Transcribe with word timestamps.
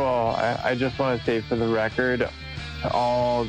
of 0.00 0.06
all, 0.06 0.36
I, 0.36 0.60
I 0.64 0.74
just 0.74 0.98
want 0.98 1.18
to 1.18 1.26
say 1.26 1.40
for 1.40 1.56
the 1.56 1.66
record, 1.66 2.20
to 2.20 2.92
all 2.92 3.46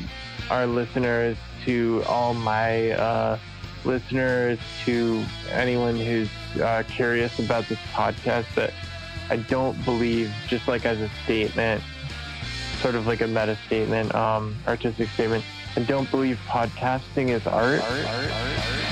our 0.49 0.65
listeners, 0.65 1.37
to 1.65 2.03
all 2.07 2.33
my 2.33 2.91
uh, 2.91 3.37
listeners, 3.85 4.59
to 4.85 5.23
anyone 5.51 5.97
who's 5.97 6.29
uh, 6.61 6.83
curious 6.87 7.37
about 7.39 7.67
this 7.67 7.79
podcast, 7.93 8.53
that 8.55 8.73
I 9.29 9.37
don't 9.37 9.83
believe, 9.85 10.31
just 10.47 10.67
like 10.67 10.85
as 10.85 10.99
a 10.99 11.09
statement, 11.23 11.83
sort 12.81 12.95
of 12.95 13.05
like 13.05 13.21
a 13.21 13.27
meta 13.27 13.57
statement, 13.67 14.13
um, 14.15 14.55
artistic 14.67 15.09
statement, 15.09 15.43
I 15.75 15.81
don't 15.81 16.09
believe 16.09 16.39
podcasting 16.47 17.29
is 17.29 17.45
art. 17.45 17.81
art, 17.81 18.05
art, 18.05 18.31
art 18.31 18.88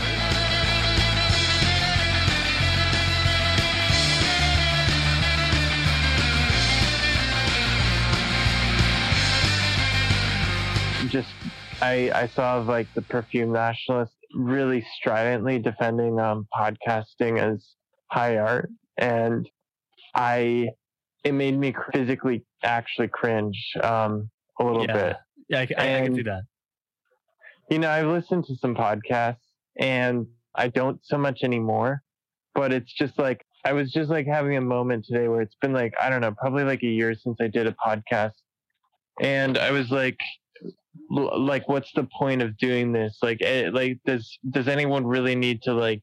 I 11.82 12.12
I 12.14 12.28
saw 12.28 12.58
like 12.58 12.88
the 12.96 13.02
perfume 13.04 13.52
nationalist 13.52 14.14
really 14.34 14.86
stridently 14.96 15.60
defending 15.60 16.20
um, 16.20 16.48
podcasting 16.54 17.40
as 17.40 17.76
high 18.12 18.38
art, 18.38 18.70
and 18.98 19.48
I 20.16 20.70
it 21.24 21.34
made 21.34 21.58
me 21.58 21.76
physically 21.94 22.46
actually 22.64 23.10
cringe 23.10 23.58
um, 23.84 24.30
a 24.60 24.64
little 24.64 24.86
yeah. 24.86 24.94
bit. 24.94 25.18
Yeah, 25.50 25.60
I, 25.60 25.68
I, 25.78 25.98
I 25.98 26.02
can 26.06 26.16
see 26.16 26.24
that. 26.24 26.44
You 27.70 27.80
know, 27.80 27.90
I've 27.90 28.08
listened 28.08 28.46
to 28.46 28.56
some 28.56 28.76
podcasts, 28.76 29.38
and 29.78 30.26
I 30.56 30.70
don't 30.70 31.00
so 31.04 31.18
much 31.18 31.44
anymore. 31.44 32.02
But 32.56 32.74
it's 32.74 32.92
just 32.92 33.20
like 33.20 33.46
I 33.66 33.74
was 33.74 33.92
just 33.92 34.10
like 34.10 34.26
having 34.26 34.58
a 34.58 34.62
moment 34.62 35.06
today 35.06 35.28
where 35.28 35.42
it's 35.42 35.56
been 35.62 35.74
like 35.74 35.94
I 36.02 36.10
don't 36.10 36.22
know, 36.22 36.32
probably 36.32 36.64
like 36.64 36.82
a 36.82 36.88
year 36.88 37.14
since 37.14 37.38
I 37.40 37.48
did 37.48 37.68
a 37.68 37.74
podcast, 37.74 38.34
and 39.22 39.58
I 39.58 39.72
was 39.72 39.92
like, 39.92 40.18
like 41.10 41.68
what's 41.68 41.92
the 41.94 42.08
point 42.18 42.42
of 42.42 42.58
doing 42.58 42.92
this? 42.92 43.18
Like 43.22 43.42
eh, 43.42 43.70
like 43.72 44.00
does 44.06 44.38
does 44.50 44.68
anyone 44.68 45.06
really 45.06 45.36
need 45.36 45.62
to 45.64 45.74
like 45.74 46.02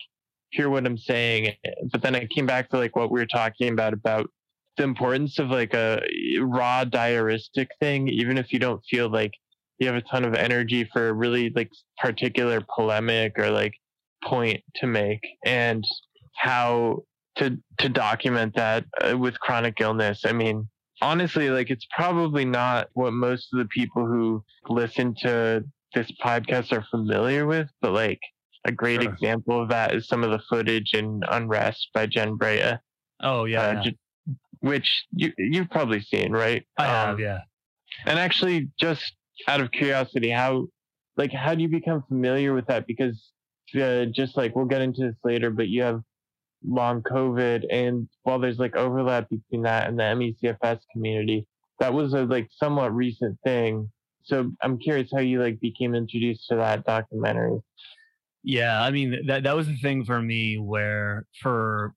hear 0.50 0.70
what 0.70 0.86
i'm 0.86 0.98
saying? 0.98 1.54
But 1.90 2.02
then 2.02 2.14
i 2.14 2.26
came 2.26 2.46
back 2.46 2.70
to 2.70 2.78
like 2.78 2.96
what 2.96 3.10
we 3.10 3.20
were 3.20 3.26
talking 3.26 3.72
about 3.72 3.92
about 3.92 4.30
the 4.76 4.84
importance 4.84 5.38
of 5.38 5.50
like 5.50 5.74
a 5.74 6.02
raw 6.40 6.84
diaristic 6.84 7.68
thing 7.80 8.08
even 8.08 8.36
if 8.36 8.52
you 8.52 8.58
don't 8.58 8.82
feel 8.90 9.08
like 9.08 9.32
you 9.78 9.86
have 9.86 9.96
a 9.96 10.02
ton 10.02 10.24
of 10.24 10.34
energy 10.34 10.88
for 10.92 11.08
a 11.08 11.12
really 11.12 11.50
like 11.50 11.70
particular 11.98 12.60
polemic 12.74 13.38
or 13.38 13.50
like 13.50 13.74
point 14.24 14.62
to 14.76 14.86
make 14.86 15.20
and 15.44 15.84
how 16.36 17.02
to 17.36 17.58
to 17.78 17.88
document 17.88 18.54
that 18.54 18.84
uh, 19.02 19.16
with 19.16 19.38
chronic 19.40 19.80
illness. 19.80 20.22
I 20.24 20.32
mean 20.32 20.68
honestly, 21.04 21.50
like 21.50 21.70
it's 21.70 21.86
probably 21.94 22.44
not 22.44 22.88
what 22.94 23.12
most 23.12 23.52
of 23.52 23.58
the 23.58 23.66
people 23.66 24.06
who 24.06 24.42
listen 24.68 25.14
to 25.20 25.64
this 25.94 26.10
podcast 26.22 26.72
are 26.72 26.84
familiar 26.90 27.46
with, 27.46 27.68
but 27.80 27.92
like 27.92 28.20
a 28.64 28.72
great 28.72 29.02
sure. 29.02 29.12
example 29.12 29.62
of 29.62 29.68
that 29.68 29.94
is 29.94 30.08
some 30.08 30.24
of 30.24 30.30
the 30.30 30.40
footage 30.48 30.94
in 30.94 31.22
Unrest 31.30 31.90
by 31.92 32.06
Jen 32.06 32.36
Brea. 32.36 32.78
Oh 33.22 33.44
yeah, 33.44 33.60
uh, 33.60 33.82
yeah. 33.84 33.90
which 34.60 35.04
you 35.12 35.32
you've 35.36 35.70
probably 35.70 36.00
seen, 36.00 36.32
right? 36.32 36.66
I 36.78 36.86
um, 36.86 36.90
have, 36.90 37.20
yeah. 37.20 37.40
And 38.06 38.18
actually, 38.18 38.70
just 38.80 39.14
out 39.46 39.60
of 39.60 39.70
curiosity, 39.70 40.30
how 40.30 40.66
like 41.16 41.32
how 41.32 41.54
do 41.54 41.62
you 41.62 41.68
become 41.68 42.02
familiar 42.08 42.54
with 42.54 42.66
that? 42.66 42.86
Because 42.86 43.30
uh, 43.80 44.06
just 44.06 44.36
like 44.36 44.56
we'll 44.56 44.64
get 44.64 44.80
into 44.80 45.02
this 45.02 45.16
later, 45.22 45.50
but 45.50 45.68
you 45.68 45.82
have 45.82 46.00
long 46.66 47.02
COVID, 47.02 47.64
and 47.70 48.08
while 48.22 48.38
there's 48.38 48.58
like 48.58 48.76
overlap 48.76 49.28
between 49.28 49.62
that 49.62 49.88
and 49.88 49.98
the 49.98 50.02
MECFS 50.02 50.80
community, 50.92 51.46
that 51.80 51.92
was 51.92 52.14
a 52.14 52.24
like 52.24 52.48
somewhat 52.50 52.94
recent 52.94 53.38
thing. 53.44 53.90
So 54.24 54.50
I'm 54.62 54.78
curious 54.78 55.10
how 55.12 55.20
you 55.20 55.40
like 55.40 55.60
became 55.60 55.94
introduced 55.94 56.48
to 56.48 56.56
that 56.56 56.84
documentary. 56.84 57.60
Yeah, 58.42 58.82
I 58.82 58.90
mean 58.90 59.26
that 59.26 59.42
that 59.44 59.56
was 59.56 59.66
the 59.66 59.76
thing 59.76 60.04
for 60.04 60.20
me 60.20 60.58
where 60.58 61.26
for 61.42 61.94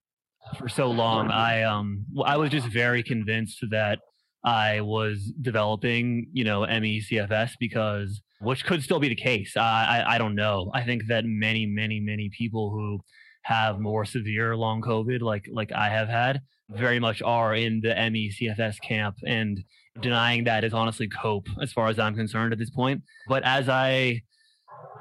for 0.58 0.69
so 0.69 0.90
long 0.90 1.30
I 1.30 1.63
um 1.63 2.06
I 2.24 2.38
was 2.38 2.50
just 2.50 2.68
very 2.68 3.03
convinced 3.03 3.63
that 3.69 4.00
I 4.44 4.81
was 4.81 5.34
developing, 5.42 6.28
you 6.31 6.46
know, 6.46 6.62
MECFS 6.62 7.52
because 7.59 8.22
which 8.40 8.66
could 8.66 8.84
still 8.84 9.00
be 9.00 9.09
the 9.09 9.16
case. 9.16 9.58
I, 9.58 10.03
I 10.06 10.16
I 10.16 10.18
don't 10.18 10.36
know. 10.36 10.72
I 10.74 10.84
think 10.84 11.08
that 11.08 11.25
many 11.25 11.66
many 11.66 12.00
many 12.00 12.30
people 12.30 12.72
who 12.72 13.02
have 13.47 13.80
more 13.80 14.03
severe 14.03 14.58
long 14.58 14.81
COVID, 14.81 15.22
like 15.22 15.47
like 15.52 15.72
I 15.72 15.88
have 15.90 16.09
had, 16.09 16.41
very 16.69 17.00
much 17.00 17.22
are 17.22 17.56
in 17.56 17.80
the 17.80 17.96
ME 18.12 18.30
CFS 18.30 18.75
camp, 18.81 19.16
and 19.25 19.63
denying 20.02 20.44
that 20.44 20.66
is 20.66 20.74
honestly 20.74 21.08
cope 21.08 21.47
as 21.62 21.72
far 21.72 21.88
as 21.88 21.97
I'm 21.97 22.13
concerned 22.13 22.52
at 22.52 22.59
this 22.59 22.69
point. 22.69 23.03
But 23.30 23.44
as 23.44 23.69
I 23.69 24.22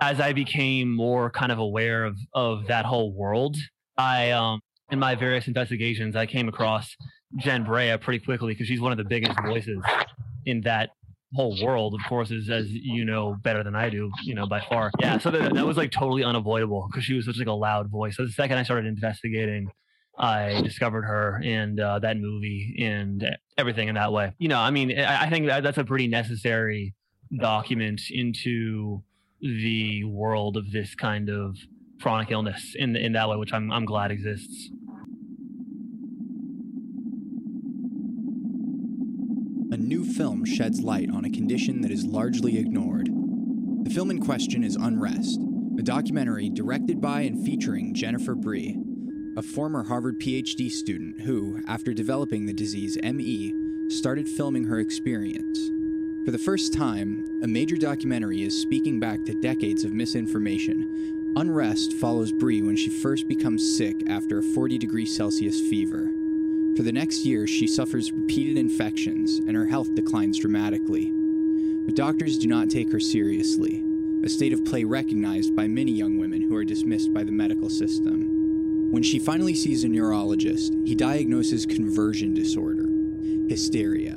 as 0.00 0.20
I 0.20 0.32
became 0.32 0.94
more 0.94 1.28
kind 1.30 1.50
of 1.50 1.58
aware 1.58 2.04
of 2.04 2.16
of 2.34 2.68
that 2.68 2.84
whole 2.84 3.12
world, 3.12 3.56
I 3.98 4.30
um 4.30 4.60
in 4.92 5.00
my 5.00 5.16
various 5.16 5.48
investigations 5.48 6.14
I 6.14 6.26
came 6.26 6.48
across 6.48 6.94
Jen 7.38 7.64
Brea 7.64 7.96
pretty 7.96 8.24
quickly 8.24 8.52
because 8.54 8.68
she's 8.68 8.80
one 8.80 8.92
of 8.92 8.98
the 8.98 9.04
biggest 9.04 9.36
voices 9.44 9.82
in 10.44 10.60
that 10.60 10.90
whole 11.34 11.56
world, 11.62 11.94
of 11.94 12.00
course, 12.08 12.30
is 12.30 12.48
as 12.50 12.70
you 12.70 13.04
know 13.04 13.36
better 13.42 13.62
than 13.62 13.74
I 13.74 13.90
do, 13.90 14.10
you 14.22 14.34
know, 14.34 14.46
by 14.46 14.60
far. 14.60 14.90
Yeah, 15.00 15.18
so 15.18 15.30
that, 15.30 15.54
that 15.54 15.66
was 15.66 15.76
like 15.76 15.90
totally 15.90 16.24
unavoidable 16.24 16.88
because 16.90 17.04
she 17.04 17.14
was 17.14 17.26
such 17.26 17.38
like 17.38 17.46
a 17.46 17.52
loud 17.52 17.90
voice. 17.90 18.16
So 18.16 18.24
the 18.24 18.32
second 18.32 18.58
I 18.58 18.62
started 18.62 18.86
investigating, 18.86 19.68
I 20.18 20.60
discovered 20.62 21.02
her 21.02 21.40
and 21.44 21.78
uh, 21.80 21.98
that 22.00 22.16
movie 22.16 22.76
and 22.80 23.36
everything 23.58 23.88
in 23.88 23.96
that 23.96 24.12
way. 24.12 24.32
You 24.38 24.48
know, 24.48 24.58
I 24.58 24.70
mean, 24.70 24.98
I, 24.98 25.24
I 25.24 25.30
think 25.30 25.46
that 25.46 25.62
that's 25.62 25.78
a 25.78 25.84
pretty 25.84 26.08
necessary 26.08 26.94
document 27.40 28.02
into 28.10 29.02
the 29.40 30.04
world 30.04 30.56
of 30.56 30.70
this 30.70 30.94
kind 30.94 31.28
of 31.28 31.56
chronic 32.00 32.30
illness 32.30 32.74
in 32.76 32.94
in 32.94 33.12
that 33.12 33.28
way, 33.28 33.36
which 33.36 33.52
I'm 33.52 33.72
I'm 33.72 33.84
glad 33.84 34.10
exists. 34.10 34.70
a 39.76 39.78
new 39.78 40.05
film 40.16 40.46
sheds 40.46 40.80
light 40.80 41.10
on 41.12 41.26
a 41.26 41.30
condition 41.30 41.82
that 41.82 41.90
is 41.90 42.06
largely 42.06 42.58
ignored. 42.58 43.06
The 43.82 43.90
film 43.90 44.10
in 44.10 44.18
question 44.18 44.64
is 44.64 44.74
Unrest, 44.74 45.38
a 45.78 45.82
documentary 45.82 46.48
directed 46.48 47.02
by 47.02 47.20
and 47.22 47.44
featuring 47.44 47.94
Jennifer 47.94 48.34
Brea, 48.34 48.78
a 49.36 49.42
former 49.42 49.84
Harvard 49.84 50.18
PhD 50.18 50.70
student 50.70 51.20
who, 51.20 51.60
after 51.68 51.92
developing 51.92 52.46
the 52.46 52.54
disease 52.54 52.96
ME, 53.02 53.52
started 53.90 54.26
filming 54.26 54.64
her 54.64 54.80
experience. 54.80 55.58
For 56.24 56.30
the 56.30 56.38
first 56.38 56.72
time, 56.72 57.42
a 57.42 57.46
major 57.46 57.76
documentary 57.76 58.42
is 58.42 58.60
speaking 58.60 58.98
back 58.98 59.22
to 59.26 59.40
decades 59.42 59.84
of 59.84 59.92
misinformation. 59.92 61.34
Unrest 61.36 61.92
follows 61.92 62.32
Brea 62.32 62.62
when 62.62 62.76
she 62.76 62.88
first 62.88 63.28
becomes 63.28 63.76
sick 63.76 64.08
after 64.08 64.38
a 64.38 64.42
40 64.42 64.78
degrees 64.78 65.14
Celsius 65.14 65.60
fever. 65.60 66.15
For 66.76 66.82
the 66.82 66.92
next 66.92 67.24
year, 67.24 67.46
she 67.46 67.66
suffers 67.66 68.12
repeated 68.12 68.58
infections 68.58 69.38
and 69.38 69.56
her 69.56 69.64
health 69.64 69.94
declines 69.94 70.38
dramatically. 70.38 71.10
But 71.86 71.94
doctors 71.94 72.36
do 72.36 72.48
not 72.48 72.68
take 72.68 72.92
her 72.92 73.00
seriously, 73.00 73.82
a 74.22 74.28
state 74.28 74.52
of 74.52 74.62
play 74.62 74.84
recognized 74.84 75.56
by 75.56 75.68
many 75.68 75.92
young 75.92 76.18
women 76.18 76.42
who 76.42 76.54
are 76.54 76.64
dismissed 76.64 77.14
by 77.14 77.24
the 77.24 77.32
medical 77.32 77.70
system. 77.70 78.92
When 78.92 79.02
she 79.02 79.18
finally 79.18 79.54
sees 79.54 79.84
a 79.84 79.88
neurologist, 79.88 80.74
he 80.84 80.94
diagnoses 80.94 81.64
conversion 81.64 82.34
disorder, 82.34 82.88
hysteria. 83.48 84.16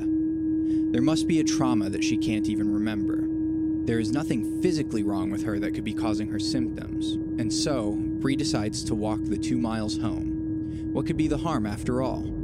There 0.91 1.01
must 1.01 1.29
be 1.29 1.39
a 1.39 1.45
trauma 1.45 1.89
that 1.89 2.03
she 2.03 2.17
can't 2.17 2.49
even 2.49 2.73
remember. 2.73 3.23
There 3.85 4.01
is 4.01 4.11
nothing 4.11 4.61
physically 4.61 5.03
wrong 5.03 5.31
with 5.31 5.43
her 5.43 5.59
that 5.59 5.75
could 5.75 5.85
be 5.85 5.93
causing 5.93 6.27
her 6.27 6.39
symptoms, 6.39 7.13
and 7.39 7.53
so 7.53 7.93
Brea 7.95 8.35
decides 8.35 8.83
to 8.83 8.95
walk 8.95 9.21
the 9.23 9.37
two 9.37 9.57
miles 9.57 9.97
home. 9.97 10.91
What 10.91 11.05
could 11.05 11.17
be 11.17 11.29
the 11.29 11.37
harm 11.37 11.65
after 11.65 12.01
all? 12.01 12.38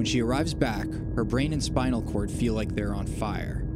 When 0.00 0.06
she 0.06 0.22
arrives 0.22 0.54
back, 0.54 0.86
her 1.14 1.24
brain 1.24 1.52
and 1.52 1.62
spinal 1.62 2.00
cord 2.00 2.30
feel 2.30 2.54
like 2.54 2.74
they're 2.74 2.94
on 2.94 3.06
fire. 3.06 3.66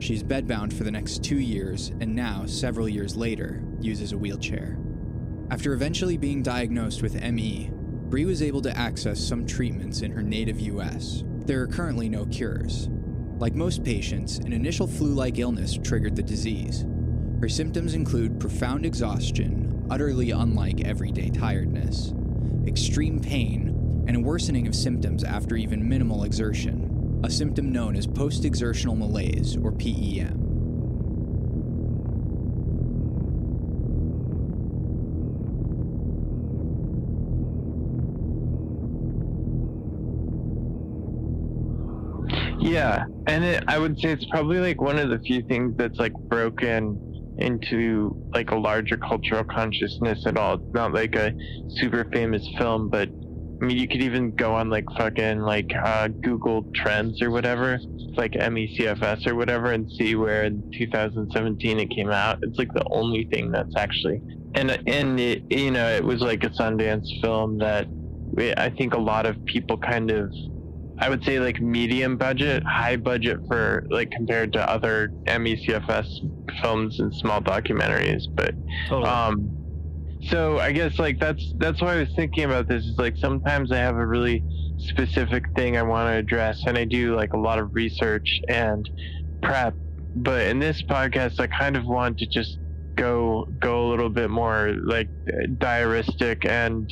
She's 0.00 0.22
bedbound 0.22 0.70
for 0.70 0.84
the 0.84 0.90
next 0.90 1.24
two 1.24 1.38
years, 1.38 1.92
and 1.98 2.14
now, 2.14 2.44
several 2.44 2.90
years 2.90 3.16
later, 3.16 3.62
uses 3.80 4.12
a 4.12 4.18
wheelchair. 4.18 4.76
After 5.50 5.72
eventually 5.72 6.18
being 6.18 6.42
diagnosed 6.42 7.00
with 7.00 7.18
ME, 7.22 7.70
Brea 7.72 8.26
was 8.26 8.42
able 8.42 8.60
to 8.60 8.76
access 8.76 9.18
some 9.18 9.46
treatments 9.46 10.02
in 10.02 10.12
her 10.12 10.22
native 10.22 10.60
US. 10.60 11.24
There 11.46 11.62
are 11.62 11.68
currently 11.68 12.10
no 12.10 12.26
cures. 12.26 12.90
Like 13.38 13.54
most 13.54 13.82
patients, 13.82 14.40
an 14.40 14.52
initial 14.52 14.86
flu 14.86 15.14
like 15.14 15.38
illness 15.38 15.78
triggered 15.82 16.16
the 16.16 16.22
disease. 16.22 16.84
Her 17.40 17.48
symptoms 17.48 17.94
include 17.94 18.38
profound 18.38 18.84
exhaustion, 18.84 19.86
utterly 19.88 20.32
unlike 20.32 20.82
everyday 20.84 21.30
tiredness, 21.30 22.12
extreme 22.66 23.20
pain, 23.20 23.71
and 24.06 24.24
worsening 24.24 24.66
of 24.66 24.74
symptoms 24.74 25.24
after 25.24 25.56
even 25.56 25.88
minimal 25.88 26.24
exertion, 26.24 27.20
a 27.24 27.30
symptom 27.30 27.70
known 27.70 27.96
as 27.96 28.06
post 28.06 28.44
exertional 28.44 28.96
malaise 28.96 29.56
or 29.56 29.72
PEM. 29.72 30.42
Yeah, 42.60 43.04
and 43.26 43.44
it, 43.44 43.64
I 43.66 43.78
would 43.78 43.98
say 43.98 44.10
it's 44.10 44.24
probably 44.26 44.58
like 44.58 44.80
one 44.80 44.98
of 44.98 45.10
the 45.10 45.18
few 45.18 45.42
things 45.42 45.76
that's 45.76 45.98
like 45.98 46.12
broken 46.12 47.12
into 47.38 48.16
like 48.32 48.50
a 48.50 48.56
larger 48.56 48.96
cultural 48.96 49.44
consciousness 49.44 50.24
at 50.26 50.36
all. 50.36 50.54
It's 50.54 50.72
not 50.72 50.92
like 50.92 51.16
a 51.16 51.32
super 51.68 52.08
famous 52.12 52.48
film, 52.58 52.88
but 52.88 53.08
I 53.62 53.66
mean, 53.66 53.78
you 53.78 53.86
could 53.86 54.02
even 54.02 54.32
go 54.32 54.54
on 54.54 54.70
like 54.70 54.86
fucking 54.98 55.40
like 55.40 55.70
uh, 55.84 56.08
Google 56.24 56.66
Trends 56.74 57.22
or 57.22 57.30
whatever, 57.30 57.78
like 58.16 58.32
MECFS 58.32 59.26
or 59.28 59.36
whatever, 59.36 59.70
and 59.72 59.88
see 59.88 60.16
where 60.16 60.42
in 60.44 60.64
2017 60.76 61.78
it 61.78 61.90
came 61.90 62.10
out. 62.10 62.38
It's 62.42 62.58
like 62.58 62.72
the 62.74 62.84
only 62.90 63.28
thing 63.32 63.52
that's 63.52 63.76
actually, 63.76 64.20
and 64.54 64.76
and 64.86 65.20
it, 65.20 65.44
you 65.48 65.70
know, 65.70 65.88
it 65.88 66.02
was 66.02 66.20
like 66.20 66.42
a 66.42 66.50
Sundance 66.50 67.06
film 67.22 67.58
that 67.58 67.86
I 68.56 68.70
think 68.76 68.94
a 68.94 69.00
lot 69.00 69.26
of 69.26 69.36
people 69.46 69.78
kind 69.78 70.10
of, 70.10 70.32
I 70.98 71.08
would 71.08 71.22
say 71.22 71.38
like 71.38 71.60
medium 71.60 72.16
budget, 72.16 72.64
high 72.66 72.96
budget 72.96 73.38
for 73.46 73.84
like 73.90 74.10
compared 74.10 74.52
to 74.54 74.68
other 74.68 75.12
MECFS 75.28 76.06
films 76.60 76.98
and 76.98 77.14
small 77.14 77.40
documentaries, 77.40 78.22
but 78.36 78.54
Totally. 78.88 79.08
um, 79.08 79.61
so 80.24 80.58
I 80.58 80.72
guess 80.72 80.98
like 80.98 81.18
that's 81.20 81.50
that's 81.58 81.80
why 81.80 81.94
I 81.94 82.00
was 82.00 82.12
thinking 82.14 82.44
about 82.44 82.68
this. 82.68 82.84
Is 82.84 82.96
like 82.98 83.16
sometimes 83.16 83.72
I 83.72 83.78
have 83.78 83.96
a 83.96 84.06
really 84.06 84.44
specific 84.78 85.44
thing 85.56 85.76
I 85.76 85.82
want 85.82 86.08
to 86.08 86.12
address, 86.14 86.60
and 86.66 86.78
I 86.78 86.84
do 86.84 87.16
like 87.16 87.32
a 87.32 87.38
lot 87.38 87.58
of 87.58 87.70
research 87.74 88.40
and 88.48 88.84
prep. 89.42 89.76
But 90.14 90.46
in 90.46 90.58
this 90.58 90.82
podcast, 90.82 91.40
I 91.40 91.48
kind 91.48 91.76
of 91.76 91.84
want 91.86 92.18
to 92.18 92.28
just 92.32 92.58
go 92.96 93.46
go 93.60 93.86
a 93.86 93.90
little 93.90 94.10
bit 94.10 94.30
more 94.30 94.74
like 94.84 95.10
diaristic, 95.58 96.46
and 96.48 96.88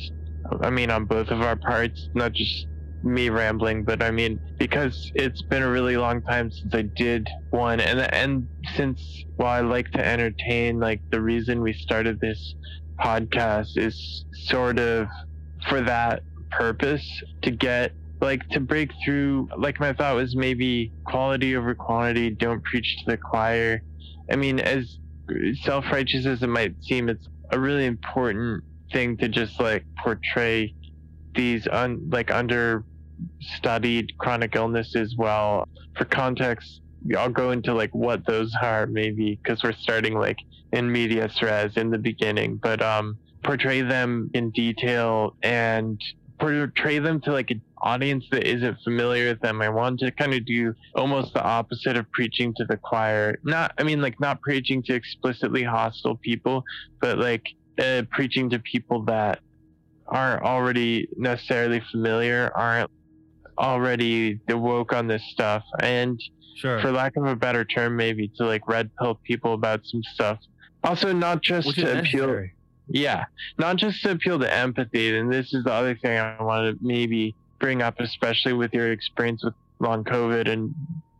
I 0.61 0.69
mean 0.69 0.91
on 0.91 1.05
both 1.05 1.29
of 1.29 1.41
our 1.41 1.57
parts, 1.57 2.09
not 2.13 2.33
just 2.33 2.67
me 3.03 3.29
rambling, 3.29 3.83
but 3.83 4.03
I 4.03 4.11
mean 4.11 4.39
because 4.59 4.99
it's 5.15 5.41
been 5.43 5.63
a 5.63 5.71
really 5.71 5.97
long 5.97 6.21
time 6.23 6.51
since 6.51 6.73
I 6.73 6.83
did 6.95 7.27
one, 7.49 7.79
and 7.79 8.01
and 8.13 8.49
since 8.75 9.25
while 9.35 9.51
I 9.51 9.61
like 9.67 9.89
to 9.91 10.05
entertain, 10.05 10.79
like 10.79 11.01
the 11.11 11.21
reason 11.21 11.61
we 11.61 11.73
started 11.73 12.19
this 12.19 12.55
podcast 13.01 13.77
is 13.77 14.25
sort 14.45 14.79
of 14.79 15.07
for 15.67 15.81
that 15.81 16.23
purpose 16.51 17.05
to 17.41 17.51
get 17.51 17.93
like 18.19 18.47
to 18.49 18.59
break 18.59 18.91
through 19.03 19.47
like 19.57 19.79
my 19.79 19.91
thought 19.93 20.15
was 20.15 20.35
maybe 20.35 20.91
quality 21.07 21.55
over 21.55 21.73
quantity 21.73 22.29
don't 22.29 22.63
preach 22.63 22.97
to 22.99 23.11
the 23.11 23.17
choir. 23.17 23.81
I 24.31 24.35
mean 24.35 24.59
as 24.59 24.97
self-righteous 25.63 26.25
as 26.25 26.43
it 26.43 26.47
might 26.47 26.75
seem 26.81 27.09
it's 27.09 27.27
a 27.51 27.59
really 27.59 27.85
important 27.85 28.63
thing 28.91 29.17
to 29.17 29.27
just 29.27 29.59
like 29.59 29.85
portray 30.03 30.73
these 31.33 31.67
un 31.67 32.09
like 32.11 32.29
under 32.31 32.83
studied 33.39 34.11
chronic 34.19 34.55
illnesses 34.55 35.15
well. 35.17 35.67
For 35.97 36.05
context 36.05 36.81
i'll 37.17 37.29
go 37.29 37.51
into 37.51 37.73
like 37.73 37.93
what 37.93 38.25
those 38.25 38.53
are 38.61 38.85
maybe 38.87 39.39
because 39.41 39.63
we're 39.63 39.73
starting 39.73 40.17
like 40.17 40.37
in 40.71 40.91
medias 40.91 41.41
res 41.41 41.75
in 41.77 41.89
the 41.89 41.97
beginning 41.97 42.57
but 42.57 42.81
um 42.81 43.17
portray 43.43 43.81
them 43.81 44.29
in 44.33 44.51
detail 44.51 45.35
and 45.41 45.99
portray 46.39 46.99
them 46.99 47.19
to 47.21 47.31
like 47.31 47.51
an 47.51 47.61
audience 47.81 48.25
that 48.31 48.43
isn't 48.47 48.77
familiar 48.83 49.29
with 49.29 49.39
them. 49.41 49.61
I 49.61 49.69
want 49.69 49.99
to 49.99 50.11
kind 50.11 50.33
of 50.33 50.45
do 50.45 50.73
almost 50.95 51.33
the 51.33 51.43
opposite 51.43 51.97
of 51.97 52.11
preaching 52.11 52.53
to 52.57 52.65
the 52.65 52.77
choir. 52.77 53.37
Not 53.43 53.73
i 53.77 53.83
mean 53.83 54.01
like 54.01 54.19
not 54.19 54.41
preaching 54.41 54.83
to 54.83 54.93
explicitly 54.93 55.63
hostile 55.63 56.17
people 56.17 56.63
but 56.99 57.17
like 57.17 57.45
uh, 57.79 58.03
preaching 58.11 58.49
to 58.49 58.59
people 58.59 59.03
that 59.05 59.39
aren't 60.07 60.43
already 60.43 61.07
necessarily 61.15 61.81
familiar 61.91 62.51
aren't 62.53 62.91
already 63.57 64.39
woke 64.49 64.93
on 64.93 65.07
this 65.07 65.23
stuff. 65.31 65.63
And 65.79 66.21
sure. 66.55 66.79
for 66.81 66.91
lack 66.91 67.15
of 67.15 67.25
a 67.25 67.35
better 67.35 67.65
term, 67.65 67.95
maybe 67.95 68.27
to 68.37 68.45
like 68.45 68.67
red 68.67 68.89
pill 68.97 69.15
people 69.15 69.53
about 69.53 69.85
some 69.85 70.03
stuff. 70.13 70.39
Also, 70.83 71.13
not 71.13 71.41
just 71.41 71.75
to 71.75 71.99
appeal, 71.99 72.27
necessary. 72.27 72.53
yeah, 72.87 73.25
not 73.57 73.75
just 73.75 74.01
to 74.03 74.11
appeal 74.11 74.39
to 74.39 74.51
empathy. 74.53 75.15
And 75.15 75.31
this 75.31 75.53
is 75.53 75.63
the 75.63 75.71
other 75.71 75.95
thing 75.95 76.17
I 76.17 76.41
want 76.41 76.79
to 76.79 76.85
maybe 76.85 77.35
bring 77.59 77.81
up, 77.81 77.99
especially 77.99 78.53
with 78.53 78.73
your 78.73 78.91
experience 78.91 79.43
with 79.43 79.53
long 79.79 80.03
COVID, 80.03 80.49
and 80.49 80.73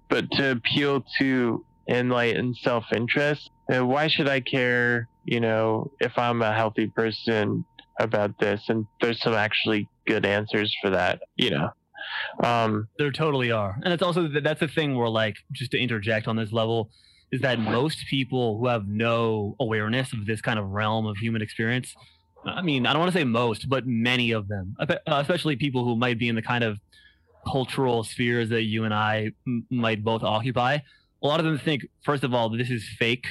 but 0.10 0.30
to 0.32 0.52
appeal 0.52 1.06
to 1.20 1.64
enlightened 1.88 2.58
self-interest. 2.58 3.50
Uh, 3.74 3.86
why 3.86 4.08
should 4.08 4.28
I 4.28 4.40
care? 4.40 5.08
You 5.26 5.40
know, 5.40 5.92
if 6.00 6.18
I'm 6.18 6.42
a 6.42 6.54
healthy 6.54 6.88
person 6.88 7.64
about 8.00 8.40
this, 8.40 8.64
and 8.68 8.88
there's 9.00 9.22
some 9.22 9.34
actually 9.34 9.88
good 10.08 10.26
answers 10.26 10.76
for 10.82 10.90
that. 10.90 11.22
You 11.36 11.52
know, 11.52 11.70
um, 12.44 12.88
There 12.98 13.12
totally 13.12 13.52
are, 13.52 13.78
and 13.84 13.94
it's 13.94 14.04
also 14.04 14.28
that's 14.28 14.60
the 14.60 14.68
thing 14.68 14.98
where 14.98 15.10
like 15.10 15.38
just 15.52 15.72
to 15.72 15.80
interject 15.80 16.28
on 16.28 16.36
this 16.36 16.52
level 16.52 16.90
is 17.32 17.42
that 17.42 17.60
most 17.60 18.06
people 18.10 18.58
who 18.58 18.68
have 18.68 18.88
no 18.88 19.56
awareness 19.60 20.12
of 20.12 20.26
this 20.26 20.42
kind 20.42 20.60
of 20.60 20.70
realm 20.70 21.06
of 21.06 21.18
human 21.18 21.42
experience. 21.42 21.96
I 22.46 22.62
mean, 22.62 22.86
I 22.86 22.94
don't 22.94 23.00
want 23.00 23.14
to 23.14 23.18
say 23.18 23.24
most, 23.24 23.70
but 23.70 23.86
many 23.88 24.32
of 24.32 24.48
them, 24.48 24.76
uh, 24.80 24.96
especially 25.08 25.56
people 25.56 25.86
who 25.86 25.96
might 25.96 26.20
be 26.20 26.28
in 26.28 26.36
the 26.36 26.42
kind 26.42 26.64
of 26.64 26.78
cultural 27.50 28.04
spheres 28.04 28.50
that 28.50 28.64
you 28.64 28.84
and 28.84 28.94
I 28.94 29.32
m- 29.48 29.66
might 29.70 30.04
both 30.04 30.24
occupy. 30.24 30.80
A 31.24 31.28
lot 31.28 31.40
of 31.40 31.46
them 31.46 31.58
think, 31.58 31.86
first 32.04 32.24
of 32.24 32.34
all, 32.34 32.50
that 32.50 32.58
this 32.58 32.70
is 32.70 32.88
fake. 32.98 33.28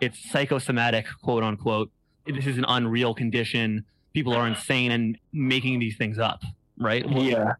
It's 0.00 0.30
psychosomatic, 0.30 1.06
quote 1.22 1.42
unquote. 1.42 1.90
This 2.26 2.46
is 2.46 2.58
an 2.58 2.64
unreal 2.66 3.14
condition. 3.14 3.84
People 4.12 4.32
are 4.32 4.46
insane 4.46 4.90
and 4.90 5.18
making 5.32 5.78
these 5.78 5.96
things 5.96 6.18
up, 6.18 6.42
right? 6.78 7.08
Well, 7.08 7.22
yeah, 7.22 7.52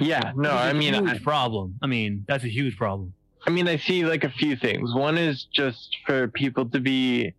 yeah. 0.00 0.32
No, 0.36 0.50
I 0.50 0.54
is 0.54 0.60
I 0.66 0.70
a 0.70 0.74
mean, 0.74 0.94
huge 0.94 1.08
I, 1.08 1.18
problem. 1.18 1.78
I 1.82 1.86
mean, 1.86 2.24
that's 2.28 2.44
a 2.44 2.48
huge 2.48 2.76
problem. 2.76 3.12
I 3.46 3.50
mean, 3.50 3.68
I 3.68 3.76
see 3.76 4.04
like 4.04 4.24
a 4.24 4.30
few 4.30 4.56
things. 4.56 4.94
One 4.94 5.16
is 5.16 5.44
just 5.52 5.96
for 6.04 6.28
people 6.28 6.66
to 6.70 6.80
be 6.80 7.32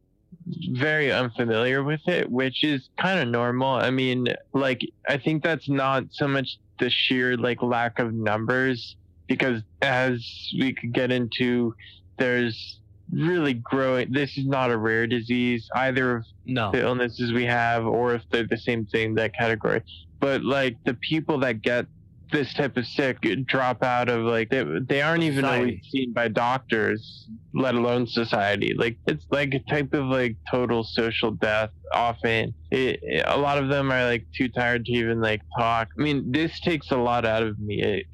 very 0.71 1.11
unfamiliar 1.11 1.83
with 1.83 2.07
it, 2.07 2.29
which 2.31 2.63
is 2.63 2.89
kind 2.97 3.19
of 3.19 3.27
normal. 3.27 3.71
I 3.71 3.89
mean, 3.89 4.27
like, 4.53 4.81
I 5.07 5.17
think 5.17 5.43
that's 5.43 5.67
not 5.67 6.05
so 6.11 6.27
much 6.27 6.57
the 6.79 6.89
sheer 6.89 7.35
like 7.37 7.61
lack 7.61 7.99
of 7.99 8.13
numbers, 8.13 8.95
because 9.27 9.61
as 9.81 10.23
we 10.57 10.73
could 10.73 10.93
get 10.93 11.11
into, 11.11 11.75
there's 12.17 12.79
really 13.11 13.53
growing. 13.53 14.11
This 14.11 14.37
is 14.37 14.45
not 14.45 14.71
a 14.71 14.77
rare 14.77 15.07
disease, 15.07 15.69
either 15.75 16.17
of 16.17 16.25
No. 16.45 16.71
the 16.71 16.81
illnesses 16.81 17.33
we 17.33 17.45
have, 17.45 17.85
or 17.85 18.13
if 18.15 18.21
they're 18.29 18.47
the 18.47 18.57
same 18.57 18.85
thing, 18.85 19.15
that 19.15 19.33
category. 19.33 19.81
But 20.19 20.43
like 20.43 20.77
the 20.85 20.93
people 20.93 21.39
that 21.39 21.61
get 21.61 21.85
this 22.31 22.53
type 22.53 22.75
of 22.77 22.85
sick 22.85 23.21
drop 23.45 23.83
out 23.83 24.09
of 24.09 24.21
like 24.23 24.49
they, 24.49 24.63
they 24.87 25.01
aren't 25.01 25.23
even 25.23 25.43
Society. 25.43 25.59
always 25.61 25.79
seen 25.91 26.13
by 26.13 26.27
doctors 26.27 27.27
let 27.53 27.75
alone 27.75 28.05
society. 28.07 28.73
Like 28.77 28.97
it's 29.07 29.25
like 29.31 29.53
a 29.53 29.59
type 29.59 29.93
of 29.93 30.05
like 30.05 30.35
total 30.49 30.83
social 30.83 31.31
death 31.31 31.69
often. 31.93 32.53
It, 32.71 32.99
it- 33.01 33.23
a 33.27 33.37
lot 33.37 33.57
of 33.57 33.69
them 33.69 33.91
are 33.91 34.03
like 34.05 34.25
too 34.35 34.49
tired 34.49 34.85
to 34.85 34.91
even 34.91 35.21
like 35.21 35.41
talk. 35.57 35.89
I 35.97 36.01
mean 36.01 36.31
this 36.31 36.59
takes 36.59 36.91
a 36.91 36.97
lot 36.97 37.25
out 37.25 37.43
of 37.43 37.59
me. 37.59 37.81
It, 37.81 38.05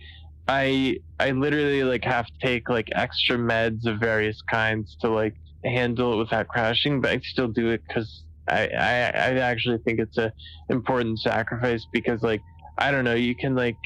i 0.45 0.97
i 1.21 1.31
literally 1.31 1.85
like 1.85 2.03
have 2.03 2.25
to 2.27 2.33
take 2.41 2.67
like 2.67 2.89
extra 2.93 3.37
meds 3.37 3.85
of 3.85 3.97
various 3.99 4.41
kinds 4.41 4.97
to 4.99 5.07
like 5.09 5.35
handle 5.63 6.11
it 6.11 6.17
without 6.17 6.49
crashing 6.49 6.99
but 6.99 7.11
i 7.11 7.19
still 7.23 7.47
do 7.47 7.69
it 7.69 7.81
because 7.87 8.25
I, 8.49 8.67
I 8.67 8.91
i 8.91 9.29
actually 9.39 9.77
think 9.85 9.99
it's 10.01 10.17
a 10.17 10.33
important 10.69 11.19
sacrifice 11.19 11.87
because 11.93 12.23
like 12.23 12.41
i 12.77 12.91
don't 12.91 13.05
know 13.05 13.13
you 13.13 13.35
can 13.35 13.55
like 13.55 13.77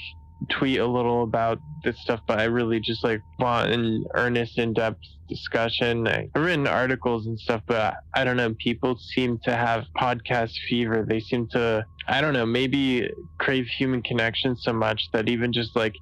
tweet 0.49 0.79
a 0.79 0.85
little 0.85 1.23
about 1.23 1.59
this 1.83 1.99
stuff, 2.01 2.19
but 2.27 2.39
I 2.39 2.45
really 2.45 2.79
just 2.79 3.03
like 3.03 3.21
want 3.39 3.71
an 3.71 4.05
earnest, 4.13 4.57
in-depth 4.57 4.99
discussion. 5.27 6.07
I- 6.07 6.27
I've 6.35 6.41
written 6.43 6.67
articles 6.67 7.25
and 7.27 7.39
stuff, 7.39 7.61
but 7.67 7.95
I 8.13 8.23
don't 8.23 8.37
know. 8.37 8.53
People 8.55 8.97
seem 8.97 9.39
to 9.43 9.55
have 9.55 9.85
podcast 9.97 10.51
fever. 10.69 11.05
They 11.07 11.19
seem 11.19 11.47
to, 11.49 11.85
I 12.07 12.21
don't 12.21 12.33
know, 12.33 12.45
maybe 12.45 13.09
crave 13.39 13.65
human 13.67 14.01
connection 14.01 14.55
so 14.55 14.73
much 14.73 15.09
that 15.13 15.29
even 15.29 15.51
just 15.53 15.75
like 15.75 15.95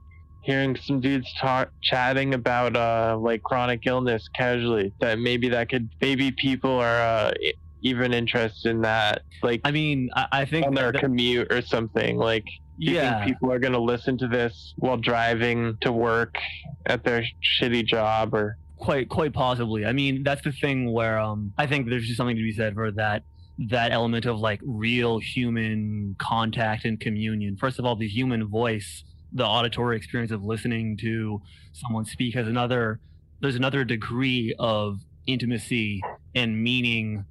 hearing 0.43 0.75
some 0.75 1.01
dudes 1.01 1.27
talk, 1.41 1.69
chatting 1.81 2.33
about 2.35 2.75
uh 2.75 3.17
like 3.19 3.41
chronic 3.41 3.81
illness 3.87 4.27
casually, 4.35 4.93
that 4.99 5.17
maybe 5.17 5.49
that 5.49 5.69
could, 5.69 5.89
maybe 6.01 6.31
people 6.31 6.71
are 6.71 7.01
uh, 7.01 7.31
even 7.81 8.13
interested 8.13 8.69
in 8.69 8.81
that, 8.81 9.21
like 9.43 9.61
I 9.63 9.71
mean, 9.71 10.09
I, 10.15 10.27
I 10.31 10.45
think 10.45 10.67
on 10.67 10.73
their 10.75 10.91
that- 10.91 11.01
commute 11.01 11.51
or 11.51 11.61
something. 11.61 12.17
Like, 12.17 12.45
you 12.77 12.95
yeah, 12.95 13.23
think 13.23 13.35
people 13.35 13.51
are 13.51 13.59
going 13.59 13.73
to 13.73 13.79
listen 13.79 14.17
to 14.17 14.27
this 14.27 14.73
while 14.77 14.97
driving 14.97 15.77
to 15.81 15.91
work 15.91 16.35
at 16.85 17.03
their 17.03 17.25
shitty 17.59 17.85
job 17.85 18.33
or 18.33 18.57
quite 18.77 19.09
quite 19.09 19.33
possibly. 19.33 19.85
I 19.85 19.93
mean, 19.93 20.23
that's 20.23 20.41
the 20.43 20.51
thing 20.51 20.91
where 20.91 21.19
um, 21.19 21.53
I 21.57 21.67
think 21.67 21.89
there's 21.89 22.05
just 22.05 22.17
something 22.17 22.35
to 22.35 22.41
be 22.41 22.53
said 22.53 22.73
for 22.73 22.91
that 22.91 23.23
that 23.69 23.91
element 23.91 24.25
of 24.25 24.39
like 24.39 24.59
real 24.63 25.19
human 25.19 26.15
contact 26.19 26.85
and 26.85 26.99
communion. 26.99 27.55
First 27.55 27.79
of 27.79 27.85
all, 27.85 27.95
the 27.95 28.07
human 28.07 28.47
voice, 28.47 29.03
the 29.31 29.45
auditory 29.45 29.95
experience 29.95 30.31
of 30.31 30.43
listening 30.43 30.97
to 30.97 31.41
someone 31.71 32.05
speak 32.05 32.35
has 32.35 32.47
another. 32.47 32.99
There's 33.41 33.55
another 33.55 33.83
degree 33.83 34.53
of 34.59 34.99
intimacy 35.27 36.01
and 36.35 36.61
meaning 36.61 37.25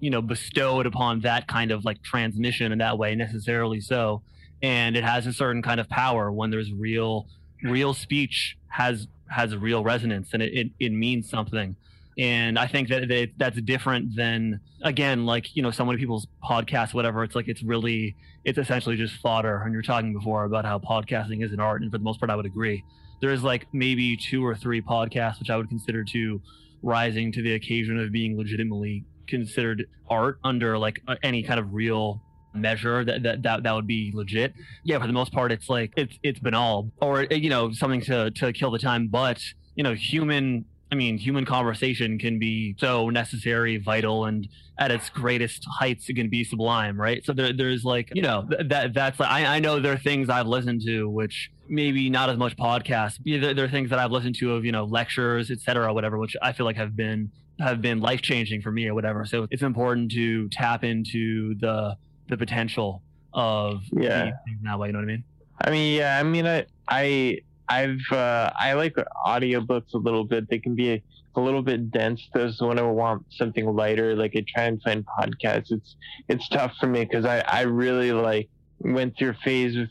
you 0.00 0.10
know 0.10 0.22
bestowed 0.22 0.86
upon 0.86 1.20
that 1.20 1.46
kind 1.46 1.70
of 1.70 1.84
like 1.84 2.02
transmission 2.02 2.72
in 2.72 2.78
that 2.78 2.98
way 2.98 3.14
necessarily 3.14 3.80
so 3.80 4.22
and 4.62 4.96
it 4.96 5.04
has 5.04 5.26
a 5.26 5.32
certain 5.32 5.60
kind 5.60 5.80
of 5.80 5.88
power 5.88 6.30
when 6.30 6.50
there's 6.50 6.72
real 6.72 7.26
real 7.62 7.94
speech 7.94 8.56
has 8.68 9.08
has 9.28 9.56
real 9.56 9.82
resonance 9.82 10.30
and 10.32 10.42
it, 10.42 10.52
it, 10.52 10.70
it 10.78 10.92
means 10.92 11.28
something. 11.28 11.76
And 12.18 12.58
i 12.58 12.66
think 12.66 12.88
that, 12.88 13.08
that 13.08 13.30
that's 13.38 13.60
different 13.62 14.14
than 14.14 14.60
again 14.82 15.24
like 15.24 15.56
you 15.56 15.62
know 15.62 15.70
so 15.70 15.84
many 15.86 15.98
people's 15.98 16.26
podcasts 16.44 16.92
whatever 16.92 17.24
it's 17.24 17.34
like 17.34 17.48
it's 17.48 17.62
really 17.62 18.14
it's 18.44 18.58
essentially 18.58 18.96
just 18.96 19.14
fodder 19.16 19.62
and 19.62 19.72
you're 19.72 19.80
talking 19.80 20.12
before 20.12 20.44
about 20.44 20.66
how 20.66 20.78
podcasting 20.78 21.42
is 21.42 21.52
an 21.52 21.60
art 21.60 21.80
and 21.80 21.90
for 21.90 21.96
the 21.96 22.04
most 22.04 22.20
part 22.20 22.30
i 22.30 22.36
would 22.36 22.46
agree. 22.46 22.84
There's 23.22 23.42
like 23.44 23.66
maybe 23.72 24.16
two 24.16 24.44
or 24.44 24.54
three 24.54 24.82
podcasts 24.82 25.38
which 25.38 25.48
i 25.48 25.56
would 25.56 25.70
consider 25.70 26.04
to 26.04 26.42
rising 26.82 27.32
to 27.32 27.40
the 27.40 27.54
occasion 27.54 27.98
of 27.98 28.12
being 28.12 28.36
legitimately 28.36 29.04
considered 29.26 29.86
art 30.10 30.38
under 30.44 30.76
like 30.76 31.00
any 31.22 31.42
kind 31.42 31.58
of 31.58 31.72
real 31.72 32.20
measure 32.54 33.04
that, 33.04 33.22
that 33.22 33.42
that 33.42 33.62
that 33.62 33.72
would 33.72 33.86
be 33.86 34.12
legit. 34.14 34.54
Yeah 34.84 34.98
for 34.98 35.06
the 35.06 35.12
most 35.12 35.32
part 35.32 35.52
it's 35.52 35.68
like 35.68 35.92
it's 35.96 36.18
it's 36.22 36.38
banal. 36.38 36.90
Or 37.00 37.20
uh, 37.20 37.34
you 37.34 37.50
know 37.50 37.72
something 37.72 38.00
to 38.02 38.30
to 38.32 38.52
kill 38.52 38.70
the 38.70 38.78
time. 38.78 39.08
But 39.08 39.42
you 39.74 39.82
know 39.82 39.94
human 39.94 40.64
i 40.90 40.94
mean 40.94 41.16
human 41.16 41.46
conversation 41.46 42.18
can 42.18 42.38
be 42.38 42.76
so 42.78 43.08
necessary 43.08 43.78
vital 43.78 44.26
and 44.26 44.46
at 44.78 44.90
its 44.90 45.08
greatest 45.08 45.64
heights 45.78 46.06
it 46.10 46.14
can 46.14 46.28
be 46.28 46.44
sublime 46.44 47.00
right? 47.00 47.24
So 47.24 47.32
there, 47.32 47.54
there's 47.54 47.82
like 47.82 48.10
you 48.14 48.20
know 48.20 48.46
th- 48.50 48.68
that 48.68 48.92
that's 48.92 49.18
like 49.18 49.30
I, 49.30 49.56
I 49.56 49.58
know 49.60 49.80
there 49.80 49.94
are 49.94 49.98
things 49.98 50.28
i've 50.28 50.46
listened 50.46 50.82
to 50.84 51.08
which 51.08 51.50
maybe 51.66 52.10
not 52.10 52.28
as 52.28 52.36
much 52.36 52.54
podcasts 52.58 53.18
there, 53.24 53.54
there 53.54 53.64
are 53.64 53.70
things 53.70 53.88
that 53.88 53.98
i've 53.98 54.12
listened 54.12 54.34
to 54.40 54.52
of 54.52 54.66
you 54.66 54.72
know 54.72 54.84
lectures 54.84 55.50
etc 55.50 55.94
whatever 55.94 56.18
which 56.18 56.36
i 56.42 56.52
feel 56.52 56.66
like 56.66 56.76
have 56.76 56.94
been 56.94 57.30
have 57.62 57.80
been 57.80 58.00
life 58.00 58.22
changing 58.22 58.62
for 58.62 58.70
me 58.70 58.88
or 58.88 58.94
whatever. 58.94 59.24
So 59.24 59.46
it's 59.50 59.62
important 59.62 60.12
to 60.12 60.48
tap 60.48 60.84
into 60.84 61.54
the 61.58 61.96
the 62.32 62.36
potential 62.38 63.02
of 63.34 63.82
Yeah. 63.92 64.32
that 64.64 64.78
way. 64.78 64.88
You 64.88 64.92
know 64.92 64.98
what 65.00 65.04
I 65.04 65.06
mean? 65.06 65.24
I 65.64 65.70
mean, 65.70 65.96
yeah, 65.96 66.18
I 66.18 66.22
mean, 66.22 66.46
I, 66.46 66.66
I, 66.88 67.38
I've, 67.68 68.00
uh, 68.10 68.50
I 68.58 68.72
like 68.72 68.96
audiobooks 69.26 69.94
a 69.94 69.98
little 69.98 70.24
bit. 70.24 70.48
They 70.48 70.58
can 70.58 70.74
be 70.74 70.92
a, 70.94 71.02
a 71.36 71.40
little 71.40 71.62
bit 71.62 71.90
dense. 71.90 72.20
Those 72.34 72.60
when 72.60 72.78
I 72.78 72.82
want 72.82 73.24
something 73.30 73.64
lighter, 73.66 74.16
like 74.16 74.32
I 74.34 74.44
try 74.48 74.64
and 74.64 74.82
find 74.82 75.04
podcasts. 75.06 75.70
It's, 75.70 75.96
it's 76.28 76.48
tough 76.48 76.72
for 76.80 76.86
me 76.86 77.04
because 77.04 77.24
I, 77.24 77.40
I 77.40 77.62
really 77.62 78.12
like 78.12 78.48
went 78.80 79.16
through 79.16 79.30
a 79.30 79.34
phase 79.44 79.76
with 79.76 79.90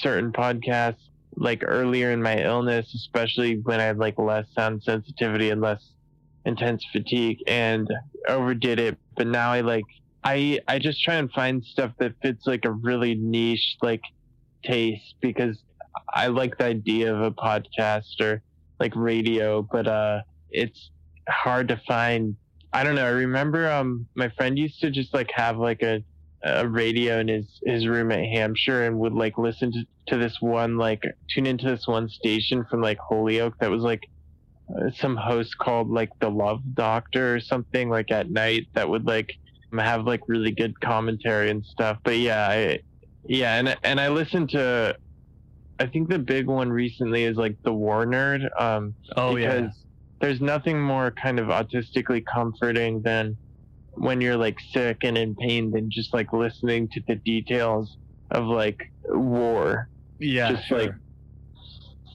certain 0.00 0.32
podcasts 0.32 0.96
like 1.36 1.62
earlier 1.64 2.10
in 2.12 2.22
my 2.22 2.42
illness, 2.42 2.92
especially 2.94 3.56
when 3.60 3.80
I 3.80 3.84
had 3.84 3.98
like 3.98 4.18
less 4.18 4.46
sound 4.54 4.82
sensitivity 4.82 5.50
and 5.50 5.60
less 5.60 5.82
intense 6.44 6.84
fatigue 6.92 7.42
and 7.46 7.88
overdid 8.28 8.78
it. 8.78 8.98
But 9.16 9.26
now 9.26 9.50
I 9.52 9.60
like, 9.62 9.84
I, 10.26 10.58
I 10.66 10.80
just 10.80 11.04
try 11.04 11.14
and 11.14 11.30
find 11.30 11.64
stuff 11.64 11.92
that 12.00 12.14
fits 12.20 12.48
like 12.48 12.64
a 12.64 12.72
really 12.72 13.14
niche, 13.14 13.76
like 13.80 14.02
taste 14.64 15.14
because 15.20 15.56
I 16.12 16.26
like 16.26 16.58
the 16.58 16.64
idea 16.64 17.14
of 17.14 17.22
a 17.22 17.30
podcast 17.30 18.20
or 18.20 18.42
like 18.80 18.96
radio, 18.96 19.62
but 19.62 19.86
uh, 19.86 20.22
it's 20.50 20.90
hard 21.28 21.68
to 21.68 21.80
find. 21.86 22.34
I 22.72 22.82
don't 22.82 22.96
know. 22.96 23.06
I 23.06 23.10
remember 23.10 23.70
um, 23.70 24.08
my 24.16 24.28
friend 24.30 24.58
used 24.58 24.80
to 24.80 24.90
just 24.90 25.14
like 25.14 25.30
have 25.32 25.58
like 25.58 25.82
a 25.84 26.02
a 26.42 26.66
radio 26.66 27.20
in 27.20 27.28
his 27.28 27.60
his 27.64 27.86
room 27.86 28.10
at 28.10 28.24
Hampshire 28.24 28.82
and 28.84 28.98
would 28.98 29.12
like 29.12 29.38
listen 29.38 29.70
to, 29.70 29.86
to 30.08 30.18
this 30.18 30.40
one 30.40 30.76
like 30.76 31.04
tune 31.32 31.46
into 31.46 31.66
this 31.66 31.86
one 31.86 32.08
station 32.08 32.64
from 32.68 32.80
like 32.80 32.98
Holyoke 32.98 33.58
that 33.60 33.70
was 33.70 33.82
like 33.84 34.08
uh, 34.76 34.90
some 34.90 35.16
host 35.16 35.56
called 35.56 35.88
like 35.88 36.10
the 36.18 36.28
Love 36.28 36.62
Doctor 36.74 37.36
or 37.36 37.40
something 37.40 37.88
like 37.88 38.10
at 38.10 38.28
night 38.28 38.66
that 38.74 38.88
would 38.88 39.06
like 39.06 39.30
have 39.78 40.06
like 40.06 40.20
really 40.28 40.50
good 40.52 40.80
commentary 40.80 41.50
and 41.50 41.64
stuff. 41.64 41.98
But 42.04 42.18
yeah, 42.18 42.48
I, 42.48 42.78
yeah, 43.24 43.56
and 43.58 43.76
and 43.82 44.00
I 44.00 44.08
listened 44.08 44.50
to, 44.50 44.96
I 45.80 45.86
think 45.86 46.08
the 46.08 46.18
big 46.18 46.46
one 46.46 46.70
recently 46.70 47.24
is 47.24 47.36
like 47.36 47.56
the 47.62 47.72
War 47.72 48.06
Nerd. 48.06 48.48
Um, 48.60 48.94
Oh 49.16 49.34
because 49.34 49.62
yeah. 49.62 49.70
there's 50.20 50.40
nothing 50.40 50.80
more 50.80 51.10
kind 51.10 51.38
of 51.38 51.48
autistically 51.48 52.24
comforting 52.24 53.02
than 53.02 53.36
when 53.94 54.20
you're 54.20 54.36
like 54.36 54.58
sick 54.72 54.98
and 55.02 55.16
in 55.16 55.34
pain 55.34 55.70
than 55.70 55.90
just 55.90 56.12
like 56.14 56.32
listening 56.32 56.88
to 56.88 57.00
the 57.08 57.16
details 57.16 57.96
of 58.30 58.44
like 58.44 58.90
war, 59.08 59.88
Yeah. 60.18 60.52
just 60.52 60.66
sure. 60.68 60.78
like 60.80 60.94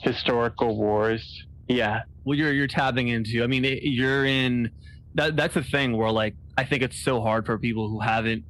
historical 0.02 0.78
wars. 0.78 1.44
Yeah, 1.68 2.02
well 2.26 2.38
you're 2.38 2.52
you're 2.54 2.68
tapping 2.68 3.08
into 3.08 3.44
i 3.44 3.48
mean 3.48 3.64
it, 3.66 3.82
you're 3.84 4.26
in 4.26 4.70
that 5.16 5.36
that's 5.36 5.54
the 5.56 5.64
thing 5.64 5.96
where 5.98 6.12
like 6.12 6.36
i 6.58 6.64
think 6.64 6.82
it's 6.84 7.00
so 7.00 7.22
hard 7.22 7.46
for 7.46 7.58
people 7.58 7.90
who 7.90 8.00
haven't 8.00 8.44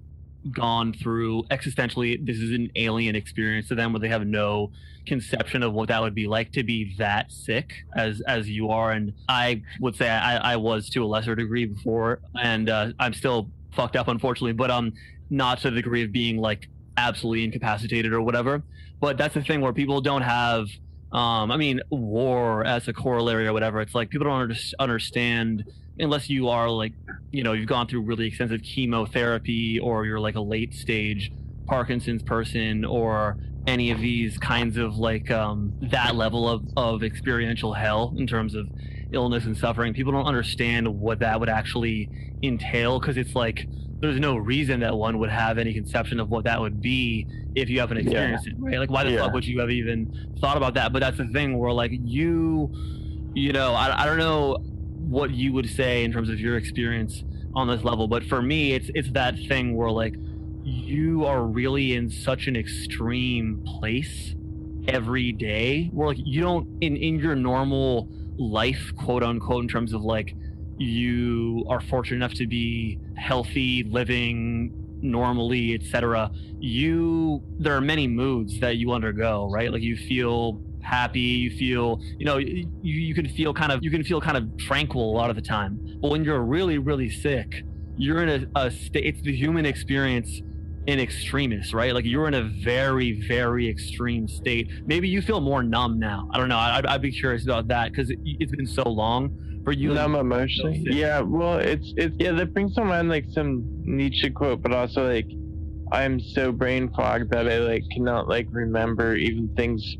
gone 0.51 0.91
through 0.93 1.43
existentially 1.51 2.23
this 2.25 2.37
is 2.37 2.51
an 2.51 2.71
alien 2.75 3.15
experience 3.15 3.67
to 3.67 3.75
them 3.75 3.93
where 3.93 3.99
they 3.99 4.07
have 4.07 4.25
no 4.25 4.71
conception 5.05 5.61
of 5.63 5.73
what 5.73 5.87
that 5.87 6.01
would 6.01 6.15
be 6.15 6.27
like 6.27 6.51
to 6.51 6.63
be 6.63 6.95
that 6.97 7.31
sick 7.31 7.73
as 7.95 8.21
as 8.21 8.49
you 8.49 8.69
are 8.69 8.91
and 8.91 9.13
i 9.29 9.61
would 9.79 9.95
say 9.95 10.09
i 10.09 10.53
i 10.53 10.55
was 10.55 10.89
to 10.89 11.03
a 11.03 11.05
lesser 11.05 11.35
degree 11.35 11.65
before 11.65 12.19
and 12.41 12.69
uh, 12.69 12.91
i'm 12.99 13.13
still 13.13 13.49
fucked 13.71 13.95
up 13.95 14.07
unfortunately 14.07 14.53
but 14.53 14.71
um 14.71 14.91
not 15.29 15.59
to 15.59 15.69
the 15.69 15.75
degree 15.75 16.03
of 16.03 16.11
being 16.11 16.37
like 16.37 16.67
absolutely 16.97 17.43
incapacitated 17.43 18.11
or 18.11 18.21
whatever 18.21 18.63
but 18.99 19.17
that's 19.17 19.33
the 19.33 19.43
thing 19.43 19.61
where 19.61 19.73
people 19.73 20.01
don't 20.01 20.23
have 20.23 20.67
um, 21.11 21.51
I 21.51 21.57
mean, 21.57 21.81
war 21.89 22.63
as 22.63 22.87
a 22.87 22.93
corollary 22.93 23.45
or 23.45 23.53
whatever. 23.53 23.81
It's 23.81 23.93
like 23.93 24.09
people 24.09 24.27
don't 24.27 24.41
under- 24.41 24.55
understand 24.79 25.65
unless 25.99 26.29
you 26.29 26.49
are 26.49 26.69
like, 26.69 26.93
you 27.31 27.43
know, 27.43 27.53
you've 27.53 27.67
gone 27.67 27.87
through 27.87 28.01
really 28.01 28.27
extensive 28.27 28.61
chemotherapy 28.63 29.79
or 29.79 30.05
you're 30.05 30.19
like 30.19 30.35
a 30.35 30.41
late 30.41 30.73
stage 30.73 31.31
Parkinson's 31.67 32.23
person 32.23 32.83
or 32.85 33.37
any 33.67 33.91
of 33.91 33.99
these 33.99 34.37
kinds 34.37 34.77
of 34.77 34.95
like 34.97 35.29
um, 35.29 35.73
that 35.81 36.15
level 36.15 36.49
of, 36.49 36.63
of 36.75 37.03
experiential 37.03 37.73
hell 37.73 38.13
in 38.17 38.25
terms 38.25 38.55
of 38.55 38.67
illness 39.11 39.45
and 39.45 39.55
suffering. 39.57 39.93
People 39.93 40.11
don't 40.11 40.25
understand 40.25 40.87
what 40.87 41.19
that 41.19 41.39
would 41.39 41.49
actually 41.49 42.09
entail 42.41 42.99
because 42.99 43.17
it's 43.17 43.35
like 43.35 43.67
there's 43.99 44.19
no 44.19 44.35
reason 44.35 44.79
that 44.79 44.95
one 44.95 45.19
would 45.19 45.29
have 45.29 45.59
any 45.59 45.73
conception 45.73 46.19
of 46.19 46.29
what 46.29 46.45
that 46.45 46.59
would 46.59 46.81
be 46.81 47.27
if 47.53 47.69
you 47.69 47.79
haven't 47.79 47.97
experienced 47.97 48.47
it, 48.47 48.55
right? 48.57 48.79
Like, 48.79 48.89
why 48.89 49.03
the 49.03 49.11
Yeah. 49.11 49.19
fuck 49.25 49.33
would 49.33 49.45
you 49.45 49.59
have 49.59 49.69
even 49.69 50.29
thought 50.39 50.57
about 50.57 50.73
that? 50.73 50.91
But 50.91 50.99
that's 51.01 51.17
the 51.17 51.27
thing 51.27 51.59
where, 51.59 51.71
like, 51.71 51.91
you, 51.93 52.71
you 53.35 53.53
know, 53.53 53.75
I, 53.75 54.01
I 54.01 54.05
don't 54.07 54.17
know 54.17 54.57
what 55.11 55.31
you 55.31 55.51
would 55.51 55.69
say 55.69 56.03
in 56.03 56.11
terms 56.11 56.29
of 56.29 56.39
your 56.39 56.57
experience 56.57 57.23
on 57.53 57.67
this 57.67 57.83
level, 57.83 58.07
but 58.07 58.23
for 58.23 58.41
me, 58.41 58.73
it's 58.73 58.89
it's 58.95 59.11
that 59.11 59.35
thing 59.47 59.75
where 59.75 59.91
like 59.91 60.15
you 60.63 61.25
are 61.25 61.43
really 61.43 61.93
in 61.95 62.09
such 62.09 62.47
an 62.47 62.55
extreme 62.55 63.63
place 63.65 64.35
every 64.87 65.31
day 65.31 65.89
where 65.93 66.07
like 66.07 66.17
you 66.19 66.41
don't 66.41 66.67
in 66.81 66.95
in 66.95 67.19
your 67.19 67.35
normal 67.35 68.07
life 68.37 68.91
quote 68.97 69.21
unquote 69.21 69.63
in 69.63 69.67
terms 69.67 69.93
of 69.93 70.01
like 70.01 70.33
you 70.77 71.63
are 71.69 71.81
fortunate 71.81 72.17
enough 72.17 72.33
to 72.33 72.47
be 72.47 72.97
healthy 73.15 73.83
living 73.83 74.71
normally 75.03 75.75
etc 75.75 76.31
you 76.59 77.43
there 77.59 77.75
are 77.75 77.81
many 77.81 78.07
moods 78.07 78.59
that 78.59 78.77
you 78.77 78.91
undergo 78.91 79.47
right? 79.51 79.71
Like 79.71 79.81
you 79.81 79.95
feel 79.95 80.61
happy 80.83 81.19
you 81.19 81.51
feel 81.57 81.99
you 82.17 82.25
know 82.25 82.37
you, 82.37 82.67
you 82.81 83.13
can 83.13 83.27
feel 83.29 83.53
kind 83.53 83.71
of 83.71 83.83
you 83.83 83.91
can 83.91 84.03
feel 84.03 84.21
kind 84.21 84.37
of 84.37 84.57
tranquil 84.57 85.11
a 85.11 85.15
lot 85.15 85.29
of 85.29 85.35
the 85.35 85.41
time. 85.41 85.79
But 86.01 86.11
when 86.11 86.23
you're 86.23 86.41
really 86.41 86.77
really 86.77 87.09
sick 87.09 87.63
you're 87.97 88.23
in 88.23 88.49
a, 88.55 88.59
a 88.59 88.71
state 88.71 89.05
it's 89.05 89.21
the 89.21 89.35
human 89.35 89.65
experience 89.65 90.41
in 90.87 90.99
extremis 90.99 91.73
right? 91.73 91.93
Like 91.93 92.05
you're 92.05 92.27
in 92.27 92.33
a 92.33 92.43
very 92.43 93.25
very 93.27 93.69
extreme 93.69 94.27
state. 94.27 94.69
Maybe 94.85 95.07
you 95.07 95.21
feel 95.21 95.41
more 95.41 95.63
numb 95.63 95.99
now. 95.99 96.29
I 96.31 96.37
don't 96.37 96.49
know. 96.49 96.57
I'd, 96.57 96.85
I'd 96.85 97.01
be 97.01 97.11
curious 97.11 97.43
about 97.43 97.67
that 97.67 97.91
because 97.91 98.09
it, 98.09 98.19
it's 98.23 98.51
been 98.51 98.67
so 98.67 98.83
long 98.83 99.37
for 99.63 99.71
you. 99.71 99.93
Numb 99.93 100.15
emotionally. 100.15 100.83
Yeah, 100.89 101.21
well, 101.21 101.59
it's 101.59 101.93
it's 101.97 102.15
yeah. 102.19 102.31
That 102.31 102.53
brings 102.53 102.75
to 102.75 102.83
mind 102.83 103.09
like 103.09 103.25
some 103.29 103.63
Nietzsche 103.83 104.29
quote, 104.29 104.61
but 104.61 104.73
also 104.73 105.07
like 105.07 105.27
I'm 105.91 106.19
so 106.19 106.51
brain 106.51 106.89
fogged 106.95 107.31
that 107.31 107.47
I 107.47 107.59
like 107.59 107.83
cannot 107.91 108.27
like 108.27 108.47
remember 108.51 109.15
even 109.15 109.53
things, 109.55 109.97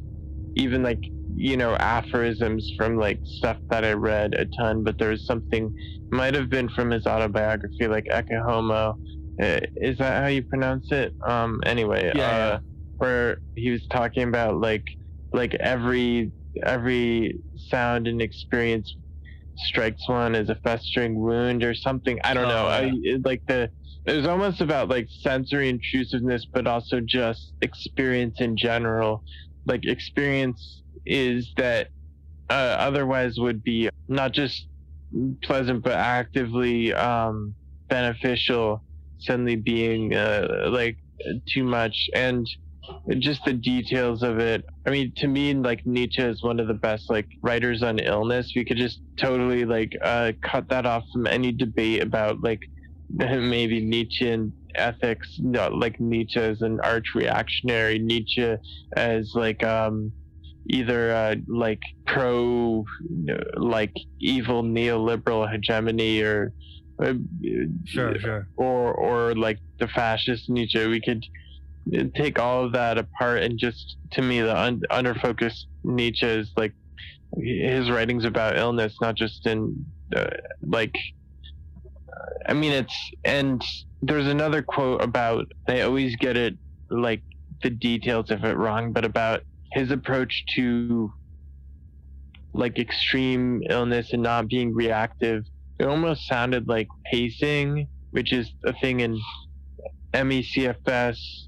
even 0.56 0.84
like 0.84 1.02
you 1.34 1.58
know 1.58 1.76
aphorisms 1.76 2.72
from 2.78 2.98
like 2.98 3.22
stuff 3.24 3.58
that 3.70 3.86
I 3.86 3.94
read 3.94 4.34
a 4.36 4.48
ton. 4.60 4.84
But 4.84 4.98
there 5.00 5.10
was 5.10 5.26
something 5.26 5.72
might 6.12 6.34
have 6.36 6.50
been 6.50 6.70
from 6.70 6.92
his 6.92 7.06
autobiography, 7.06 7.88
like 7.88 8.06
Ecce 8.12 8.44
Homo. 8.46 8.98
Uh, 9.42 9.60
Is 9.76 9.98
that 9.98 10.22
how 10.24 10.28
you 10.28 10.44
pronounce 10.44 10.92
it? 10.92 11.14
Um. 11.26 11.62
Anyway, 11.66 12.12
Yeah, 12.14 12.22
uh, 12.22 12.50
yeah. 12.54 12.60
where 12.98 13.38
he 13.56 13.72
was 13.72 13.86
talking 13.88 14.24
about 14.24 14.60
like 14.60 14.84
like 15.34 15.54
every 15.56 16.34
every 16.64 17.40
sound 17.56 18.08
and 18.08 18.22
experience 18.22 18.94
strikes 19.58 20.08
one 20.08 20.36
as 20.36 20.50
a 20.50 20.56
festering 20.64 21.20
wound 21.20 21.64
or 21.64 21.74
something. 21.76 22.20
I 22.24 22.34
don't 22.34 22.46
Oh, 22.46 22.50
know. 22.50 22.68
I, 22.68 22.92
it, 23.04 23.26
like 23.26 23.44
the 23.48 23.72
it 24.06 24.18
was 24.18 24.28
almost 24.28 24.62
about 24.62 24.90
like 24.90 25.08
sensory 25.10 25.70
intrusiveness, 25.70 26.46
but 26.52 26.68
also 26.68 27.00
just 27.02 27.54
experience 27.62 28.42
in 28.42 28.58
general. 28.58 29.24
Like 29.66 29.86
experience 29.86 30.82
is 31.06 31.52
that 31.58 31.90
uh, 32.50 32.76
otherwise 32.80 33.38
would 33.38 33.64
be 33.64 33.90
not 34.08 34.34
just 34.34 34.68
pleasant 35.44 35.84
but 35.84 35.94
actively 35.94 36.94
um, 36.94 37.56
beneficial. 37.90 38.84
Suddenly 39.20 39.58
being 39.58 40.16
uh, 40.16 40.70
like 40.72 40.98
too 41.48 41.64
much 41.64 42.10
and 42.16 42.48
just 43.20 43.44
the 43.46 43.54
details 43.54 44.24
of 44.24 44.40
it. 44.40 44.66
I 44.86 44.90
mean, 44.90 45.14
to 45.18 45.28
me, 45.28 45.54
like 45.54 45.86
Nietzsche 45.86 46.22
is 46.22 46.44
one 46.44 46.60
of 46.60 46.68
the 46.68 46.74
best 46.74 47.10
like 47.10 47.28
writers 47.42 47.84
on 47.84 48.00
illness. 48.00 48.54
We 48.56 48.66
could 48.66 48.78
just 48.78 49.02
totally 49.18 49.66
like 49.66 49.96
uh, 50.04 50.34
cut 50.42 50.70
that 50.70 50.86
off 50.86 51.04
from 51.14 51.28
any 51.28 51.52
debate 51.52 52.02
about 52.02 52.42
like 52.42 52.60
maybe 53.10 53.86
Nietzschean 53.86 54.54
ethics, 54.76 55.38
not 55.40 55.74
like 55.74 56.00
Nietzsche 56.00 56.40
as 56.40 56.62
an 56.62 56.80
arch 56.82 57.16
reactionary, 57.16 58.00
Nietzsche 58.00 58.56
as 58.96 59.32
like 59.36 59.64
um 59.64 60.12
either 60.70 61.12
uh, 61.12 61.36
like 61.48 61.82
pro 62.06 62.86
like 63.56 63.94
evil 64.20 64.64
neoliberal 64.64 65.52
hegemony 65.52 66.22
or 66.22 66.54
uh, 67.04 67.14
sure 67.86 68.20
sure 68.20 68.48
or 68.58 68.94
or 68.94 69.36
like 69.36 69.60
the 69.80 69.88
fascist 69.88 70.50
Nietzsche. 70.50 70.86
We 70.88 71.02
could 71.02 71.24
take 72.16 72.40
all 72.40 72.66
of 72.66 72.74
that 72.74 72.98
apart 72.98 73.42
and 73.42 73.58
just 73.58 73.98
to 74.12 74.22
me 74.22 74.42
the 74.42 74.58
un- 74.58 74.84
underfocused 74.92 75.66
Nietzsche 75.84 76.28
is 76.28 76.52
like 76.56 76.74
his 77.38 77.90
writings 77.90 78.26
about 78.26 78.58
illness, 78.58 78.96
not 79.02 79.16
just 79.16 79.46
in 79.48 79.86
uh, 80.16 80.30
like. 80.62 80.94
I 82.48 82.54
mean, 82.54 82.72
it's 82.72 82.96
and 83.24 83.64
there's 84.02 84.28
another 84.28 84.62
quote 84.62 85.04
about 85.04 85.46
I 85.68 85.82
always 85.82 86.16
get 86.16 86.38
it 86.38 86.56
like 86.90 87.22
the 87.64 87.70
details 87.70 88.32
of 88.32 88.44
it 88.44 88.58
wrong, 88.58 88.92
but 88.92 89.06
about 89.06 89.42
his 89.74 89.92
approach 89.92 90.44
to 90.56 91.12
like 92.54 92.80
extreme 92.80 93.62
illness 93.70 94.12
and 94.14 94.24
not 94.24 94.48
being 94.48 94.74
reactive. 94.74 95.46
It 95.80 95.86
almost 95.86 96.28
sounded 96.28 96.68
like 96.68 96.88
pacing, 97.12 97.88
which 98.12 98.34
is 98.34 98.52
a 98.66 98.74
thing 98.74 99.00
in 99.00 99.20
ME/CFS 100.14 101.48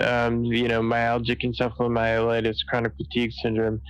um, 0.00 0.44
you 0.44 0.68
know, 0.68 0.80
myalgic 0.80 1.42
encephalomyelitis, 1.44 2.56
chronic 2.68 2.92
fatigue 2.96 3.32
syndrome, 3.32 3.80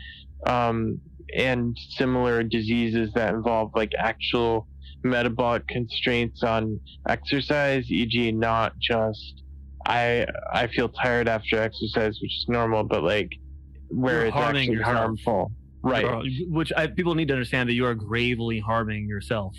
um, 0.47 1.01
and 1.37 1.77
similar 1.91 2.43
diseases 2.43 3.13
that 3.15 3.35
involve 3.35 3.71
like 3.75 3.93
actual 3.99 4.67
metabolic 5.05 5.67
constraints 5.69 6.43
on 6.43 6.81
exercise, 7.09 7.91
e.g., 7.91 8.33
not 8.33 8.73
just 8.81 9.43
I 9.87 10.27
I 10.53 10.67
feel 10.69 10.89
tired 10.89 11.29
after 11.29 11.59
exercise, 11.59 12.19
which 12.21 12.33
is 12.33 12.47
normal, 12.49 12.85
but 12.85 13.03
like 13.03 13.31
where 13.89 14.21
You're 14.21 14.27
it's 14.27 14.37
actually 14.37 14.67
yourself. 14.67 14.97
harmful. 14.97 15.53
Right. 15.83 16.07
Which 16.49 16.73
I, 16.75 16.87
people 16.87 17.15
need 17.15 17.29
to 17.29 17.35
understand 17.35 17.69
that 17.69 17.75
you 17.75 17.85
are 17.85 17.95
gravely 17.95 18.59
harming 18.59 19.07
yourself 19.07 19.55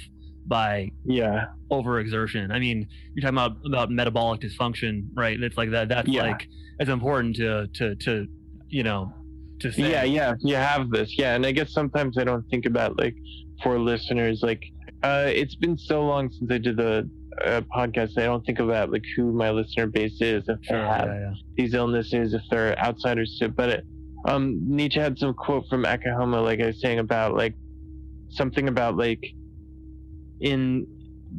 by 0.48 0.92
yeah 1.06 1.46
overexertion. 1.72 2.52
I 2.52 2.60
mean, 2.60 2.88
you're 3.14 3.22
talking 3.22 3.38
about 3.38 3.58
about 3.66 3.92
metabolic 3.92 4.42
dysfunction, 4.42 5.08
right? 5.14 5.40
It's 5.40 5.58
like 5.58 5.72
that. 5.72 5.90
That's 5.90 6.08
yeah. 6.08 6.24
like 6.24 6.48
it's 6.80 6.90
important 6.90 7.36
to 7.36 7.68
to 7.75 7.96
to 7.96 8.28
you 8.70 8.82
know 8.82 9.14
to 9.60 9.72
say. 9.72 9.92
Yeah, 9.92 10.04
yeah, 10.04 10.34
you 10.40 10.56
have 10.56 10.90
this. 10.90 11.16
Yeah, 11.18 11.36
and 11.36 11.46
I 11.46 11.52
guess 11.52 11.72
sometimes 11.72 12.18
I 12.18 12.24
don't 12.24 12.48
think 12.50 12.66
about 12.66 12.98
like 12.98 13.16
for 13.62 13.78
listeners, 13.80 14.42
like 14.42 14.64
uh, 15.04 15.25
it's 15.28 15.56
been 15.56 15.78
so 15.78 16.04
long 16.06 16.32
since 16.32 16.52
I 16.52 16.58
did 16.58 16.78
the 16.78 17.10
uh, 17.44 17.62
podcast. 17.75 18.18
I 18.18 18.24
don't 18.24 18.46
think 18.46 18.60
about 18.60 18.92
like 18.92 19.04
who 19.16 19.32
my 19.32 19.52
listener 19.52 19.88
base 19.88 20.22
is 20.22 20.44
if 20.48 20.58
Sure, 20.64 20.82
they 20.82 20.88
have 20.88 21.08
yeah, 21.08 21.20
yeah. 21.20 21.34
these 21.56 21.74
illnesses, 21.74 22.34
if 22.34 22.42
they're 22.50 22.78
outsiders 22.80 23.38
to. 23.40 23.46
it. 23.46 23.56
But 23.56 23.70
it, 23.70 23.86
um, 24.25 24.60
Nietzsche 24.66 25.00
had 25.00 25.18
some 25.20 25.34
quote 25.34 25.68
from 25.70 25.84
Ecce 25.84 26.16
Homo, 26.16 26.42
like 26.44 26.60
I 26.60 26.68
was 26.68 26.82
saying 26.82 27.00
about 27.00 27.36
like 27.36 27.56
something 28.30 28.68
about 28.68 28.98
like 28.98 29.24
in 30.42 30.88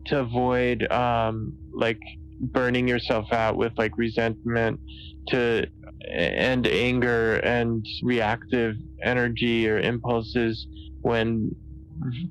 to 0.06 0.20
avoid 0.20 0.90
um 0.92 1.52
like 1.72 2.00
burning 2.40 2.86
yourself 2.86 3.32
out 3.32 3.56
with 3.56 3.72
like 3.76 3.96
resentment 3.96 4.78
to 5.28 5.66
and 6.10 6.66
anger 6.66 7.36
and 7.36 7.84
reactive 8.02 8.76
energy 9.02 9.68
or 9.68 9.78
impulses 9.78 10.66
when 11.00 11.54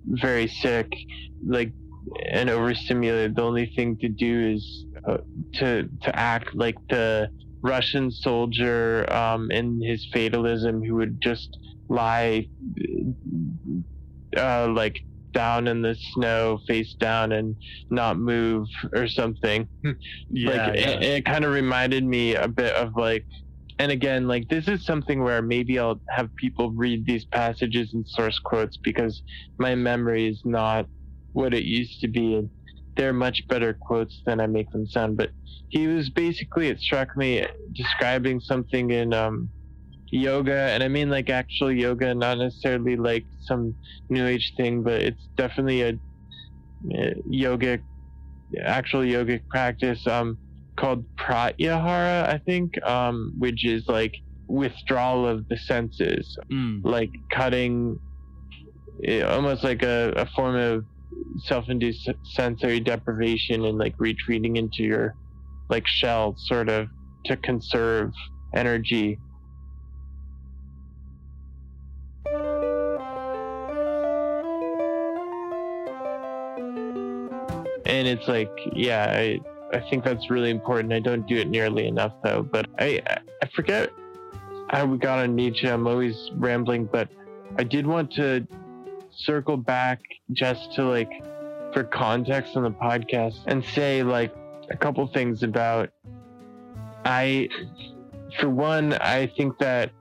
very 0.06 0.48
sick 0.48 0.88
like 1.48 1.72
and 2.32 2.50
overstimulated 2.50 3.36
the 3.36 3.42
only 3.42 3.72
thing 3.76 3.98
to 4.00 4.08
do 4.10 4.54
is 4.56 4.86
uh, 5.08 5.18
to 5.54 5.90
to 6.02 6.16
act 6.16 6.54
like 6.56 6.76
the 6.90 7.28
russian 7.64 8.12
soldier 8.12 9.12
um 9.12 9.50
in 9.52 9.82
his 9.84 10.08
fatalism 10.14 10.82
who 10.84 10.96
would 10.96 11.20
just 11.22 11.50
lie 11.90 12.46
uh 14.38 14.68
like 14.76 14.96
down 15.34 15.68
in 15.68 15.82
the 15.82 15.96
snow 16.14 16.58
face 16.68 16.96
down 17.00 17.32
and 17.34 17.56
not 17.90 18.18
move 18.18 18.68
or 18.94 19.08
something 19.08 19.68
Yeah, 20.30 20.68
like 20.68 20.80
yeah. 20.80 20.90
it, 20.90 21.04
it 21.04 21.26
kind 21.26 21.44
of 21.44 21.52
reminded 21.52 22.04
me 22.04 22.36
a 22.36 22.48
bit 22.48 22.74
of 22.76 22.94
like 22.96 23.26
and 23.80 23.92
again 23.92 24.28
like 24.28 24.48
this 24.50 24.68
is 24.68 24.86
something 24.86 25.24
where 25.24 25.42
maybe 25.42 25.80
i'll 25.80 26.02
have 26.10 26.30
people 26.38 26.72
read 26.72 27.06
these 27.06 27.26
passages 27.26 27.94
and 27.94 28.08
source 28.08 28.40
quotes 28.40 28.78
because 28.84 29.22
my 29.60 29.76
memory 29.76 30.28
is 30.28 30.42
not 30.46 30.88
what 31.34 31.54
it 31.54 31.64
used 31.64 32.00
to 32.00 32.08
be 32.08 32.36
and 32.36 32.50
they're 32.96 33.14
much 33.14 33.42
better 33.50 33.78
quotes 33.82 34.22
than 34.26 34.40
i 34.40 34.48
make 34.48 34.70
them 34.72 34.88
sound. 34.88 35.18
But 35.18 35.32
he 35.70 35.88
was 35.88 36.10
basically 36.10 36.70
it 36.70 36.80
struck 36.80 37.18
me 37.18 37.46
describing 37.74 38.40
something 38.40 38.92
in 38.92 39.14
um 39.14 39.52
yoga 40.12 40.56
and 40.56 40.84
i 40.84 40.88
mean 40.88 41.10
like 41.10 41.30
actual 41.30 41.72
yoga 41.72 42.14
not 42.16 42.38
necessarily 42.38 42.96
like 42.96 43.28
some 43.42 43.76
new 44.10 44.26
age 44.26 44.54
thing 44.56 44.84
but 44.84 45.02
it's 45.02 45.28
definitely 45.36 45.82
a 45.82 45.90
uh, 46.98 47.14
yogic 47.30 47.84
actual 48.64 49.02
yogic 49.02 49.42
practice. 49.50 50.06
Um 50.08 50.40
called 50.78 51.06
pratyahara 51.20 52.28
i 52.28 52.40
think 52.46 52.72
um 52.86 53.34
which 53.38 53.66
is 53.66 53.84
like 53.88 54.14
withdrawal 54.48 55.28
of 55.28 55.48
the 55.50 55.58
senses 55.58 56.38
Mm. 56.52 56.82
like 56.84 57.10
cutting 57.34 57.98
eh, 59.06 59.22
almost 59.22 59.64
like 59.64 59.82
a, 59.84 60.14
a 60.16 60.26
form 60.36 60.56
of 60.56 60.84
self-induced 61.40 62.10
sensory 62.24 62.80
deprivation 62.80 63.66
and 63.66 63.78
like 63.78 63.96
retreating 64.00 64.58
into 64.58 64.84
your 64.84 65.14
like 65.70 65.88
shell 65.88 66.36
sort 66.38 66.70
of 66.70 66.88
to 67.26 67.36
conserve 67.38 68.12
energy 68.56 69.18
and 77.86 78.08
it's 78.08 78.28
like 78.28 78.50
yeah 78.74 79.06
I, 79.10 79.40
I 79.76 79.90
think 79.90 80.04
that's 80.04 80.30
really 80.30 80.52
important. 80.52 80.94
I 80.94 81.00
don't 81.00 81.28
do 81.28 81.36
it 81.36 81.50
nearly 81.50 81.88
enough 81.88 82.14
though 82.24 82.44
but 82.44 82.68
i 82.80 83.02
i 83.42 83.48
forget 83.56 83.92
how 84.70 84.86
we 84.86 84.98
got 84.98 85.20
on 85.20 85.36
nietzsche. 85.36 85.68
I'm 85.70 85.88
always 85.88 86.32
rambling 86.36 86.86
but 86.86 87.10
i 87.58 87.64
did 87.64 87.86
want 87.86 88.12
to 88.14 88.46
circle 89.12 89.58
back 89.58 90.02
just 90.32 90.74
to 90.76 90.84
like 90.84 91.12
for 91.74 91.84
context 91.84 92.56
on 92.58 92.64
the 92.64 92.72
podcast 92.72 93.40
and 93.48 93.64
say 93.64 94.04
like 94.04 94.34
a 94.70 94.78
couple 94.78 95.06
things 95.08 95.44
about 95.44 95.90
i 97.06 97.48
for 98.40 98.50
one 98.50 98.94
i 98.94 99.28
think 99.38 99.58
that 99.60 99.92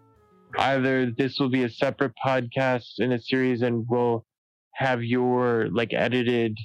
either 0.59 1.11
this 1.11 1.39
will 1.39 1.51
be 1.51 1.65
a 1.65 1.71
separate 1.71 2.13
podcast 2.25 2.99
in 2.99 3.13
a 3.13 3.21
series 3.21 3.63
and 3.63 3.87
we'll 3.89 4.25
have 4.73 5.03
your 5.03 5.69
like 5.71 5.93
edited 5.93 6.57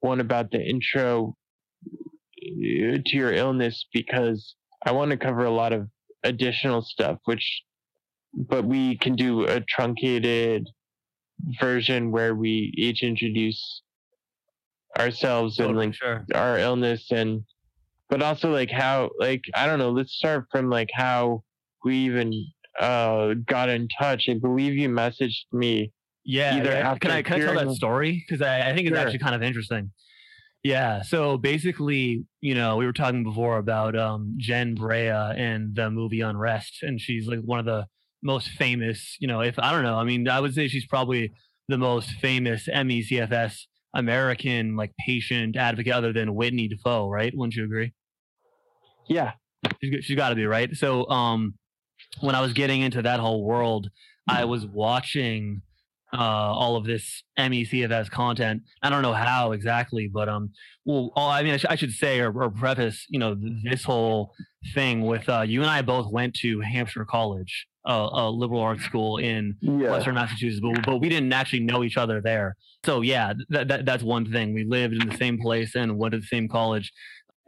one 0.00 0.20
about 0.20 0.50
the 0.50 0.60
intro 0.60 1.36
to 3.04 3.16
your 3.16 3.32
illness 3.32 3.86
because 3.92 4.54
I 4.84 4.92
want 4.92 5.10
to 5.10 5.16
cover 5.16 5.44
a 5.44 5.50
lot 5.50 5.72
of 5.72 5.88
additional 6.22 6.82
stuff, 6.82 7.18
which, 7.24 7.62
but 8.34 8.64
we 8.64 8.96
can 8.98 9.16
do 9.16 9.44
a 9.46 9.60
truncated 9.60 10.66
version 11.60 12.10
where 12.10 12.34
we 12.34 12.72
each 12.76 13.02
introduce 13.02 13.82
ourselves 14.98 15.58
and 15.58 15.76
like 15.76 15.94
sure. 15.94 16.24
our 16.34 16.58
illness 16.58 17.10
and, 17.10 17.42
but 18.08 18.22
also 18.22 18.50
like 18.50 18.70
how, 18.70 19.10
like, 19.18 19.42
I 19.54 19.66
don't 19.66 19.78
know, 19.78 19.90
let's 19.90 20.14
start 20.14 20.46
from 20.50 20.70
like 20.70 20.90
how 20.94 21.42
we 21.84 21.96
even 21.96 22.32
uh 22.80 23.34
got 23.46 23.68
in 23.68 23.88
touch. 23.98 24.28
I 24.28 24.34
believe 24.34 24.74
you 24.74 24.88
messaged 24.88 25.44
me 25.52 25.92
Yeah, 26.24 26.56
either 26.56 26.70
yeah. 26.70 26.90
after 26.90 27.00
Can 27.00 27.10
I 27.10 27.22
can 27.22 27.34
I 27.34 27.38
tell 27.38 27.54
that 27.54 27.70
story? 27.74 28.24
Because 28.26 28.42
I, 28.42 28.70
I 28.70 28.74
think 28.74 28.86
it's 28.86 28.96
Sure. 28.96 28.98
actually 28.98 29.18
kind 29.20 29.34
of 29.34 29.42
interesting. 29.42 29.92
Yeah. 30.66 31.02
So 31.02 31.38
basically, 31.38 32.24
you 32.40 32.56
know, 32.56 32.76
we 32.76 32.86
were 32.86 32.92
talking 32.92 33.22
before 33.22 33.58
about 33.58 33.96
um, 33.96 34.34
Jen 34.36 34.74
Brea 34.74 35.10
and 35.10 35.76
the 35.76 35.92
movie 35.92 36.22
Unrest, 36.22 36.82
and 36.82 37.00
she's 37.00 37.28
like 37.28 37.38
one 37.38 37.60
of 37.60 37.66
the 37.66 37.86
most 38.20 38.48
famous. 38.48 39.16
You 39.20 39.28
know, 39.28 39.42
if 39.42 39.60
I 39.60 39.70
don't 39.70 39.84
know, 39.84 39.94
I 39.94 40.02
mean, 40.02 40.28
I 40.28 40.40
would 40.40 40.54
say 40.54 40.66
she's 40.66 40.84
probably 40.84 41.32
the 41.68 41.78
most 41.78 42.10
famous 42.20 42.66
MECFS 42.66 43.60
American 43.94 44.74
like 44.74 44.90
patient 45.06 45.56
advocate, 45.56 45.92
other 45.92 46.12
than 46.12 46.34
Whitney 46.34 46.66
Dafoe, 46.66 47.08
right? 47.08 47.32
Wouldn't 47.32 47.54
you 47.54 47.62
agree? 47.62 47.92
Yeah. 49.08 49.34
She's, 49.80 50.04
she's 50.04 50.16
got 50.16 50.30
to 50.30 50.34
be 50.34 50.46
right. 50.46 50.74
So, 50.74 51.08
um, 51.08 51.54
when 52.22 52.34
I 52.34 52.40
was 52.40 52.54
getting 52.54 52.80
into 52.80 53.02
that 53.02 53.20
whole 53.20 53.44
world, 53.44 53.88
I 54.28 54.46
was 54.46 54.66
watching 54.66 55.62
uh, 56.12 56.18
all 56.18 56.76
of 56.76 56.84
this 56.84 57.22
MECFS 57.38 58.10
content. 58.10 58.62
I 58.82 58.90
don't 58.90 59.02
know 59.02 59.12
how 59.12 59.52
exactly, 59.52 60.08
but 60.08 60.28
um, 60.28 60.50
well, 60.84 61.10
all, 61.16 61.30
I 61.30 61.42
mean, 61.42 61.54
I, 61.54 61.56
sh- 61.56 61.66
I 61.68 61.76
should 61.76 61.92
say 61.92 62.20
or, 62.20 62.32
or, 62.32 62.50
preface, 62.50 63.06
you 63.08 63.18
know, 63.18 63.36
this 63.64 63.84
whole 63.84 64.32
thing 64.72 65.02
with 65.02 65.28
uh, 65.28 65.42
you 65.42 65.62
and 65.62 65.70
I 65.70 65.82
both 65.82 66.10
went 66.10 66.34
to 66.36 66.60
Hampshire 66.60 67.04
College, 67.04 67.66
uh, 67.84 68.08
a 68.12 68.30
liberal 68.30 68.60
arts 68.60 68.84
school 68.84 69.18
in 69.18 69.56
yeah. 69.60 69.90
Western 69.90 70.14
Massachusetts, 70.14 70.60
but, 70.60 70.86
but 70.86 70.98
we 70.98 71.08
didn't 71.08 71.32
actually 71.32 71.60
know 71.60 71.82
each 71.82 71.96
other 71.96 72.20
there. 72.20 72.56
So 72.84 73.00
yeah, 73.00 73.32
that, 73.48 73.68
that 73.68 73.84
that's 73.84 74.02
one 74.02 74.30
thing. 74.30 74.54
We 74.54 74.64
lived 74.64 74.94
in 74.94 75.08
the 75.08 75.16
same 75.16 75.38
place 75.38 75.74
and 75.74 75.98
went 75.98 76.12
to 76.12 76.20
the 76.20 76.26
same 76.26 76.48
college. 76.48 76.92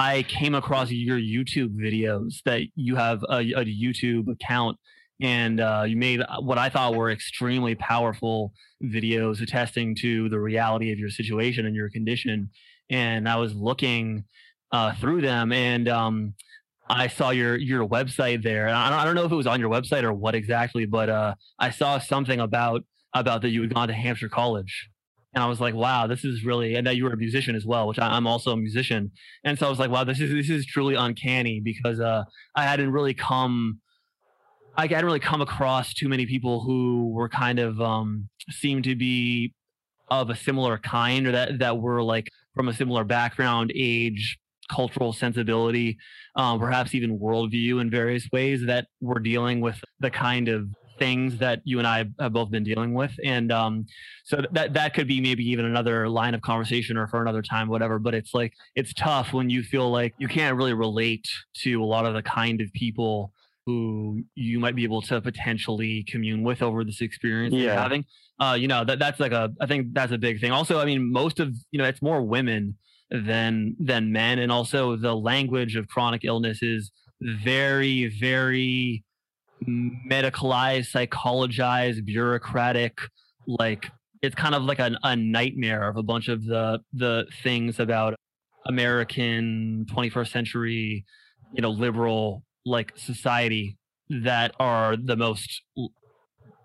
I 0.00 0.22
came 0.24 0.54
across 0.54 0.90
your 0.90 1.18
YouTube 1.18 1.76
videos 1.76 2.42
that 2.44 2.62
you 2.76 2.96
have 2.96 3.22
a, 3.28 3.38
a 3.38 3.64
YouTube 3.64 4.28
account 4.30 4.78
and 5.20 5.60
uh, 5.60 5.84
you 5.86 5.96
made 5.96 6.22
what 6.40 6.58
I 6.58 6.68
thought 6.68 6.94
were 6.94 7.10
extremely 7.10 7.74
powerful 7.74 8.52
videos 8.82 9.42
attesting 9.42 9.96
to 9.96 10.28
the 10.28 10.38
reality 10.38 10.92
of 10.92 10.98
your 10.98 11.10
situation 11.10 11.66
and 11.66 11.74
your 11.74 11.90
condition. 11.90 12.50
And 12.90 13.28
I 13.28 13.36
was 13.36 13.54
looking 13.54 14.24
uh, 14.72 14.94
through 14.94 15.22
them, 15.22 15.52
and 15.52 15.88
um, 15.88 16.34
I 16.88 17.08
saw 17.08 17.30
your 17.30 17.56
your 17.56 17.86
website 17.86 18.42
there. 18.42 18.68
I 18.68 18.90
don't, 18.90 18.98
I 18.98 19.04
don't, 19.04 19.14
know 19.14 19.24
if 19.24 19.32
it 19.32 19.36
was 19.36 19.46
on 19.46 19.60
your 19.60 19.70
website 19.70 20.04
or 20.04 20.12
what 20.12 20.34
exactly, 20.34 20.86
but 20.86 21.08
uh, 21.08 21.34
I 21.58 21.70
saw 21.70 21.98
something 21.98 22.40
about 22.40 22.84
about 23.14 23.42
that 23.42 23.50
you 23.50 23.62
had 23.62 23.74
gone 23.74 23.88
to 23.88 23.94
Hampshire 23.94 24.28
College. 24.28 24.88
And 25.34 25.44
I 25.44 25.46
was 25.46 25.60
like, 25.60 25.74
wow, 25.74 26.06
this 26.06 26.24
is 26.24 26.42
really, 26.42 26.74
and 26.74 26.86
that 26.86 26.96
you 26.96 27.04
were 27.04 27.12
a 27.12 27.16
musician 27.16 27.54
as 27.54 27.66
well, 27.66 27.86
which 27.86 27.98
I, 27.98 28.16
am 28.16 28.26
also 28.26 28.52
a 28.52 28.56
musician. 28.56 29.12
And 29.44 29.58
so 29.58 29.66
I 29.66 29.70
was 29.70 29.78
like, 29.78 29.90
wow, 29.90 30.04
this 30.04 30.20
is 30.20 30.32
this 30.32 30.48
is 30.48 30.64
truly 30.64 30.94
uncanny 30.94 31.60
because 31.60 32.00
uh, 32.00 32.24
I 32.56 32.64
hadn't 32.64 32.92
really 32.92 33.14
come 33.14 33.80
I 34.78 34.86
hadn't 34.86 35.06
really 35.06 35.18
come 35.18 35.40
across 35.40 35.92
too 35.92 36.08
many 36.08 36.24
people 36.24 36.60
who 36.60 37.10
were 37.12 37.28
kind 37.28 37.58
of 37.58 37.80
um, 37.80 38.28
seemed 38.48 38.84
to 38.84 38.94
be 38.94 39.52
of 40.08 40.30
a 40.30 40.36
similar 40.36 40.78
kind 40.78 41.26
or 41.26 41.32
that 41.32 41.58
that 41.58 41.78
were 41.78 42.00
like 42.00 42.28
from 42.54 42.68
a 42.68 42.72
similar 42.72 43.02
background, 43.02 43.72
age, 43.74 44.38
cultural 44.70 45.12
sensibility, 45.12 45.98
um, 46.36 46.60
perhaps 46.60 46.94
even 46.94 47.18
worldview 47.18 47.80
in 47.80 47.90
various 47.90 48.28
ways 48.32 48.66
that 48.66 48.86
were 49.00 49.18
dealing 49.18 49.60
with 49.60 49.82
the 49.98 50.12
kind 50.12 50.46
of 50.48 50.68
things 51.00 51.38
that 51.38 51.60
you 51.64 51.78
and 51.78 51.86
I 51.86 52.06
have 52.20 52.32
both 52.32 52.52
been 52.52 52.64
dealing 52.64 52.94
with. 52.94 53.12
And 53.24 53.50
um, 53.50 53.84
so 54.24 54.42
that 54.52 54.74
that 54.74 54.94
could 54.94 55.08
be 55.08 55.20
maybe 55.20 55.44
even 55.50 55.64
another 55.64 56.08
line 56.08 56.34
of 56.34 56.42
conversation 56.42 56.96
or 56.96 57.08
for 57.08 57.20
another 57.20 57.42
time, 57.42 57.66
whatever. 57.66 57.98
But 57.98 58.14
it's 58.14 58.32
like 58.32 58.52
it's 58.76 58.92
tough 58.94 59.32
when 59.32 59.50
you 59.50 59.64
feel 59.64 59.90
like 59.90 60.14
you 60.18 60.28
can't 60.28 60.56
really 60.56 60.72
relate 60.72 61.26
to 61.62 61.82
a 61.82 61.84
lot 61.84 62.06
of 62.06 62.14
the 62.14 62.22
kind 62.22 62.60
of 62.60 62.72
people 62.72 63.32
who 63.68 64.22
you 64.34 64.58
might 64.58 64.74
be 64.74 64.82
able 64.82 65.02
to 65.02 65.20
potentially 65.20 66.02
commune 66.08 66.42
with 66.42 66.62
over 66.62 66.84
this 66.84 67.02
experience 67.02 67.54
yeah. 67.54 67.60
you're 67.60 67.74
having. 67.74 68.04
Uh, 68.40 68.56
you 68.58 68.66
know, 68.66 68.82
that 68.82 68.98
that's 68.98 69.20
like 69.20 69.32
a 69.32 69.52
I 69.60 69.66
think 69.66 69.88
that's 69.92 70.10
a 70.10 70.16
big 70.16 70.40
thing. 70.40 70.52
Also, 70.52 70.78
I 70.78 70.86
mean, 70.86 71.12
most 71.12 71.38
of 71.38 71.54
you 71.70 71.78
know, 71.78 71.84
it's 71.84 72.00
more 72.00 72.22
women 72.22 72.78
than 73.10 73.76
than 73.78 74.10
men, 74.10 74.38
and 74.38 74.50
also 74.50 74.96
the 74.96 75.14
language 75.14 75.76
of 75.76 75.86
chronic 75.88 76.24
illness 76.24 76.62
is 76.62 76.90
very, 77.20 78.08
very 78.18 79.04
medicalized, 79.66 80.90
psychologized, 80.90 82.06
bureaucratic, 82.06 82.98
like 83.46 83.90
it's 84.22 84.34
kind 84.34 84.54
of 84.54 84.62
like 84.62 84.78
a, 84.78 84.96
a 85.02 85.14
nightmare 85.14 85.88
of 85.88 85.98
a 85.98 86.02
bunch 86.02 86.28
of 86.28 86.42
the 86.46 86.80
the 86.94 87.26
things 87.42 87.78
about 87.78 88.14
American 88.64 89.84
21st 89.90 90.28
century, 90.28 91.04
you 91.52 91.60
know, 91.60 91.70
liberal 91.70 92.44
like 92.68 92.92
society 92.96 93.76
that 94.10 94.54
are 94.58 94.96
the 94.96 95.16
most 95.16 95.62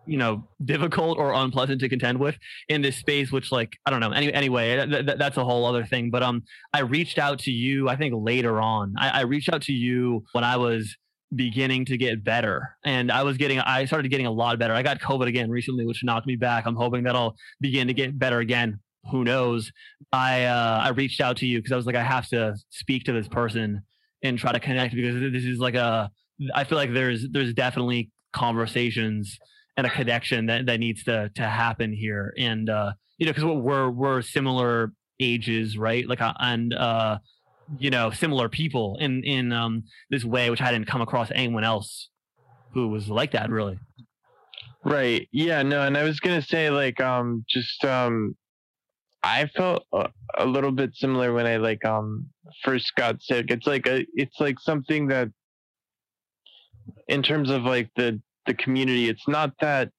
you 0.06 0.18
know 0.18 0.44
difficult 0.64 1.18
or 1.18 1.34
unpleasant 1.34 1.80
to 1.80 1.90
contend 1.90 2.20
with 2.20 2.38
in 2.68 2.82
this 2.82 2.98
space 2.98 3.32
which 3.32 3.52
like 3.52 3.78
i 3.86 3.92
don't 3.92 4.00
know 4.00 4.12
any, 4.12 4.34
anyway 4.34 4.86
th- 4.86 5.06
th- 5.06 5.18
that's 5.18 5.38
a 5.38 5.44
whole 5.44 5.66
other 5.66 5.86
thing. 5.86 6.10
But 6.10 6.24
um 6.24 6.44
i 6.74 6.80
reached 6.80 7.18
out 7.18 7.40
to 7.40 7.52
you 7.52 7.90
i 7.90 7.96
think 7.96 8.14
later 8.16 8.62
on. 8.62 8.94
I, 8.98 9.10
I 9.10 9.22
reached 9.22 9.50
out 9.50 9.62
to 9.64 9.74
you 9.74 10.24
when 10.34 10.44
i 10.44 10.58
was 10.58 10.96
beginning 11.36 11.86
to 11.86 11.98
get 11.98 12.24
better 12.24 12.76
and 12.86 13.12
i 13.12 13.24
was 13.24 13.38
getting 13.38 13.60
i 13.60 13.86
started 13.86 14.10
getting 14.10 14.28
a 14.28 14.32
lot 14.32 14.60
better. 14.60 14.74
I 14.74 14.84
got 14.84 15.00
covid 15.00 15.28
again 15.28 15.50
recently 15.50 15.86
which 15.86 16.04
knocked 16.04 16.28
me 16.28 16.36
back. 16.36 16.66
I'm 16.66 16.76
hoping 16.76 17.04
that 17.04 17.16
i'll 17.16 17.36
begin 17.62 17.88
to 17.88 17.94
get 17.94 18.18
better 18.18 18.40
again. 18.40 18.80
Who 19.12 19.24
knows? 19.24 19.72
I 20.12 20.46
uh 20.46 20.82
i 20.84 20.90
reached 20.90 21.22
out 21.22 21.38
to 21.38 21.46
you 21.46 21.60
because 21.60 21.72
i 21.72 21.76
was 21.76 21.86
like 21.86 21.96
i 21.96 22.04
have 22.04 22.28
to 22.30 22.56
speak 22.70 23.06
to 23.06 23.14
this 23.14 23.28
person 23.28 23.84
and 24.24 24.40
try 24.40 24.52
to 24.52 24.60
connect 24.60 24.96
because 24.96 25.20
this 25.32 25.44
is 25.44 25.60
like 25.60 25.76
a 25.76 26.10
I 26.54 26.64
feel 26.64 26.78
like 26.78 26.94
there's 26.94 27.28
there's 27.30 27.54
definitely 27.54 28.10
conversations 28.32 29.38
and 29.78 29.86
a 29.86 29.90
connection 29.90 30.48
that, 30.48 30.66
that 30.66 30.80
needs 30.80 31.04
to 31.04 31.30
to 31.36 31.44
happen 31.44 31.94
here. 31.94 32.34
And 32.38 32.70
uh 32.70 32.94
you 33.18 33.26
know 33.26 33.34
because 33.34 33.44
we're 33.44 33.90
we're 33.90 34.22
similar 34.22 34.94
ages 35.20 35.78
right? 35.78 36.08
Like 36.08 36.22
uh, 36.22 36.34
and 36.40 36.74
uh 36.74 37.20
you 37.78 37.90
know 37.90 38.12
similar 38.12 38.50
people 38.50 38.98
in 39.00 39.24
in 39.24 39.52
um 39.52 39.84
this 40.10 40.26
way 40.26 40.50
which 40.50 40.62
i 40.62 40.70
didn't 40.70 40.86
come 40.86 41.02
across 41.02 41.32
anyone 41.34 41.64
else 41.64 42.10
who 42.74 42.88
was 42.88 43.10
like 43.10 43.32
that 43.32 43.50
really. 43.50 43.78
Right. 44.84 45.30
Yeah 45.32 45.64
no 45.64 45.82
and 45.82 45.98
i 45.98 46.04
was 46.04 46.20
gonna 46.20 46.42
say 46.42 46.70
like 46.70 47.00
um 47.00 47.46
just 47.48 47.86
um 47.86 48.36
I 49.24 49.50
felt 49.56 49.86
a, 49.94 50.10
a, 50.38 50.46
little 50.46 50.72
bit 50.72 50.94
similar 50.96 51.34
when 51.34 51.48
I 51.48 51.56
like 51.56 51.86
um 51.86 52.28
first 52.64 52.94
got 52.96 53.22
sick. 53.22 53.50
It's 53.50 53.66
like 53.66 53.88
a 53.88 54.06
it's 54.14 54.40
like 54.40 54.60
something 54.60 55.08
that 55.08 55.30
in 57.08 57.24
terms 57.24 57.50
of 57.50 57.64
like 57.64 57.90
the 57.96 58.22
the 58.46 58.54
community, 58.54 59.08
it's 59.08 59.28
not 59.28 59.54
that 59.62 59.90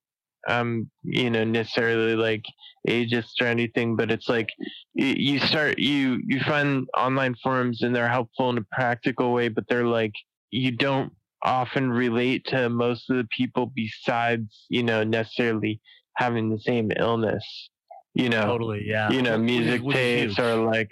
um 0.47 0.91
you 1.03 1.31
know 1.31 1.43
necessarily 1.43 2.17
like 2.17 2.45
ageist 2.87 3.41
or 3.41 3.47
anything, 3.47 3.97
but 3.97 4.11
it's 4.11 4.29
like 4.29 4.51
you, 4.93 5.07
you 5.07 5.39
start 5.41 5.79
you 5.79 6.21
you 6.27 6.41
find 6.41 6.87
online 6.97 7.35
forums 7.43 7.81
and 7.83 7.97
they're 7.97 8.09
helpful 8.09 8.51
in 8.51 8.59
a 8.59 8.67
practical 8.73 9.33
way, 9.33 9.49
but 9.49 9.65
they're 9.69 9.87
like 9.87 10.13
you 10.51 10.71
don't 10.71 11.13
often 11.43 11.91
relate 11.91 12.45
to 12.47 12.69
most 12.69 13.09
of 13.11 13.17
the 13.17 13.29
people 13.35 13.73
besides 13.75 14.67
you 14.69 14.83
know 14.83 15.03
necessarily 15.03 15.81
having 16.17 16.51
the 16.51 16.61
same 16.61 16.91
illness 16.99 17.71
you 18.15 18.29
know 18.29 18.43
totally 18.43 18.83
yeah. 18.87 19.11
you 19.11 19.23
know 19.23 19.37
music 19.37 19.83
tapes 19.91 20.39
or 20.39 20.57
like 20.57 20.89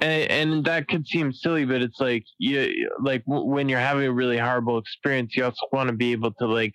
and, 0.00 0.30
and 0.30 0.64
that 0.64 0.88
could 0.88 1.06
seem 1.06 1.32
silly 1.32 1.64
but 1.64 1.82
it's 1.82 2.00
like 2.00 2.24
you 2.38 2.88
like 3.00 3.24
w- 3.26 3.46
when 3.46 3.68
you're 3.68 3.78
having 3.78 4.06
a 4.06 4.12
really 4.12 4.38
horrible 4.38 4.78
experience 4.78 5.36
you 5.36 5.44
also 5.44 5.66
want 5.72 5.88
to 5.88 5.94
be 5.94 6.12
able 6.12 6.32
to 6.32 6.46
like 6.46 6.72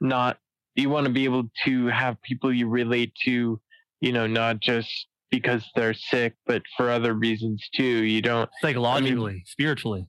not 0.00 0.38
you 0.74 0.88
want 0.88 1.06
to 1.06 1.12
be 1.12 1.24
able 1.24 1.44
to 1.64 1.86
have 1.88 2.20
people 2.22 2.52
you 2.52 2.68
relate 2.68 3.12
to 3.24 3.60
you 4.00 4.12
know 4.12 4.26
not 4.26 4.60
just 4.60 5.08
because 5.30 5.64
they're 5.74 5.94
sick 5.94 6.34
but 6.46 6.62
for 6.76 6.90
other 6.90 7.12
reasons 7.14 7.68
too. 7.74 7.84
You 7.84 8.22
don't 8.22 8.48
psychologically 8.62 9.32
I 9.32 9.34
mean, 9.34 9.42
spiritually. 9.44 10.06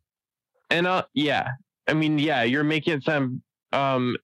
And 0.70 0.88
uh 0.88 1.04
yeah. 1.14 1.50
I 1.88 1.94
mean 1.94 2.20
yeah 2.20 2.44
you're 2.44 2.64
making 2.64 2.94
it 2.94 3.04
sound 3.04 3.42
um 3.74 4.16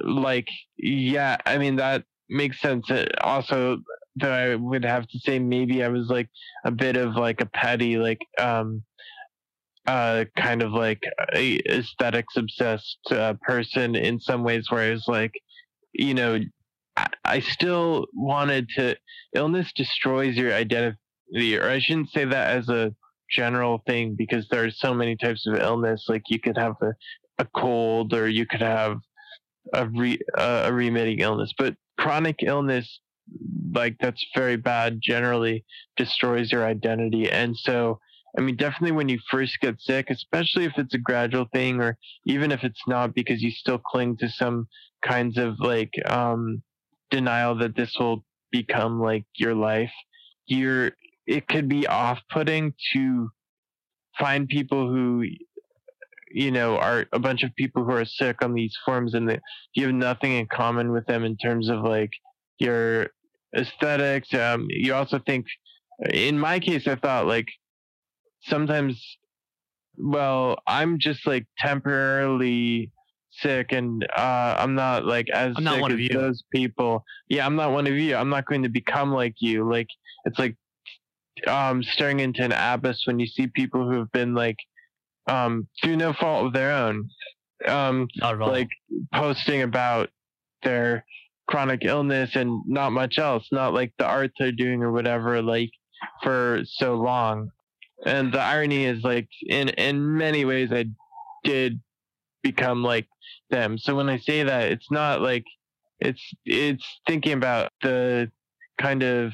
like 0.00 0.48
yeah 0.76 1.36
i 1.46 1.56
mean 1.56 1.76
that 1.76 2.04
makes 2.28 2.60
sense. 2.60 2.90
Uh, 2.90 3.06
also, 3.20 3.78
that 4.16 4.32
I 4.32 4.54
would 4.54 4.84
have 4.84 5.06
to 5.08 5.18
say 5.18 5.38
maybe 5.38 5.82
I 5.82 5.88
was 5.88 6.08
like 6.08 6.28
a 6.64 6.70
bit 6.70 6.96
of 6.96 7.14
like 7.14 7.40
a 7.40 7.46
petty, 7.46 7.98
like 7.98 8.18
um, 8.38 8.82
uh, 9.86 10.24
kind 10.36 10.62
of 10.62 10.72
like 10.72 11.02
aesthetics 11.34 12.36
obsessed 12.36 12.98
uh, 13.10 13.34
person 13.42 13.94
in 13.94 14.20
some 14.20 14.42
ways, 14.42 14.70
where 14.70 14.82
I 14.82 14.90
was 14.90 15.06
like, 15.08 15.32
you 15.92 16.14
know, 16.14 16.40
I, 16.96 17.06
I 17.24 17.40
still 17.40 18.06
wanted 18.12 18.68
to. 18.76 18.96
Illness 19.34 19.72
destroys 19.74 20.36
your 20.36 20.52
identity, 20.52 21.56
or 21.56 21.68
I 21.68 21.78
shouldn't 21.78 22.10
say 22.10 22.24
that 22.24 22.56
as 22.56 22.68
a 22.68 22.94
general 23.30 23.82
thing 23.86 24.14
because 24.16 24.48
there 24.48 24.64
are 24.64 24.70
so 24.70 24.94
many 24.94 25.16
types 25.16 25.46
of 25.46 25.56
illness. 25.56 26.06
Like 26.08 26.22
you 26.28 26.40
could 26.40 26.56
have 26.56 26.74
a, 26.82 26.92
a 27.38 27.46
cold, 27.56 28.14
or 28.14 28.28
you 28.28 28.46
could 28.46 28.62
have 28.62 28.98
a 29.74 29.86
re, 29.86 30.18
uh, 30.36 30.64
a 30.66 30.72
remitting 30.72 31.20
illness, 31.20 31.52
but 31.56 31.76
chronic 31.98 32.36
illness 32.42 33.00
like 33.72 33.96
that's 34.00 34.24
very 34.34 34.56
bad 34.56 34.98
generally 35.02 35.64
destroys 35.96 36.50
your 36.50 36.64
identity. 36.64 37.30
And 37.30 37.56
so 37.56 37.98
i 38.36 38.42
mean 38.42 38.56
definitely 38.56 38.92
when 38.92 39.08
you 39.08 39.18
first 39.30 39.58
get 39.60 39.80
sick 39.80 40.10
especially 40.10 40.66
if 40.66 40.72
it's 40.76 40.92
a 40.94 40.98
gradual 40.98 41.46
thing 41.52 41.80
or 41.80 41.96
even 42.26 42.52
if 42.52 42.62
it's 42.62 42.82
not 42.86 43.14
because 43.14 43.42
you 43.42 43.50
still 43.50 43.78
cling 43.78 44.16
to 44.18 44.28
some 44.28 44.68
kinds 45.02 45.38
of 45.38 45.58
like 45.60 45.94
um 46.10 46.62
denial 47.10 47.56
that 47.56 47.74
this 47.74 47.96
will 47.98 48.22
become 48.50 49.00
like 49.00 49.24
your 49.36 49.54
life 49.54 49.92
you're 50.46 50.92
it 51.26 51.48
could 51.48 51.68
be 51.68 51.86
off-putting 51.86 52.74
to 52.92 53.30
find 54.18 54.46
people 54.48 54.88
who 54.88 55.24
you 56.30 56.50
know 56.50 56.76
are 56.76 57.06
a 57.12 57.18
bunch 57.18 57.42
of 57.42 57.54
people 57.56 57.84
who 57.84 57.92
are 57.92 58.04
sick 58.04 58.42
on 58.42 58.54
these 58.54 58.76
forums 58.84 59.14
and 59.14 59.28
that 59.28 59.40
you 59.74 59.86
have 59.86 59.94
nothing 59.94 60.32
in 60.32 60.46
common 60.46 60.92
with 60.92 61.06
them 61.06 61.24
in 61.24 61.36
terms 61.36 61.68
of 61.68 61.82
like 61.82 62.10
your 62.58 63.08
aesthetics 63.56 64.32
um 64.34 64.66
you 64.68 64.94
also 64.94 65.18
think 65.18 65.46
in 66.10 66.38
my 66.38 66.58
case 66.58 66.86
i 66.86 66.94
thought 66.94 67.26
like 67.26 67.48
sometimes 68.42 69.02
well 69.96 70.58
i'm 70.66 70.98
just 70.98 71.26
like 71.26 71.46
temporarily 71.58 72.90
sick 73.30 73.72
and 73.72 74.04
uh, 74.16 74.56
I'm 74.58 74.74
not 74.74 75.04
like 75.04 75.28
as 75.30 75.54
I'm 75.56 75.64
not 75.64 75.74
sick 75.74 75.82
one 75.82 75.92
as 75.92 75.98
you. 75.98 76.08
those 76.10 76.42
people. 76.52 77.04
Yeah, 77.28 77.46
I'm 77.46 77.56
not 77.56 77.72
one 77.72 77.86
of 77.86 77.94
you. 77.94 78.16
I'm 78.16 78.28
not 78.28 78.46
going 78.46 78.62
to 78.62 78.68
become 78.68 79.12
like 79.12 79.34
you. 79.40 79.68
Like 79.68 79.88
it's 80.24 80.38
like 80.38 80.56
um 81.46 81.82
staring 81.82 82.20
into 82.20 82.42
an 82.42 82.52
abyss 82.52 83.06
when 83.06 83.18
you 83.18 83.26
see 83.26 83.46
people 83.46 83.84
who 83.88 83.98
have 83.98 84.10
been 84.12 84.34
like 84.34 84.56
um 85.28 85.68
through 85.82 85.96
no 85.96 86.12
fault 86.12 86.46
of 86.46 86.52
their 86.52 86.72
own. 86.72 87.08
Um 87.66 88.08
like 88.22 88.68
posting 89.14 89.62
about 89.62 90.10
their 90.62 91.04
chronic 91.48 91.84
illness 91.84 92.36
and 92.36 92.62
not 92.66 92.92
much 92.92 93.18
else 93.18 93.48
not 93.50 93.72
like 93.72 93.92
the 93.98 94.04
art 94.06 94.30
they're 94.38 94.52
doing 94.52 94.82
or 94.82 94.92
whatever 94.92 95.40
like 95.42 95.70
for 96.22 96.60
so 96.64 96.96
long. 96.96 97.50
And 98.06 98.32
the 98.32 98.40
irony 98.40 98.84
is 98.84 99.02
like 99.02 99.28
in 99.48 99.68
in 99.70 100.16
many 100.16 100.44
ways 100.44 100.70
i 100.72 100.84
did 101.44 101.80
become 102.42 102.82
like 102.82 103.08
them. 103.50 103.78
So 103.78 103.96
when 103.96 104.08
i 104.08 104.18
say 104.18 104.42
that 104.44 104.70
it's 104.72 104.90
not 104.90 105.20
like 105.20 105.44
it's 106.00 106.22
it's 106.44 106.86
thinking 107.06 107.32
about 107.32 107.72
the 107.82 108.30
kind 108.80 109.02
of 109.02 109.32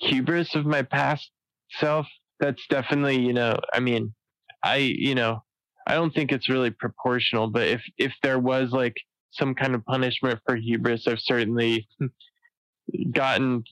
hubris 0.00 0.54
of 0.54 0.64
my 0.64 0.82
past 0.82 1.30
self. 1.72 2.06
That's 2.40 2.64
definitely 2.68 3.18
you 3.18 3.32
know 3.32 3.58
i 3.72 3.80
mean 3.80 4.14
i 4.64 4.76
you 4.76 5.14
know 5.14 5.42
i 5.86 5.94
don't 5.94 6.14
think 6.14 6.32
it's 6.32 6.48
really 6.48 6.70
proportional 6.70 7.48
but 7.48 7.66
if 7.66 7.82
if 7.98 8.12
there 8.22 8.38
was 8.38 8.70
like 8.72 8.96
some 9.30 9.54
kind 9.54 9.74
of 9.74 9.84
punishment 9.84 10.38
for 10.46 10.56
hubris 10.56 11.06
i've 11.06 11.20
certainly 11.20 11.86
gotten 13.12 13.62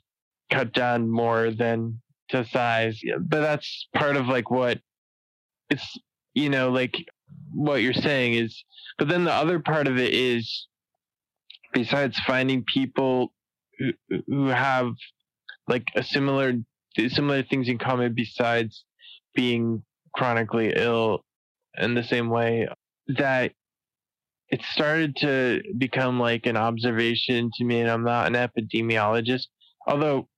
cut 0.51 0.73
down 0.73 1.09
more 1.09 1.51
than 1.51 2.01
to 2.29 2.45
size. 2.45 3.01
But 3.21 3.41
that's 3.41 3.89
part 3.95 4.17
of 4.17 4.27
like 4.27 4.51
what 4.51 4.81
it's 5.71 5.99
you 6.35 6.49
know 6.49 6.71
like 6.71 6.95
what 7.53 7.83
you're 7.83 7.93
saying 7.93 8.35
is 8.35 8.63
but 8.99 9.09
then 9.09 9.25
the 9.25 9.33
other 9.33 9.59
part 9.59 9.89
of 9.89 9.99
it 9.99 10.15
is 10.15 10.69
besides 11.73 12.19
finding 12.21 12.63
people 12.63 13.33
who, 13.79 13.93
who 14.29 14.47
have 14.47 14.93
like 15.67 15.89
a 15.97 16.05
similar 16.05 16.53
similar 17.09 17.43
things 17.43 17.69
in 17.69 17.79
common 17.79 18.15
besides 18.15 18.85
being 19.35 19.83
chronically 20.17 20.73
ill 20.75 21.23
in 21.79 21.95
the 21.95 22.03
same 22.03 22.29
way 22.31 22.67
that 23.09 23.53
it 24.49 24.63
started 24.63 25.17
to 25.17 25.63
become 25.77 26.19
like 26.19 26.47
an 26.47 26.57
observation 26.57 27.51
to 27.55 27.65
me 27.65 27.81
and 27.81 27.91
I'm 27.91 28.05
not 28.05 28.27
an 28.27 28.35
epidemiologist 28.35 29.47
although 29.87 30.29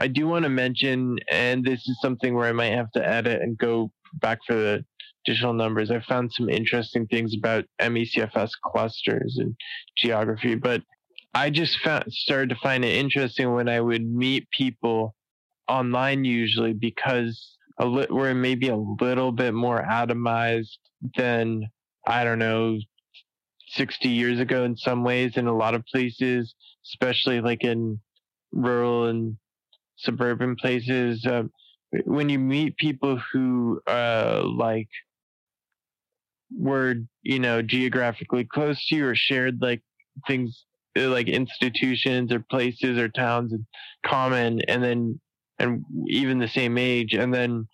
I 0.00 0.08
do 0.08 0.26
want 0.26 0.42
to 0.44 0.48
mention 0.48 1.18
and 1.30 1.64
this 1.64 1.86
is 1.86 1.98
something 2.02 2.34
where 2.34 2.48
I 2.48 2.52
might 2.52 2.72
have 2.72 2.90
to 2.92 3.06
edit 3.06 3.40
and 3.42 3.56
go 3.56 3.90
back 4.14 4.40
for 4.46 4.54
the 4.54 4.84
additional 5.24 5.52
numbers 5.52 5.90
I 5.90 6.00
found 6.00 6.32
some 6.32 6.48
interesting 6.48 7.06
things 7.06 7.34
about 7.36 7.64
MECFS 7.80 8.50
clusters 8.64 9.38
and 9.38 9.54
geography 9.96 10.56
but 10.56 10.82
I 11.36 11.50
just 11.50 11.78
found, 11.80 12.04
started 12.12 12.50
to 12.50 12.56
find 12.56 12.84
it 12.84 12.96
interesting 12.96 13.54
when 13.54 13.68
I 13.68 13.80
would 13.80 14.06
meet 14.06 14.48
people 14.50 15.14
online 15.68 16.24
usually 16.24 16.72
because 16.72 17.53
a 17.78 17.86
li- 17.86 18.06
we're 18.10 18.34
maybe 18.34 18.68
a 18.68 18.76
little 18.76 19.32
bit 19.32 19.54
more 19.54 19.82
atomized 19.82 20.78
than 21.16 21.68
I 22.06 22.24
don't 22.24 22.38
know 22.38 22.78
60 23.68 24.08
years 24.08 24.40
ago 24.40 24.64
in 24.64 24.76
some 24.76 25.02
ways 25.04 25.36
in 25.36 25.46
a 25.46 25.56
lot 25.56 25.74
of 25.74 25.84
places 25.86 26.54
especially 26.86 27.40
like 27.40 27.64
in 27.64 27.98
rural 28.52 29.06
and 29.06 29.36
suburban 29.96 30.54
places 30.56 31.24
uh, 31.26 31.44
when 32.04 32.28
you 32.28 32.38
meet 32.38 32.76
people 32.76 33.20
who 33.32 33.80
uh 33.86 34.42
like 34.44 34.88
were 36.56 36.94
you 37.22 37.38
know 37.38 37.62
geographically 37.62 38.44
close 38.44 38.86
to 38.86 38.96
you 38.96 39.08
or 39.08 39.14
shared 39.14 39.60
like 39.60 39.82
things 40.26 40.64
like 40.96 41.28
institutions 41.28 42.32
or 42.32 42.44
places 42.50 42.98
or 42.98 43.08
towns 43.08 43.52
in 43.52 43.66
common 44.06 44.60
and 44.68 44.82
then 44.82 45.20
and 45.58 45.84
even 46.08 46.38
the 46.38 46.48
same 46.48 46.78
age 46.78 47.14
and 47.14 47.32
then 47.32 47.66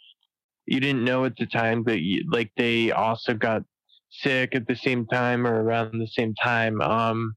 you 0.67 0.81
didn't 0.81 1.05
know 1.05 1.25
at 1.25 1.37
the 1.37 1.47
time 1.47 1.83
but 1.83 2.01
you, 2.01 2.25
like 2.31 2.51
they 2.57 2.91
also 2.93 3.35
got 3.35 3.63
sick 4.11 4.55
at 4.55 4.67
the 4.67 4.77
same 4.77 5.07
time 5.07 5.47
or 5.47 5.63
around 5.63 5.99
the 5.99 6.07
same 6.07 6.35
time 6.35 6.81
um 6.83 7.35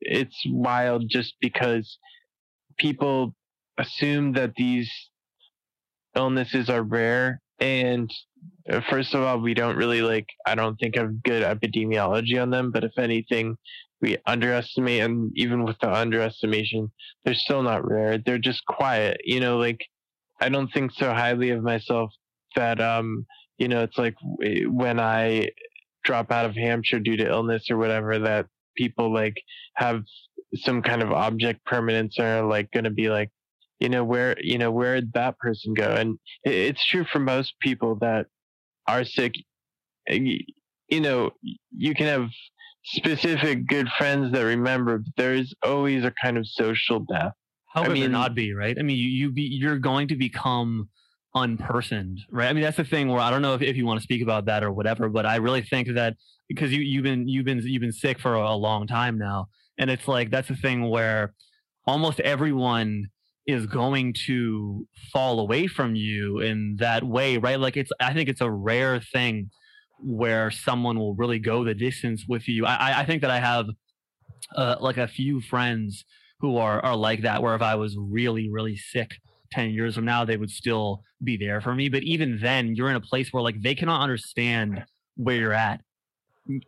it's 0.00 0.42
wild 0.46 1.04
just 1.08 1.34
because 1.40 1.98
people 2.78 3.34
assume 3.78 4.32
that 4.32 4.54
these 4.56 4.90
illnesses 6.16 6.68
are 6.68 6.82
rare 6.82 7.40
and 7.60 8.10
first 8.90 9.14
of 9.14 9.22
all 9.22 9.38
we 9.40 9.54
don't 9.54 9.76
really 9.76 10.02
like 10.02 10.26
i 10.46 10.54
don't 10.54 10.76
think 10.76 10.96
have 10.96 11.22
good 11.22 11.42
epidemiology 11.42 12.40
on 12.40 12.50
them 12.50 12.70
but 12.70 12.84
if 12.84 12.92
anything 12.98 13.56
we 14.00 14.16
underestimate 14.26 15.02
and 15.02 15.32
even 15.34 15.64
with 15.64 15.78
the 15.80 15.90
underestimation 15.90 16.90
they're 17.24 17.34
still 17.34 17.62
not 17.62 17.86
rare. 17.86 18.18
They're 18.18 18.38
just 18.38 18.64
quiet 18.66 19.20
you 19.24 19.40
know 19.40 19.58
like 19.58 19.80
i 20.40 20.48
don't 20.48 20.68
think 20.68 20.92
so 20.92 21.12
highly 21.12 21.50
of 21.50 21.62
myself 21.62 22.12
that 22.54 22.80
um 22.80 23.26
you 23.58 23.68
know 23.68 23.82
it's 23.82 23.98
like 23.98 24.14
when 24.66 25.00
i 25.00 25.48
drop 26.04 26.30
out 26.30 26.46
of 26.46 26.54
hampshire 26.54 27.00
due 27.00 27.16
to 27.16 27.28
illness 27.28 27.70
or 27.70 27.76
whatever 27.76 28.18
that 28.18 28.46
people 28.76 29.12
like 29.12 29.34
have 29.74 30.02
some 30.54 30.80
kind 30.80 31.02
of 31.02 31.12
object 31.12 31.64
permanence 31.66 32.18
or 32.18 32.42
like 32.42 32.70
going 32.70 32.84
to 32.84 32.90
be 32.90 33.10
like 33.10 33.30
you 33.80 33.88
know 33.88 34.04
where 34.04 34.36
you 34.40 34.58
know 34.58 34.70
where 34.70 34.96
did 34.96 35.12
that 35.12 35.38
person 35.38 35.74
go 35.74 35.90
and 35.90 36.18
it's 36.44 36.84
true 36.84 37.04
for 37.04 37.18
most 37.18 37.54
people 37.60 37.96
that 37.96 38.26
are 38.86 39.04
sick 39.04 39.34
eh, 40.08 40.38
you 40.88 41.00
know 41.00 41.30
you 41.70 41.94
can 41.94 42.06
have 42.06 42.28
specific 42.84 43.66
good 43.66 43.88
friends 43.98 44.32
that 44.32 44.42
remember 44.42 44.98
but 44.98 45.12
there 45.16 45.34
is 45.34 45.54
always 45.62 46.04
a 46.04 46.12
kind 46.22 46.38
of 46.38 46.46
social 46.46 47.00
death 47.00 47.32
How 47.72 47.82
could 47.82 47.90
there 47.90 48.02
mean- 48.02 48.12
not 48.12 48.34
be, 48.34 48.54
right? 48.54 48.76
I 48.78 48.82
mean, 48.82 48.96
you, 48.96 49.08
you 49.08 49.32
be, 49.32 49.42
you're 49.42 49.78
going 49.78 50.08
to 50.08 50.16
become 50.16 50.88
unpersoned, 51.36 52.18
right? 52.30 52.48
I 52.48 52.52
mean, 52.52 52.62
that's 52.62 52.78
the 52.78 52.84
thing 52.84 53.08
where 53.08 53.20
I 53.20 53.30
don't 53.30 53.42
know 53.42 53.54
if, 53.54 53.62
if 53.62 53.76
you 53.76 53.84
want 53.86 54.00
to 54.00 54.02
speak 54.02 54.22
about 54.22 54.46
that 54.46 54.64
or 54.64 54.72
whatever, 54.72 55.08
but 55.08 55.26
I 55.26 55.36
really 55.36 55.62
think 55.62 55.88
that 55.94 56.16
because 56.48 56.72
you, 56.72 56.80
you've 56.80 57.04
been, 57.04 57.28
you've 57.28 57.44
been, 57.44 57.60
you've 57.62 57.82
been 57.82 57.92
sick 57.92 58.18
for 58.18 58.34
a 58.34 58.54
long 58.54 58.86
time 58.86 59.18
now. 59.18 59.48
And 59.76 59.90
it's 59.90 60.08
like, 60.08 60.30
that's 60.30 60.48
the 60.48 60.56
thing 60.56 60.88
where 60.88 61.34
almost 61.86 62.20
everyone 62.20 63.08
is 63.48 63.66
going 63.66 64.12
to 64.26 64.86
fall 65.12 65.40
away 65.40 65.66
from 65.66 65.94
you 65.96 66.38
in 66.40 66.76
that 66.78 67.02
way, 67.02 67.38
right? 67.38 67.58
Like 67.58 67.78
it's, 67.78 67.90
I 67.98 68.12
think 68.12 68.28
it's 68.28 68.42
a 68.42 68.50
rare 68.50 69.00
thing 69.00 69.50
where 70.00 70.50
someone 70.50 70.98
will 70.98 71.14
really 71.14 71.38
go 71.38 71.64
the 71.64 71.74
distance 71.74 72.26
with 72.28 72.46
you. 72.46 72.66
I, 72.66 73.00
I- 73.00 73.04
think 73.06 73.22
that 73.22 73.30
I 73.30 73.40
have 73.40 73.66
uh, 74.54 74.76
like 74.80 74.98
a 74.98 75.08
few 75.08 75.40
friends 75.40 76.04
who 76.40 76.58
are 76.58 76.78
are 76.84 76.94
like 76.94 77.22
that 77.22 77.42
where 77.42 77.54
if 77.56 77.62
i 77.62 77.74
was 77.74 77.96
really 77.98 78.48
really 78.48 78.76
sick 78.76 79.10
10 79.50 79.70
years 79.70 79.96
from 79.96 80.04
now 80.04 80.24
they 80.24 80.36
would 80.36 80.50
still 80.50 81.02
be 81.24 81.36
there 81.36 81.60
for 81.60 81.74
me. 81.74 81.88
But 81.88 82.02
even 82.04 82.38
then 82.40 82.76
you're 82.76 82.90
in 82.90 82.96
a 82.96 83.00
place 83.00 83.32
where 83.32 83.42
like 83.42 83.60
they 83.60 83.74
cannot 83.74 84.02
understand 84.02 84.84
where 85.16 85.36
you're 85.36 85.52
at 85.54 85.80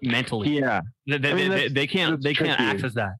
mentally. 0.03 0.59
Yeah. 0.59 0.81
They, 1.07 1.19
they, 1.19 1.31
I 1.31 1.35
mean, 1.35 1.51
they- 1.51 1.69
they 1.69 1.87
can't 1.87 2.21
they 2.23 2.35
can't 2.35 2.59
access 2.61 2.95
that. 2.95 3.13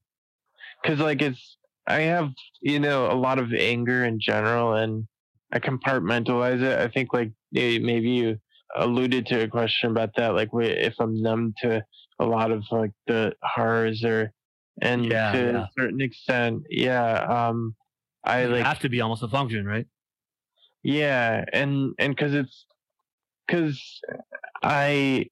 Because 0.81 0.99
like 0.99 1.21
it's 1.21 1.57
i 1.87 1.99
have 2.01 2.29
you 2.61 2.79
know 2.79 3.11
a 3.11 3.15
lot 3.15 3.39
of 3.39 3.53
anger 3.53 4.05
in 4.05 4.19
general 4.19 4.73
and 4.73 5.07
i 5.51 5.59
compartmentalize 5.59 6.61
it 6.61 6.79
i 6.79 6.87
think 6.87 7.13
like 7.13 7.31
maybe 7.51 8.09
you 8.09 8.37
alluded 8.75 9.25
to 9.25 9.41
a 9.43 9.47
question 9.47 9.91
about 9.91 10.11
that 10.15 10.29
like 10.29 10.49
if 10.53 10.95
i'm 10.99 11.21
numb 11.21 11.53
to 11.57 11.83
a 12.19 12.25
lot 12.25 12.51
of 12.51 12.63
like 12.71 12.91
the 13.07 13.33
horrors 13.43 14.03
or 14.03 14.31
and 14.81 15.05
Yeah, 15.05 15.31
to 15.31 15.37
yeah. 15.51 15.63
a 15.63 15.69
certain 15.77 16.01
extent 16.01 16.63
yeah 16.69 17.47
um 17.47 17.75
i 18.23 18.43
you 18.43 18.49
like 18.49 18.65
have 18.65 18.79
to 18.79 18.89
be 18.89 19.01
almost 19.01 19.23
a 19.23 19.27
function 19.27 19.65
right 19.65 19.87
yeah 20.83 21.43
and 21.51 21.93
and 21.99 22.15
because 22.15 22.33
it's 22.33 22.65
because 23.47 24.01
i 24.63 25.25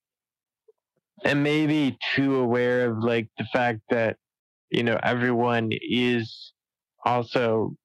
am 1.23 1.43
maybe 1.43 1.97
too 2.15 2.35
aware 2.37 2.89
of 2.91 2.99
like 3.03 3.29
the 3.37 3.45
fact 3.53 3.81
that 3.89 4.17
you 4.69 4.83
know 4.83 4.99
everyone 5.03 5.71
is 5.71 6.53
also 7.05 7.75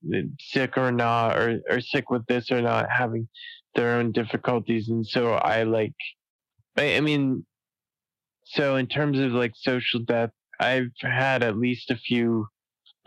sick 0.41 0.77
or 0.77 0.91
not 0.91 1.39
or, 1.39 1.61
or 1.71 1.81
sick 1.81 2.11
with 2.11 2.27
this 2.27 2.51
or 2.51 2.61
not 2.61 2.87
having 2.91 3.29
their 3.75 3.99
own 3.99 4.13
difficulties 4.13 4.89
and 4.89 5.07
so 5.07 5.33
i 5.35 5.63
like 5.63 5.95
I, 6.77 6.97
I 6.97 7.01
mean 7.01 7.45
so 8.45 8.77
in 8.77 8.87
terms 8.87 9.19
of 9.19 9.33
like 9.33 9.53
social 9.55 10.01
death 10.01 10.31
i've 10.61 10.91
had 11.01 11.43
at 11.43 11.57
least 11.57 11.91
a 11.91 11.97
few 11.97 12.47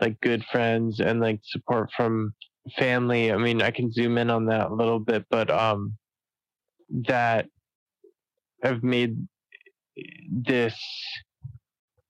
like 0.00 0.20
good 0.20 0.44
friends 0.50 1.00
and 1.00 1.20
like 1.20 1.40
support 1.42 1.90
from 1.96 2.34
family. 2.76 3.32
I 3.32 3.36
mean 3.36 3.62
i 3.62 3.70
can 3.70 3.90
zoom 3.90 4.18
in 4.18 4.30
on 4.30 4.46
that 4.46 4.70
a 4.70 4.74
little 4.74 4.98
bit 5.00 5.24
but 5.30 5.50
um 5.50 5.94
that 7.06 7.46
have 8.62 8.82
made 8.82 9.16
this 10.30 10.74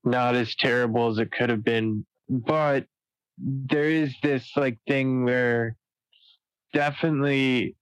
not 0.09 0.35
as 0.35 0.55
terrible 0.55 1.09
as 1.09 1.17
it 1.17 1.31
could 1.31 1.49
have 1.49 1.63
been 1.63 2.05
but 2.29 2.85
there 3.37 3.89
is 3.89 4.13
this 4.21 4.51
like 4.55 4.77
thing 4.87 5.23
where 5.23 5.75
definitely 6.73 7.75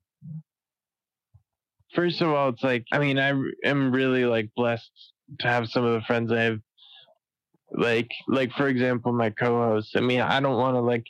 first 1.94 2.22
of 2.22 2.30
all 2.30 2.50
it's 2.50 2.64
like 2.64 2.86
i 2.92 3.00
mean 3.00 3.18
i 3.18 3.34
am 3.64 3.92
really 3.92 4.26
like 4.26 4.50
blessed 4.56 4.92
to 5.40 5.48
have 5.48 5.68
some 5.68 5.84
of 5.84 5.94
the 5.94 6.02
friends 6.02 6.32
i 6.32 6.42
have 6.42 6.60
like 7.72 8.10
like 8.28 8.52
for 8.54 8.68
example 8.68 9.12
my 9.12 9.30
co-host. 9.30 9.96
I 9.96 10.02
mean 10.02 10.22
i 10.22 10.40
don't 10.40 10.58
want 10.58 10.76
to 10.76 10.82
like 10.82 11.06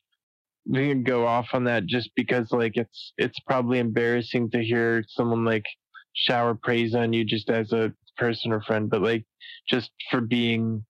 we 0.65 0.89
can 0.89 1.03
go 1.03 1.25
off 1.25 1.47
on 1.53 1.63
that 1.65 1.85
just 1.85 2.09
because 2.15 2.51
like 2.51 2.75
it's 2.75 3.13
it's 3.17 3.39
probably 3.41 3.79
embarrassing 3.79 4.49
to 4.51 4.63
hear 4.63 5.03
someone 5.07 5.45
like 5.45 5.65
shower 6.13 6.55
praise 6.55 6.95
on 6.95 7.13
you 7.13 7.23
just 7.23 7.49
as 7.49 7.71
a 7.71 7.93
person 8.17 8.51
or 8.51 8.61
friend 8.61 8.89
but 8.89 9.01
like 9.01 9.23
just 9.69 9.91
for 10.09 10.19
being 10.19 10.83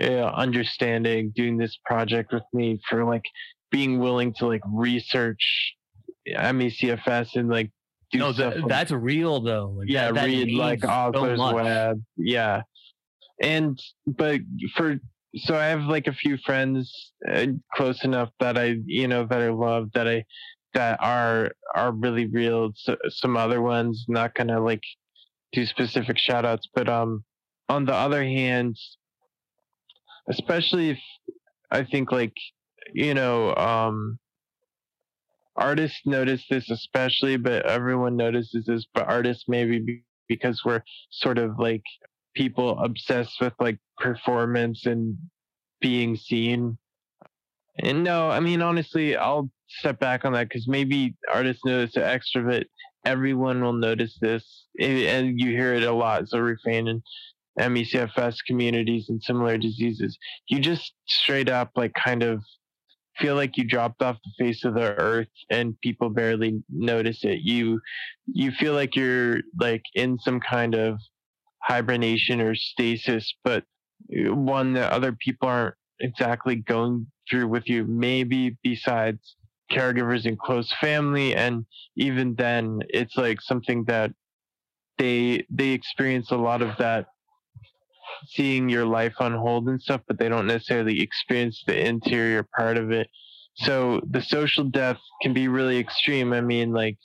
uh, 0.00 0.04
understanding 0.34 1.32
doing 1.34 1.56
this 1.56 1.78
project 1.84 2.32
with 2.32 2.44
me 2.52 2.80
for 2.88 3.04
like 3.04 3.24
being 3.70 3.98
willing 3.98 4.32
to 4.34 4.46
like 4.46 4.62
research 4.66 5.74
ME/CFS 6.26 7.36
and 7.36 7.48
like 7.48 7.70
do 8.10 8.18
no, 8.18 8.32
stuff. 8.32 8.54
Th- 8.54 8.66
that's 8.66 8.90
real 8.90 9.40
though. 9.40 9.74
Like, 9.78 9.88
yeah, 9.88 10.12
that, 10.12 10.26
read 10.26 10.52
like 10.54 10.84
authors 10.84 11.38
so 11.38 11.54
web. 11.54 12.02
Yeah, 12.16 12.62
and 13.40 13.78
but 14.06 14.40
for 14.76 14.98
so 15.36 15.56
I 15.56 15.66
have 15.66 15.82
like 15.82 16.06
a 16.06 16.12
few 16.12 16.36
friends 16.36 17.12
uh, 17.28 17.46
close 17.74 18.04
enough 18.04 18.30
that 18.40 18.58
I 18.58 18.76
you 18.84 19.08
know 19.08 19.26
that 19.26 19.40
I 19.40 19.48
love 19.48 19.90
that 19.94 20.06
I 20.06 20.24
that 20.74 20.98
are 21.00 21.52
are 21.74 21.92
really 21.92 22.26
real. 22.26 22.72
So, 22.76 22.96
some 23.08 23.36
other 23.36 23.62
ones 23.62 24.04
not 24.08 24.34
gonna 24.34 24.60
like 24.60 24.82
do 25.52 25.66
specific 25.66 26.18
shout 26.18 26.44
outs, 26.44 26.68
but 26.74 26.88
um 26.88 27.24
on 27.68 27.86
the 27.86 27.94
other 27.94 28.22
hand, 28.22 28.76
especially 30.28 30.90
if 30.90 30.98
I 31.70 31.84
think 31.84 32.12
like 32.12 32.34
you 32.92 33.14
know 33.14 33.54
um 33.56 34.18
artists 35.56 36.00
notice 36.06 36.44
this 36.48 36.70
especially, 36.70 37.36
but 37.36 37.66
everyone 37.66 38.16
notices 38.16 38.66
this, 38.66 38.86
but 38.94 39.08
artists 39.08 39.44
maybe 39.48 40.04
because 40.28 40.62
we're 40.64 40.82
sort 41.10 41.38
of 41.38 41.58
like 41.58 41.82
people 42.34 42.78
obsessed 42.78 43.40
with 43.40 43.52
like 43.60 43.78
performance 43.98 44.86
and 44.86 45.16
being 45.80 46.16
seen. 46.16 46.78
And 47.78 48.04
no, 48.04 48.30
I 48.30 48.40
mean, 48.40 48.62
honestly, 48.62 49.16
I'll 49.16 49.50
step 49.68 49.98
back 49.98 50.24
on 50.24 50.32
that 50.32 50.48
because 50.48 50.68
maybe 50.68 51.16
artists 51.32 51.64
notice 51.64 51.96
extra, 51.96 52.42
but 52.42 52.66
everyone 53.04 53.62
will 53.62 53.72
notice 53.72 54.18
this. 54.20 54.66
And 54.80 55.38
you 55.40 55.50
hear 55.50 55.74
it 55.74 55.82
a 55.82 55.92
lot. 55.92 56.28
So 56.28 56.38
refrain 56.38 56.88
and 56.88 57.02
ME/CFS 57.58 58.36
communities 58.46 59.08
and 59.08 59.22
similar 59.22 59.58
diseases. 59.58 60.18
You 60.48 60.60
just 60.60 60.92
straight 61.06 61.48
up 61.48 61.70
like 61.76 61.92
kind 61.94 62.22
of 62.22 62.42
feel 63.18 63.34
like 63.34 63.56
you 63.56 63.64
dropped 63.64 64.02
off 64.02 64.16
the 64.24 64.44
face 64.44 64.64
of 64.64 64.74
the 64.74 64.94
earth 64.98 65.28
and 65.50 65.78
people 65.80 66.08
barely 66.08 66.62
notice 66.70 67.24
it. 67.24 67.40
You 67.40 67.80
you 68.26 68.50
feel 68.52 68.74
like 68.74 68.96
you're 68.96 69.40
like 69.58 69.82
in 69.94 70.18
some 70.18 70.40
kind 70.40 70.74
of 70.74 70.98
hibernation 71.62 72.40
or 72.40 72.54
stasis, 72.54 73.32
but 73.44 73.64
one 74.08 74.72
that 74.74 74.92
other 74.92 75.12
people 75.12 75.48
aren't 75.48 75.74
exactly 76.00 76.56
going 76.56 77.06
through 77.30 77.48
with 77.48 77.68
you. 77.68 77.84
Maybe 77.84 78.56
besides 78.62 79.36
caregivers 79.70 80.26
and 80.26 80.38
close 80.38 80.72
family, 80.80 81.34
and 81.34 81.64
even 81.96 82.34
then, 82.34 82.80
it's 82.88 83.16
like 83.16 83.40
something 83.40 83.84
that 83.84 84.12
they 84.98 85.46
they 85.50 85.70
experience 85.70 86.30
a 86.30 86.36
lot 86.36 86.62
of 86.62 86.76
that 86.78 87.06
seeing 88.26 88.68
your 88.68 88.86
life 88.86 89.14
unfold 89.20 89.68
and 89.68 89.80
stuff, 89.80 90.02
but 90.06 90.18
they 90.18 90.28
don't 90.28 90.46
necessarily 90.46 91.00
experience 91.00 91.62
the 91.66 91.86
interior 91.86 92.46
part 92.56 92.76
of 92.76 92.90
it. 92.90 93.08
So 93.54 94.00
the 94.08 94.22
social 94.22 94.64
death 94.64 94.98
can 95.22 95.34
be 95.34 95.48
really 95.48 95.78
extreme. 95.78 96.32
I 96.32 96.40
mean, 96.40 96.72
like, 96.72 96.98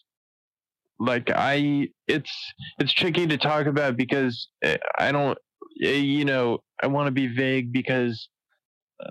like 1.00 1.30
I, 1.34 1.90
it's 2.08 2.32
it's 2.80 2.94
tricky 2.94 3.28
to 3.28 3.38
talk 3.38 3.68
about 3.68 3.98
because 3.98 4.48
eh, 4.64 4.78
I 4.98 5.12
don't, 5.12 5.38
eh, 5.84 5.96
you 5.96 6.26
know, 6.26 6.60
I 6.82 6.88
want 6.88 7.08
to 7.08 7.12
be 7.12 7.28
vague 7.28 7.72
because, 7.74 8.30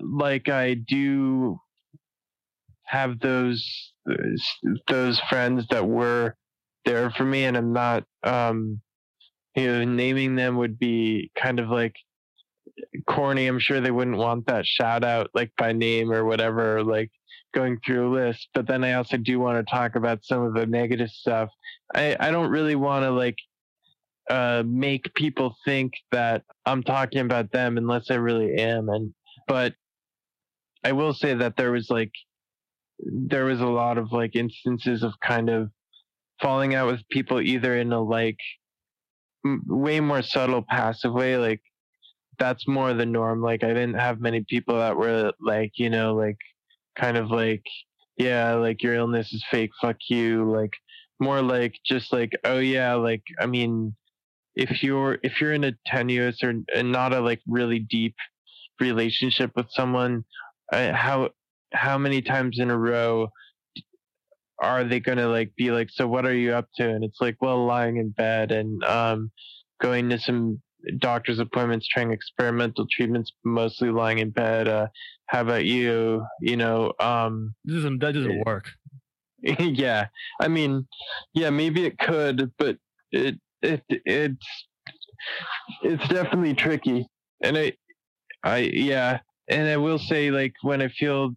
like, 0.00 0.48
I 0.48 0.74
do 0.74 1.59
have 2.85 3.18
those 3.20 3.92
those 4.88 5.20
friends 5.28 5.66
that 5.70 5.87
were 5.87 6.37
there 6.85 7.11
for 7.11 7.24
me, 7.24 7.44
and 7.44 7.56
I'm 7.56 7.72
not 7.72 8.04
um 8.22 8.80
you 9.57 9.66
know, 9.66 9.85
naming 9.85 10.37
them 10.37 10.57
would 10.59 10.79
be 10.79 11.31
kind 11.35 11.59
of 11.59 11.69
like 11.69 11.97
corny. 13.07 13.47
I'm 13.47 13.59
sure 13.59 13.81
they 13.81 13.90
wouldn't 13.90 14.19
want 14.19 14.47
that 14.47 14.66
shout 14.66 15.03
out 15.03 15.31
like 15.35 15.51
by 15.57 15.73
name 15.73 16.12
or 16.12 16.25
whatever, 16.25 16.83
like 16.83 17.11
going 17.55 17.79
through 17.85 18.09
a 18.09 18.14
list. 18.14 18.49
But 18.55 18.66
then 18.66 18.85
I 18.85 18.95
also 18.95 19.16
do 19.16 19.40
want 19.40 19.59
to 19.59 19.71
talk 19.71 19.97
about 19.97 20.25
some 20.25 20.42
of 20.42 20.55
the 20.55 20.66
negative 20.66 21.11
stuff. 21.11 21.49
I, 21.95 22.16
I 22.21 22.31
don't 22.31 22.51
really 22.51 22.77
want 22.77 23.05
to 23.05 23.11
like 23.11 23.38
uh, 24.29 24.62
make 24.66 25.14
people 25.14 25.57
think 25.64 25.95
that 26.12 26.45
I'm 26.66 26.83
talking 26.83 27.21
about 27.21 27.51
them 27.51 27.79
unless 27.79 28.11
I 28.11 28.16
really 28.16 28.55
am. 28.57 28.90
And 28.90 29.14
but 29.49 29.75
I 30.85 30.92
will 30.92 31.14
say 31.14 31.33
that 31.35 31.57
there 31.57 31.73
was 31.73 31.88
like 31.88 32.12
there 32.99 33.47
was 33.47 33.61
a 33.61 33.66
lot 33.66 33.97
of 33.97 34.12
like 34.12 34.37
instances 34.37 35.03
of 35.03 35.12
kind 35.21 35.49
of 35.49 35.71
falling 36.42 36.75
out 36.75 36.88
with 36.88 37.09
people 37.09 37.40
either 37.40 37.77
in 37.79 37.92
a 37.92 38.01
like 38.01 38.38
way 39.66 40.00
more 40.00 40.22
subtle 40.22 40.64
passive 40.68 41.12
way 41.12 41.37
like 41.37 41.61
that's 42.38 42.66
more 42.68 42.92
the 42.92 43.06
norm 43.06 43.42
like 43.42 43.64
i 43.64 43.68
didn't 43.68 43.94
have 43.94 44.20
many 44.20 44.44
people 44.48 44.76
that 44.76 44.96
were 44.96 45.32
like 45.40 45.72
you 45.76 45.90
know 45.90 46.14
like 46.14 46.38
kind 46.96 47.16
of 47.16 47.30
like 47.30 47.62
yeah 48.18 48.54
like 48.54 48.82
your 48.82 48.94
illness 48.94 49.32
is 49.32 49.44
fake 49.50 49.70
fuck 49.80 49.96
you 50.09 50.50
like 50.50 50.72
more 51.20 51.42
like 51.42 51.74
just 51.85 52.12
like 52.12 52.32
oh 52.44 52.59
yeah 52.59 52.94
like 52.94 53.22
i 53.40 53.46
mean 53.46 53.94
if 54.54 54.82
you're 54.82 55.18
if 55.22 55.40
you're 55.40 55.52
in 55.52 55.64
a 55.64 55.72
tenuous 55.87 56.42
or 56.42 56.54
not 56.82 57.12
a 57.12 57.20
like 57.20 57.40
really 57.46 57.78
deep 57.78 58.14
relationship 58.80 59.52
with 59.56 59.66
someone 59.70 60.24
uh, 60.72 60.92
how 60.92 61.30
how 61.72 61.98
many 61.98 62.22
times 62.22 62.59
in 62.59 62.70
a 62.70 62.78
row 62.78 63.28
are 64.59 64.85
they 64.85 65.01
going 65.01 65.19
to 65.19 65.29
like 65.29 65.55
be 65.57 65.71
like 65.71 65.90
so 65.90 66.07
what 66.07 66.25
are 66.25 66.35
you 66.35 66.53
up 66.53 66.69
to? 66.77 66.88
And 66.88 67.05
it's 67.05 67.21
like 67.21 67.37
well 67.40 67.64
lying 67.66 67.97
in 67.99 68.11
bed 68.11 68.53
and 68.53 68.83
um 68.85 69.31
going 69.81 70.09
to 70.11 70.19
some 70.19 70.61
doctor's 70.99 71.38
appointments 71.38 71.88
trying 71.88 72.12
experimental 72.12 72.87
treatments 72.90 73.33
mostly 73.45 73.90
lying 73.90 74.19
in 74.19 74.31
bed 74.31 74.69
uh 74.69 74.87
how 75.27 75.42
about 75.42 75.64
you? 75.64 76.25
You 76.40 76.57
know 76.57 76.92
um 77.01 77.55
this 77.64 77.77
doesn't 77.77 77.99
that 78.01 78.14
doesn't 78.14 78.45
work. 78.47 78.71
yeah. 79.42 80.07
I 80.40 80.49
mean 80.49 80.87
yeah 81.35 81.51
maybe 81.51 81.85
it 81.85 81.99
could 81.99 82.53
but 82.59 82.79
it 83.12 83.37
it 83.62 83.83
it's 83.88 84.66
it's 85.83 86.09
definitely 86.09 86.55
tricky. 86.55 87.07
And 87.42 87.59
i 87.59 87.73
i 88.42 88.59
yeah. 88.59 89.21
And 89.49 89.69
i 89.69 89.77
will 89.77 89.99
say 89.99 90.31
like 90.31 90.55
when 90.62 90.81
i 90.83 90.88
feel 90.88 91.37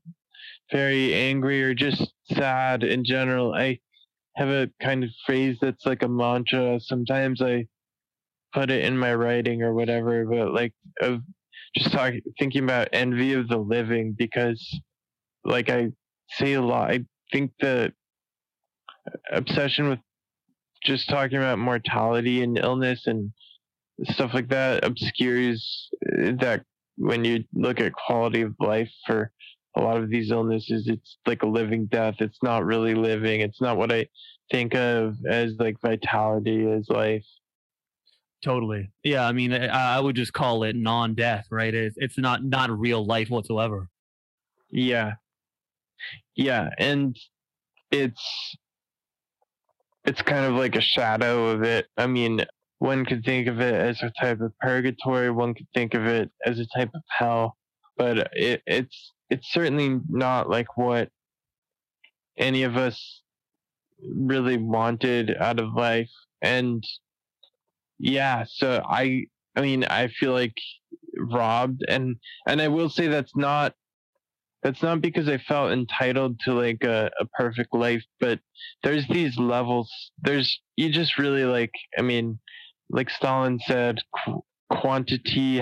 very 0.72 1.14
angry 1.14 1.64
or 1.64 1.74
just 1.74 2.12
sad 2.34 2.84
in 2.84 3.04
general. 3.04 3.54
I 3.54 3.80
have 4.36 4.50
a 4.50 4.70
kind 4.82 5.04
of 5.04 5.10
phrase 5.26 5.58
that's 5.62 5.86
like 5.86 6.04
a 6.04 6.08
mantra. 6.08 6.80
Sometimes 6.80 7.42
I 7.42 7.68
put 8.54 8.70
it 8.70 8.84
in 8.84 8.98
my 8.98 9.14
writing 9.14 9.62
or 9.62 9.74
whatever, 9.74 10.26
but 10.26 10.54
like 10.54 10.74
of 11.02 11.22
just 11.76 11.92
talking, 11.92 12.22
thinking 12.40 12.64
about 12.64 12.90
envy 12.94 13.34
of 13.34 13.48
the 13.48 13.58
living 13.58 14.16
because 14.18 14.62
like 15.44 15.70
I 15.70 15.90
say 16.32 16.54
a 16.54 16.62
lot. 16.62 16.92
I 16.92 17.06
think 17.32 17.52
the 17.60 17.94
obsession 19.32 19.90
with 19.90 20.00
just 20.84 21.10
talking 21.10 21.38
about 21.38 21.60
mortality 21.60 22.42
and 22.42 22.58
illness 22.58 23.06
and 23.06 23.32
stuff 24.06 24.34
like 24.34 24.50
that 24.50 24.86
obscures 24.86 25.90
uh, 26.08 26.32
that 26.40 26.64
when 26.98 27.26
you 27.26 27.44
look 27.54 27.80
at 27.80 27.94
quality 27.94 28.42
of 28.42 28.56
life 28.60 28.90
for 29.06 29.32
a 29.76 29.82
lot 29.82 29.98
of 29.98 30.10
these 30.10 30.32
illnesses 30.32 30.88
it's 30.88 31.18
like 31.26 31.44
a 31.44 31.48
living 31.48 31.86
death. 31.86 32.16
It's 32.20 32.42
not 32.42 32.66
really 32.66 32.96
living. 32.96 33.42
It's 33.42 33.62
not 33.62 33.78
what 33.78 33.92
i 33.92 34.08
think 34.52 34.74
of 34.74 35.16
as 35.30 35.54
like 35.60 35.80
vitality 35.82 36.70
as 36.70 36.90
life. 36.90 37.26
Totally. 38.44 38.92
Yeah 39.04 39.28
i 39.28 39.32
mean 39.32 39.54
i, 39.54 40.00
would 40.00 40.16
just 40.16 40.34
call 40.34 40.64
it 40.64 40.76
non-death 40.76 41.46
right? 41.52 41.74
It's, 41.74 41.96
it's 42.00 42.18
not 42.18 42.44
not 42.44 42.72
real 42.72 43.06
life 43.06 43.30
whatsoever. 43.30 43.90
Yeah. 44.72 45.14
Yeah 46.36 46.70
and 46.78 47.16
it's 47.92 48.58
it's 50.06 50.22
kind 50.22 50.46
of 50.46 50.54
like 50.54 50.76
a 50.76 50.82
shadow 50.82 51.50
of 51.50 51.64
it. 51.64 51.88
I 51.98 52.08
mean 52.08 52.46
one 52.80 53.06
could 53.06 53.24
think 53.26 53.48
of 53.48 53.60
it 53.60 53.76
as 53.76 54.02
a 54.02 54.12
type 54.20 54.40
of 54.40 54.58
purgatory 54.60 55.30
one 55.30 55.54
could 55.54 55.68
think 55.76 55.94
of 55.94 56.06
it 56.06 56.32
as 56.46 56.60
a 56.60 56.66
type 56.76 56.90
of 56.96 57.02
hell 57.10 57.58
but 57.98 58.30
it, 58.34 58.64
it's 58.66 59.12
it's 59.30 59.52
certainly 59.52 60.00
not 60.10 60.50
like 60.50 60.78
what 60.78 61.10
any 62.38 62.64
of 62.64 62.78
us 62.78 63.22
really 64.02 64.58
wanted 64.58 65.36
out 65.38 65.60
of 65.60 65.74
life 65.74 66.10
and 66.42 66.84
yeah 68.00 68.46
so 68.48 68.82
i 68.88 69.24
i 69.56 69.62
mean 69.62 69.84
i 69.86 70.08
feel 70.08 70.32
like 70.32 70.54
robbed 71.18 71.82
and 71.90 72.16
and 72.48 72.62
i 72.62 72.68
will 72.68 72.90
say 72.90 73.08
that's 73.08 73.36
not 73.36 73.74
that's 74.64 74.82
not 74.82 75.02
because 75.02 75.28
i 75.28 75.38
felt 75.38 75.72
entitled 75.72 76.40
to 76.40 76.54
like 76.54 76.82
a, 76.84 77.12
a 77.20 77.26
perfect 77.38 77.74
life 77.74 78.04
but 78.22 78.40
there's 78.84 79.06
these 79.10 79.38
levels 79.38 79.92
there's 80.22 80.62
you 80.78 80.90
just 80.90 81.18
really 81.18 81.44
like 81.44 81.74
i 81.98 82.02
mean 82.02 82.40
like 82.90 83.10
stalin 83.10 83.60
said 83.68 83.98
qu- 84.26 84.44
quantity 84.70 85.62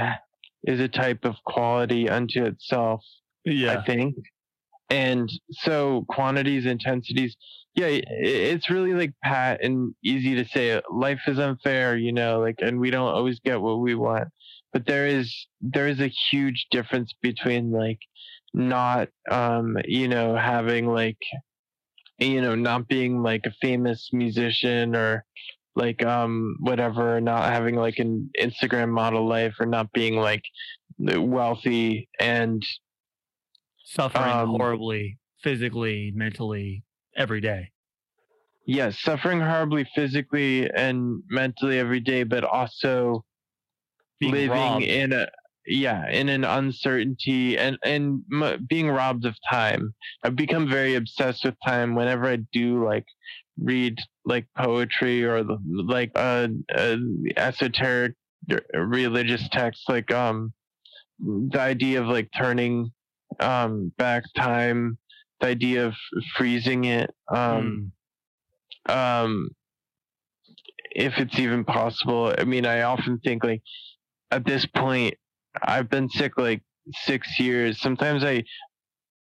is 0.64 0.80
a 0.80 0.88
type 0.88 1.24
of 1.24 1.36
quality 1.46 2.10
unto 2.10 2.44
itself. 2.44 3.04
Yeah. 3.48 3.80
I 3.80 3.84
think. 3.86 4.16
And 4.90 5.30
so 5.52 6.06
quantities, 6.08 6.66
intensities, 6.66 7.36
yeah, 7.76 7.88
it's 7.88 8.70
really 8.70 8.94
like 8.94 9.14
pat 9.24 9.64
and 9.64 9.94
easy 10.04 10.36
to 10.36 10.46
say 10.46 10.82
life 10.90 11.20
is 11.28 11.40
unfair, 11.40 11.98
you 11.98 12.14
know, 12.14 12.40
like, 12.40 12.56
and 12.60 12.80
we 12.80 12.90
don't 12.90 13.14
always 13.14 13.40
get 13.40 13.62
what 13.62 13.80
we 13.80 13.96
want. 13.96 14.30
But 14.74 14.86
there 14.86 15.08
is 15.08 15.48
there 15.62 15.88
is 15.88 16.00
a 16.00 16.12
huge 16.32 16.68
difference 16.72 17.14
between 17.22 17.72
like 17.72 18.00
not 18.54 19.10
um 19.30 19.78
you 19.86 20.08
know 20.08 20.36
having 20.36 20.88
like 20.88 21.18
you 22.20 22.42
know 22.42 22.56
not 22.56 22.88
being 22.88 23.22
like 23.22 23.46
a 23.46 23.54
famous 23.62 24.10
musician 24.12 24.96
or 24.96 25.26
like 25.76 26.04
um 26.04 26.56
whatever 26.60 27.22
not 27.22 27.52
having 27.52 27.76
like 27.76 28.00
an 28.00 28.30
instagram 28.40 28.90
model 28.90 29.28
life 29.28 29.54
or 29.60 29.66
not 29.66 29.92
being 29.94 30.16
like 30.16 30.44
wealthy 30.98 32.10
and 32.20 32.64
suffering 33.88 34.26
um, 34.26 34.50
horribly 34.50 35.18
physically 35.42 36.12
mentally 36.14 36.84
every 37.16 37.40
day 37.40 37.72
yes 38.66 39.00
suffering 39.00 39.40
horribly 39.40 39.86
physically 39.96 40.70
and 40.72 41.24
mentally 41.30 41.80
every 41.80 42.00
day 42.02 42.24
but 42.24 42.44
also 42.44 43.24
Being 44.20 44.34
living 44.34 44.50
robbed. 44.52 44.84
in 44.84 45.14
a 45.14 45.28
yeah 45.66 46.10
in 46.10 46.28
an 46.30 46.44
uncertainty 46.44 47.58
and 47.58 47.78
and 47.84 48.24
m- 48.32 48.66
being 48.70 48.90
robbed 48.90 49.26
of 49.26 49.36
time 49.50 49.94
i've 50.24 50.36
become 50.36 50.70
very 50.70 50.96
obsessed 50.96 51.46
with 51.46 51.56
time 51.66 51.96
whenever 51.96 52.26
i 52.26 52.38
do 52.52 52.84
like 52.86 53.06
read 53.58 53.98
like 54.26 54.48
poetry 54.58 55.24
or 55.24 55.44
like 55.44 56.12
uh, 56.16 56.48
uh 56.76 56.98
esoteric 57.38 58.14
religious 58.74 59.48
texts 59.50 59.86
like 59.88 60.12
um 60.12 60.54
the 61.20 61.60
idea 61.60 62.02
of 62.02 62.08
like 62.08 62.30
turning 62.38 62.92
um 63.40 63.92
back 63.98 64.24
time 64.36 64.98
the 65.40 65.48
idea 65.48 65.86
of 65.86 65.94
freezing 66.36 66.86
it 66.86 67.14
um 67.30 67.92
mm. 68.90 68.94
um 68.94 69.50
if 70.92 71.18
it's 71.18 71.38
even 71.38 71.64
possible 71.64 72.34
i 72.38 72.44
mean 72.44 72.66
i 72.66 72.82
often 72.82 73.20
think 73.20 73.44
like 73.44 73.62
at 74.32 74.46
this 74.46 74.66
point 74.66 75.14
I've 75.64 75.90
been 75.90 76.10
sick 76.10 76.38
like 76.38 76.62
six 77.04 77.40
years. 77.40 77.80
Sometimes 77.80 78.24
I 78.24 78.44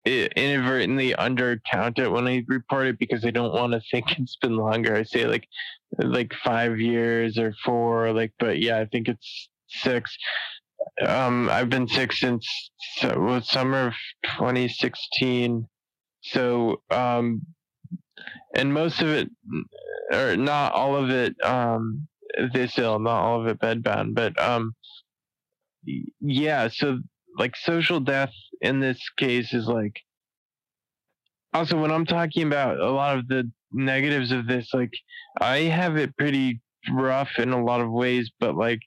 inadvertently 0.05 1.13
undercount 1.13 1.99
it 1.99 2.09
when 2.09 2.27
I 2.27 2.43
report 2.47 2.87
it 2.87 2.99
because 2.99 3.25
I 3.25 3.31
don't 3.31 3.53
want 3.53 3.73
to 3.73 3.81
think 3.91 4.05
it's 4.19 4.37
been 4.37 4.57
longer. 4.57 4.95
I 4.95 5.03
say 5.03 5.25
like 5.25 5.47
like 5.97 6.33
five 6.43 6.79
years 6.79 7.37
or 7.37 7.53
four, 7.65 8.13
like, 8.13 8.33
but 8.39 8.59
yeah, 8.59 8.79
I 8.79 8.85
think 8.85 9.07
it's 9.07 9.49
six. 9.67 10.15
Um, 11.05 11.49
I've 11.49 11.69
been 11.69 11.87
sick 11.87 12.11
since 12.11 12.45
well, 13.03 13.41
summer 13.41 13.87
of 13.87 13.93
2016. 14.23 15.67
So, 16.21 16.81
um, 16.91 17.41
and 18.55 18.73
most 18.73 19.01
of 19.01 19.09
it, 19.09 19.29
or 20.11 20.35
not 20.35 20.73
all 20.73 20.95
of 20.95 21.09
it, 21.09 21.35
um, 21.43 22.07
this 22.53 22.77
ill, 22.77 22.99
not 22.99 23.21
all 23.21 23.41
of 23.41 23.47
it 23.47 23.59
bedbound, 23.59 24.15
but 24.15 24.39
um, 24.41 24.73
yeah, 26.19 26.67
so 26.67 26.99
like 27.37 27.55
social 27.55 27.99
death 27.99 28.33
in 28.61 28.79
this 28.79 28.99
case 29.17 29.53
is 29.53 29.67
like 29.67 30.01
also 31.53 31.79
when 31.79 31.91
I'm 31.91 32.05
talking 32.05 32.43
about 32.43 32.79
a 32.79 32.91
lot 32.91 33.17
of 33.17 33.27
the 33.27 33.49
negatives 33.71 34.31
of 34.31 34.47
this, 34.47 34.73
like 34.73 34.91
I 35.39 35.59
have 35.59 35.97
it 35.97 36.15
pretty 36.17 36.61
rough 36.91 37.37
in 37.37 37.51
a 37.51 37.63
lot 37.63 37.81
of 37.81 37.91
ways, 37.91 38.31
but 38.39 38.55
like 38.55 38.79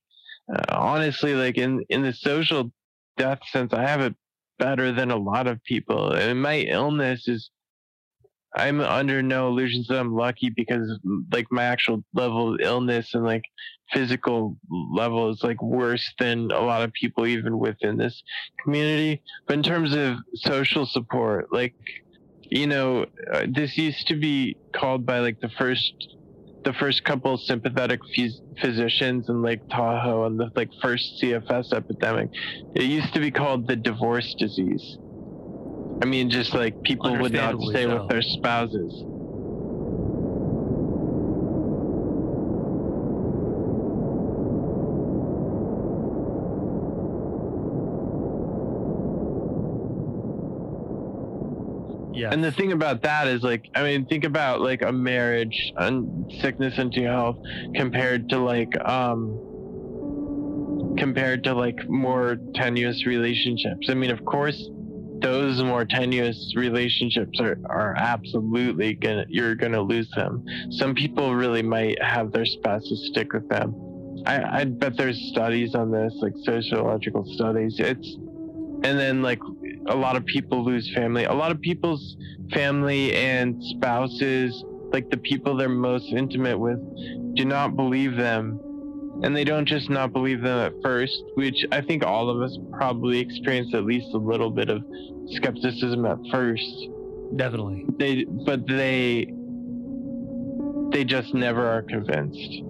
uh, 0.55 0.63
honestly, 0.71 1.35
like 1.35 1.59
in 1.59 1.85
in 1.89 2.03
the 2.03 2.13
social 2.13 2.71
death 3.17 3.41
sense, 3.51 3.73
I 3.73 3.83
have 3.83 4.01
it 4.01 4.15
better 4.59 4.93
than 4.93 5.11
a 5.11 5.17
lot 5.17 5.47
of 5.47 5.63
people. 5.65 6.13
And 6.13 6.41
my 6.41 6.61
illness 6.61 7.27
is 7.27 7.51
I'm 8.55 8.81
under 8.81 9.23
no 9.23 9.49
illusions 9.49 9.89
that 9.89 9.99
I'm 9.99 10.15
lucky 10.15 10.51
because 10.51 10.99
like 11.33 11.47
my 11.51 11.65
actual 11.65 12.05
level 12.13 12.55
of 12.55 12.61
illness 12.61 13.15
and 13.15 13.25
like 13.25 13.45
physical 13.93 14.57
level 14.71 15.31
is 15.31 15.43
like 15.43 15.63
worse 15.63 16.13
than 16.19 16.51
a 16.51 16.61
lot 16.61 16.83
of 16.83 16.93
people 16.93 17.27
even 17.27 17.59
within 17.59 17.97
this 17.97 18.23
community. 18.63 19.23
But 19.47 19.55
in 19.55 19.63
terms 19.63 19.95
of 19.95 20.17
social 20.35 20.85
support, 20.85 21.53
like 21.53 21.75
you 22.43 22.67
know, 22.67 23.07
uh, 23.33 23.47
this 23.49 23.79
used 23.79 24.07
to 24.09 24.17
be 24.17 24.59
called 24.75 25.07
by 25.07 25.21
like 25.21 25.41
the 25.41 25.49
first 25.49 25.95
the 26.65 26.73
first 26.75 27.05
couple 27.05 27.37
sympathetic 27.39 28.01
phys- 28.17 28.41
physicians 28.61 29.29
in 29.29 29.43
Lake 29.43 29.61
Tahoe 29.71 30.27
and 30.27 30.39
the 30.39 30.51
like 30.55 30.71
first 30.81 31.21
CFS 31.21 31.73
epidemic. 31.73 32.31
It 32.75 32.85
used 32.85 33.13
to 33.15 33.21
be 33.21 33.31
called 33.31 33.67
the 33.67 33.77
divorce 33.77 34.35
disease 34.39 34.99
I 36.03 36.05
mean, 36.05 36.31
just 36.31 36.53
like 36.53 36.83
people 36.83 37.17
would 37.17 37.33
not 37.33 37.61
stay 37.61 37.85
so. 37.85 38.01
with 38.01 38.09
their 38.09 38.23
spouses. 38.23 39.05
Yeah. 52.15 52.22
And 52.33 52.43
the 52.43 52.51
thing 52.51 52.73
about 52.73 53.03
that 53.03 53.29
is 53.29 53.43
like, 53.43 53.69
I 53.75 53.83
mean, 53.83 54.07
think 54.07 54.25
about 54.25 54.63
like 54.63 54.81
a 54.81 54.91
marriage 54.91 55.71
and 55.77 56.33
sickness 56.41 56.79
into 56.79 57.03
health 57.03 57.37
compared 57.75 58.31
to 58.31 58.39
like, 58.39 58.73
um, 58.89 59.37
compared 60.97 61.45
to 61.45 61.53
like 61.53 61.87
more 61.91 62.39
tenuous 62.55 63.05
relationships. 63.05 63.89
I 63.91 63.95
mean, 63.95 64.11
of 64.11 64.25
course, 64.25 64.67
those 65.21 65.63
more 65.63 65.85
tenuous 65.85 66.55
relationships 66.57 67.39
are, 67.39 67.59
are 67.67 67.95
absolutely 67.99 68.95
gonna 68.95 69.27
you're 69.29 69.55
gonna 69.55 69.83
lose 69.83 70.09
them. 70.17 70.43
Some 70.71 70.95
people 70.95 71.35
really 71.35 71.63
might 71.63 72.03
have 72.03 72.33
their 72.33 72.47
spouses 72.47 73.11
stick 73.13 73.35
with 73.35 73.47
them. 73.51 73.75
I, 74.25 74.61
I 74.61 74.65
bet 74.65 74.97
there's 74.97 75.21
studies 75.33 75.75
on 75.75 75.91
this, 75.91 76.15
like 76.23 76.33
sociological 76.45 77.27
studies. 77.35 77.77
It's 77.79 78.17
and 78.85 78.99
then 78.99 79.23
like 79.23 79.39
a 79.87 79.95
lot 79.97 80.17
of 80.17 80.25
people 80.25 80.65
lose 80.65 80.91
family. 80.95 81.25
A 81.25 81.33
lot 81.33 81.51
of 81.51 81.61
people's 81.61 82.17
family 82.53 83.15
and 83.15 83.63
spouses, 83.63 84.65
like 84.93 85.11
the 85.11 85.17
people 85.17 85.57
they're 85.57 85.69
most 85.69 86.07
intimate 86.13 86.59
with, 86.59 86.79
do 87.35 87.45
not 87.45 87.77
believe 87.77 88.17
them 88.17 88.61
and 89.23 89.37
they 89.37 89.45
don't 89.45 89.67
just 89.67 89.91
not 89.91 90.13
believe 90.13 90.41
them 90.41 90.59
at 90.59 90.73
first, 90.83 91.23
which 91.35 91.65
I 91.71 91.81
think 91.81 92.05
all 92.05 92.31
of 92.31 92.41
us 92.41 92.59
probably 92.73 93.19
experience 93.19 93.75
at 93.75 93.85
least 93.85 94.07
a 94.15 94.19
little 94.19 94.51
bit 94.51 94.69
of 94.69 94.83
skepticism 95.33 96.05
at 96.07 96.19
first. 96.31 96.89
Definitely. 97.37 97.87
They, 97.99 98.25
but 98.25 98.67
they, 98.67 99.33
they 100.93 101.05
just 101.05 101.35
never 101.35 101.67
are 101.67 101.83
convinced. 101.83 102.65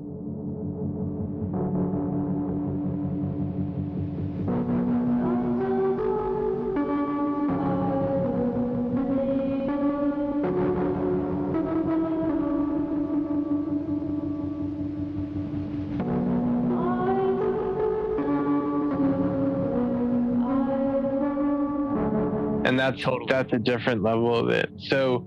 That's 22.91 23.03
totally. 23.03 23.27
that's 23.29 23.53
a 23.53 23.59
different 23.59 24.03
level 24.03 24.35
of 24.35 24.49
it. 24.51 24.71
So, 24.89 25.25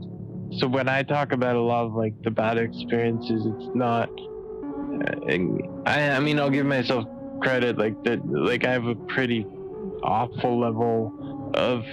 so 0.59 0.67
when 0.67 0.87
I 0.89 1.03
talk 1.03 1.31
about 1.31 1.55
a 1.55 1.61
lot 1.61 1.85
of 1.85 1.93
like 1.93 2.13
the 2.23 2.31
bad 2.31 2.57
experiences, 2.57 3.45
it's 3.45 3.75
not. 3.75 4.09
Uh, 4.09 5.85
I 5.85 6.11
I 6.11 6.19
mean, 6.19 6.39
I'll 6.39 6.49
give 6.49 6.65
myself 6.65 7.05
credit. 7.41 7.77
Like 7.77 8.01
that, 8.03 8.25
like 8.27 8.65
I 8.65 8.71
have 8.71 8.85
a 8.85 8.95
pretty 8.95 9.45
awful 10.03 10.59
level 10.59 11.51
of 11.55 11.83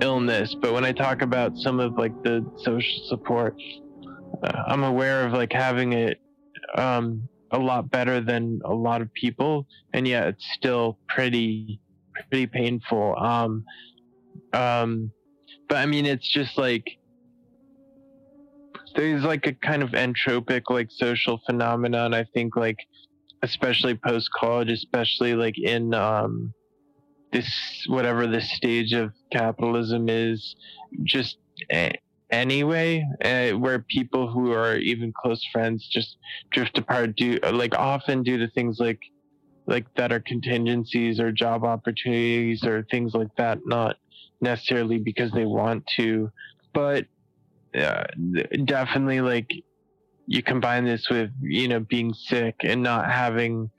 illness, 0.00 0.54
but 0.60 0.72
when 0.72 0.84
I 0.84 0.92
talk 0.92 1.22
about 1.22 1.56
some 1.56 1.80
of 1.80 1.96
like 1.98 2.22
the 2.22 2.44
social 2.58 3.06
support, 3.08 3.56
uh, 4.42 4.62
I'm 4.66 4.84
aware 4.84 5.26
of 5.26 5.32
like 5.32 5.52
having 5.52 5.92
it 5.92 6.20
um, 6.76 7.28
a 7.50 7.58
lot 7.58 7.90
better 7.90 8.20
than 8.20 8.60
a 8.64 8.74
lot 8.74 9.00
of 9.00 9.12
people, 9.14 9.66
and 9.92 10.06
yet 10.06 10.28
it's 10.28 10.46
still 10.54 10.98
pretty 11.08 11.80
pretty 12.30 12.46
painful. 12.46 13.16
Um, 13.18 13.64
um, 14.52 15.10
but 15.68 15.78
I 15.78 15.86
mean, 15.86 16.06
it's 16.06 16.28
just 16.28 16.58
like 16.58 16.84
there's 18.94 19.22
like 19.22 19.46
a 19.46 19.52
kind 19.52 19.82
of 19.82 19.90
entropic 19.90 20.62
like 20.70 20.88
social 20.90 21.40
phenomenon. 21.46 22.14
I 22.14 22.24
think 22.34 22.56
like 22.56 22.78
especially 23.42 23.94
post 23.94 24.28
college, 24.36 24.70
especially 24.70 25.34
like 25.34 25.58
in 25.58 25.94
um, 25.94 26.52
this 27.32 27.48
whatever 27.88 28.26
the 28.26 28.40
stage 28.40 28.92
of 28.92 29.12
capitalism 29.32 30.08
is, 30.08 30.56
just 31.04 31.38
a- 31.70 31.94
anyway, 32.30 33.04
uh, 33.24 33.50
where 33.50 33.80
people 33.80 34.28
who 34.30 34.52
are 34.52 34.76
even 34.76 35.12
close 35.12 35.44
friends 35.52 35.86
just 35.86 36.16
drift 36.50 36.78
apart 36.78 37.16
due 37.16 37.38
like 37.52 37.74
often 37.78 38.22
due 38.22 38.38
to 38.38 38.48
things 38.48 38.78
like 38.80 39.00
like 39.66 39.86
that 39.96 40.12
are 40.12 40.20
contingencies 40.20 41.20
or 41.20 41.30
job 41.30 41.62
opportunities 41.62 42.64
or 42.64 42.86
things 42.90 43.12
like 43.14 43.28
that, 43.36 43.58
not 43.66 43.96
necessarily 44.40 44.98
because 44.98 45.30
they 45.32 45.44
want 45.44 45.86
to, 45.96 46.30
but 46.72 47.06
uh, 47.78 48.04
definitely 48.64 49.20
like 49.20 49.52
you 50.26 50.42
combine 50.42 50.84
this 50.84 51.08
with 51.10 51.30
you 51.40 51.68
know 51.68 51.80
being 51.80 52.12
sick 52.12 52.56
and 52.62 52.82
not 52.82 53.10
having 53.10 53.70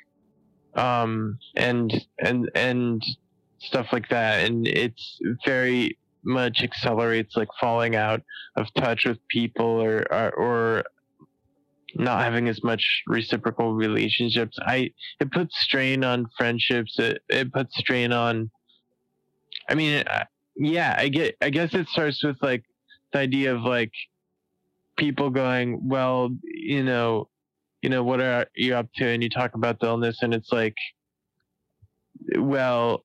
um 0.75 1.37
and 1.55 2.05
and 2.19 2.49
and 2.55 3.03
stuff 3.59 3.87
like 3.91 4.07
that 4.09 4.45
and 4.45 4.67
it's 4.67 5.19
very 5.45 5.97
much 6.23 6.63
accelerates 6.63 7.35
like 7.35 7.47
falling 7.59 7.95
out 7.95 8.21
of 8.55 8.67
touch 8.75 9.05
with 9.05 9.17
people 9.27 9.65
or 9.65 10.05
or, 10.11 10.33
or 10.35 10.83
not 11.95 12.23
having 12.23 12.47
as 12.47 12.63
much 12.63 13.01
reciprocal 13.07 13.73
relationships. 13.73 14.57
I 14.61 14.91
it 15.19 15.31
puts 15.31 15.59
strain 15.59 16.03
on 16.03 16.27
friendships. 16.37 16.99
It, 16.99 17.23
it 17.29 17.51
puts 17.51 17.77
strain 17.77 18.11
on 18.11 18.51
i 19.69 19.75
mean 19.75 20.03
yeah 20.59 20.95
i 20.97 21.07
get 21.07 21.35
i 21.41 21.49
guess 21.49 21.73
it 21.73 21.87
starts 21.87 22.23
with 22.23 22.37
like 22.41 22.63
the 23.13 23.19
idea 23.19 23.55
of 23.55 23.61
like 23.61 23.91
people 24.97 25.29
going 25.29 25.79
well 25.87 26.29
you 26.43 26.83
know 26.83 27.27
you 27.81 27.89
know 27.89 28.03
what 28.03 28.21
are 28.21 28.45
you 28.55 28.75
up 28.75 28.87
to? 28.95 29.05
And 29.07 29.23
you 29.23 29.29
talk 29.29 29.55
about 29.55 29.79
the 29.79 29.87
illness 29.87 30.19
and 30.21 30.33
it's 30.33 30.51
like 30.51 30.75
well 32.37 33.03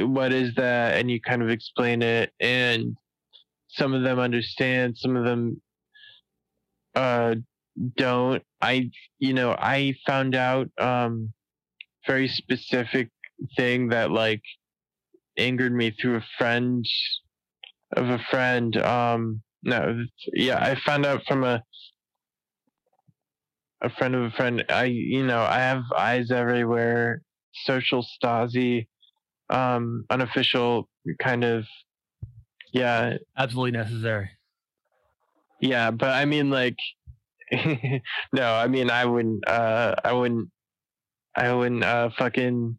what 0.00 0.32
is 0.32 0.54
that? 0.56 0.98
And 0.98 1.10
you 1.10 1.20
kind 1.20 1.42
of 1.42 1.48
explain 1.48 2.02
it 2.02 2.32
and 2.40 2.96
some 3.68 3.94
of 3.94 4.02
them 4.02 4.18
understand 4.18 4.98
some 4.98 5.16
of 5.16 5.24
them 5.24 5.60
uh 6.94 7.36
don't. 7.96 8.42
I 8.60 8.90
you 9.18 9.32
know 9.32 9.52
i 9.52 9.94
found 10.06 10.34
out 10.34 10.68
um 10.78 11.32
very 12.06 12.28
specific 12.28 13.10
thing 13.56 13.88
that 13.88 14.10
like 14.10 14.42
angered 15.40 15.72
me 15.72 15.90
through 15.90 16.16
a 16.16 16.24
friend 16.38 16.84
of 17.96 18.08
a 18.08 18.18
friend 18.30 18.76
um 18.76 19.42
no 19.62 20.04
yeah 20.32 20.58
i 20.62 20.74
found 20.86 21.04
out 21.04 21.22
from 21.26 21.44
a 21.44 21.62
a 23.82 23.88
friend 23.90 24.14
of 24.14 24.22
a 24.22 24.30
friend. 24.30 24.64
I 24.68 24.84
you 24.84 25.24
know 25.26 25.40
i 25.40 25.58
have 25.58 25.82
eyes 25.96 26.30
everywhere 26.30 27.22
social 27.64 28.04
stasi 28.04 28.86
um 29.48 30.04
unofficial 30.10 30.88
kind 31.18 31.44
of 31.44 31.64
yeah. 32.72 33.16
Absolutely 33.36 33.72
necessary. 33.72 34.30
Yeah 35.60 35.90
but 35.90 36.10
i 36.10 36.24
mean 36.24 36.50
like 36.50 36.76
no 38.32 38.54
i 38.54 38.68
mean 38.68 38.90
i 38.90 39.04
wouldn't 39.04 39.46
uh 39.48 39.94
i 40.04 40.12
wouldn't 40.12 40.48
i 41.36 41.52
wouldn't 41.52 41.82
uh 41.82 42.10
fucking 42.16 42.78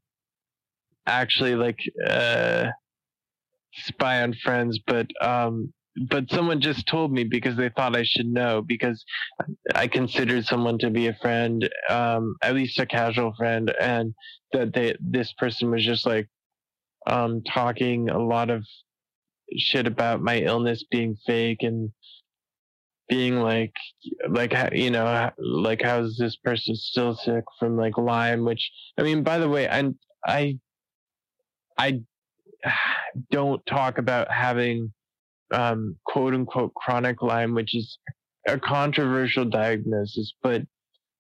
actually 1.06 1.56
like 1.56 1.80
uh 2.08 2.68
spy 3.74 4.22
on 4.22 4.34
friends 4.34 4.80
but 4.86 5.08
um 5.22 5.74
but 6.10 6.30
someone 6.30 6.62
just 6.62 6.88
told 6.88 7.12
me 7.12 7.24
because 7.24 7.58
they 7.58 7.70
thought 7.70 7.96
I 7.96 8.04
should 8.04 8.28
know 8.28 8.62
because 8.62 9.04
I 9.76 9.88
considered 9.88 10.46
someone 10.46 10.78
to 10.80 10.90
be 10.90 11.08
a 11.08 11.18
friend, 11.22 11.70
um, 11.90 12.36
at 12.42 12.56
least 12.56 12.80
a 12.80 12.86
casual 12.86 13.34
friend, 13.38 13.74
and 13.80 14.14
that 14.54 14.74
they 14.74 14.96
this 15.02 15.34
person 15.34 15.70
was 15.70 15.86
just 15.86 16.06
like 16.06 16.30
um, 17.08 17.42
talking 17.44 18.10
a 18.10 18.20
lot 18.20 18.50
of 18.50 18.66
shit 19.58 19.86
about 19.86 20.22
my 20.22 20.40
illness 20.40 20.86
being 20.90 21.18
fake 21.26 21.62
and 21.62 21.92
being 23.10 23.42
like 23.42 23.74
like 24.30 24.54
you 24.72 24.90
know 24.90 25.30
like 25.38 25.82
how's 25.82 26.16
this 26.16 26.38
person 26.38 26.74
still 26.74 27.14
sick 27.14 27.44
from 27.60 27.76
like 27.76 27.98
Lyme 27.98 28.46
which 28.46 28.72
I 28.98 29.02
mean 29.02 29.24
by 29.24 29.38
the 29.38 29.50
way 29.50 29.68
I 29.68 29.90
I 30.26 30.58
I 31.78 32.02
don't 33.32 33.66
talk 33.66 33.98
about 33.98 34.32
having 34.32 34.94
um, 35.52 35.98
quote 36.06 36.34
unquote 36.34 36.74
chronic 36.74 37.22
Lyme, 37.22 37.54
which 37.54 37.76
is 37.76 37.98
a 38.48 38.58
controversial 38.60 39.46
diagnosis, 39.46 40.34
but 40.42 40.64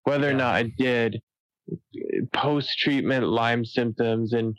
whether 0.04 0.30
or 0.30 0.34
not 0.34 0.56
I 0.56 0.64
did 0.78 1.22
post 2.34 2.78
treatment 2.80 3.28
Lyme 3.28 3.66
symptoms 3.66 4.34
and 4.34 4.56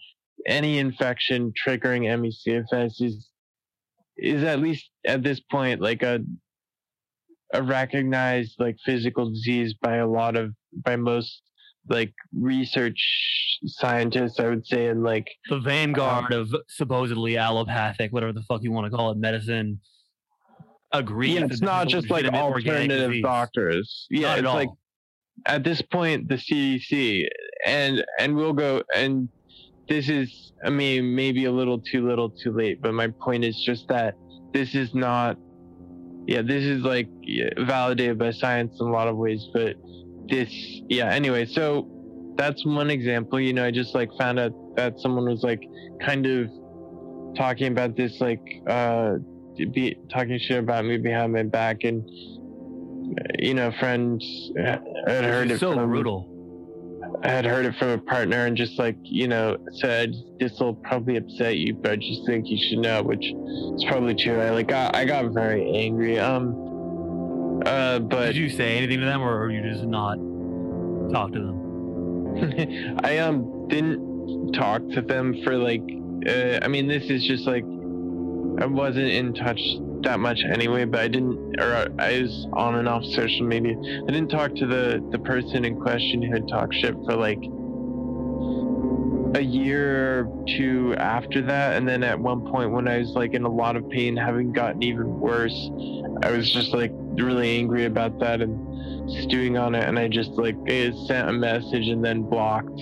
any 0.46 0.78
infection 0.78 1.52
triggering 1.66 2.02
ME/CFS 2.20 3.00
is 3.00 3.28
is 4.16 4.44
at 4.44 4.60
least 4.60 4.90
at 5.06 5.22
this 5.22 5.40
point 5.40 5.80
like 5.80 6.02
a 6.02 6.20
a 7.54 7.62
recognized 7.62 8.54
like 8.58 8.76
physical 8.84 9.30
disease 9.30 9.74
by 9.80 9.96
a 9.96 10.06
lot 10.06 10.36
of 10.36 10.52
by 10.72 10.96
most 10.96 11.42
like 11.88 12.12
research 12.34 13.58
scientists, 13.64 14.38
I 14.38 14.48
would 14.48 14.66
say, 14.66 14.88
and 14.88 15.02
like 15.02 15.28
the 15.48 15.60
vanguard 15.60 16.32
um, 16.32 16.40
of 16.40 16.54
supposedly 16.68 17.36
allopathic, 17.36 18.12
whatever 18.12 18.32
the 18.32 18.42
fuck 18.42 18.62
you 18.62 18.72
want 18.72 18.90
to 18.90 18.96
call 18.96 19.10
it, 19.10 19.18
medicine. 19.18 19.80
Agree. 20.92 21.34
Yeah, 21.34 21.44
it's 21.44 21.62
not 21.62 21.88
just 21.88 22.10
like 22.10 22.26
alternative 22.26 23.22
doctors. 23.22 24.06
Yeah, 24.10 24.36
it's 24.36 24.46
all. 24.46 24.54
like 24.54 24.68
at 25.46 25.64
this 25.64 25.80
point 25.80 26.28
the 26.28 26.34
CDC 26.34 27.26
and 27.66 28.04
and 28.18 28.36
we'll 28.36 28.52
go 28.52 28.82
and 28.94 29.28
this 29.88 30.08
is 30.08 30.52
I 30.64 30.70
mean 30.70 31.14
maybe 31.14 31.46
a 31.46 31.52
little 31.52 31.78
too 31.78 32.06
little 32.06 32.28
too 32.30 32.52
late, 32.52 32.82
but 32.82 32.92
my 32.92 33.08
point 33.08 33.44
is 33.44 33.60
just 33.64 33.88
that 33.88 34.14
this 34.52 34.74
is 34.74 34.94
not 34.94 35.38
yeah, 36.26 36.42
this 36.42 36.62
is 36.62 36.82
like 36.82 37.08
validated 37.58 38.18
by 38.18 38.30
science 38.30 38.78
in 38.80 38.86
a 38.86 38.90
lot 38.90 39.08
of 39.08 39.16
ways, 39.16 39.48
but 39.52 39.76
this 40.32 40.50
yeah 40.88 41.10
anyway 41.10 41.44
so 41.44 41.86
that's 42.36 42.64
one 42.64 42.90
example 42.90 43.38
you 43.38 43.52
know 43.52 43.64
i 43.64 43.70
just 43.70 43.94
like 43.94 44.10
found 44.18 44.38
out 44.38 44.52
that 44.76 44.98
someone 44.98 45.26
was 45.26 45.42
like 45.42 45.62
kind 46.00 46.24
of 46.26 46.48
talking 47.36 47.66
about 47.66 47.94
this 47.96 48.18
like 48.20 48.42
uh 48.66 49.16
be 49.72 49.94
talking 50.10 50.38
shit 50.38 50.58
about 50.58 50.86
me 50.86 50.96
behind 50.96 51.34
my 51.34 51.42
back 51.42 51.84
and 51.84 52.02
you 53.38 53.52
know 53.52 53.70
friends 53.78 54.50
had 54.56 54.80
heard 55.06 55.50
it 55.50 55.60
so 55.60 55.74
from, 55.74 55.90
brutal. 55.90 56.28
I 57.22 57.28
had 57.28 57.44
heard 57.44 57.66
it 57.66 57.74
from 57.76 57.88
a 57.88 57.98
partner 57.98 58.46
and 58.46 58.56
just 58.56 58.78
like 58.78 58.96
you 59.02 59.28
know 59.28 59.58
said 59.74 60.14
this 60.40 60.58
will 60.58 60.74
probably 60.74 61.18
upset 61.18 61.58
you 61.58 61.74
but 61.74 61.92
i 61.92 61.96
just 61.96 62.24
think 62.24 62.48
you 62.48 62.56
should 62.56 62.78
know 62.78 63.02
which 63.02 63.26
is 63.26 63.84
probably 63.84 64.14
true. 64.14 64.40
I 64.40 64.50
like 64.50 64.68
got 64.68 64.96
i 64.96 65.04
got 65.04 65.26
very 65.32 65.70
angry. 65.76 66.18
Um 66.18 66.71
uh, 67.66 67.98
but 67.98 68.26
did 68.26 68.36
you 68.36 68.50
say 68.50 68.76
anything 68.76 69.00
to 69.00 69.06
them, 69.06 69.22
or, 69.22 69.50
you 69.50 69.62
just 69.62 69.84
not 69.84 70.16
talk 71.12 71.32
to 71.32 71.38
them? 71.38 73.00
I 73.04 73.18
um 73.18 73.68
didn't 73.68 74.52
talk 74.52 74.82
to 74.90 75.02
them 75.02 75.36
for 75.44 75.56
like. 75.56 75.82
Uh, 76.26 76.60
I 76.62 76.68
mean, 76.68 76.86
this 76.86 77.04
is 77.04 77.24
just 77.24 77.46
like 77.46 77.64
I 78.62 78.66
wasn't 78.66 79.08
in 79.08 79.34
touch 79.34 79.60
that 80.02 80.20
much 80.20 80.42
anyway, 80.44 80.84
but 80.84 81.00
I 81.00 81.08
didn't, 81.08 81.60
or 81.60 81.88
I 81.98 82.22
was 82.22 82.46
on 82.52 82.76
and 82.76 82.88
off 82.88 83.04
social 83.04 83.46
media. 83.46 83.74
I 83.76 84.10
didn't 84.10 84.28
talk 84.28 84.54
to 84.56 84.66
the 84.66 85.06
the 85.10 85.18
person 85.18 85.64
in 85.64 85.80
question 85.80 86.22
who 86.22 86.32
had 86.32 86.48
talked 86.48 86.74
shit 86.74 86.94
for 87.04 87.16
like 87.16 87.40
a 89.34 89.40
year 89.40 90.20
or 90.20 90.44
two 90.46 90.94
after 90.98 91.40
that 91.40 91.76
and 91.76 91.88
then 91.88 92.02
at 92.02 92.18
one 92.18 92.44
point 92.50 92.70
when 92.70 92.86
i 92.86 92.98
was 92.98 93.10
like 93.10 93.32
in 93.32 93.44
a 93.44 93.48
lot 93.48 93.76
of 93.76 93.88
pain 93.88 94.16
having 94.16 94.52
gotten 94.52 94.82
even 94.82 95.18
worse 95.18 95.70
i 96.22 96.30
was 96.30 96.50
just 96.52 96.72
like 96.72 96.92
really 97.14 97.56
angry 97.58 97.86
about 97.86 98.18
that 98.18 98.40
and 98.40 98.72
stewing 99.10 99.56
on 99.56 99.74
it 99.74 99.84
and 99.84 99.98
I 99.98 100.08
just 100.08 100.30
like 100.32 100.56
sent 100.68 101.28
a 101.28 101.32
message 101.32 101.88
and 101.88 102.04
then 102.04 102.22
blocked 102.22 102.78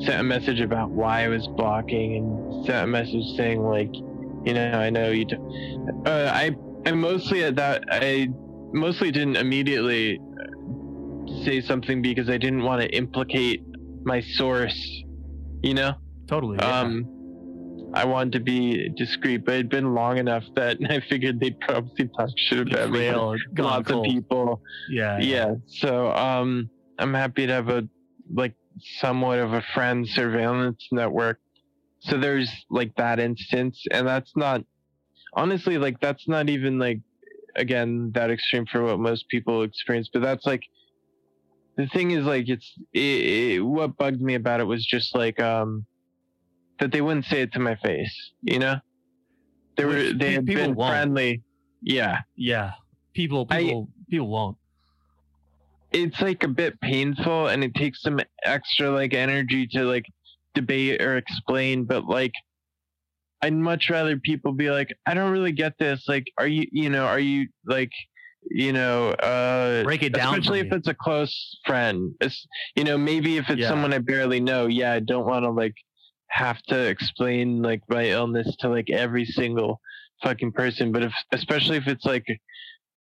sent 0.00 0.20
a 0.20 0.22
message 0.22 0.60
about 0.60 0.90
why 0.90 1.24
I 1.24 1.28
was 1.28 1.46
blocking 1.48 2.16
and 2.16 2.66
sent 2.66 2.84
a 2.84 2.86
message 2.86 3.36
saying 3.36 3.62
like 3.62 3.94
you 3.94 4.54
know 4.54 4.72
I 4.72 4.90
know 4.90 5.10
you 5.10 5.24
do. 5.24 6.02
Uh, 6.06 6.30
I 6.32 6.56
I 6.84 6.92
mostly 6.92 7.44
at 7.44 7.56
that 7.56 7.84
I 7.90 8.28
mostly 8.72 9.10
didn't 9.10 9.36
immediately 9.36 10.20
say 11.44 11.60
something 11.60 12.02
because 12.02 12.28
I 12.28 12.38
didn't 12.38 12.62
want 12.62 12.82
to 12.82 12.88
implicate 12.94 13.62
my 14.04 14.20
source 14.20 15.02
you 15.62 15.74
know 15.74 15.94
totally 16.26 16.58
yeah. 16.58 16.80
um 16.80 17.06
I 17.96 18.04
wanted 18.04 18.32
to 18.32 18.40
be 18.40 18.90
discreet, 18.90 19.46
but 19.46 19.54
it'd 19.54 19.70
been 19.70 19.94
long 19.94 20.18
enough 20.18 20.44
that 20.54 20.76
I 20.90 21.00
figured 21.08 21.40
they'd 21.40 21.58
probably 21.60 22.10
talk 22.14 22.28
shit 22.36 22.70
about 22.70 22.90
me. 22.90 23.10
Lots 23.58 23.90
of 23.90 24.04
people. 24.04 24.60
Yeah, 24.90 25.18
yeah. 25.18 25.24
Yeah. 25.24 25.54
So 25.66 26.12
um 26.12 26.68
I'm 26.98 27.14
happy 27.14 27.46
to 27.46 27.52
have 27.52 27.68
a 27.70 27.88
like 28.32 28.54
somewhat 28.98 29.38
of 29.38 29.54
a 29.54 29.62
friend 29.74 30.06
surveillance 30.06 30.86
network. 30.92 31.38
So 32.00 32.18
there's 32.18 32.50
like 32.70 32.94
that 32.96 33.18
instance 33.18 33.82
and 33.90 34.06
that's 34.06 34.32
not 34.36 34.62
honestly 35.32 35.78
like 35.78 35.98
that's 36.00 36.28
not 36.28 36.50
even 36.50 36.78
like 36.78 37.00
again 37.56 38.12
that 38.14 38.30
extreme 38.30 38.66
for 38.66 38.82
what 38.82 38.98
most 38.98 39.28
people 39.28 39.62
experience, 39.62 40.10
but 40.12 40.20
that's 40.20 40.44
like 40.44 40.62
the 41.76 41.86
thing 41.88 42.12
is 42.12 42.24
like 42.24 42.48
it's 42.48 42.72
it, 42.92 43.00
it, 43.00 43.60
what 43.60 43.96
bugged 43.96 44.20
me 44.20 44.34
about 44.34 44.60
it 44.60 44.64
was 44.64 44.84
just 44.84 45.14
like 45.14 45.40
um 45.40 45.86
that 46.78 46.92
they 46.92 47.00
wouldn't 47.00 47.24
say 47.24 47.42
it 47.42 47.52
to 47.52 47.58
my 47.58 47.76
face. 47.76 48.32
You 48.42 48.58
know, 48.58 48.76
they 49.76 49.84
were 49.84 50.12
they 50.12 50.34
had 50.34 50.44
been 50.44 50.74
won't. 50.74 50.90
friendly. 50.90 51.42
Yeah, 51.82 52.20
yeah. 52.36 52.72
People 53.14 53.46
people 53.46 53.88
I, 53.90 54.10
people 54.10 54.28
won't. 54.28 54.56
It's 55.92 56.20
like 56.20 56.42
a 56.42 56.48
bit 56.48 56.80
painful, 56.80 57.48
and 57.48 57.64
it 57.64 57.74
takes 57.74 58.02
some 58.02 58.20
extra 58.44 58.90
like 58.90 59.14
energy 59.14 59.66
to 59.68 59.84
like 59.84 60.06
debate 60.54 61.00
or 61.00 61.16
explain, 61.16 61.84
but 61.84 62.06
like 62.06 62.32
I'd 63.42 63.52
much 63.52 63.90
rather 63.90 64.16
people 64.16 64.52
be 64.52 64.70
like, 64.70 64.96
I 65.06 65.14
don't 65.14 65.30
really 65.30 65.52
get 65.52 65.78
this. 65.78 66.04
Like, 66.08 66.26
are 66.38 66.46
you, 66.46 66.66
you 66.72 66.90
know, 66.90 67.04
are 67.04 67.20
you 67.20 67.48
like, 67.64 67.92
you 68.50 68.72
know, 68.72 69.10
uh, 69.10 69.82
break 69.84 70.02
it 70.02 70.12
down. 70.12 70.34
Especially 70.34 70.60
if 70.60 70.72
it's 70.72 70.88
a 70.88 70.94
close 70.94 71.58
friend. 71.64 72.14
It's, 72.20 72.46
you 72.74 72.84
know, 72.84 72.96
maybe 72.96 73.36
if 73.36 73.50
it's 73.50 73.60
Yeah. 73.60 73.68
someone 73.68 73.92
I 73.92 73.98
barely 73.98 74.40
know, 74.40 74.66
yeah, 74.66 74.92
I 74.92 75.00
don't 75.00 75.26
want 75.26 75.44
to 75.44 75.50
like 75.50 75.74
have 76.28 76.60
to 76.64 76.78
explain 76.78 77.62
like 77.62 77.82
my 77.88 78.10
illness 78.10 78.54
to 78.60 78.68
like 78.68 78.90
every 78.90 79.24
single 79.24 79.80
fucking 80.22 80.52
person. 80.52 80.92
But 80.92 81.04
if, 81.04 81.12
especially 81.32 81.76
if 81.76 81.86
it's 81.86 82.04
like 82.04 82.26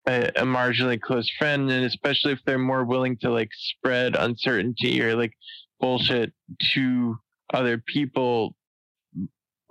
a, 0.08 0.26
a 0.36 0.44
marginally 0.44 1.00
close 1.00 1.30
friend, 1.38 1.70
and 1.70 1.84
especially 1.84 2.32
if 2.32 2.40
they're 2.44 2.58
more 2.58 2.84
willing 2.84 3.16
to 3.18 3.30
like 3.30 3.50
spread 3.52 4.16
uncertainty 4.16 5.02
or 5.02 5.16
like 5.16 5.32
bullshit 5.80 6.32
to 6.74 7.16
other 7.52 7.78
people, 7.78 8.54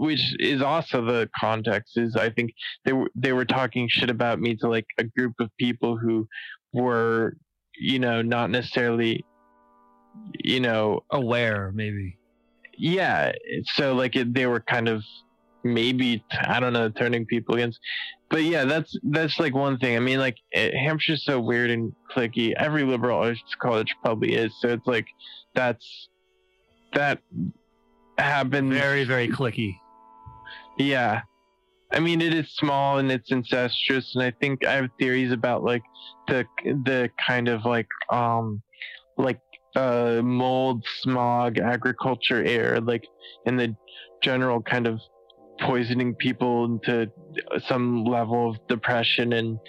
which 0.02 0.36
is 0.40 0.62
also 0.64 1.06
the 1.06 1.30
context. 1.40 1.96
Is 1.96 2.16
I 2.16 2.32
think 2.32 2.54
they 2.86 2.94
were 2.94 3.10
they 3.16 3.34
were 3.34 3.46
talking 3.46 3.88
shit 3.88 4.10
about 4.10 4.40
me 4.40 4.56
to 4.58 4.68
like 4.68 4.88
a 4.98 5.04
group 5.04 5.36
of 5.40 5.50
people 5.60 5.96
who 5.96 6.28
were, 6.74 7.38
you 7.78 8.00
know, 8.00 8.24
not 8.24 8.50
necessarily, 8.50 9.24
you 10.44 10.60
know, 10.60 11.02
aware, 11.12 11.72
maybe. 11.76 12.18
yeah 12.78 13.32
so 13.76 13.94
like 13.94 14.16
it, 14.16 14.34
they 14.34 14.48
were 14.48 14.62
kind 14.62 14.88
of 14.88 15.04
maybe 15.64 16.24
i 16.48 16.60
don't 16.60 16.74
know 16.74 16.90
turning 16.90 17.26
people 17.26 17.54
against 17.54 17.80
but 18.32 18.42
yeah 18.44 18.64
that's 18.66 18.98
that's 19.12 19.38
like 19.40 19.54
one 19.54 19.78
thing 19.78 19.96
i 19.96 20.00
mean 20.00 20.18
like 20.18 20.38
eh, 20.54 20.72
hampshire's 20.86 21.24
so 21.24 21.40
weird 21.40 21.70
and 21.70 21.94
clicky 22.12 22.54
every 22.58 22.84
liberal 22.84 23.20
arts 23.20 23.56
college 23.62 23.94
probably 24.02 24.34
is 24.34 24.52
so 24.60 24.70
it's 24.70 24.88
like 24.88 25.06
that's 25.54 26.10
that 26.94 27.20
happened 28.18 28.72
Very, 28.74 29.04
very 29.04 29.28
clicky. 29.28 29.81
Yeah. 30.78 31.22
I 31.94 32.00
mean, 32.00 32.22
it 32.22 32.34
is 32.34 32.50
small 32.56 33.00
and 33.00 33.12
it's 33.12 33.32
incestuous, 33.32 34.16
and 34.16 34.24
I 34.24 34.32
think 34.40 34.66
I 34.66 34.74
have 34.76 34.90
theories 34.98 35.32
about 35.34 35.64
like 35.64 35.84
the 36.28 36.46
the 36.64 37.10
kind 37.28 37.50
of 37.50 37.66
like 37.66 37.88
um 38.10 38.62
like 39.18 39.40
uh 39.76 40.22
mold, 40.24 40.86
smog, 41.02 41.58
agriculture 41.60 42.44
air, 42.44 42.80
like 42.80 43.04
in 43.46 43.58
the 43.58 43.76
general 44.24 44.62
kind 44.62 44.88
of 44.88 45.02
poisoning 45.60 46.16
people 46.16 46.66
into 46.66 47.12
some 47.68 48.06
level 48.06 48.52
of 48.52 48.68
depression 48.68 49.34
and 49.34 49.60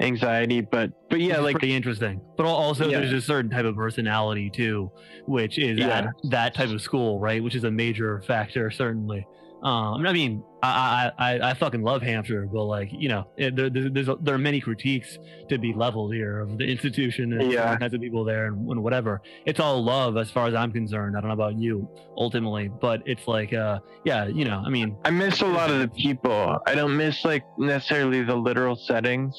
anxiety. 0.00 0.60
But 0.60 0.92
but 1.10 1.20
yeah, 1.20 1.40
like 1.40 1.58
pretty 1.58 1.74
interesting. 1.74 2.20
But 2.36 2.46
also, 2.46 2.88
Yeah. 2.88 3.00
there's 3.00 3.12
a 3.12 3.20
certain 3.20 3.50
type 3.50 3.64
of 3.64 3.74
personality 3.74 4.50
too, 4.50 4.90
which 5.26 5.58
is 5.58 5.78
Yeah. 5.80 5.88
at 5.98 6.06
that 6.30 6.54
type 6.54 6.70
of 6.70 6.80
school, 6.80 7.18
right? 7.18 7.42
Which 7.42 7.56
is 7.56 7.64
a 7.64 7.70
major 7.72 8.22
factor, 8.22 8.70
certainly. 8.70 9.26
Um, 9.64 10.06
I 10.06 10.12
mean, 10.12 10.42
I, 10.64 11.10
I 11.18 11.50
I 11.50 11.54
fucking 11.54 11.82
love 11.82 12.02
Hampshire, 12.02 12.46
but 12.52 12.64
like 12.64 12.90
you 12.92 13.08
know, 13.08 13.26
it, 13.36 13.56
there, 13.56 13.68
there's, 13.68 13.90
there's 13.92 14.08
there 14.22 14.34
are 14.34 14.38
many 14.38 14.60
critiques 14.60 15.18
to 15.48 15.58
be 15.58 15.72
leveled 15.74 16.14
here 16.14 16.38
of 16.40 16.56
the 16.56 16.64
institution 16.64 17.32
and 17.32 17.50
Yeah. 17.50 17.70
all 17.72 17.76
kinds 17.78 17.94
of 17.94 18.00
people 18.00 18.24
there 18.24 18.46
and, 18.46 18.70
and 18.70 18.82
whatever. 18.82 19.20
It's 19.44 19.58
all 19.58 19.82
love 19.82 20.16
as 20.16 20.30
far 20.30 20.46
as 20.46 20.54
I'm 20.54 20.70
concerned. 20.70 21.16
I 21.16 21.20
don't 21.20 21.28
know 21.28 21.34
about 21.34 21.58
you, 21.58 21.88
ultimately, 22.16 22.68
but 22.80 23.02
it's 23.06 23.26
like, 23.26 23.52
uh, 23.52 23.80
yeah, 24.04 24.26
you 24.28 24.44
know, 24.44 24.62
I 24.64 24.68
mean, 24.70 24.96
I 25.04 25.10
miss 25.10 25.40
a 25.40 25.46
lot 25.46 25.70
of 25.72 25.80
the 25.80 25.88
people. 25.88 26.58
I 26.66 26.76
don't 26.76 26.96
miss 26.96 27.24
like 27.24 27.42
necessarily 27.58 28.22
the 28.22 28.36
literal 28.36 28.76
settings. 28.76 29.34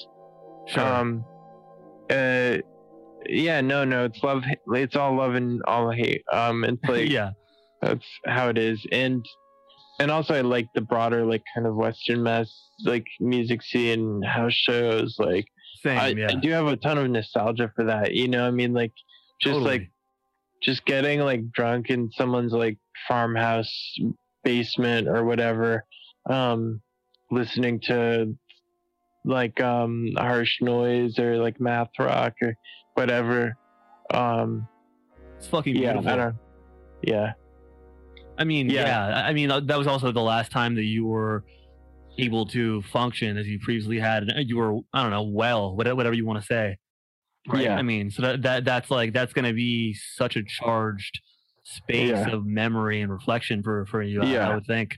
sure, 0.68 0.84
Um, 0.84 1.24
uh, 2.10 2.58
yeah, 3.30 3.62
no, 3.62 3.86
no, 3.86 4.04
it's 4.06 4.22
love. 4.22 4.44
It's 4.74 4.98
all 4.98 5.16
love 5.16 5.36
and 5.36 5.62
all 5.66 5.90
hate. 5.90 6.24
Um, 6.34 6.66
it's 6.66 6.84
like 6.90 7.10
yeah, 7.10 7.30
that's 7.82 8.06
how 8.26 8.50
it 8.50 8.58
is, 8.58 8.86
and 8.92 9.26
and 10.00 10.12
also 10.12 10.34
I 10.34 10.42
like 10.42 10.68
the 10.74 10.82
broader 10.82 11.26
like 11.26 11.44
kind 11.54 11.68
of 11.68 11.76
Western 11.76 12.24
mass 12.24 12.52
like 12.84 13.08
music 13.20 13.62
scene, 13.62 14.22
house 14.22 14.54
shows. 14.54 15.18
Like 15.20 15.46
same, 15.82 16.00
I, 16.00 16.08
yeah, 16.10 16.28
I 16.32 16.36
do 16.36 16.50
have 16.52 16.68
a 16.68 16.78
ton 16.78 16.98
of 16.98 17.10
nostalgia 17.10 17.72
for 17.76 17.86
that. 17.86 18.14
You 18.14 18.28
know, 18.28 18.46
I 18.46 18.52
mean, 18.52 18.74
like 18.74 18.92
just 19.42 19.56
Totally. 19.56 19.80
like 19.80 19.92
just 20.64 20.86
getting 20.86 21.20
like 21.20 21.52
drunk 21.52 21.90
in 21.90 22.10
someone's 22.14 22.54
like 22.54 22.78
farmhouse 23.08 23.72
basement 24.44 25.08
or 25.08 25.24
whatever 25.24 25.86
um 26.30 26.82
listening 27.32 27.80
to 27.80 28.34
like 29.26 29.60
um 29.62 30.10
harsh 30.18 30.62
noise 30.62 31.20
or 31.20 31.38
like 31.38 31.60
math 31.60 31.90
rock 32.00 32.34
or 32.42 32.56
whatever 32.94 33.56
um 34.14 34.68
it's 35.38 35.48
fucking 35.48 35.76
yeah 35.76 35.94
beautiful. 35.94 36.12
i 36.12 36.16
don't 36.16 36.36
yeah 37.02 37.34
I 38.38 38.44
mean, 38.44 38.70
Yeah. 38.70 38.86
yeah. 39.10 39.26
I 39.26 39.34
mean, 39.34 39.52
uh, 39.52 39.60
that 39.62 39.78
was 39.78 39.88
also 39.88 40.12
the 40.12 40.22
last 40.22 40.52
time 40.52 40.76
that 40.76 40.84
you 40.86 41.06
were 41.06 41.44
able 42.18 42.46
to 42.48 42.82
function 42.84 43.38
as 43.38 43.48
you 43.48 43.60
previously 43.60 44.00
had. 44.00 44.24
and 44.24 44.48
You 44.50 44.58
were, 44.58 44.80
I 44.94 45.02
don't 45.02 45.12
know, 45.12 45.24
well, 45.24 45.76
whatever, 45.76 46.14
you 46.14 46.26
want 46.26 46.40
to 46.42 46.46
say. 46.46 46.78
Right. 47.48 47.64
Yeah. 47.64 47.76
I 47.78 47.82
mean, 47.82 48.10
so 48.10 48.22
that, 48.22 48.42
that 48.44 48.66
that's 48.66 48.90
like 48.90 49.12
that's 49.14 49.34
going 49.34 49.46
to 49.46 49.54
be 49.54 49.94
such 49.94 50.36
a 50.38 50.44
charged 50.44 51.20
space 51.64 52.10
Yeah. 52.12 52.30
of 52.30 52.46
memory 52.46 53.02
and 53.02 53.12
reflection 53.12 53.62
for 53.64 53.86
for 53.88 54.02
you. 54.02 54.22
I- 54.22 54.26
I, 54.26 54.30
Yeah. 54.30 54.54
would 54.56 54.66
think. 54.66 54.98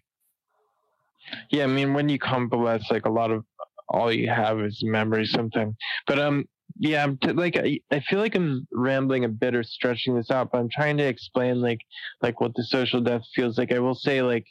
yeah 1.49 1.63
i 1.63 1.67
mean 1.67 1.93
when 1.95 2.07
you 2.07 2.19
come 2.19 2.47
convalesce 2.49 2.91
like 2.91 3.05
a 3.07 3.09
lot 3.09 3.31
of 3.31 3.43
all 3.89 4.11
you 4.11 4.29
have 4.29 4.59
is 4.61 4.83
memory 4.83 5.25
something 5.25 5.75
but 6.05 6.19
um 6.19 6.45
yeah 6.77 7.03
i'm 7.03 7.17
t- 7.17 7.31
like 7.31 7.57
I, 7.57 7.79
I 7.91 8.01
feel 8.01 8.19
like 8.19 8.35
i'm 8.35 8.67
rambling 8.71 9.23
a 9.25 9.29
bit 9.29 9.55
or 9.55 9.63
stretching 9.63 10.15
this 10.15 10.31
out 10.31 10.51
but 10.51 10.59
i'm 10.59 10.69
trying 10.69 10.97
to 10.97 11.03
explain 11.03 11.61
like 11.61 11.79
like 12.21 12.41
what 12.41 12.55
the 12.55 12.63
social 12.63 13.01
death 13.01 13.23
feels 13.35 13.57
like. 13.57 13.71
I 13.71 13.79
will 13.79 13.95
say 13.95 14.21
like 14.21 14.45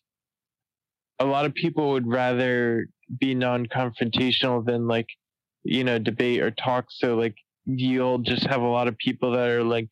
a 1.19 1.25
lot 1.25 1.45
of 1.45 1.55
people 1.55 1.91
would 1.91 2.07
rather 2.07 2.87
be 3.21 3.35
non-confrontational 3.35 4.65
than 4.65 4.87
like 4.87 5.09
you 5.65 5.85
know 5.85 5.99
debate 5.99 6.41
or 6.43 6.51
talk. 6.51 6.87
So 6.91 7.17
like 7.17 7.37
you'll 7.67 8.19
just 8.19 8.47
have 8.47 8.63
a 8.63 8.69
lot 8.69 8.89
of 8.89 8.99
people 8.99 9.33
that 9.33 9.49
are 9.49 9.65
like 9.65 9.89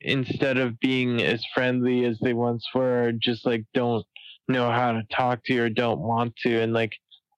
instead 0.00 0.58
of 0.58 0.80
being 0.80 1.22
as 1.22 1.44
friendly 1.54 2.04
as 2.04 2.18
they 2.20 2.34
once 2.34 2.66
were 2.74 3.12
just 3.20 3.46
like 3.46 3.64
don't 3.74 4.04
know 4.48 4.70
how 4.70 4.92
to 4.92 5.02
talk 5.12 5.44
to 5.44 5.54
you 5.54 5.64
or 5.64 5.70
don't 5.70 6.00
want 6.00 6.34
to. 6.38 6.60
And 6.60 6.72
like 6.72 6.92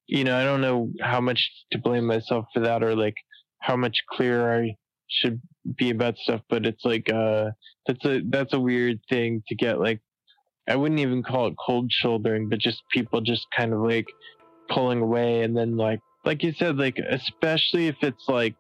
you 0.07 0.23
know 0.23 0.37
i 0.37 0.45
don't 0.45 0.61
know 0.61 0.91
how 1.01 1.19
much 1.19 1.51
to 1.73 1.79
blame 1.79 2.07
myself 2.07 2.45
for 2.53 2.61
that 2.61 2.83
or 2.83 2.95
like 2.95 3.15
how 3.65 3.77
much 3.77 3.97
clearer 4.11 4.63
i 4.63 4.77
should 5.09 5.41
be 5.77 5.91
about 5.91 6.17
stuff 6.19 6.41
but 6.49 6.67
it's 6.67 6.85
like 6.85 7.11
uh 7.13 7.51
that's 7.87 8.05
a 8.05 8.21
that's 8.31 8.53
a 8.53 8.61
weird 8.61 8.99
thing 9.09 9.43
to 9.49 9.55
get 9.55 9.79
like 9.79 10.01
i 10.69 10.77
wouldn't 10.77 11.01
even 11.01 11.23
call 11.23 11.47
it 11.47 11.55
cold 11.65 11.91
shouldering 11.91 12.49
but 12.49 12.59
just 12.59 12.83
people 12.93 13.21
just 13.21 13.47
kind 13.57 13.73
of 13.73 13.81
like 13.81 14.07
pulling 14.69 15.01
away 15.01 15.43
and 15.43 15.57
then 15.57 15.77
like 15.77 16.01
like 16.25 16.43
you 16.43 16.53
said 16.53 16.77
like 16.77 16.99
especially 17.11 17.87
if 17.87 17.97
it's 18.03 18.29
like 18.29 18.55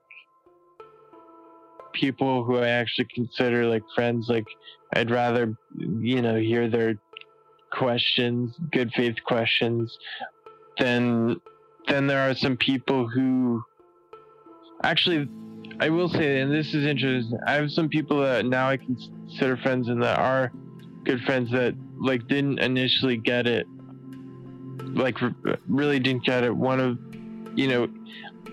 people 1.92 2.44
who 2.44 2.58
i 2.58 2.68
actually 2.68 3.06
consider 3.14 3.66
like 3.66 3.82
friends 3.94 4.26
like 4.28 4.44
i'd 4.96 5.10
rather 5.10 5.54
you 6.00 6.20
know 6.20 6.36
hear 6.36 6.68
their 6.68 6.94
questions, 7.74 8.54
good 8.72 8.92
faith 8.92 9.16
questions, 9.24 9.96
then 10.78 11.40
then 11.88 12.06
there 12.06 12.30
are 12.30 12.34
some 12.34 12.56
people 12.56 13.06
who 13.08 13.62
actually 14.90 15.28
I 15.80 15.88
will 15.90 16.08
say, 16.08 16.40
and 16.40 16.52
this 16.52 16.72
is 16.72 16.86
interesting. 16.86 17.38
I 17.46 17.54
have 17.54 17.70
some 17.70 17.88
people 17.88 18.20
that 18.22 18.46
now 18.46 18.68
I 18.68 18.76
consider 18.76 19.56
friends 19.56 19.88
and 19.88 20.02
that 20.02 20.18
are 20.18 20.52
good 21.04 21.20
friends 21.22 21.50
that 21.50 21.74
like 21.98 22.26
didn't 22.28 22.60
initially 22.60 23.16
get 23.16 23.46
it, 23.46 23.66
like 24.94 25.20
r- 25.20 25.34
really 25.66 25.98
didn't 25.98 26.24
get 26.24 26.44
it. 26.44 26.54
One 26.54 26.78
of, 26.80 26.98
you 27.58 27.66
know, 27.68 27.88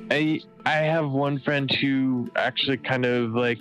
I 0.09 0.39
I 0.65 0.77
have 0.77 1.11
one 1.11 1.39
friend 1.39 1.69
who 1.79 2.29
actually 2.36 2.77
kind 2.77 3.05
of 3.05 3.32
like, 3.32 3.59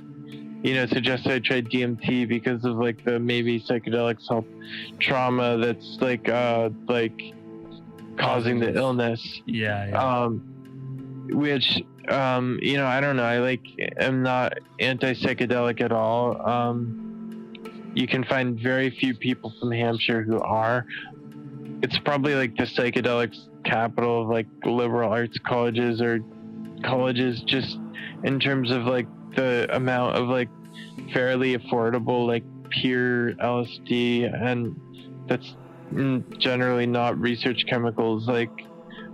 you 0.62 0.74
know, 0.74 0.86
suggested 0.86 1.30
I 1.32 1.38
try 1.40 1.60
DMT 1.60 2.28
because 2.28 2.64
of 2.64 2.76
like 2.76 3.04
the 3.04 3.18
maybe 3.18 3.60
psychedelics 3.60 4.26
help 4.28 4.46
trauma 4.98 5.58
that's 5.58 5.98
like 6.00 6.28
uh 6.28 6.70
like 6.88 7.20
causing 8.16 8.58
the 8.58 8.74
illness 8.74 9.40
Yeah. 9.46 9.88
yeah. 9.88 10.22
um 10.24 10.46
which 11.32 11.82
um 12.08 12.58
you 12.62 12.76
know 12.76 12.86
i 12.86 13.00
don't 13.00 13.16
know. 13.16 13.24
I 13.24 13.38
like 13.38 13.64
am 13.98 14.22
not 14.22 14.58
anti-psychedelic 14.78 15.80
at 15.80 15.92
all. 15.92 16.40
Um 16.48 17.06
you 17.94 18.06
can 18.06 18.24
find 18.24 18.58
very 18.58 18.90
few 18.90 19.14
people 19.14 19.52
from 19.58 19.72
hampshire 19.72 20.22
who 20.22 20.40
are. 20.40 20.86
It's 21.82 21.98
probably 21.98 22.34
like 22.34 22.56
the 22.56 22.64
psychedelics 22.64 23.48
capital 23.64 24.22
of 24.22 24.28
like 24.28 24.46
liberal 24.64 25.10
arts 25.10 25.38
colleges 25.44 26.00
or 26.00 26.20
colleges 26.84 27.42
just 27.42 27.78
in 28.24 28.38
terms 28.38 28.70
of 28.70 28.82
like 28.82 29.06
the 29.34 29.68
amount 29.72 30.16
of 30.16 30.28
like 30.28 30.48
fairly 31.12 31.56
affordable 31.56 32.26
like 32.26 32.44
pure 32.70 33.32
lsd 33.34 34.42
and 34.42 34.78
that's 35.26 35.56
generally 36.38 36.86
not 36.86 37.18
research 37.18 37.64
chemicals 37.68 38.28
like 38.28 38.50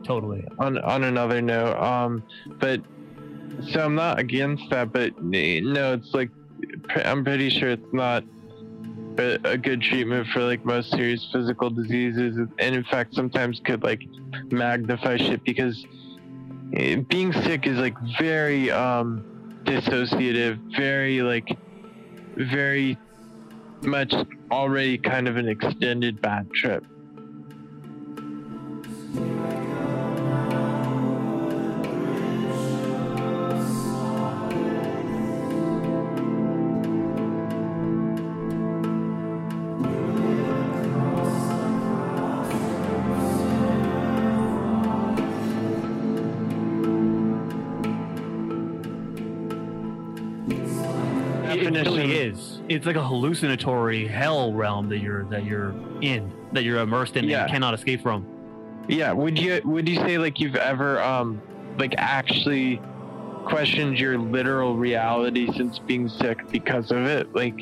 totally. 0.07 0.45
on 0.59 0.79
on 0.79 1.05
another 1.05 1.43
note 1.43 1.77
um 1.77 2.23
but 2.59 2.81
so 3.71 3.85
i'm 3.85 3.95
not 3.95 4.19
against 4.19 4.63
that 4.71 4.93
but 4.93 5.13
no 5.23 5.95
it's 5.95 6.15
like 6.15 6.31
i'm 7.05 7.25
pretty 7.25 7.51
sure 7.51 7.71
it's 7.71 7.93
not 7.93 8.23
a, 9.19 9.39
a 9.45 9.59
good 9.59 9.81
treatment 9.81 10.27
for 10.29 10.43
like 10.43 10.65
most 10.65 10.91
serious 10.91 11.27
physical 11.33 11.71
diseases, 11.71 12.37
and 12.59 12.75
in 12.75 12.85
fact 12.85 13.15
sometimes 13.15 13.61
could 13.65 13.83
like 13.83 14.03
magnify 14.51 15.17
shit 15.17 15.43
because 15.45 15.85
eh, 16.75 16.97
being 16.97 17.33
sick 17.33 17.67
is 17.67 17.79
like 17.79 17.97
very 18.19 18.71
um 18.71 19.25
dissociative, 19.65 20.59
very 20.77 21.23
like 21.23 21.57
very 22.37 22.99
much 23.83 24.15
already 24.51 24.99
kind 24.99 25.29
of 25.29 25.37
an 25.37 25.49
extended 25.49 26.21
bad 26.21 26.51
trip. 26.53 26.85
It's 52.77 52.85
like 52.87 52.97
a 52.97 53.03
hallucinatory 53.07 54.07
hell 54.07 54.53
realm 54.53 54.89
that 54.91 54.99
you're 54.99 55.25
that 55.31 55.45
you're 55.45 55.71
in, 56.03 56.31
that 56.53 56.63
you're 56.63 56.79
immersed 56.79 57.17
in, 57.17 57.25
Yeah. 57.25 57.43
and 57.45 57.51
cannot 57.51 57.73
escape 57.75 58.03
from. 58.03 58.27
Yeah, 58.89 59.13
would 59.13 59.39
you 59.39 59.61
would 59.65 59.89
you 59.89 59.97
say 59.97 60.19
like 60.19 60.39
you've 60.39 60.57
ever 60.57 61.01
um 61.03 61.41
like 61.79 61.95
actually 61.97 62.81
questioned 63.47 63.99
your 63.99 64.19
literal 64.19 64.77
reality 64.77 65.51
since 65.57 65.79
being 65.79 66.09
sick 66.09 66.47
because 66.51 66.91
of 66.91 66.99
it? 67.07 67.35
Like 67.35 67.59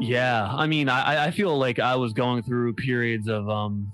Yeah, 0.00 0.48
I 0.50 0.66
mean, 0.66 0.88
I 0.88 1.26
I 1.26 1.30
feel 1.30 1.56
like 1.58 1.78
I 1.78 1.96
was 1.96 2.12
going 2.14 2.42
through 2.42 2.72
periods 2.74 3.28
of 3.28 3.48
um 3.48 3.92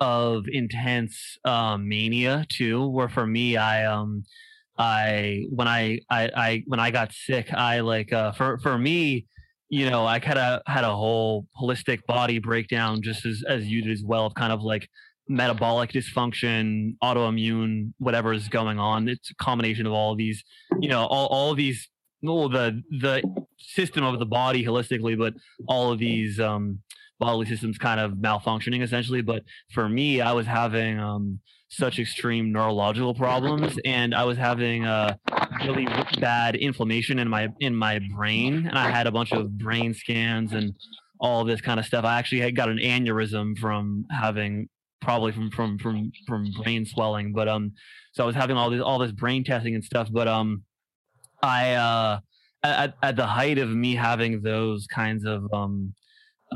of 0.00 0.46
intense 0.50 1.38
um, 1.44 1.88
mania 1.88 2.44
too, 2.48 2.88
where 2.88 3.08
for 3.08 3.26
me, 3.26 3.56
I 3.56 3.84
um 3.86 4.24
I 4.78 5.46
when 5.50 5.68
I 5.68 6.00
I, 6.10 6.30
I 6.34 6.62
when 6.66 6.80
I 6.80 6.90
got 6.90 7.12
sick, 7.12 7.52
I 7.52 7.80
like 7.80 8.12
uh, 8.12 8.32
for 8.32 8.58
for 8.58 8.78
me, 8.78 9.26
you 9.68 9.88
know, 9.88 10.06
I 10.06 10.18
kind 10.18 10.38
of 10.38 10.62
had 10.66 10.84
a 10.84 10.94
whole 10.94 11.46
holistic 11.60 12.04
body 12.06 12.38
breakdown, 12.38 13.02
just 13.02 13.24
as 13.26 13.42
as 13.46 13.66
you 13.66 13.82
did 13.82 13.92
as 13.92 14.02
well, 14.04 14.26
of 14.26 14.34
kind 14.34 14.52
of 14.52 14.62
like 14.62 14.88
metabolic 15.28 15.92
dysfunction, 15.92 16.96
autoimmune, 17.02 17.92
whatever 17.98 18.32
is 18.32 18.48
going 18.48 18.78
on. 18.78 19.08
It's 19.08 19.30
a 19.30 19.34
combination 19.36 19.86
of 19.86 19.92
all 19.92 20.12
of 20.12 20.18
these, 20.18 20.42
you 20.80 20.88
know, 20.88 21.06
all 21.06 21.26
all 21.28 21.54
these 21.54 21.88
well, 22.22 22.48
the 22.48 22.82
the 22.90 23.22
system 23.58 24.04
of 24.04 24.18
the 24.18 24.26
body 24.26 24.64
holistically, 24.64 25.18
but 25.18 25.34
all 25.66 25.92
of 25.92 25.98
these 25.98 26.40
um, 26.40 26.80
bodily 27.18 27.46
systems 27.46 27.78
kind 27.78 28.00
of 28.00 28.12
malfunctioning 28.12 28.82
essentially. 28.82 29.22
But 29.22 29.42
for 29.72 29.88
me, 29.88 30.20
I 30.20 30.32
was 30.32 30.46
having 30.46 30.98
um, 30.98 31.40
such 31.72 31.98
extreme 31.98 32.52
neurological 32.52 33.14
problems, 33.14 33.78
and 33.84 34.14
I 34.14 34.24
was 34.24 34.36
having 34.36 34.84
uh, 34.84 35.16
really 35.64 35.86
bad 36.20 36.54
inflammation 36.54 37.18
in 37.18 37.28
my 37.28 37.48
in 37.60 37.74
my 37.74 37.98
brain, 38.14 38.66
and 38.66 38.78
I 38.78 38.90
had 38.90 39.06
a 39.06 39.10
bunch 39.10 39.32
of 39.32 39.56
brain 39.58 39.94
scans 39.94 40.52
and 40.52 40.74
all 41.18 41.44
this 41.44 41.60
kind 41.60 41.80
of 41.80 41.86
stuff. 41.86 42.04
I 42.04 42.18
actually 42.18 42.40
had 42.40 42.54
got 42.54 42.68
an 42.68 42.78
aneurysm 42.78 43.58
from 43.58 44.04
having 44.10 44.68
probably 45.00 45.32
from 45.32 45.50
from 45.50 45.78
from 45.78 46.12
from 46.26 46.52
brain 46.62 46.84
swelling, 46.84 47.32
but 47.32 47.48
um, 47.48 47.72
so 48.12 48.22
I 48.22 48.26
was 48.26 48.36
having 48.36 48.56
all 48.56 48.68
this 48.70 48.82
all 48.82 48.98
this 48.98 49.12
brain 49.12 49.42
testing 49.42 49.74
and 49.74 49.84
stuff, 49.84 50.08
but 50.10 50.28
um. 50.28 50.64
I 51.44 51.72
uh 51.72 52.20
at, 52.62 52.94
at 53.02 53.16
the 53.16 53.26
height 53.26 53.58
of 53.58 53.68
me 53.68 53.96
having 53.96 54.42
those 54.42 54.86
kinds 54.86 55.24
of 55.24 55.52
um 55.52 55.92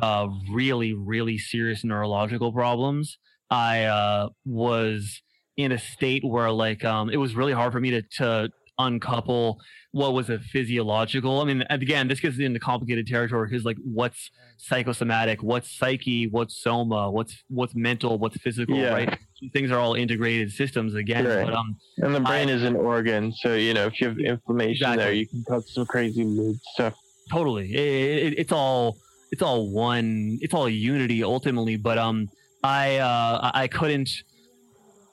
uh 0.00 0.28
really 0.52 0.94
really 0.94 1.38
serious 1.38 1.82
neurological 1.82 2.52
problems 2.52 3.18
I 3.50 3.84
uh 3.84 4.28
was 4.44 5.22
in 5.56 5.72
a 5.72 5.78
state 5.78 6.22
where 6.24 6.50
like 6.50 6.84
um 6.84 7.10
it 7.10 7.16
was 7.16 7.34
really 7.34 7.52
hard 7.52 7.72
for 7.72 7.80
me 7.80 7.90
to 7.92 8.02
to 8.18 8.48
uncouple 8.78 9.58
what 9.92 10.12
was 10.12 10.28
a 10.28 10.38
physiological 10.38 11.40
i 11.40 11.44
mean 11.46 11.64
again 11.70 12.08
this 12.08 12.20
gets 12.20 12.38
into 12.38 12.60
complicated 12.60 13.06
territory 13.06 13.48
because 13.48 13.64
like 13.64 13.78
what's 13.82 14.30
psychosomatic 14.58 15.42
what's 15.42 15.74
psyche 15.78 16.26
what's 16.26 16.60
soma 16.62 17.10
what's 17.10 17.42
what's 17.48 17.74
mental 17.74 18.18
what's 18.18 18.36
physical 18.36 18.76
Yeah. 18.76 18.92
right 18.92 19.18
things 19.54 19.70
are 19.70 19.78
all 19.78 19.94
integrated 19.94 20.50
systems 20.52 20.94
again 20.94 21.24
Right. 21.24 21.46
but 21.46 21.54
um 21.54 21.76
and 21.96 22.14
the 22.14 22.20
brain 22.20 22.50
I- 22.50 22.52
is 22.52 22.62
an 22.64 22.76
organ, 22.76 23.32
so 23.32 23.54
you 23.54 23.72
know 23.72 23.86
if 23.86 23.98
you 23.98 24.08
have 24.08 24.18
inflammation 24.18 24.94
there, 24.96 25.12
you 25.14 25.26
can 25.26 25.42
cause 25.48 25.64
some 25.72 25.86
crazy 25.86 26.24
mood 26.24 26.58
stuff. 26.74 26.92
totally 27.32 27.72
it, 27.74 28.32
it, 28.34 28.38
it's 28.40 28.52
all 28.52 28.98
it's 29.32 29.40
all 29.40 29.70
one 29.70 30.36
it's 30.42 30.52
all 30.52 30.68
unity 30.68 31.24
ultimately 31.24 31.76
but 31.76 31.96
um 31.96 32.28
i 32.66 32.96
uh 32.96 33.50
i 33.54 33.66
couldn't 33.66 34.10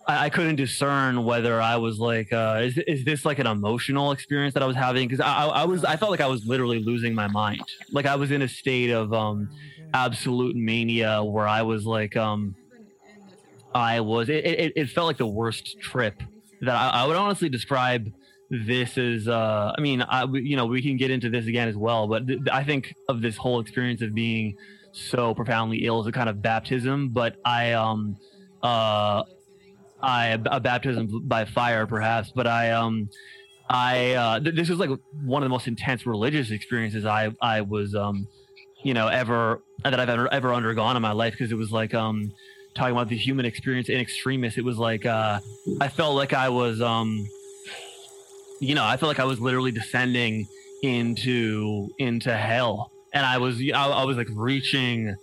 I 0.06 0.30
couldn't 0.30 0.58
discern 0.58 1.24
whether 1.24 1.62
I 1.62 1.78
was 1.78 1.97
like, 1.97 2.34
uh, 2.34 2.60
is, 2.62 2.78
is 2.78 3.06
this 3.06 3.24
like 3.24 3.39
an 3.39 3.47
emotional 3.47 4.12
experience 4.12 4.54
that 4.54 4.62
I 4.62 4.66
was 4.66 4.76
having? 4.76 5.08
Because 5.08 5.22
I, 5.22 5.45
I 5.45 5.45
I 5.62 5.66
was, 5.66 5.86
I 5.86 5.95
felt 5.95 6.12
like 6.12 6.20
I 6.20 6.28
was 6.28 6.45
literally 6.45 6.80
losing 6.84 7.16
my 7.16 7.28
mind. 7.28 7.62
Like 7.91 8.06
I 8.06 8.16
was 8.18 8.30
in 8.32 8.41
a 8.41 8.47
state 8.49 8.89
of 8.89 9.14
um, 9.14 9.49
absolute 9.93 10.56
mania 10.58 11.24
where 11.24 11.47
I 11.47 11.62
was 11.62 11.86
like, 11.86 12.18
um, 12.18 12.56
I 13.74 14.01
was. 14.01 14.30
It, 14.30 14.45
it, 14.45 14.74
it 14.76 14.89
felt 14.89 15.08
like 15.08 15.18
the 15.18 15.26
worst 15.28 15.78
trip 15.80 16.22
that 16.62 16.76
I, 16.76 17.04
I 17.04 17.08
would 17.08 17.16
honestly 17.16 17.49
describe 17.49 18.12
this 18.49 18.97
as. 18.97 19.28
Uh, 19.28 19.74
I 19.78 19.82
mean, 19.82 20.01
I 20.01 20.26
you 20.26 20.58
know 20.58 20.66
we 20.66 20.82
can 20.82 20.97
get 20.97 21.12
into 21.12 21.30
this 21.30 21.47
again 21.47 21.70
as 21.70 21.78
well, 21.78 22.08
but 22.08 22.28
th- 22.28 22.41
I 22.51 22.64
think 22.64 22.93
of 23.08 23.22
this 23.22 23.38
whole 23.38 23.62
experience 23.62 24.01
of 24.01 24.14
being 24.14 24.58
so 24.94 25.34
profoundly 25.34 25.86
ill 25.86 26.00
as 26.00 26.08
a 26.08 26.12
kind 26.12 26.30
of 26.30 26.41
baptism. 26.41 27.10
But 27.10 27.36
I 27.44 27.74
um 27.74 28.16
uh 28.62 29.24
I 30.02 30.28
a 30.46 30.60
baptism 30.60 31.28
by 31.28 31.46
fire 31.46 31.86
perhaps, 31.86 32.32
but 32.34 32.48
I 32.48 32.72
um 32.72 33.10
I 33.70 34.14
uh 34.14 34.39
th- 34.39 34.56
this 34.56 34.70
was 34.70 34.80
like 34.80 34.91
one 35.24 35.41
of 35.44 35.46
the 35.46 35.50
most 35.50 35.68
intense 35.68 36.06
religious 36.06 36.52
experiences 36.52 37.06
I 37.06 37.32
I 37.41 37.62
was 37.62 37.96
um 37.96 38.28
you 38.84 38.94
know 38.94 39.08
ever 39.08 39.62
that 39.84 40.00
I've 40.00 40.10
ever 40.10 40.32
ever 40.32 40.54
undergone 40.54 40.96
in 40.96 41.02
my 41.02 41.12
life 41.12 41.34
because 41.34 41.52
it 41.52 41.56
was 41.56 41.72
like 41.72 41.94
um 41.94 42.32
talking 42.76 42.91
about 42.91 43.10
the 43.10 43.18
human 43.18 43.46
experience 43.46 43.89
in 43.89 44.00
extremis 44.00 44.58
it 44.58 44.64
was 44.64 44.78
like 44.78 45.06
uh 45.06 45.39
I 45.80 45.88
felt 45.88 46.16
like 46.16 46.34
I 46.34 46.50
was 46.50 46.82
um 46.82 47.28
you 48.60 48.76
know 48.76 48.84
I 48.84 48.98
felt 48.98 49.10
like 49.10 49.20
I 49.20 49.26
was 49.26 49.39
literally 49.39 49.72
descending 49.72 50.48
into 50.82 51.89
into 51.98 52.36
hell 52.36 52.93
and 53.14 53.26
I 53.26 53.38
was 53.38 53.61
I, 53.61 53.88
I 53.88 54.03
was 54.03 54.18
like 54.18 54.30
reaching 54.34 55.16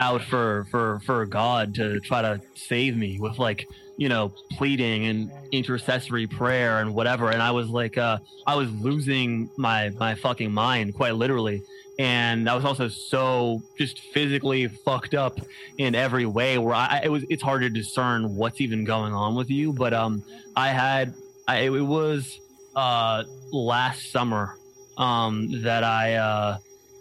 out 0.00 0.22
for 0.22 0.66
for 0.70 1.00
for 1.06 1.24
God 1.26 1.74
to 1.76 2.00
try 2.00 2.22
to 2.22 2.40
save 2.54 2.96
me 2.96 3.18
with 3.20 3.38
like 3.38 3.66
you 3.96 4.08
know 4.08 4.32
pleading 4.52 5.06
and 5.06 5.30
intercessory 5.52 6.26
prayer 6.26 6.80
and 6.80 6.94
whatever. 6.94 7.30
And 7.30 7.40
I 7.40 7.52
was 7.52 7.68
like 7.68 7.96
uh 7.96 8.18
I 8.46 8.56
was 8.56 8.70
losing 8.72 9.48
my 9.56 9.90
my 9.90 10.14
fucking 10.14 10.52
mind 10.52 10.94
quite 10.94 11.14
literally. 11.14 11.62
And 11.96 12.50
I 12.50 12.56
was 12.56 12.64
also 12.64 12.88
so 12.88 13.62
just 13.78 14.00
physically 14.12 14.66
fucked 14.66 15.14
up 15.14 15.38
in 15.78 15.94
every 15.94 16.26
way 16.26 16.58
where 16.58 16.74
I 16.74 17.02
it 17.04 17.08
was 17.10 17.24
it's 17.30 17.42
hard 17.42 17.62
to 17.62 17.70
discern 17.70 18.34
what's 18.34 18.60
even 18.60 18.84
going 18.84 19.12
on 19.12 19.36
with 19.36 19.48
you. 19.48 19.72
But 19.72 19.94
um 19.94 20.24
I 20.56 20.68
had 20.70 21.14
I 21.46 21.58
it 21.60 21.70
was 21.70 22.40
uh 22.74 23.22
last 23.52 24.10
summer 24.10 24.56
um 24.98 25.62
that 25.62 25.84
I 25.84 26.14
uh 26.14 26.58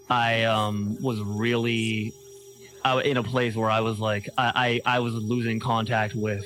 I 0.10 0.44
um 0.44 0.98
was 1.02 1.20
really 1.20 2.14
in 3.06 3.18
a 3.18 3.24
place 3.24 3.56
where 3.56 3.70
I 3.70 3.80
was 3.82 4.00
like 4.00 4.30
I, 4.38 4.82
I 4.86 4.98
I 4.98 5.00
was 5.00 5.14
losing 5.14 5.60
contact 5.60 6.16
with 6.16 6.46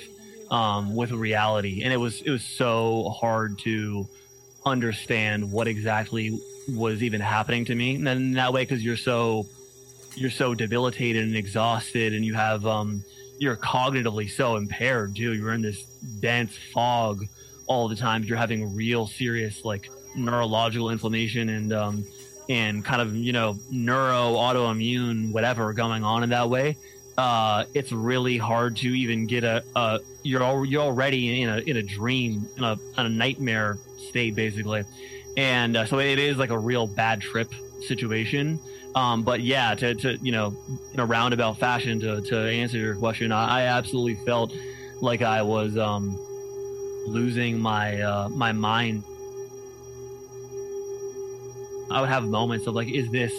um 0.52 0.96
with 0.96 1.12
reality. 1.12 1.84
And 1.84 1.92
it 1.92 1.98
was 1.98 2.22
it 2.22 2.30
was 2.30 2.44
so 2.44 3.10
hard 3.20 3.60
to 3.60 4.08
understand 4.66 5.52
what 5.52 5.68
exactly 5.68 6.38
was 6.70 7.02
even 7.02 7.22
happening 7.22 7.66
to 7.66 7.76
me. 7.76 7.96
And 7.96 8.06
then 8.06 8.34
that 8.34 8.54
way 8.54 8.64
because 8.64 8.84
you're 8.84 8.98
so 8.98 9.48
you're 10.16 10.32
so 10.32 10.56
debilitated 10.56 11.24
and 11.24 11.36
exhausted 11.36 12.14
and 12.14 12.26
you 12.26 12.34
have 12.34 12.66
um 12.66 13.04
you're 13.40 13.56
cognitively 13.56 14.30
so 14.30 14.56
impaired 14.56 15.16
too. 15.16 15.34
You're 15.34 15.54
in 15.54 15.62
this 15.62 15.84
dense 16.20 16.58
fog 16.74 17.24
all 17.68 17.88
the 17.88 17.96
time. 17.96 18.24
You're 18.24 18.38
having 18.38 18.76
real 18.76 19.08
serious 19.08 19.64
like 19.66 19.90
neurological 20.16 20.90
inflammation 20.90 21.50
and 21.50 21.74
um 21.74 22.06
and 22.50 22.84
kind 22.84 23.02
of 23.02 23.16
you 23.16 23.34
know 23.34 23.58
neuro 23.70 24.36
autoimmune 24.36 25.32
whatever 25.32 25.74
going 25.74 26.04
on 26.04 26.24
in 26.24 26.30
that 26.30 26.50
way 26.50 26.78
uh 27.18 27.66
it's 27.74 27.92
really 27.92 28.38
hard 28.38 28.76
to 28.76 28.88
even 28.88 29.26
get 29.26 29.44
a, 29.44 29.64
a 29.76 30.00
you're 30.24 30.44
al- 30.44 30.66
you're 30.66 30.82
already 30.82 31.42
in 31.42 31.50
a 31.50 31.58
in 31.60 31.78
a 31.78 31.84
dream 31.84 32.48
in 32.58 32.64
a, 32.64 32.74
in 32.98 33.06
a 33.06 33.10
nightmare 33.10 33.78
state 33.98 34.36
basically. 34.36 34.84
And 35.36 35.78
uh, 35.78 35.86
so 35.86 36.00
it 36.00 36.20
is 36.20 36.38
like 36.38 36.50
a 36.50 36.58
real 36.58 36.88
bad 36.88 37.22
trip 37.22 37.54
situation. 37.82 38.60
Um 38.96 39.24
but 39.24 39.42
yeah 39.42 39.76
to 39.76 39.96
to 39.96 40.18
you 40.18 40.32
know 40.32 40.56
in 40.94 41.00
a 41.00 41.06
roundabout 41.06 41.58
fashion 41.60 42.00
to 42.02 42.22
to 42.22 42.38
answer 42.38 42.78
your 42.78 42.96
question 42.96 43.32
i, 43.32 43.62
I 43.62 43.62
absolutely 43.64 44.16
felt 44.26 44.54
like 45.02 45.22
i 45.22 45.42
was 45.42 45.78
um 45.78 46.18
losing 47.06 47.60
my 47.60 48.02
uh 48.02 48.30
my 48.30 48.52
mind 48.52 49.04
I 51.90 52.02
would 52.02 52.10
have 52.10 52.24
moments 52.26 52.68
of 52.68 52.76
like, 52.76 52.90
is 52.90 53.10
this 53.10 53.34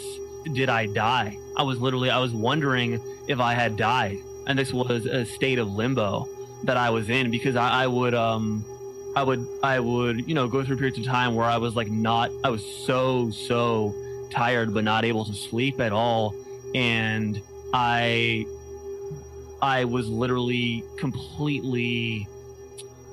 did 0.53 0.69
I 0.69 0.87
die? 0.87 1.39
I 1.57 1.63
was 1.63 1.81
literally, 1.81 2.11
I 2.11 2.19
was 2.19 2.33
wondering 2.33 3.01
if 3.27 3.41
I 3.41 3.55
had 3.55 3.77
died. 3.77 4.19
And 4.47 4.59
this 4.59 4.73
was 4.73 5.07
a 5.07 5.25
state 5.27 5.59
of 5.59 5.69
limbo 5.69 6.29
that 6.65 6.77
I 6.77 6.91
was 6.91 7.11
in 7.11 7.31
because 7.31 7.57
I, 7.57 7.85
I 7.85 7.87
would, 7.87 8.15
um, 8.15 8.65
I 9.15 9.23
would, 9.23 9.47
I 9.63 9.81
would, 9.81 10.27
you 10.29 10.35
know, 10.35 10.49
go 10.49 10.65
through 10.65 10.77
periods 10.77 10.99
of 10.99 11.05
time 11.05 11.35
where 11.35 11.47
I 11.47 11.59
was 11.59 11.77
like 11.77 11.91
not, 11.91 12.31
I 12.45 12.51
was 12.51 12.65
so, 12.65 13.31
so 13.31 13.95
tired, 14.31 14.73
but 14.73 14.85
not 14.85 15.05
able 15.05 15.25
to 15.25 15.35
sleep 15.35 15.81
at 15.81 15.93
all. 15.93 16.35
And 16.75 17.41
I, 17.75 18.47
I 19.61 19.85
was 19.85 20.09
literally 20.09 20.85
completely 20.97 22.27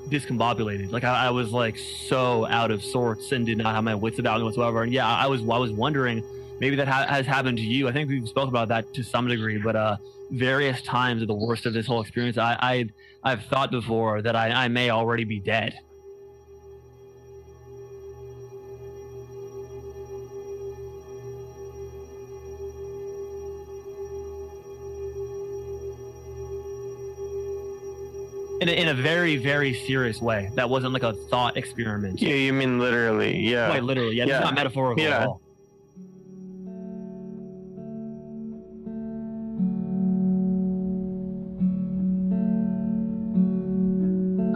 discombobulated. 0.08 0.92
Like 0.92 1.04
I, 1.04 1.26
I, 1.26 1.30
was 1.30 1.52
like 1.52 1.78
so 1.78 2.46
out 2.46 2.70
of 2.70 2.82
sorts 2.82 3.32
and 3.32 3.44
did 3.44 3.58
not 3.58 3.74
have 3.74 3.84
my 3.84 3.94
wits 3.94 4.18
about 4.18 4.38
me 4.38 4.44
whatsoever. 4.44 4.82
And 4.82 4.92
yeah, 4.92 5.06
I 5.06 5.26
was 5.26 5.42
I 5.42 5.58
was 5.58 5.72
wondering 5.72 6.24
maybe 6.60 6.76
that 6.76 6.88
ha- 6.88 7.06
has 7.08 7.26
happened 7.26 7.58
to 7.58 7.64
you. 7.64 7.88
I 7.88 7.92
think 7.92 8.08
we've 8.08 8.28
spoken 8.28 8.48
about 8.48 8.68
that 8.68 8.92
to 8.94 9.02
some 9.02 9.28
degree, 9.28 9.58
but 9.58 9.76
uh, 9.76 9.96
various 10.30 10.80
times 10.82 11.22
at 11.22 11.28
the 11.28 11.34
worst 11.34 11.66
of 11.66 11.72
this 11.72 11.86
whole 11.86 12.00
experience, 12.00 12.38
I, 12.38 12.56
I 12.60 12.88
I've 13.22 13.44
thought 13.44 13.70
before 13.70 14.22
that 14.22 14.36
I, 14.36 14.50
I 14.50 14.68
may 14.68 14.90
already 14.90 15.24
be 15.24 15.40
dead. 15.40 15.78
In 28.66 28.78
a, 28.78 28.80
in 28.82 28.88
a 28.88 28.94
very 28.94 29.36
very 29.36 29.74
serious 29.86 30.20
way. 30.20 30.50
That 30.54 30.68
wasn't 30.68 30.92
like 30.92 31.02
a 31.02 31.12
thought 31.12 31.56
experiment. 31.56 32.20
Yeah, 32.20 32.34
you 32.34 32.52
mean 32.52 32.78
literally? 32.78 33.36
Yeah, 33.38 33.68
quite 33.68 33.84
literally. 33.84 34.16
Yeah, 34.16 34.24
yeah. 34.26 34.36
it's 34.36 34.44
not 34.44 34.54
metaphorical 34.54 35.04
yeah. 35.04 35.22
at 35.22 35.26
all. 35.28 35.40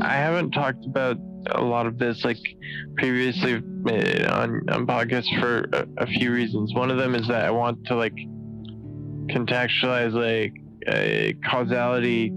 I 0.02 0.14
haven't 0.14 0.52
talked 0.52 0.86
about 0.86 1.18
a 1.52 1.62
lot 1.62 1.86
of 1.86 1.98
this 1.98 2.24
like 2.24 2.38
previously 2.96 3.54
uh, 3.54 4.34
on 4.34 4.68
on 4.70 4.86
podcasts 4.86 5.38
for 5.40 5.68
a, 5.72 5.86
a 5.98 6.06
few 6.06 6.32
reasons. 6.32 6.74
One 6.74 6.90
of 6.90 6.96
them 6.96 7.14
is 7.14 7.28
that 7.28 7.44
I 7.44 7.50
want 7.50 7.84
to 7.86 7.94
like 7.94 8.16
contextualize 9.28 10.12
like 10.12 10.54
causality 11.48 12.32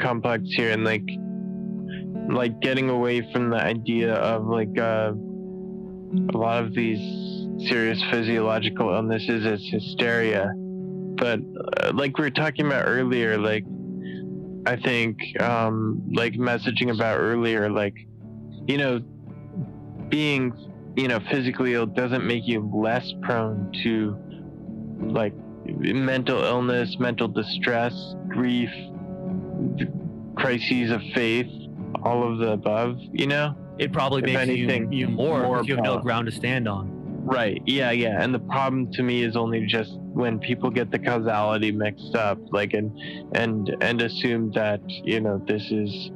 complex 0.00 0.42
here 0.46 0.70
and 0.70 0.84
like 0.84 1.04
like 2.30 2.58
getting 2.60 2.88
away 2.88 3.20
from 3.32 3.50
the 3.50 3.56
idea 3.56 4.14
of 4.14 4.46
like 4.46 4.78
uh, 4.78 5.12
a 6.32 6.36
lot 6.36 6.64
of 6.64 6.74
these 6.74 6.98
serious 7.68 8.02
physiological 8.10 8.90
illnesses 8.94 9.44
as 9.46 9.62
hysteria. 9.70 10.52
But 11.16 11.40
uh, 11.82 11.92
like 11.94 12.16
we 12.18 12.24
were 12.24 12.30
talking 12.30 12.66
about 12.66 12.86
earlier 12.86 13.38
like 13.38 13.64
i 14.66 14.76
think 14.76 15.18
um 15.40 16.02
like 16.12 16.34
messaging 16.34 16.94
about 16.94 17.18
earlier 17.18 17.68
like 17.70 17.94
you 18.66 18.78
know 18.78 19.00
being 20.08 20.52
you 20.96 21.08
know 21.08 21.20
physically 21.30 21.74
ill 21.74 21.86
doesn't 21.86 22.26
make 22.26 22.46
you 22.46 22.70
less 22.74 23.12
prone 23.22 23.70
to 23.82 24.16
like 25.00 25.34
mental 25.66 26.42
illness 26.42 26.96
mental 26.98 27.28
distress 27.28 28.14
grief 28.28 28.70
crises 30.36 30.90
of 30.90 31.02
faith, 31.14 31.50
all 32.02 32.30
of 32.30 32.38
the 32.38 32.52
above, 32.52 32.98
you 33.12 33.26
know? 33.26 33.54
It 33.78 33.92
probably 33.92 34.22
if 34.22 34.26
makes 34.26 34.40
anything, 34.40 34.92
you, 34.92 35.06
you 35.06 35.08
more, 35.08 35.42
more 35.42 35.62
you 35.64 35.76
have 35.76 35.84
no 35.84 35.98
ground 35.98 36.26
to 36.26 36.32
stand 36.32 36.68
on. 36.68 36.94
Right. 37.24 37.62
Yeah, 37.64 37.90
yeah. 37.90 38.22
And 38.22 38.34
the 38.34 38.38
problem 38.38 38.92
to 38.92 39.02
me 39.02 39.22
is 39.22 39.34
only 39.34 39.66
just 39.66 39.96
when 39.98 40.38
people 40.38 40.70
get 40.70 40.90
the 40.90 40.98
causality 40.98 41.72
mixed 41.72 42.14
up, 42.14 42.38
like 42.52 42.74
and 42.74 42.96
and 43.34 43.74
and 43.80 44.02
assume 44.02 44.52
that, 44.52 44.80
you 44.86 45.20
know, 45.20 45.42
this 45.46 45.62
is 45.70 46.10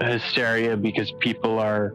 hysteria 0.00 0.76
because 0.76 1.12
people 1.18 1.58
are 1.58 1.94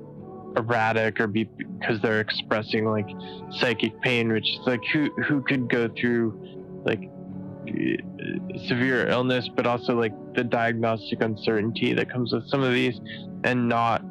erratic 0.58 1.20
or 1.20 1.28
be, 1.28 1.46
because 1.46 2.02
they're 2.02 2.20
expressing 2.20 2.86
like 2.86 3.08
psychic 3.52 4.00
pain, 4.02 4.32
which 4.32 4.50
is 4.50 4.60
like 4.68 4.84
who 4.92 5.10
who 5.24 5.42
could 5.42 5.70
go 5.70 5.88
through 5.88 6.38
like 6.84 7.10
severe 8.68 9.08
illness, 9.08 9.50
but 9.56 9.66
also 9.66 9.96
like 10.00 10.14
the 10.36 10.44
diagnostic 10.44 11.22
uncertainty 11.22 11.94
that 11.94 12.12
comes 12.12 12.34
with 12.34 12.48
some 12.50 12.64
of 12.64 12.74
these 12.74 13.00
and 13.44 13.68
not 13.68 14.04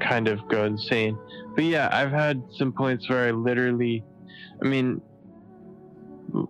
kind 0.00 0.28
of 0.28 0.46
go 0.48 0.64
insane. 0.64 1.18
But 1.54 1.64
yeah, 1.64 1.88
I've 1.92 2.12
had 2.12 2.42
some 2.56 2.72
points 2.72 3.08
where 3.08 3.28
I 3.28 3.30
literally, 3.30 4.04
I 4.62 4.66
mean, 4.66 5.00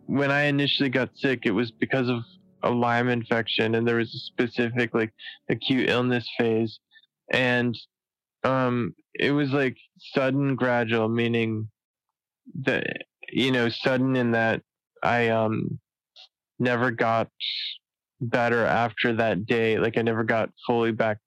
when 0.07 0.30
I 0.30 0.43
initially 0.43 0.91
got 0.91 1.11
sick, 1.16 1.41
it 1.45 1.53
was 1.53 1.70
because 1.70 2.09
of 2.09 2.22
a 2.62 2.70
Lyme 2.70 3.09
infection 3.09 3.74
and 3.74 3.88
there 3.88 3.97
was 3.97 4.14
a 4.14 4.18
specific 4.18 4.95
like 4.95 5.12
acute 5.49 5.88
illness 5.88 6.28
phase. 6.38 6.78
And 7.32 7.76
um, 8.45 8.95
it 9.14 9.30
was 9.32 9.51
like 9.51 9.76
sudden 10.14 10.57
gradual, 10.57 11.09
meaning 11.09 11.68
that, 12.62 12.86
you 13.30 13.53
know, 13.53 13.68
sudden 13.68 14.16
in 14.16 14.32
that 14.32 14.62
I, 15.03 15.28
um, 15.28 15.78
never 16.61 16.90
got 16.90 17.28
better 18.20 18.64
after 18.64 19.14
that 19.14 19.46
day. 19.46 19.78
Like 19.78 19.96
I 19.98 20.02
never 20.02 20.24
got 20.24 20.50
fully 20.66 20.92
back 20.92 21.18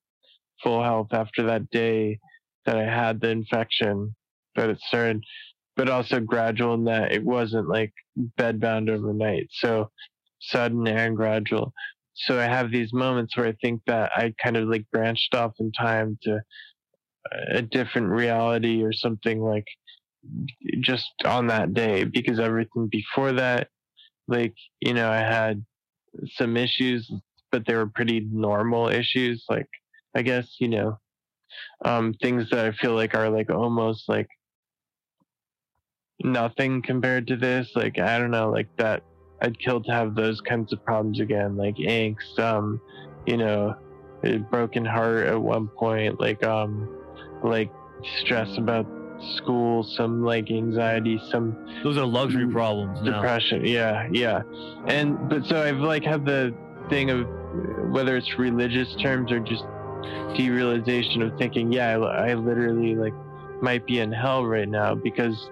full 0.61 0.84
health 0.84 1.09
after 1.11 1.43
that 1.43 1.69
day 1.69 2.19
that 2.65 2.77
I 2.77 2.84
had 2.84 3.19
the 3.19 3.29
infection 3.29 4.15
that 4.55 4.69
it 4.69 4.79
started, 4.79 5.23
but 5.75 5.89
also 5.89 6.19
gradual 6.19 6.75
in 6.75 6.86
that 6.86 7.11
it 7.11 7.23
wasn't 7.23 7.67
like 7.67 7.91
bedbound 8.39 8.89
overnight. 8.89 9.47
So 9.51 9.89
sudden 10.39 10.88
and 10.88 11.15
gradual. 11.15 11.73
So 12.13 12.39
I 12.39 12.43
have 12.43 12.71
these 12.71 12.93
moments 12.93 13.36
where 13.36 13.47
I 13.47 13.55
think 13.61 13.81
that 13.88 14.11
I 14.15 14.34
kind 14.41 14.55
of 14.55 14.67
like 14.67 14.86
branched 14.91 15.34
off 15.34 15.53
in 15.59 15.71
time 15.71 16.17
to 16.23 16.39
a 17.51 17.61
different 17.61 18.09
reality 18.09 18.84
or 18.84 18.93
something 18.93 19.41
like 19.41 19.65
just 20.79 21.09
on 21.25 21.47
that 21.47 21.73
day 21.73 22.03
because 22.03 22.39
everything 22.39 22.88
before 22.91 23.34
that 23.34 23.69
like 24.28 24.53
you 24.80 24.93
know 24.93 25.09
i 25.09 25.17
had 25.17 25.63
some 26.36 26.55
issues 26.57 27.11
but 27.51 27.65
they 27.65 27.76
were 27.76 27.88
pretty 27.88 28.28
normal 28.32 28.88
issues 28.88 29.45
like 29.49 29.67
i 30.15 30.21
guess 30.21 30.55
you 30.59 30.67
know 30.67 30.97
um 31.86 32.13
things 32.21 32.49
that 32.49 32.65
i 32.65 32.71
feel 32.71 32.93
like 32.93 33.15
are 33.15 33.30
like 33.30 33.49
almost 33.49 34.07
like 34.07 34.28
nothing 36.24 36.82
compared 36.82 37.28
to 37.28 37.36
this 37.36 37.69
like 37.76 37.99
i 37.99 38.17
don't 38.17 38.32
know 38.32 38.49
like 38.49 38.69
that 38.78 39.03
i'd 39.41 39.59
kill 39.59 39.82
to 39.82 39.91
have 39.91 40.15
those 40.15 40.39
kinds 40.41 40.71
of 40.71 40.84
problems 40.86 41.19
again 41.19 41.57
like 41.57 41.76
angst 41.76 42.39
um 42.39 42.80
you 43.26 43.36
know 43.36 43.76
a 44.24 44.38
broken 44.38 44.86
heart 44.86 45.28
at 45.28 45.41
one 45.41 45.67
point 45.67 46.19
like 46.19 46.43
um 46.45 46.88
like 47.43 47.71
stress 48.21 48.57
about 48.57 48.88
school, 49.38 49.84
some 49.84 50.24
like 50.24 50.49
anxiety, 50.51 51.21
some 51.32 51.55
those 51.84 51.97
are 51.97 52.05
luxury 52.05 52.45
mm. 52.45 52.53
problems. 52.53 52.99
Depression, 53.03 53.65
yeah, 53.65 54.07
yeah. 54.11 54.41
And 54.88 55.30
but 55.30 55.45
so 55.45 55.61
I've 55.61 55.80
like 55.80 56.03
had 56.03 56.26
the 56.26 56.53
thing 56.89 57.09
of 57.09 57.28
whether 57.91 58.17
it's 58.17 58.38
religious 58.38 58.93
terms 58.95 59.32
or 59.32 59.39
just 59.39 59.63
derealization 60.36 61.26
of 61.26 61.38
thinking, 61.38 61.71
yeah, 61.71 61.97
I, 61.97 62.32
I 62.32 62.34
literally 62.34 62.95
like 62.95 63.13
might 63.61 63.86
be 63.86 63.99
in 63.99 64.11
hell 64.11 64.45
right 64.45 64.67
now 64.67 64.95
because 64.95 65.49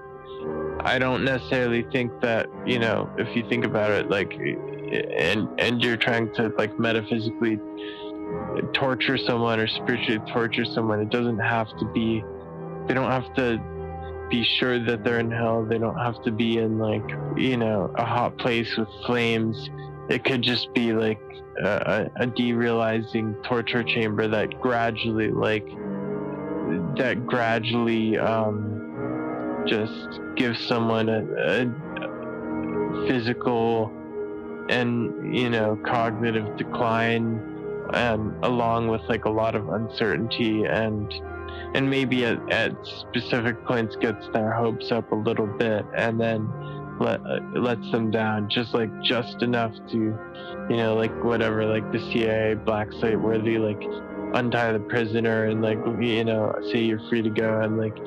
I 0.82 0.97
don't 0.99 1.24
necessarily 1.24 1.84
think 1.91 2.11
that 2.22 2.47
you 2.65 2.80
know 2.80 3.09
if 3.17 3.36
you 3.36 3.47
think 3.47 3.65
about 3.65 3.91
it 3.91 4.09
like 4.09 4.34
and 4.34 5.47
and 5.59 5.82
you're 5.82 5.97
trying 5.97 6.34
to 6.36 6.51
like 6.57 6.78
metaphysically 6.80 7.59
torture 8.74 9.17
someone 9.17 9.59
or 9.59 9.67
spiritually 9.67 10.19
torture 10.32 10.65
someone 10.65 10.99
it 10.99 11.09
doesn't 11.09 11.39
have 11.39 11.67
to 11.78 11.86
be 11.93 12.24
they 12.88 12.93
don't 12.93 13.11
have 13.11 13.34
to 13.36 13.59
be 14.29 14.43
sure 14.43 14.79
that 14.79 15.03
they're 15.03 15.19
in 15.19 15.29
hell. 15.29 15.65
They 15.65 15.77
don't 15.77 15.97
have 15.97 16.21
to 16.23 16.32
be 16.32 16.57
in 16.57 16.79
like, 16.79 17.03
you 17.36 17.57
know, 17.57 17.93
a 17.97 18.05
hot 18.05 18.38
place 18.38 18.75
with 18.77 18.88
flames. 19.05 19.69
It 20.09 20.23
could 20.23 20.41
just 20.41 20.73
be 20.73 20.93
like 20.93 21.19
a, 21.61 22.09
a 22.19 22.27
derealizing 22.27 23.43
torture 23.43 23.84
chamber 23.84 24.27
that 24.29 24.59
gradually, 24.61 25.29
like, 25.29 25.67
that 26.97 27.25
gradually 27.25 28.17
um, 28.17 29.65
just 29.67 30.19
gives 30.36 30.59
someone 30.65 31.09
a, 31.09 31.23
a 31.38 33.07
physical 33.07 33.91
and, 34.69 35.36
you 35.36 35.49
know, 35.49 35.77
cognitive 35.86 36.57
decline 36.57 37.51
um, 37.93 38.36
along 38.43 38.88
with 38.88 39.01
like 39.09 39.25
a 39.25 39.29
lot 39.29 39.55
of 39.55 39.69
uncertainty 39.69 40.63
and 40.63 41.13
and 41.73 41.89
maybe 41.89 42.25
at, 42.25 42.51
at 42.51 42.73
specific 42.85 43.63
points 43.65 43.95
gets 43.97 44.27
their 44.33 44.51
hopes 44.51 44.91
up 44.91 45.11
a 45.11 45.15
little 45.15 45.47
bit 45.47 45.85
and 45.95 46.19
then 46.19 46.49
let, 46.99 47.21
uh, 47.25 47.39
lets 47.55 47.89
them 47.91 48.11
down 48.11 48.49
just 48.49 48.73
like 48.73 48.89
just 49.01 49.41
enough 49.41 49.73
to 49.89 49.97
you 50.69 50.77
know 50.77 50.95
like 50.95 51.11
whatever 51.23 51.65
like 51.65 51.89
the 51.91 51.99
cia 52.11 52.53
black 52.53 52.91
site 52.93 53.19
where 53.19 53.39
they 53.39 53.57
like 53.57 53.81
untie 54.33 54.71
the 54.71 54.79
prisoner 54.79 55.45
and 55.45 55.61
like 55.61 55.77
you 55.99 56.23
know 56.23 56.53
say 56.71 56.79
you're 56.79 57.01
free 57.09 57.21
to 57.21 57.29
go 57.29 57.61
and 57.61 57.77
like 57.77 57.97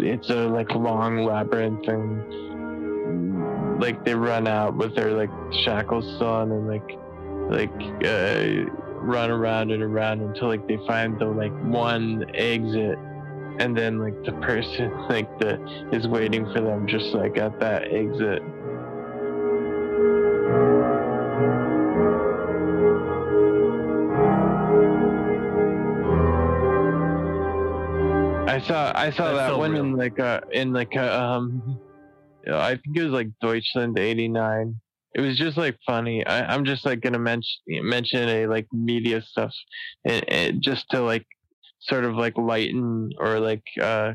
it's 0.00 0.30
a 0.30 0.48
like 0.48 0.70
long 0.74 1.24
labyrinth 1.24 1.86
and 1.88 3.80
like 3.80 4.04
they 4.04 4.14
run 4.14 4.46
out 4.46 4.76
with 4.76 4.94
their 4.94 5.12
like 5.12 5.30
shackles 5.64 6.04
still 6.16 6.28
on 6.28 6.52
and 6.52 6.68
like 6.68 6.98
like 7.50 7.72
uh, 8.04 8.64
run 9.00 9.30
around 9.30 9.70
and 9.70 9.82
around 9.82 10.20
until 10.20 10.48
like 10.48 10.66
they 10.68 10.78
find 10.86 11.18
the 11.18 11.26
like 11.26 11.52
one 11.64 12.24
exit 12.34 12.98
and 13.58 13.76
then 13.76 13.98
like 13.98 14.14
the 14.24 14.32
person 14.42 14.90
like 15.08 15.38
that 15.38 15.58
is 15.92 16.06
waiting 16.06 16.44
for 16.52 16.60
them 16.60 16.86
just 16.86 17.14
like 17.14 17.36
at 17.38 17.58
that 17.60 17.84
exit 17.92 18.42
I 28.50 28.58
saw 28.58 28.92
I 28.94 29.10
saw 29.10 29.26
That's 29.26 29.38
that 29.38 29.48
so 29.50 29.58
one 29.58 29.72
real. 29.72 29.84
in 29.84 29.96
like 29.96 30.18
a 30.18 30.42
in 30.52 30.72
like 30.72 30.94
a 30.94 31.20
um 31.20 31.78
I 32.52 32.70
think 32.76 32.96
it 32.96 33.04
was 33.04 33.12
like 33.12 33.28
Deutschland 33.40 33.98
'89. 33.98 34.80
It 35.14 35.20
was 35.20 35.36
just 35.36 35.56
like 35.56 35.76
funny. 35.84 36.24
I, 36.24 36.54
I'm 36.54 36.64
just 36.64 36.84
like 36.86 37.00
gonna 37.00 37.18
mention 37.18 37.60
mention 37.68 38.28
a 38.28 38.46
like 38.46 38.66
media 38.72 39.20
stuff, 39.22 39.52
and, 40.04 40.24
and 40.28 40.62
just 40.62 40.88
to 40.90 41.00
like 41.02 41.26
sort 41.80 42.04
of 42.04 42.14
like 42.14 42.36
lighten 42.38 43.10
or 43.18 43.40
like 43.40 43.64
uh 43.80 44.14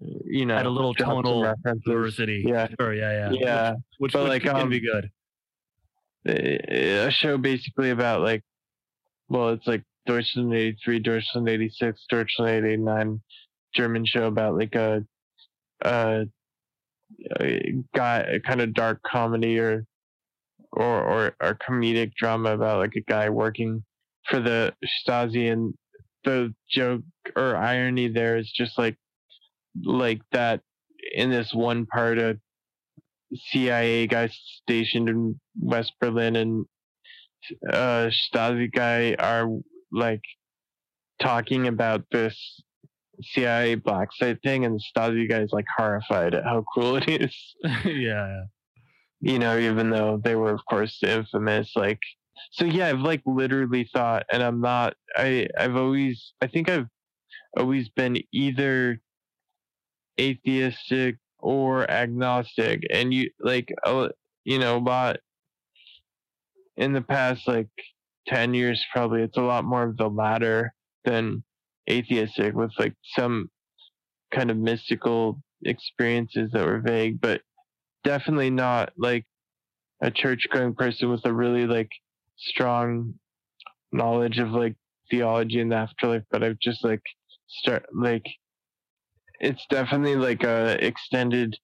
you 0.00 0.46
know 0.46 0.54
Add 0.54 0.66
a 0.66 0.70
little 0.70 0.94
tonal 0.94 1.54
diversity. 1.84 2.44
Yeah. 2.46 2.68
Sure. 2.78 2.94
Yeah. 2.94 3.30
Yeah. 3.30 3.30
Yeah, 3.32 3.74
Which, 3.98 4.12
But, 4.12 4.24
which 4.24 4.28
like, 4.28 4.42
can 4.42 4.56
um, 4.56 4.70
be 4.70 4.80
good. 4.80 5.10
a 6.26 7.10
show 7.10 7.36
basically 7.38 7.90
about 7.90 8.20
like, 8.22 8.42
well, 9.28 9.50
it's 9.50 9.66
like 9.66 9.82
Deutschland 10.06 10.54
'83, 10.54 10.98
Deutschland 11.00 11.48
'86, 11.48 12.04
Deutschland 12.08 12.64
'89, 12.66 13.20
German 13.74 14.06
show 14.06 14.26
about 14.26 14.56
like 14.56 14.74
a, 14.74 15.04
a, 15.84 15.90
a 15.90 16.26
guy, 17.94 18.18
a 18.20 18.40
kind 18.40 18.60
of 18.60 18.74
dark 18.74 19.00
comedy 19.02 19.58
or, 19.58 19.84
or 20.72 21.02
or 21.02 21.36
or 21.40 21.54
comedic 21.66 22.12
drama 22.14 22.54
about 22.54 22.78
like 22.78 22.94
a 22.96 23.00
guy 23.00 23.30
working 23.30 23.84
for 24.28 24.40
the 24.40 24.74
Stasi, 24.84 25.50
and 25.50 25.74
the 26.24 26.54
joke 26.70 27.02
or 27.36 27.56
irony 27.56 28.08
there 28.08 28.36
is 28.36 28.50
just 28.54 28.78
like, 28.78 28.96
like 29.84 30.20
that 30.32 30.60
in 31.14 31.30
this 31.30 31.54
one 31.54 31.86
part 31.86 32.18
of 32.18 32.38
CIA 33.34 34.06
guy 34.06 34.30
stationed 34.62 35.08
in 35.08 35.40
West 35.60 35.92
Berlin 36.00 36.36
and 36.36 36.66
uh 37.72 38.10
Stasi 38.10 38.70
guy 38.72 39.14
are 39.18 39.48
like 39.92 40.22
talking 41.20 41.68
about 41.68 42.04
this 42.10 42.62
CIA 43.22 43.74
black 43.74 44.08
site 44.12 44.42
thing 44.42 44.64
and 44.64 44.76
the 44.76 44.82
Stasi 45.00 45.28
guy 45.28 45.40
is 45.40 45.52
like 45.52 45.66
horrified 45.76 46.34
at 46.34 46.44
how 46.44 46.62
cruel 46.62 46.96
it 46.96 47.08
is. 47.08 47.34
yeah. 47.84 48.42
You 49.20 49.38
know, 49.38 49.58
even 49.58 49.90
though 49.90 50.20
they 50.22 50.36
were 50.36 50.52
of 50.52 50.60
course 50.68 51.02
infamous, 51.02 51.72
like 51.74 52.00
so 52.52 52.64
yeah, 52.64 52.88
I've 52.88 53.00
like 53.00 53.22
literally 53.26 53.88
thought 53.92 54.24
and 54.32 54.42
I'm 54.42 54.60
not 54.60 54.94
I 55.16 55.48
I've 55.58 55.76
always 55.76 56.32
I 56.40 56.46
think 56.46 56.68
I've 56.68 56.86
always 57.56 57.88
been 57.88 58.18
either 58.32 59.00
atheistic 60.20 61.16
or 61.38 61.88
agnostic 61.90 62.82
and 62.92 63.14
you 63.14 63.30
like 63.40 63.72
you 64.44 64.58
know 64.58 64.76
a 64.76 64.80
lot 64.80 65.18
in 66.76 66.92
the 66.92 67.00
past 67.00 67.46
like 67.46 67.68
10 68.26 68.54
years 68.54 68.84
probably 68.92 69.22
it's 69.22 69.36
a 69.36 69.42
lot 69.42 69.64
more 69.64 69.84
of 69.84 69.96
the 69.96 70.08
latter 70.08 70.74
than 71.04 71.42
atheistic 71.88 72.54
with 72.54 72.70
like 72.78 72.94
some 73.16 73.48
kind 74.32 74.50
of 74.50 74.56
mystical 74.56 75.40
experiences 75.64 76.50
that 76.52 76.64
were 76.64 76.80
vague 76.80 77.20
but 77.20 77.40
definitely 78.04 78.50
not 78.50 78.92
like 78.96 79.24
a 80.02 80.10
church 80.10 80.46
going 80.52 80.74
person 80.74 81.10
with 81.10 81.24
a 81.24 81.32
really 81.32 81.66
like 81.66 81.90
strong 82.36 83.14
knowledge 83.92 84.38
of 84.38 84.50
like 84.50 84.76
theology 85.10 85.60
and 85.60 85.72
the 85.72 85.76
afterlife 85.76 86.22
but 86.30 86.44
i've 86.44 86.58
just 86.60 86.84
like 86.84 87.02
start 87.48 87.84
like 87.94 88.24
it's 89.40 89.64
definitely 89.70 90.16
like 90.16 90.42
a 90.44 90.84
extended 90.84 91.56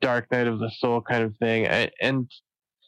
dark 0.00 0.30
night 0.30 0.46
of 0.46 0.58
the 0.58 0.70
soul 0.78 1.00
kind 1.00 1.22
of 1.22 1.36
thing 1.36 1.66
I, 1.66 1.90
and 2.00 2.30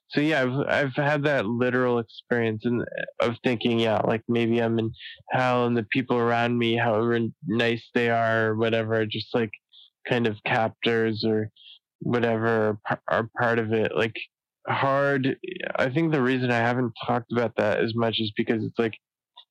so 0.09 0.21
yeah 0.21 0.43
i've 0.43 0.67
i've 0.69 0.95
had 0.95 1.25
that 1.25 1.47
literal 1.47 1.99
experience 1.99 2.63
and 2.65 2.83
uh, 2.83 3.27
of 3.27 3.37
thinking 3.43 3.81
yeah 3.81 4.01
like 4.05 4.23
maybe 4.29 4.61
i'm 4.61 4.79
in 4.79 4.91
hell 5.31 5.67
and 5.67 5.77
the 5.77 5.87
people 5.91 6.17
around 6.17 6.57
me 6.59 6.77
however 6.77 7.19
nice 7.47 7.85
they 7.95 8.11
are 8.11 8.49
or 8.49 8.57
whatever 8.57 9.05
just 9.07 9.35
like 9.35 9.51
kind 10.09 10.27
of 10.27 10.37
captors 10.47 11.25
or 11.27 11.49
whatever 12.01 12.79
are 13.09 13.31
part 13.41 13.59
of 13.59 13.73
it. 13.73 13.91
Like 13.97 14.15
hard 14.67 15.37
i 15.77 15.91
think 15.91 16.11
the 16.11 16.23
reason 16.23 16.51
i 16.51 16.57
haven't 16.57 16.91
talked 17.07 17.31
about 17.31 17.55
that 17.55 17.81
as 17.81 17.95
much 17.95 18.19
is 18.19 18.33
because 18.35 18.65
it's 18.65 18.79
like 18.79 18.95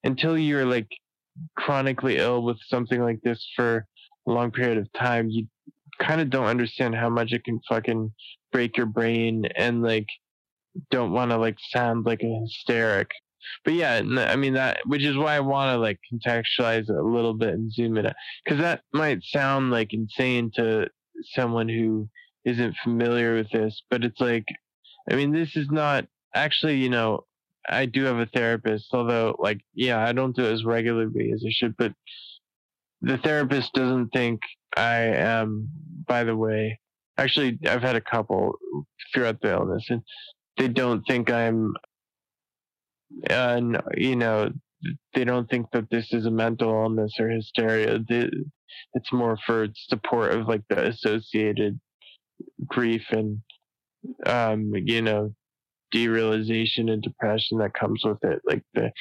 until 0.04 0.36
you're 0.36 0.66
like 0.66 0.88
chronically 1.58 2.18
ill 2.18 2.44
with 2.44 2.58
something 2.68 3.02
like 3.02 3.20
this 3.24 3.46
for 3.56 3.86
a 4.28 4.32
long 4.32 4.52
period 4.52 4.78
of 4.78 4.92
time, 4.94 5.30
you 5.30 5.48
kind 6.02 6.22
of 6.22 6.30
don't 6.30 6.46
understand 6.46 6.96
how 6.96 7.10
much 7.10 7.32
it 7.32 7.44
can 7.44 7.60
fucking 7.70 8.12
break 8.52 8.78
your 8.78 8.86
brain 8.86 9.46
and 9.56 9.82
like 9.82 10.08
don't 10.92 11.12
want 11.12 11.32
to 11.32 11.38
like 11.38 11.58
sound 11.70 12.06
like 12.06 12.24
a 12.24 12.40
hysteric. 12.42 13.10
But 13.66 13.74
yeah, 13.74 14.02
I 14.20 14.36
mean 14.36 14.54
that, 14.54 14.80
which 14.86 15.04
is 15.04 15.18
why 15.18 15.36
I 15.36 15.42
want 15.42 15.76
to 15.76 15.78
like 15.78 16.00
contextualize 16.12 16.90
it 16.90 16.96
a 16.96 17.04
little 17.04 17.34
bit 17.34 17.50
and 17.50 17.72
zoom 17.72 17.98
it 17.98 18.06
out, 18.06 18.16
because 18.44 18.60
that 18.60 18.82
might 18.94 19.24
sound 19.24 19.72
like 19.72 19.94
insane 19.94 20.50
to 20.56 20.88
someone 21.34 21.68
who 21.68 22.08
isn't 22.46 22.76
familiar 22.84 23.36
with 23.36 23.50
this, 23.52 23.82
but 23.90 24.04
it's 24.04 24.20
like, 24.20 24.46
I 25.10 25.16
mean, 25.16 25.32
this 25.32 25.56
is 25.56 25.68
not 25.70 26.08
actually, 26.34 26.78
you 26.78 26.90
know, 26.90 27.26
I 27.70 27.86
do 27.86 28.04
have 28.06 28.18
a 28.18 28.26
therapist, 28.26 28.88
although 28.94 29.36
like, 29.40 29.60
yeah, 29.74 30.04
I 30.04 30.12
don't 30.14 30.36
do 30.36 30.46
it 30.46 30.54
as 30.54 30.66
regularly 30.66 31.32
as 31.34 31.44
I 31.46 31.52
should, 31.52 31.78
but 31.78 31.94
the 33.02 33.18
therapist 33.18 33.74
doesn't 33.74 34.10
think 34.10 34.42
I 34.76 35.00
am, 35.00 35.70
by 36.08 36.24
the 36.24 36.36
way, 36.36 36.80
actually, 37.18 37.60
I've 37.68 37.82
had 37.82 37.96
a 37.96 38.02
couple 38.02 38.58
throughout 39.14 39.42
the 39.42 39.52
illness 39.52 39.86
and 39.90 40.02
they 40.58 40.68
don't 40.68 41.04
think 41.08 41.32
I'm, 41.32 41.74
uh, 43.30 43.62
you 43.96 44.16
know, 44.16 44.52
they 45.14 45.24
don't 45.24 45.50
think 45.50 45.68
that 45.72 45.90
this 45.90 46.14
is 46.14 46.26
a 46.26 46.32
mental 46.32 46.70
illness 46.70 47.14
or 47.20 47.30
hysteria. 47.30 48.00
They, 48.08 48.30
it's 48.94 49.14
more 49.14 49.38
for 49.46 49.68
support 49.74 50.34
of 50.34 50.48
like 50.48 50.64
the 50.70 50.88
associated 50.88 51.80
grief 52.68 53.04
and, 53.12 53.40
um, 54.26 54.72
you 54.76 55.02
know, 55.02 55.34
derealization 55.94 56.92
and 56.92 57.02
depression 57.02 57.60
that 57.60 57.74
comes 57.74 58.04
with 58.04 58.24
it. 58.24 58.42
Like 58.46 58.64
the, 58.74 58.92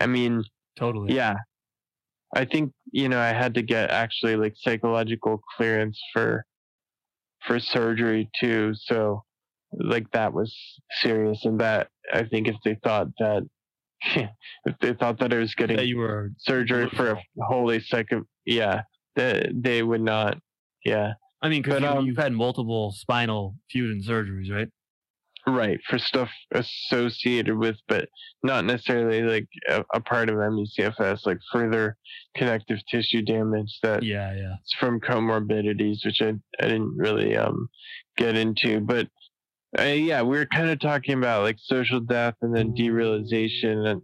I 0.00 0.06
mean, 0.06 0.44
Totally. 0.76 1.14
yeah 1.14 1.36
i 2.34 2.44
think 2.44 2.72
you 2.92 3.08
know 3.08 3.18
i 3.18 3.28
had 3.28 3.54
to 3.54 3.62
get 3.62 3.90
actually 3.90 4.36
like 4.36 4.52
psychological 4.56 5.40
clearance 5.56 5.98
for 6.12 6.44
for 7.46 7.58
surgery 7.58 8.28
too 8.38 8.72
so 8.74 9.22
like 9.72 10.10
that 10.12 10.32
was 10.32 10.54
serious 11.00 11.44
and 11.44 11.60
that 11.60 11.88
i 12.12 12.22
think 12.22 12.48
if 12.48 12.56
they 12.64 12.76
thought 12.84 13.08
that 13.18 13.42
if 14.14 14.78
they 14.80 14.92
thought 14.94 15.18
that 15.18 15.32
i 15.32 15.36
was 15.38 15.54
getting 15.54 15.76
That 15.76 15.86
you 15.86 15.98
were 15.98 16.30
surgery 16.38 16.88
for 16.90 17.12
a 17.12 17.22
wholly 17.38 17.80
second 17.80 18.24
yeah 18.44 18.82
they, 19.14 19.50
they 19.54 19.82
would 19.82 20.02
not 20.02 20.38
yeah 20.84 21.14
I 21.42 21.48
mean, 21.48 21.62
because 21.62 21.82
you, 21.82 21.86
um, 21.86 22.06
you've 22.06 22.16
had 22.16 22.32
multiple 22.32 22.92
spinal 22.92 23.56
fusion 23.70 24.02
surgeries, 24.02 24.50
right? 24.50 24.68
right 25.46 25.78
for 25.88 25.98
stuff 25.98 26.28
associated 26.52 27.56
with 27.56 27.76
but 27.86 28.08
not 28.42 28.64
necessarily 28.64 29.22
like 29.22 29.46
a, 29.68 29.84
a 29.94 30.00
part 30.00 30.28
of 30.28 30.36
ME/CFS 30.36 31.24
like 31.24 31.38
further 31.52 31.96
connective 32.36 32.78
tissue 32.90 33.22
damage 33.22 33.78
that 33.82 34.02
Yeah, 34.02 34.34
yeah. 34.34 34.54
it's 34.60 34.74
from 34.74 35.00
comorbidities, 35.00 36.04
which 36.04 36.20
I, 36.20 36.34
I 36.60 36.68
didn't 36.68 36.96
really 36.96 37.36
um 37.36 37.68
get 38.16 38.36
into. 38.36 38.80
But 38.80 39.08
uh, 39.78 39.82
yeah, 39.84 40.22
we 40.22 40.36
were 40.36 40.46
kind 40.46 40.70
of 40.70 40.80
talking 40.80 41.14
about 41.14 41.42
like 41.42 41.56
social 41.62 42.00
death 42.00 42.34
and 42.42 42.54
then 42.54 42.74
derealization, 42.74 43.86
and 43.90 44.02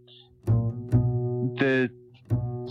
the 1.57 1.89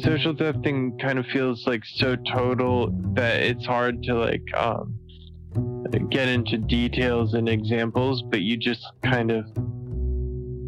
social 0.03 0.33
death 0.33 0.57
thing 0.63 0.97
kind 0.99 1.19
of 1.19 1.27
feels 1.27 1.67
like 1.67 1.83
so 1.85 2.17
total 2.33 2.91
that 3.15 3.43
it's 3.43 3.65
hard 3.65 4.03
to 4.03 4.15
like 4.15 4.43
um 4.57 4.99
get 6.11 6.29
into 6.29 6.59
details 6.59 7.35
and 7.35 7.49
examples, 7.49 8.23
but 8.23 8.41
you 8.41 8.57
just 8.57 8.85
kind 9.05 9.31
of 9.31 9.45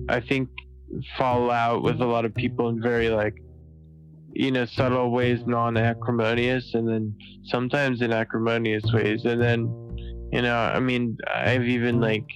I 0.09 0.20
think 0.20 0.49
fall 1.18 1.51
out 1.51 1.82
with 1.82 2.01
a 2.01 2.07
lot 2.07 2.24
of 2.24 2.35
people 2.35 2.68
in 2.68 2.80
very 2.80 3.09
like 3.09 3.35
you 4.32 4.51
know 4.51 4.64
subtle 4.64 5.11
ways 5.11 5.41
non-acrimonious 5.47 6.74
and 6.74 6.89
then 6.89 7.16
sometimes 7.45 8.01
in 8.01 8.12
acrimonious 8.12 8.85
ways 8.93 9.24
and 9.24 9.41
then 9.41 9.68
you 10.35 10.43
know 10.43 10.57
i 10.57 10.78
mean 10.78 11.16
i've 11.35 11.64
even 11.64 12.01
like 12.01 12.26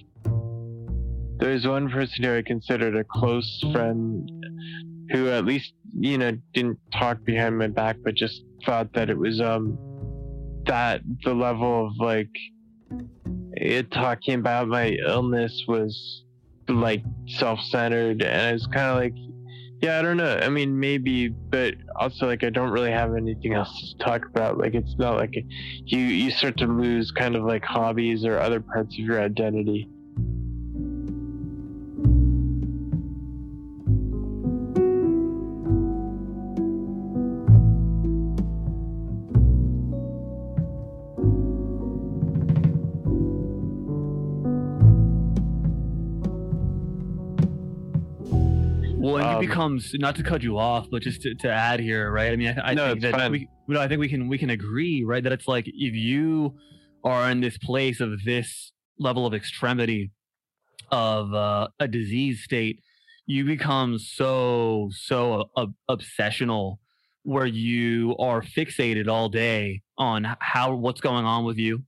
there's 1.38 1.66
one 1.66 1.90
person 1.90 2.24
who 2.24 2.36
i 2.36 2.42
considered 2.42 2.96
a 2.96 3.04
close 3.04 3.62
friend 3.72 4.30
who 5.10 5.28
at 5.28 5.44
least 5.44 5.72
you 5.98 6.16
know 6.16 6.32
didn't 6.54 6.78
talk 6.92 7.22
behind 7.24 7.58
my 7.58 7.66
back 7.66 7.96
but 8.04 8.14
just 8.14 8.42
thought 8.64 8.92
that 8.94 9.10
it 9.10 9.18
was 9.18 9.40
um 9.40 9.76
that 10.64 11.00
the 11.24 11.34
level 11.34 11.86
of 11.86 11.92
like 11.98 12.30
it, 13.60 13.90
talking 13.90 14.34
about 14.34 14.68
my 14.68 14.96
illness 15.06 15.64
was 15.66 16.24
like 16.68 17.02
self-centered. 17.26 18.22
And 18.22 18.56
it's 18.56 18.66
kind 18.66 18.90
of 18.90 18.96
like 18.96 19.14
yeah 19.80 19.98
i 19.98 20.02
don't 20.02 20.16
know. 20.16 20.38
I 20.42 20.48
mean 20.48 20.78
maybe 20.78 21.28
but 21.28 21.74
also 21.96 22.26
like 22.26 22.44
i 22.44 22.50
don't 22.50 22.70
really 22.70 22.90
have 22.90 23.14
anything 23.14 23.54
else 23.54 23.70
to 23.98 24.04
talk 24.04 24.26
about. 24.26 24.58
Like 24.58 24.74
it's 24.74 24.96
not 24.98 25.16
like 25.16 25.34
you 25.84 25.98
you 25.98 26.30
start 26.30 26.56
to 26.58 26.66
lose 26.66 27.10
kind 27.10 27.36
of 27.36 27.44
like 27.44 27.64
hobbies 27.64 28.24
or 28.24 28.38
other 28.38 28.60
parts 28.60 28.94
of 28.94 29.04
your 29.04 29.20
identity 29.20 29.88
becomes 49.48 49.94
not 49.94 50.16
to 50.16 50.22
cut 50.22 50.42
you 50.42 50.58
off, 50.58 50.88
but 50.90 51.02
just 51.02 51.22
to, 51.22 51.34
to 51.36 51.50
add 51.50 51.80
here, 51.80 52.10
right? 52.10 52.32
I 52.32 52.36
mean, 52.36 52.58
I, 52.58 52.70
I 52.70 52.74
no, 52.74 52.90
think 52.90 53.02
that 53.02 53.12
fine. 53.12 53.32
we, 53.32 53.48
know, 53.68 53.80
I 53.80 53.88
think 53.88 54.00
we 54.00 54.08
can 54.08 54.28
we 54.28 54.38
can 54.38 54.50
agree, 54.50 55.04
right, 55.04 55.22
that 55.22 55.32
it's 55.32 55.48
like 55.48 55.66
if 55.66 55.94
you 55.94 56.56
are 57.04 57.30
in 57.30 57.40
this 57.40 57.58
place 57.58 58.00
of 58.00 58.24
this 58.24 58.72
level 58.98 59.26
of 59.26 59.34
extremity 59.34 60.10
of 60.90 61.32
uh, 61.34 61.68
a 61.78 61.88
disease 61.88 62.42
state, 62.42 62.80
you 63.26 63.44
become 63.44 63.98
so 63.98 64.88
so 64.92 65.50
uh, 65.56 65.66
obsessional 65.88 66.78
where 67.22 67.46
you 67.46 68.16
are 68.18 68.40
fixated 68.40 69.06
all 69.08 69.28
day 69.28 69.82
on 69.98 70.36
how 70.40 70.74
what's 70.74 71.00
going 71.00 71.24
on 71.24 71.44
with 71.44 71.58
you, 71.58 71.82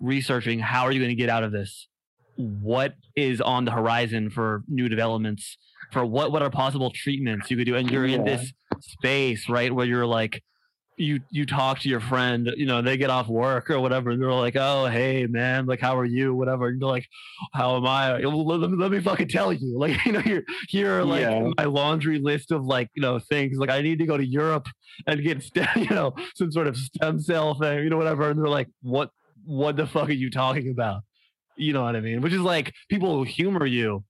researching 0.00 0.58
how 0.58 0.82
are 0.82 0.92
you 0.92 1.00
going 1.00 1.08
to 1.08 1.14
get 1.14 1.30
out 1.30 1.42
of 1.42 1.52
this, 1.52 1.88
what 2.36 2.94
is 3.16 3.40
on 3.40 3.64
the 3.64 3.70
horizon 3.70 4.28
for 4.28 4.62
new 4.68 4.88
developments 4.88 5.56
for 5.94 6.04
what 6.04 6.30
what 6.32 6.42
are 6.42 6.50
possible 6.50 6.90
treatments 6.90 7.50
you 7.50 7.56
could 7.56 7.64
do? 7.64 7.76
And 7.76 7.90
you're 7.90 8.04
yeah. 8.04 8.16
in 8.16 8.24
this 8.24 8.52
space 8.80 9.48
right 9.48 9.74
where 9.74 9.86
you're 9.86 10.04
like 10.04 10.42
you 10.96 11.20
you 11.30 11.46
talk 11.46 11.80
to 11.80 11.88
your 11.88 12.00
friend 12.00 12.50
you 12.56 12.66
know 12.66 12.80
they 12.80 12.96
get 12.96 13.10
off 13.10 13.26
work 13.26 13.68
or 13.68 13.80
whatever 13.80 14.10
and 14.10 14.22
they're 14.22 14.32
like 14.32 14.54
oh 14.54 14.86
hey 14.86 15.26
man 15.26 15.66
like 15.66 15.80
how 15.80 15.96
are 15.96 16.04
you? 16.04 16.34
whatever 16.34 16.68
and 16.68 16.80
you're 16.80 16.90
like 16.90 17.06
how 17.52 17.76
am 17.76 17.86
i? 17.86 18.12
Let, 18.12 18.24
let, 18.24 18.70
me, 18.70 18.76
let 18.76 18.90
me 18.92 19.00
fucking 19.00 19.28
tell 19.28 19.52
you. 19.52 19.78
Like 19.78 20.04
you 20.04 20.12
know 20.12 20.22
you're 20.24 20.44
here 20.68 21.02
like 21.02 21.22
yeah. 21.22 21.50
my 21.56 21.64
laundry 21.64 22.18
list 22.18 22.52
of 22.52 22.64
like 22.64 22.90
you 22.94 23.02
know 23.02 23.18
things 23.18 23.56
like 23.58 23.70
i 23.70 23.80
need 23.80 23.98
to 23.98 24.06
go 24.06 24.16
to 24.16 24.24
europe 24.24 24.68
and 25.06 25.22
get 25.22 25.44
you 25.76 25.90
know 25.90 26.14
some 26.36 26.52
sort 26.52 26.66
of 26.66 26.76
stem 26.76 27.20
cell 27.20 27.54
thing 27.54 27.82
you 27.84 27.90
know 27.90 27.96
whatever 27.96 28.30
and 28.30 28.38
they're 28.38 28.48
like 28.48 28.68
what 28.82 29.10
what 29.44 29.76
the 29.76 29.86
fuck 29.86 30.08
are 30.08 30.12
you 30.12 30.30
talking 30.30 30.70
about? 30.70 31.02
You 31.56 31.72
know 31.72 31.84
what 31.84 31.96
i 31.96 32.00
mean? 32.00 32.20
Which 32.20 32.32
is 32.32 32.40
like 32.40 32.72
people 32.88 33.16
will 33.16 33.24
humor 33.24 33.66
you 33.66 34.04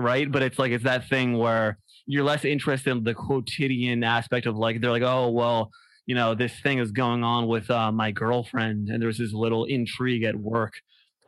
right? 0.00 0.30
But 0.30 0.42
it's 0.42 0.58
like 0.58 0.72
it's 0.72 0.84
that 0.84 1.08
thing 1.08 1.36
where 1.38 1.78
you're 2.06 2.24
less 2.24 2.44
interested 2.44 2.90
in 2.90 3.04
the 3.04 3.14
quotidian 3.14 4.02
aspect 4.02 4.46
of 4.46 4.56
like 4.56 4.80
they're 4.80 4.90
like, 4.90 5.02
oh 5.02 5.30
well, 5.30 5.70
you 6.06 6.14
know, 6.14 6.34
this 6.34 6.52
thing 6.60 6.78
is 6.78 6.90
going 6.90 7.22
on 7.22 7.46
with 7.46 7.70
uh, 7.70 7.92
my 7.92 8.10
girlfriend, 8.10 8.88
and 8.88 9.02
there's 9.02 9.18
this 9.18 9.32
little 9.32 9.64
intrigue 9.64 10.24
at 10.24 10.34
work, 10.34 10.74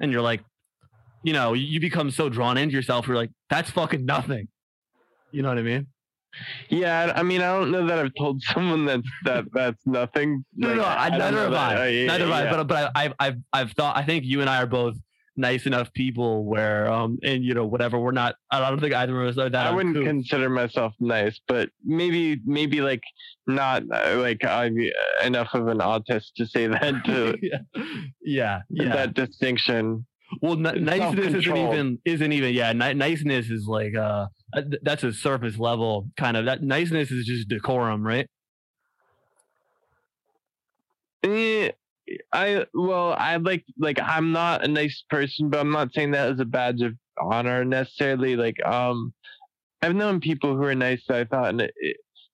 and 0.00 0.10
you're 0.10 0.22
like, 0.22 0.40
you 1.22 1.32
know, 1.32 1.52
you 1.52 1.78
become 1.78 2.10
so 2.10 2.28
drawn 2.28 2.56
into 2.56 2.74
yourself. 2.74 3.06
You're 3.06 3.16
like, 3.16 3.30
that's 3.48 3.70
fucking 3.70 4.04
nothing. 4.04 4.48
You 5.30 5.42
know 5.42 5.48
what 5.48 5.58
I 5.58 5.62
mean? 5.62 5.86
Yeah, 6.68 7.12
I 7.14 7.22
mean, 7.22 7.42
I 7.42 7.52
don't 7.52 7.70
know 7.70 7.86
that 7.86 7.98
I've 7.98 8.14
told 8.18 8.42
someone 8.54 8.86
that 8.86 9.00
that 9.24 9.44
that's 9.52 9.86
nothing. 9.86 10.44
no, 10.56 10.68
like, 10.68 10.76
no, 10.78 10.84
I, 10.84 11.08
neither 11.10 11.38
have 11.38 11.52
I. 11.52 12.04
Neither 12.06 12.26
have 12.26 12.32
I. 12.32 12.50
But 12.50 12.64
but 12.66 12.92
I've 12.94 13.12
I've 13.20 13.36
I've 13.52 13.72
thought. 13.72 13.96
I 13.96 14.02
think 14.02 14.24
you 14.24 14.40
and 14.40 14.48
I 14.48 14.62
are 14.62 14.66
both 14.66 14.96
nice 15.37 15.66
enough 15.66 15.93
people 15.95 16.45
where 16.45 16.91
um 16.93 17.18
and 17.22 17.43
you 17.43 17.55
know 17.55 17.64
whatever 17.64 17.99
we're 17.99 18.12
not 18.12 18.35
i 18.51 18.68
don't 18.68 18.80
think 18.80 18.93
either 18.93 19.22
of 19.22 19.28
us 19.28 19.39
are 19.39 19.49
that 19.49 19.66
i 19.66 19.74
wouldn't 19.74 19.95
cool. 19.95 20.05
consider 20.05 20.51
myself 20.51 20.93
nice 21.01 21.41
but 21.49 21.70
maybe 21.85 22.41
maybe 22.45 22.83
like 22.83 23.03
not 23.47 23.83
uh, 23.93 24.16
like 24.18 24.45
i 24.45 24.66
uh, 24.66 25.26
enough 25.26 25.49
of 25.55 25.68
an 25.68 25.78
autist 25.78 26.35
to 26.37 26.47
say 26.47 26.66
that 26.66 26.95
to 27.05 27.37
yeah. 27.41 27.59
yeah 28.22 28.61
yeah 28.68 28.95
that 28.95 29.14
distinction 29.14 30.05
well 30.43 30.53
n- 30.66 30.85
niceness 30.85 31.35
isn't 31.35 31.57
even 31.57 31.99
isn't 32.05 32.33
even 32.33 32.53
yeah 32.53 32.68
n- 32.68 32.99
niceness 32.99 33.49
is 33.49 33.66
like 33.66 33.95
uh 33.95 34.26
that's 34.83 35.03
a 35.03 35.12
surface 35.12 35.59
level 35.59 36.09
kind 36.18 36.37
of 36.37 36.45
that 36.45 36.62
niceness 36.62 37.11
is 37.11 37.24
just 37.24 37.49
decorum 37.49 38.07
right 38.07 38.28
yeah 41.24 41.70
I 42.32 42.66
well, 42.74 43.14
I 43.18 43.36
like 43.36 43.64
like 43.78 43.98
I'm 44.00 44.32
not 44.32 44.64
a 44.64 44.68
nice 44.68 45.04
person, 45.10 45.50
but 45.50 45.60
I'm 45.60 45.70
not 45.70 45.92
saying 45.92 46.12
that 46.12 46.32
as 46.32 46.40
a 46.40 46.44
badge 46.44 46.80
of 46.82 46.94
honor 47.20 47.64
necessarily. 47.64 48.36
Like 48.36 48.56
um, 48.64 49.12
I've 49.82 49.94
known 49.94 50.20
people 50.20 50.56
who 50.56 50.64
are 50.64 50.74
nice 50.74 51.02
that 51.08 51.18
I 51.18 51.24
thought, 51.24 51.70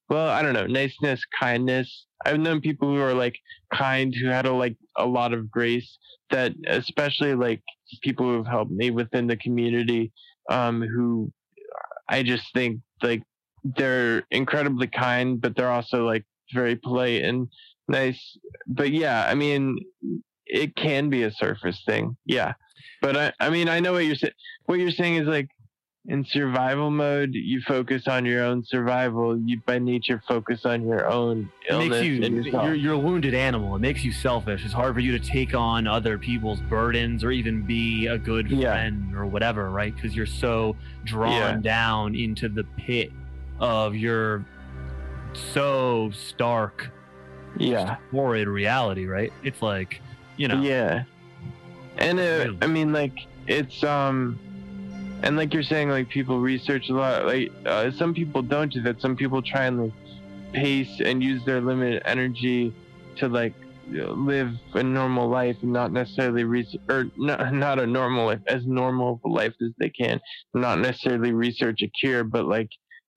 well, 0.09 0.29
I 0.29 0.43
don't 0.43 0.55
know, 0.55 0.66
niceness, 0.66 1.22
kindness. 1.39 2.07
I've 2.24 2.41
known 2.41 2.61
people 2.61 2.89
who 2.89 3.01
are 3.01 3.14
like 3.14 3.37
kind, 3.72 4.14
who 4.14 4.29
had 4.29 4.47
a 4.47 4.53
like 4.53 4.76
a 4.97 5.07
lot 5.07 5.33
of 5.33 5.51
grace. 5.51 5.99
That 6.31 6.53
especially 6.66 7.35
like 7.35 7.62
people 8.03 8.26
who 8.26 8.37
have 8.37 8.47
helped 8.47 8.70
me 8.70 8.91
within 8.91 9.26
the 9.26 9.37
community, 9.37 10.12
um, 10.51 10.83
who 10.83 11.33
I 12.09 12.22
just 12.22 12.45
think 12.55 12.81
like 13.03 13.22
they're 13.64 14.24
incredibly 14.31 14.87
kind, 14.87 15.41
but 15.41 15.57
they're 15.57 15.70
also 15.70 16.05
like 16.05 16.24
very 16.53 16.76
polite 16.76 17.24
and 17.24 17.49
nice. 17.89 18.39
But 18.66 18.91
yeah, 18.93 19.26
I 19.28 19.34
mean, 19.34 19.78
it 20.47 20.76
can 20.76 21.11
be 21.11 21.24
a 21.24 21.32
surface 21.32 21.82
thing. 21.86 22.16
Yeah. 22.24 22.55
But 23.01 23.16
I, 23.16 23.32
I 23.41 23.51
mean, 23.51 23.68
I 23.68 23.80
know 23.80 23.93
what 23.93 24.05
you're 24.05 24.16
saying. 24.16 24.34
What 24.66 24.78
you're 24.78 24.91
saying 24.91 25.16
is 25.16 25.26
like 25.26 25.49
in 26.07 26.24
survival 26.24 26.91
mode, 26.91 27.30
you 27.34 27.61
focus 27.61 28.09
on 28.09 28.24
your 28.24 28.43
own 28.43 28.64
survival. 28.64 29.39
You 29.39 29.61
by 29.66 29.78
nature 29.78 30.22
focus 30.26 30.64
on 30.64 30.86
your 30.86 31.07
own 31.07 31.51
illness. 31.68 31.99
It 31.99 32.32
makes 32.32 32.47
you, 32.47 32.53
you're, 32.53 32.74
you're 32.74 32.95
a 32.95 32.99
wounded 32.99 33.34
animal. 33.34 33.76
It 33.76 33.80
makes 33.80 34.03
you 34.03 34.12
selfish. 34.12 34.64
It's 34.64 34.72
hard 34.72 34.95
for 34.95 35.01
you 35.01 35.16
to 35.16 35.24
take 35.24 35.55
on 35.55 35.86
other 35.86 36.18
people's 36.18 36.61
burdens 36.61 37.22
or 37.22 37.30
even 37.30 37.62
be 37.62 38.07
a 38.07 38.16
good 38.16 38.49
friend 38.49 39.11
yeah. 39.11 39.18
or 39.18 39.26
whatever, 39.26 39.70
right? 39.70 39.95
Because 39.95 40.16
you're 40.16 40.26
so 40.26 40.76
drawn 41.05 41.32
yeah. 41.32 41.57
down 41.61 42.14
into 42.14 42.49
the 42.49 42.64
pit 42.76 43.12
of 43.61 43.95
your 43.95 44.47
so 45.53 46.11
stark 46.12 46.91
yeah. 47.57 47.97
Horrid 48.11 48.49
reality 48.49 49.07
right? 49.07 49.33
It's 49.43 49.63
like 49.63 50.01
you 50.37 50.49
know. 50.49 50.61
Yeah. 50.61 51.05
And 51.97 52.21
uh, 52.21 52.53
i 52.63 52.67
mean 52.69 52.93
like 52.93 53.27
it's 53.49 53.83
um 53.83 54.39
and 55.23 55.37
like 55.37 55.53
you're 55.53 55.63
saying 55.63 55.91
like 55.91 56.09
people 56.09 56.39
research 56.39 56.89
a 56.91 56.93
lot 56.93 57.27
like 57.27 57.51
uh, 57.66 57.91
some 57.91 58.15
people 58.15 58.43
don't 58.43 58.73
do 58.73 58.81
that. 58.83 59.01
Some 59.01 59.16
people 59.16 59.43
try 59.43 59.65
and 59.65 59.83
like 59.85 59.93
pace 60.53 61.01
and 61.01 61.23
use 61.23 61.45
their 61.45 61.61
limited 61.61 62.03
energy 62.05 62.73
to 63.16 63.29
like 63.29 63.55
live 63.91 64.53
a 64.75 64.83
normal 64.83 65.29
life 65.29 65.57
and 65.62 65.73
not 65.73 65.93
necessarily 65.93 66.45
research 66.45 66.81
or 66.89 67.07
not, 67.16 67.53
not 67.53 67.81
a 67.81 67.87
normal 67.87 68.27
life 68.27 68.41
as 68.47 68.66
normal 68.66 69.20
a 69.25 69.29
life 69.29 69.55
as 69.61 69.70
they 69.79 69.91
can. 69.91 70.20
Not 70.55 70.79
necessarily 70.79 71.33
research 71.33 71.83
a 71.83 71.89
cure 71.89 72.23
but 72.23 72.47
like 72.47 72.70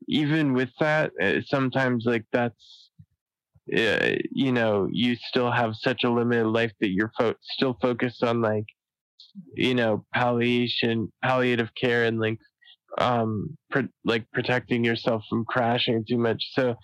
even 0.08 0.54
with 0.54 0.70
that 0.80 1.12
uh, 1.22 1.42
sometimes 1.46 2.06
like 2.06 2.26
that's 2.32 2.81
uh, 3.76 4.16
you 4.32 4.52
know 4.52 4.88
you 4.92 5.16
still 5.16 5.52
have 5.52 5.76
such 5.76 6.04
a 6.04 6.10
limited 6.10 6.48
life 6.48 6.72
that 6.80 6.92
you're 6.92 7.12
fo- 7.18 7.36
still 7.42 7.78
focused 7.82 8.24
on 8.24 8.42
like 8.42 8.66
you 9.56 9.74
know 9.74 10.06
palliation 10.14 11.12
palliative 11.24 11.70
care 11.80 12.06
and 12.06 12.20
like 12.20 12.38
um 12.98 13.58
like 14.04 14.26
protecting 14.34 14.84
yourself 14.84 15.24
from 15.30 15.46
crashing 15.46 16.04
too 16.08 16.18
much. 16.18 16.44
So 16.54 16.76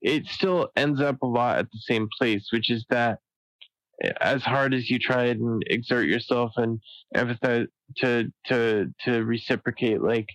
it 0.00 0.26
still 0.26 0.68
ends 0.76 1.00
up 1.00 1.16
a 1.22 1.26
lot 1.26 1.58
at 1.58 1.66
the 1.72 1.80
same 1.80 2.08
place 2.18 2.48
which 2.52 2.70
is 2.70 2.84
that 2.88 3.18
as 4.20 4.42
hard 4.42 4.74
as 4.74 4.88
you 4.88 4.98
try 4.98 5.24
and 5.24 5.62
exert 5.66 6.06
yourself 6.06 6.52
and 6.56 6.80
empathize 7.16 7.66
to 7.96 8.30
to 8.46 8.86
to 9.04 9.24
reciprocate 9.24 10.00
like 10.00 10.28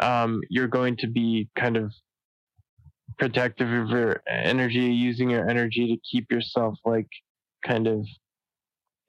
um 0.00 0.40
you're 0.50 0.66
going 0.66 0.96
to 0.96 1.06
be 1.06 1.48
kind 1.56 1.76
of 1.76 1.92
protective 3.18 3.70
of 3.70 3.90
your 3.90 4.22
energy, 4.28 4.80
using 4.80 5.30
your 5.30 5.48
energy 5.48 5.88
to 5.88 6.00
keep 6.10 6.30
yourself 6.30 6.78
like 6.84 7.08
kind 7.66 7.86
of 7.86 8.06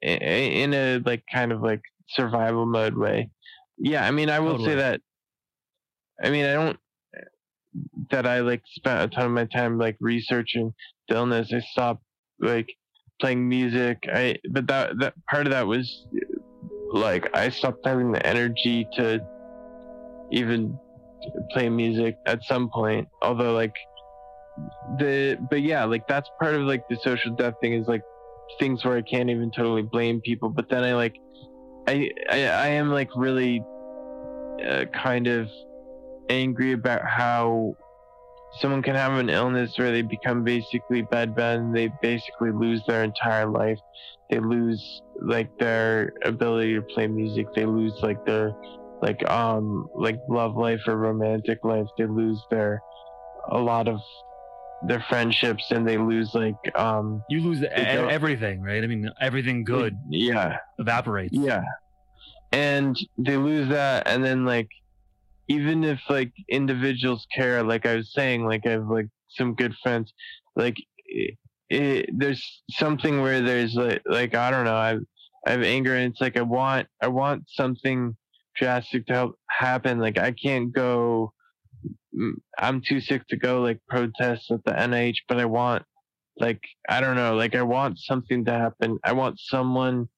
in 0.00 0.74
a 0.74 0.98
like 1.04 1.24
kind 1.32 1.52
of 1.52 1.62
like 1.62 1.82
survival 2.08 2.66
mode 2.66 2.96
way. 2.96 3.30
Yeah, 3.78 4.06
I 4.06 4.10
mean, 4.10 4.30
I 4.30 4.40
will 4.40 4.52
totally. 4.52 4.70
say 4.70 4.74
that. 4.76 5.00
I 6.22 6.30
mean, 6.30 6.44
I 6.44 6.52
don't 6.54 6.78
that 8.10 8.26
I 8.26 8.40
like 8.40 8.62
spent 8.66 9.12
a 9.12 9.14
ton 9.14 9.26
of 9.26 9.32
my 9.32 9.46
time 9.46 9.78
like 9.78 9.96
researching 10.00 10.74
the 11.08 11.16
illness. 11.16 11.52
I 11.52 11.60
stopped 11.60 12.02
like 12.40 12.74
playing 13.20 13.48
music. 13.48 14.04
I 14.12 14.36
but 14.50 14.66
that 14.66 14.98
that 14.98 15.14
part 15.30 15.46
of 15.46 15.52
that 15.52 15.66
was 15.66 16.06
like 16.92 17.34
I 17.34 17.48
stopped 17.48 17.86
having 17.86 18.12
the 18.12 18.24
energy 18.26 18.86
to 18.94 19.24
even 20.30 20.78
play 21.52 21.68
music 21.68 22.16
at 22.26 22.42
some 22.44 22.68
point. 22.68 23.08
Although 23.22 23.54
like 23.54 23.74
the 24.98 25.38
but 25.50 25.62
yeah, 25.62 25.84
like 25.84 26.06
that's 26.06 26.28
part 26.40 26.54
of 26.54 26.62
like 26.62 26.82
the 26.88 26.96
social 27.02 27.34
death 27.34 27.54
thing 27.60 27.74
is 27.74 27.86
like 27.86 28.02
things 28.58 28.84
where 28.84 28.96
I 28.96 29.02
can't 29.02 29.30
even 29.30 29.50
totally 29.50 29.82
blame 29.82 30.20
people. 30.20 30.50
But 30.50 30.68
then 30.68 30.84
I 30.84 30.94
like 30.94 31.14
I 31.86 32.10
I, 32.30 32.36
I 32.44 32.66
am 32.68 32.90
like 32.90 33.08
really 33.16 33.62
uh, 34.66 34.84
kind 34.92 35.26
of 35.26 35.48
angry 36.28 36.72
about 36.72 37.02
how 37.06 37.74
someone 38.60 38.82
can 38.82 38.94
have 38.94 39.14
an 39.14 39.30
illness 39.30 39.72
where 39.78 39.90
they 39.90 40.02
become 40.02 40.44
basically 40.44 41.02
bedbound. 41.02 41.74
They 41.74 41.90
basically 42.02 42.52
lose 42.52 42.82
their 42.86 43.04
entire 43.04 43.46
life. 43.46 43.78
They 44.30 44.38
lose 44.38 44.82
like 45.20 45.50
their 45.58 46.12
ability 46.24 46.74
to 46.74 46.82
play 46.82 47.06
music. 47.06 47.46
They 47.54 47.66
lose 47.66 47.94
like 48.02 48.24
their 48.26 48.52
like 49.00 49.28
um 49.28 49.88
like 49.94 50.18
love 50.28 50.56
life 50.56 50.80
or 50.86 50.96
romantic 50.96 51.58
life. 51.64 51.86
They 51.98 52.06
lose 52.06 52.40
their 52.50 52.80
a 53.50 53.58
lot 53.58 53.88
of 53.88 53.98
their 54.84 55.04
friendships 55.08 55.70
and 55.70 55.86
they 55.86 55.98
lose 55.98 56.34
like 56.34 56.54
um 56.74 57.22
You 57.28 57.40
lose 57.40 57.62
e- 57.62 57.66
everything, 57.66 58.62
right? 58.62 58.82
I 58.82 58.86
mean, 58.86 59.10
everything 59.20 59.64
good 59.64 59.96
yeah 60.08 60.58
evaporates. 60.78 61.36
Yeah. 61.36 61.62
And 62.52 62.96
they 63.16 63.36
lose 63.36 63.68
that 63.68 64.06
and 64.06 64.24
then 64.24 64.44
like 64.44 64.68
even 65.48 65.84
if 65.84 66.00
like 66.08 66.32
individuals 66.48 67.26
care, 67.34 67.62
like 67.62 67.86
I 67.86 67.96
was 67.96 68.12
saying, 68.12 68.44
like 68.46 68.66
I 68.66 68.70
have 68.70 68.88
like 68.88 69.08
some 69.28 69.54
good 69.54 69.74
friends, 69.82 70.12
like 70.56 70.76
it, 71.06 71.34
it, 71.68 72.10
there's 72.16 72.62
something 72.70 73.22
where 73.22 73.40
there's 73.40 73.74
like 73.74 74.02
like 74.06 74.34
I 74.34 74.50
don't 74.50 74.64
know, 74.64 74.74
I 74.74 74.98
I 75.46 75.50
have 75.50 75.62
anger 75.62 75.94
and 75.94 76.12
it's 76.12 76.20
like 76.20 76.36
I 76.36 76.42
want 76.42 76.86
I 77.02 77.08
want 77.08 77.44
something 77.48 78.16
drastic 78.56 79.06
to 79.06 79.12
help 79.12 79.38
happen. 79.48 79.98
Like 79.98 80.18
I 80.18 80.32
can't 80.32 80.72
go 80.72 81.32
I'm 82.58 82.82
too 82.86 83.00
sick 83.00 83.26
to 83.28 83.36
go 83.36 83.60
like 83.60 83.80
protest 83.88 84.50
at 84.50 84.64
the 84.64 84.72
NIH, 84.72 85.18
but 85.28 85.38
I 85.38 85.44
want 85.46 85.84
like 86.38 86.62
I 86.88 87.00
don't 87.00 87.16
know, 87.16 87.34
like 87.34 87.54
I 87.54 87.62
want 87.62 87.98
something 87.98 88.44
to 88.44 88.52
happen. 88.52 88.98
I 89.04 89.12
want 89.12 89.38
someone 89.40 90.08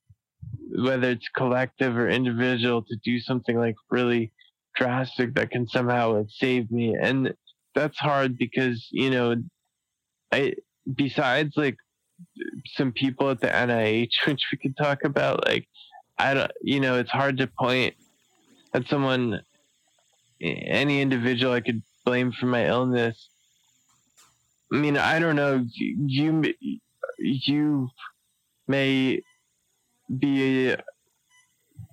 whether 0.76 1.10
it's 1.10 1.28
collective 1.36 1.96
or 1.96 2.08
individual 2.08 2.82
to 2.82 2.96
do 3.04 3.20
something 3.20 3.56
like 3.58 3.76
really 3.90 4.32
drastic 4.76 5.34
that 5.34 5.50
can 5.50 5.68
somehow 5.68 6.16
like 6.16 6.26
save 6.28 6.70
me 6.70 6.96
and 7.00 7.32
that's 7.74 7.98
hard 7.98 8.36
because 8.36 8.88
you 8.90 9.10
know 9.10 9.36
i 10.32 10.52
besides 10.94 11.52
like 11.56 11.76
some 12.66 12.92
people 12.92 13.30
at 13.30 13.40
the 13.40 13.46
nih 13.46 14.08
which 14.26 14.42
we 14.50 14.58
could 14.58 14.76
talk 14.76 15.04
about 15.04 15.46
like 15.46 15.66
i 16.18 16.34
don't 16.34 16.50
you 16.62 16.80
know 16.80 16.98
it's 16.98 17.10
hard 17.10 17.36
to 17.36 17.46
point 17.46 17.94
at 18.72 18.86
someone 18.88 19.40
any 20.40 21.00
individual 21.00 21.52
i 21.52 21.60
could 21.60 21.82
blame 22.04 22.32
for 22.32 22.46
my 22.46 22.66
illness. 22.66 23.28
I 24.72 24.76
mean 24.76 24.96
i 24.96 25.18
don't 25.18 25.36
know. 25.36 25.64
You 25.74 26.54
you 27.18 27.88
may 28.66 29.22
be 30.18 30.76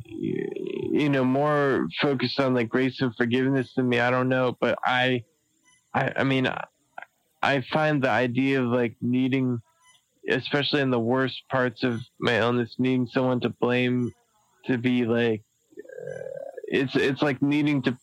you 0.05 1.09
know 1.09 1.23
more 1.23 1.87
focused 2.01 2.39
on 2.39 2.53
like 2.53 2.69
grace 2.69 3.01
and 3.01 3.15
forgiveness 3.15 3.73
than 3.75 3.87
me. 3.87 3.99
I 3.99 4.11
don't 4.11 4.29
know 4.29 4.57
but 4.59 4.77
i 4.83 5.23
i 5.93 6.11
i 6.17 6.23
mean 6.23 6.49
i 7.41 7.61
find 7.61 8.03
the 8.03 8.09
idea 8.09 8.61
of 8.61 8.67
like 8.67 8.95
needing 9.01 9.61
especially 10.29 10.81
in 10.81 10.91
the 10.91 10.99
worst 10.99 11.41
parts 11.49 11.83
of 11.83 12.01
my 12.19 12.39
illness 12.39 12.75
needing 12.77 13.07
someone 13.07 13.39
to 13.41 13.49
blame 13.49 14.11
to 14.65 14.77
be 14.77 15.05
like 15.05 15.43
it's 16.67 16.95
it's 16.95 17.21
like 17.21 17.41
needing 17.41 17.81
to 17.81 17.97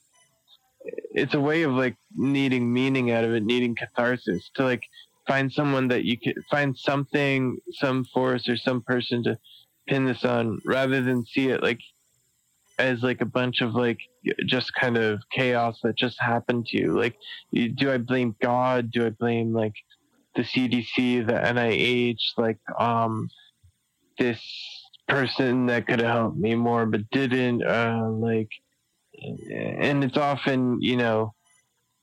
it's 1.18 1.34
a 1.34 1.40
way 1.40 1.62
of 1.62 1.72
like 1.72 1.96
needing 2.14 2.72
meaning 2.72 3.10
out 3.10 3.24
of 3.24 3.32
it 3.32 3.42
needing 3.42 3.74
catharsis 3.74 4.50
to 4.54 4.64
like 4.64 4.82
find 5.26 5.52
someone 5.52 5.88
that 5.88 6.04
you 6.04 6.18
could 6.18 6.36
find 6.50 6.76
something 6.76 7.58
some 7.72 8.04
force 8.04 8.48
or 8.48 8.56
some 8.56 8.80
person 8.82 9.22
to 9.22 9.38
pin 9.86 10.04
this 10.04 10.24
on 10.24 10.58
rather 10.64 11.02
than 11.02 11.24
see 11.26 11.48
it 11.48 11.62
like 11.62 11.80
as 12.78 13.02
like 13.02 13.20
a 13.20 13.26
bunch 13.26 13.60
of 13.60 13.74
like 13.74 13.98
just 14.46 14.72
kind 14.74 14.96
of 14.96 15.20
chaos 15.32 15.78
that 15.82 15.96
just 15.96 16.16
happened 16.20 16.66
to 16.66 16.78
you. 16.78 16.92
Like 16.92 17.16
do 17.52 17.92
i 17.92 17.98
blame 17.98 18.36
god? 18.40 18.90
Do 18.90 19.06
i 19.06 19.10
blame 19.10 19.52
like 19.52 19.74
the 20.36 20.42
cdc 20.42 21.26
the 21.26 21.32
nih 21.32 22.16
like 22.36 22.58
um 22.78 23.28
this 24.18 24.40
person 25.08 25.66
that 25.66 25.86
could 25.86 26.00
have 26.00 26.14
helped 26.14 26.36
me 26.36 26.54
more 26.54 26.86
but 26.86 27.10
didn't? 27.10 27.64
Uh 27.64 28.08
like 28.10 28.50
and 29.22 30.04
it's 30.04 30.16
often 30.16 30.80
you 30.80 30.96
know 30.96 31.34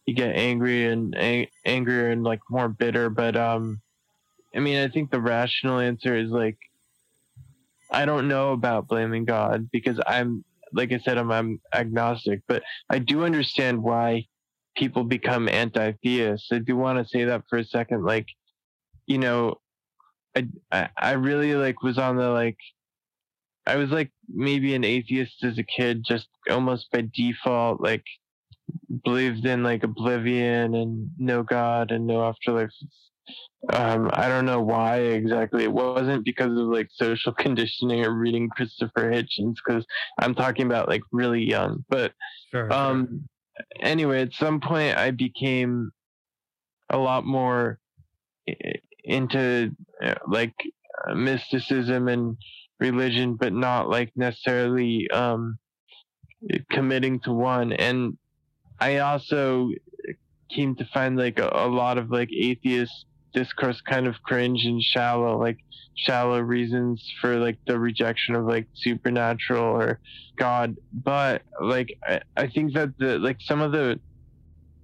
you 0.06 0.14
get 0.14 0.36
angry 0.36 0.86
and 0.86 1.16
ang- 1.18 1.48
angrier 1.66 2.10
and 2.10 2.24
like 2.24 2.42
more 2.50 2.70
bitter 2.70 3.10
but 3.10 3.36
um 3.36 3.82
i 4.56 4.60
mean 4.60 4.78
i 4.78 4.88
think 4.88 5.12
the 5.12 5.22
rational 5.22 5.80
answer 5.80 6.16
is 6.16 6.30
like 6.30 6.58
I 7.92 8.06
don't 8.06 8.28
know 8.28 8.52
about 8.52 8.88
blaming 8.88 9.26
God 9.26 9.70
because 9.72 10.00
I'm, 10.06 10.44
like 10.74 10.92
I 10.92 11.00
said, 11.00 11.18
I'm, 11.18 11.32
I'm 11.32 11.62
agnostic, 11.74 12.42
but 12.48 12.64
I 12.90 13.00
do 13.00 13.24
understand 13.24 13.84
why 13.84 14.26
people 14.76 15.04
become 15.04 15.48
anti-theists. 15.48 16.50
I 16.52 16.60
do 16.60 16.76
want 16.76 17.00
to 17.00 17.08
say 17.08 17.26
that 17.26 17.44
for 17.50 17.58
a 17.58 17.66
second. 17.66 18.04
Like, 18.04 18.28
you 19.06 19.18
know, 19.18 19.62
I, 20.36 20.48
I, 20.72 20.90
I 20.98 21.12
really 21.12 21.56
like 21.56 21.84
was 21.84 21.98
on 21.98 22.18
the 22.18 22.30
like, 22.30 22.58
I 23.68 23.76
was 23.78 23.90
like 23.90 24.12
maybe 24.28 24.76
an 24.76 24.84
atheist 24.84 25.44
as 25.44 25.58
a 25.58 25.64
kid, 25.64 26.04
just 26.06 26.28
almost 26.50 26.92
by 26.92 27.08
default, 27.14 27.82
like 27.82 28.04
believed 29.04 29.46
in 29.46 29.64
like 29.64 29.84
oblivion 29.84 30.76
and 30.76 31.10
no 31.18 31.44
God 31.44 31.92
and 31.92 32.06
no 32.06 32.24
afterlife. 32.24 32.72
Um, 33.74 34.12
I 34.14 34.28
don't 34.28 34.46
know 34.46 34.62
why 34.62 34.98
exactly. 34.98 35.64
It 35.64 35.72
wasn't 35.72 36.24
because 36.24 36.52
of 36.52 36.68
like 36.68 36.90
social 36.92 37.34
conditioning 37.38 38.06
or 38.06 38.12
reading 38.12 38.50
Christopher 38.50 39.12
Hitchens, 39.12 39.56
because 39.66 39.86
I'm 40.20 40.36
talking 40.36 40.68
about 40.68 40.88
like 40.88 41.02
really 41.12 41.44
young. 41.44 41.84
But 41.90 42.14
Sure. 42.52 42.70
sure. 42.70 42.74
um, 42.74 43.28
anyway, 43.80 44.22
at 44.22 44.34
some 44.34 44.60
point 44.60 44.98
I 44.98 45.12
became 45.12 45.92
a 46.92 46.98
lot 46.98 47.26
more 47.26 47.80
into 49.04 49.72
uh, 50.04 50.16
like 50.28 50.54
mysticism 51.16 52.08
and 52.08 52.38
religion, 52.80 53.36
but 53.36 53.54
not 53.54 53.90
like 53.90 54.12
necessarily 54.16 55.10
um, 55.12 55.58
committing 56.72 57.20
to 57.22 57.32
one. 57.32 57.74
And 57.74 58.18
I 58.80 58.98
also 58.98 59.70
came 60.54 60.76
to 60.76 60.86
find 60.94 61.18
like 61.18 61.40
a, 61.40 61.50
a 61.54 61.68
lot 61.68 61.98
of 61.98 62.12
like 62.12 62.30
atheist 62.32 63.06
discourse 63.34 63.82
kind 63.82 64.08
of 64.08 64.16
cringe 64.24 64.66
and 64.66 64.82
shallow, 64.82 65.40
like 65.40 65.58
shallow 65.96 66.40
reasons 66.40 67.04
for 67.22 67.38
like 67.38 67.58
the 67.68 67.78
rejection 67.78 68.36
of 68.36 68.46
like 68.46 68.68
supernatural 68.74 69.64
or 69.64 70.00
God. 70.38 70.76
But 70.94 71.42
like 71.62 71.98
I, 72.08 72.22
I 72.36 72.48
think 72.48 72.74
that 72.74 72.98
the 72.98 73.20
like 73.20 73.38
some 73.42 73.62
of 73.62 73.72
the 73.72 74.00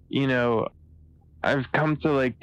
you 0.09 0.27
know 0.27 0.67
I've 1.43 1.71
come 1.73 1.97
to 1.97 2.11
like 2.11 2.37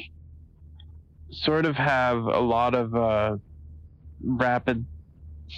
sort 1.31 1.67
of 1.67 1.77
have 1.77 2.25
a 2.25 2.41
lot 2.41 2.75
of 2.75 2.95
uh 2.95 3.37
rapid 4.25 4.85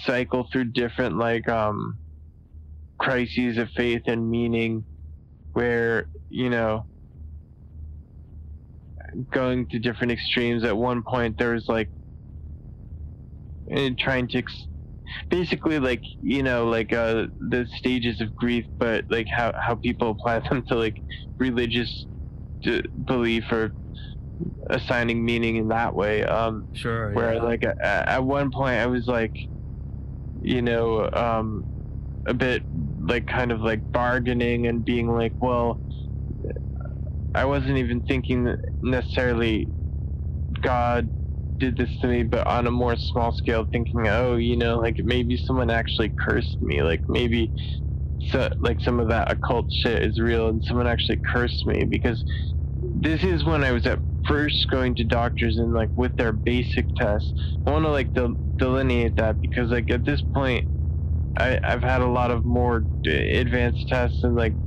cycle 0.05 0.47
through 0.51 0.65
different 0.65 1.17
like 1.17 1.47
um 1.49 1.97
crises 2.99 3.57
of 3.57 3.69
faith 3.75 4.03
and 4.05 4.29
meaning 4.29 4.85
where 5.53 6.07
you 6.29 6.49
know 6.49 6.85
going 9.33 9.67
to 9.67 9.79
different 9.79 10.11
extremes 10.11 10.63
at 10.63 10.77
one 10.77 11.03
point 11.03 11.37
there 11.37 11.53
was 11.53 11.65
like 11.67 11.89
eh, 13.69 13.89
trying 13.99 14.27
to 14.27 14.37
ex- 14.37 14.67
basically 15.29 15.79
like 15.79 16.01
you 16.21 16.41
know 16.43 16.65
like 16.65 16.93
uh 16.93 17.25
the 17.49 17.67
stages 17.77 18.21
of 18.21 18.33
grief 18.35 18.65
but 18.79 19.03
like 19.09 19.27
how 19.29 19.51
how 19.59 19.75
people 19.75 20.11
apply 20.11 20.39
them 20.49 20.63
to 20.67 20.75
like 20.75 20.95
religious 21.39 22.05
d- 22.61 22.83
belief 23.05 23.43
or 23.51 23.73
assigning 24.69 25.23
meaning 25.23 25.57
in 25.57 25.67
that 25.67 25.93
way 25.95 26.23
um 26.23 26.65
sure. 26.73 27.13
where 27.13 27.35
yeah. 27.35 27.43
like 27.43 27.63
a- 27.63 28.09
at 28.09 28.23
one 28.23 28.51
point 28.51 28.75
I 28.79 28.87
was 28.87 29.07
like, 29.07 29.33
you 30.41 30.61
know, 30.61 31.09
um, 31.13 31.65
a 32.27 32.33
bit 32.33 32.63
like 32.99 33.25
kind 33.27 33.51
of 33.51 33.61
like 33.61 33.83
bargaining 33.93 34.67
and 34.67 34.85
being 34.85 35.07
like, 35.07 35.33
well, 35.41 35.81
I 37.33 37.45
wasn't 37.45 37.77
even 37.77 38.01
thinking 38.01 38.55
necessarily 38.81 39.67
God 40.61 41.09
did 41.59 41.77
this 41.77 41.91
to 42.01 42.07
me, 42.07 42.23
but 42.23 42.47
on 42.47 42.67
a 42.67 42.71
more 42.71 42.95
small 42.97 43.31
scale, 43.31 43.65
thinking, 43.71 44.07
oh, 44.07 44.35
you 44.35 44.57
know, 44.57 44.79
like 44.79 44.95
maybe 44.99 45.37
someone 45.37 45.69
actually 45.69 46.13
cursed 46.19 46.57
me, 46.61 46.81
like 46.81 47.01
maybe. 47.07 47.51
So, 48.29 48.49
like 48.59 48.79
some 48.81 48.99
of 48.99 49.09
that 49.09 49.31
occult 49.31 49.65
shit 49.71 50.03
is 50.03 50.19
real, 50.19 50.49
and 50.49 50.61
someone 50.63 50.87
actually 50.87 51.19
cursed 51.33 51.65
me 51.65 51.85
because 51.85 52.23
this 53.01 53.23
is 53.23 53.43
when 53.43 53.63
I 53.63 53.71
was 53.71 53.85
at 53.85 54.01
first 54.27 54.67
going 54.71 54.95
to 54.95 55.03
doctors 55.05 55.57
and 55.57 55.73
like 55.73 55.89
with 55.95 56.15
their 56.17 56.31
basic 56.31 56.87
tests. 56.97 57.33
I 57.65 57.71
want 57.71 57.85
to 57.85 57.91
like 57.91 58.13
del- 58.13 58.37
delineate 58.59 59.17
that 59.17 59.41
because 59.41 59.71
like 59.71 59.91
at 59.91 60.05
this 60.05 60.23
point, 60.35 60.65
I 61.37 61.59
I've 61.63 61.83
had 61.83 62.01
a 62.01 62.07
lot 62.07 62.31
of 62.31 62.45
more 62.45 62.83
advanced 63.07 63.87
tests 63.89 64.23
and 64.23 64.35
like 64.35 64.57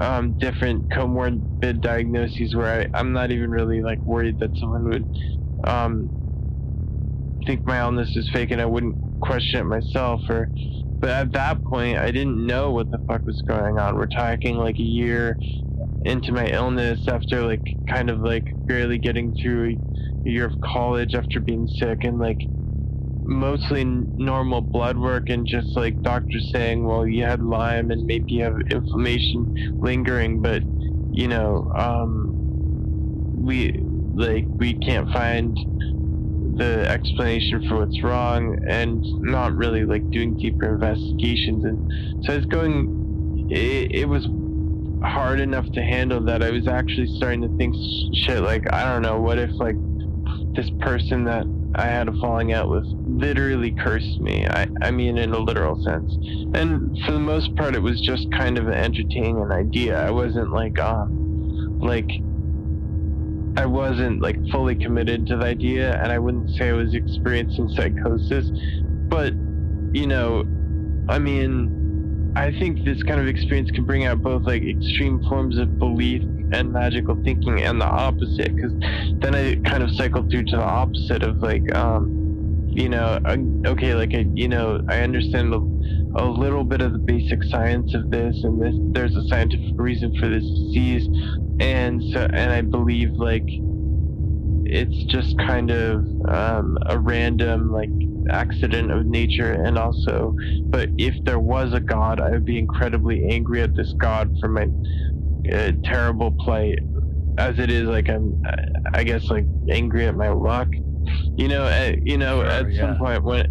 um 0.00 0.36
different 0.38 0.88
comorbid 0.90 1.80
diagnoses 1.80 2.54
where 2.54 2.82
I, 2.82 2.98
I'm 2.98 3.12
not 3.12 3.30
even 3.32 3.50
really 3.50 3.82
like 3.82 4.00
worried 4.06 4.38
that 4.40 4.52
someone 4.56 4.88
would 4.88 5.08
um 5.66 6.10
think 7.46 7.62
my 7.66 7.80
illness 7.80 8.16
is 8.16 8.28
fake 8.32 8.50
and 8.50 8.60
I 8.60 8.66
wouldn't 8.66 8.96
question 9.20 9.60
it 9.60 9.64
myself 9.64 10.22
or 10.28 10.50
but 11.00 11.10
at 11.10 11.32
that 11.34 11.62
point, 11.64 11.98
I 11.98 12.10
didn't 12.10 12.44
know 12.44 12.72
what 12.72 12.90
the 12.90 12.98
fuck 13.06 13.22
was 13.24 13.42
going 13.46 13.78
on. 13.78 13.94
We're 13.94 14.06
talking 14.08 14.56
like 14.56 14.80
a 14.80 14.82
year 14.82 15.38
into 16.04 16.32
my 16.32 16.46
illness 16.46 17.00
after 17.08 17.44
like 17.46 17.62
kind 17.88 18.10
of 18.10 18.20
like 18.20 18.44
barely 18.66 18.98
getting 18.98 19.32
through 19.42 19.72
a 20.26 20.30
year 20.30 20.46
of 20.46 20.52
college 20.64 21.14
after 21.14 21.40
being 21.40 21.66
sick 21.66 21.98
and 22.02 22.18
like 22.18 22.38
mostly 23.22 23.84
normal 24.16 24.60
blood 24.62 24.96
work 24.98 25.24
and 25.28 25.46
just 25.46 25.76
like 25.76 26.00
doctors 26.02 26.50
saying, 26.54 26.84
well, 26.86 27.06
you 27.06 27.24
had 27.24 27.42
Lyme 27.42 27.90
and 27.90 28.04
maybe 28.06 28.24
you 28.28 28.44
have 28.44 28.54
inflammation 28.70 29.52
lingering, 29.80 30.40
but 30.42 30.62
you 31.10 31.28
know, 31.28 31.70
um, 31.76 32.32
we 33.44 33.72
like 34.14 34.46
we 34.58 34.74
can't 34.78 35.08
find 35.10 35.56
the 36.56 36.86
explanation 36.88 37.60
for 37.68 37.78
what's 37.78 38.02
wrong 38.02 38.56
and 38.68 39.02
not 39.20 39.54
really 39.54 39.84
like 39.84 40.02
doing 40.12 40.36
deeper 40.40 40.74
investigations. 40.74 41.64
And 41.64 41.78
so 42.22 42.34
it's 42.34 42.46
going 42.46 42.88
it, 43.50 43.88
it 44.02 44.04
was 44.08 44.26
hard 45.02 45.40
enough 45.40 45.66
to 45.72 45.82
handle 45.82 46.24
that 46.24 46.42
i 46.42 46.50
was 46.50 46.66
actually 46.66 47.06
starting 47.16 47.42
to 47.42 47.48
think 47.56 47.74
shit 48.14 48.42
like 48.42 48.64
i 48.72 48.84
don't 48.84 49.02
know 49.02 49.20
what 49.20 49.38
if 49.38 49.50
like 49.58 49.76
this 50.54 50.70
person 50.80 51.24
that 51.24 51.44
i 51.76 51.86
had 51.86 52.08
a 52.08 52.12
falling 52.20 52.52
out 52.52 52.68
with 52.68 52.84
literally 53.06 53.70
cursed 53.70 54.20
me? 54.20 54.46
I 54.46 54.68
i 54.82 54.90
mean 54.90 55.18
in 55.18 55.32
a 55.32 55.38
literal 55.38 55.80
sense. 55.82 56.16
And 56.54 56.96
for 57.04 57.12
the 57.12 57.20
most 57.20 57.54
part 57.56 57.74
it 57.74 57.82
was 57.82 58.00
just 58.00 58.26
kind 58.32 58.58
of 58.58 58.66
an 58.66 58.74
entertaining 58.74 59.48
idea. 59.52 60.00
I 60.00 60.10
wasn't 60.10 60.52
like 60.52 60.78
um 60.78 61.78
like 61.80 62.08
I 63.56 63.66
wasn't 63.66 64.22
like 64.22 64.38
fully 64.52 64.76
committed 64.76 65.26
to 65.26 65.36
the 65.36 65.44
idea, 65.44 66.00
and 66.00 66.12
I 66.12 66.18
wouldn't 66.18 66.48
say 66.50 66.68
I 66.68 66.72
was 66.72 66.94
experiencing 66.94 67.68
psychosis, 67.70 68.50
but 69.10 69.34
you 69.92 70.06
know, 70.06 70.44
I 71.08 71.18
mean, 71.18 71.72
I 72.36 72.52
think 72.52 72.78
this 72.84 73.02
kind 73.02 73.20
of 73.20 73.26
experience 73.26 73.70
can 73.70 73.84
bring 73.84 74.04
out 74.04 74.22
both 74.22 74.44
like 74.46 74.62
extreme 74.62 75.20
forms 75.28 75.58
of 75.58 75.78
belief 75.78 76.22
and 76.52 76.72
magical 76.72 77.18
thinking, 77.24 77.60
and 77.62 77.80
the 77.80 77.86
opposite, 77.88 78.54
because 78.56 78.74
then 79.22 79.34
I 79.34 79.56
kind 79.66 79.82
of 79.82 79.90
cycled 79.92 80.30
through 80.30 80.44
to 80.46 80.56
the 80.56 80.62
opposite 80.64 81.22
of 81.22 81.38
like, 81.42 81.62
um, 81.74 82.12
you 82.68 82.88
know, 82.88 83.18
okay, 83.66 83.94
like 83.94 84.14
I, 84.14 84.26
you 84.34 84.48
know, 84.48 84.80
I 84.88 85.00
understand 85.00 85.54
a, 85.54 85.60
a 86.16 86.24
little 86.26 86.64
bit 86.64 86.80
of 86.80 86.92
the 86.92 86.98
basic 86.98 87.44
science 87.44 87.94
of 87.94 88.10
this, 88.10 88.38
and 88.44 88.60
this 88.62 88.74
there's 88.92 89.16
a 89.16 89.22
scientific 89.24 89.74
reason 89.78 90.12
for 90.18 90.28
this 90.28 90.44
disease, 90.58 91.08
and 91.60 92.02
so 92.12 92.26
and 92.32 92.52
I 92.52 92.62
believe 92.62 93.10
like 93.16 93.46
it's 94.68 95.04
just 95.06 95.36
kind 95.38 95.70
of 95.70 96.04
um, 96.28 96.78
a 96.86 96.98
random 96.98 97.72
like 97.72 97.92
accident 98.30 98.90
of 98.90 99.06
nature 99.06 99.52
and 99.52 99.78
also 99.78 100.34
but 100.70 100.90
if 100.98 101.16
there 101.24 101.38
was 101.38 101.72
a 101.72 101.80
god 101.80 102.20
i 102.20 102.30
would 102.30 102.44
be 102.44 102.58
incredibly 102.58 103.24
angry 103.30 103.62
at 103.62 103.72
this 103.76 103.94
god 104.00 104.30
for 104.40 104.48
my 104.48 104.66
uh, 105.52 105.72
terrible 105.84 106.34
plight 106.40 106.78
as 107.38 107.58
it 107.58 107.70
is 107.70 107.84
like 107.84 108.10
i'm 108.10 108.34
i 108.94 109.02
guess 109.04 109.30
like 109.30 109.48
angry 109.70 110.06
at 110.06 110.14
my 110.14 110.28
luck 110.28 110.68
you 111.36 111.48
know 111.48 111.66
at, 111.66 111.94
uh, 111.94 111.96
you 112.04 112.18
know 112.18 112.42
sure, 112.42 112.46
at 112.46 112.66
yeah. 112.70 112.80
some 112.80 112.96
point 112.96 113.24
when 113.24 113.46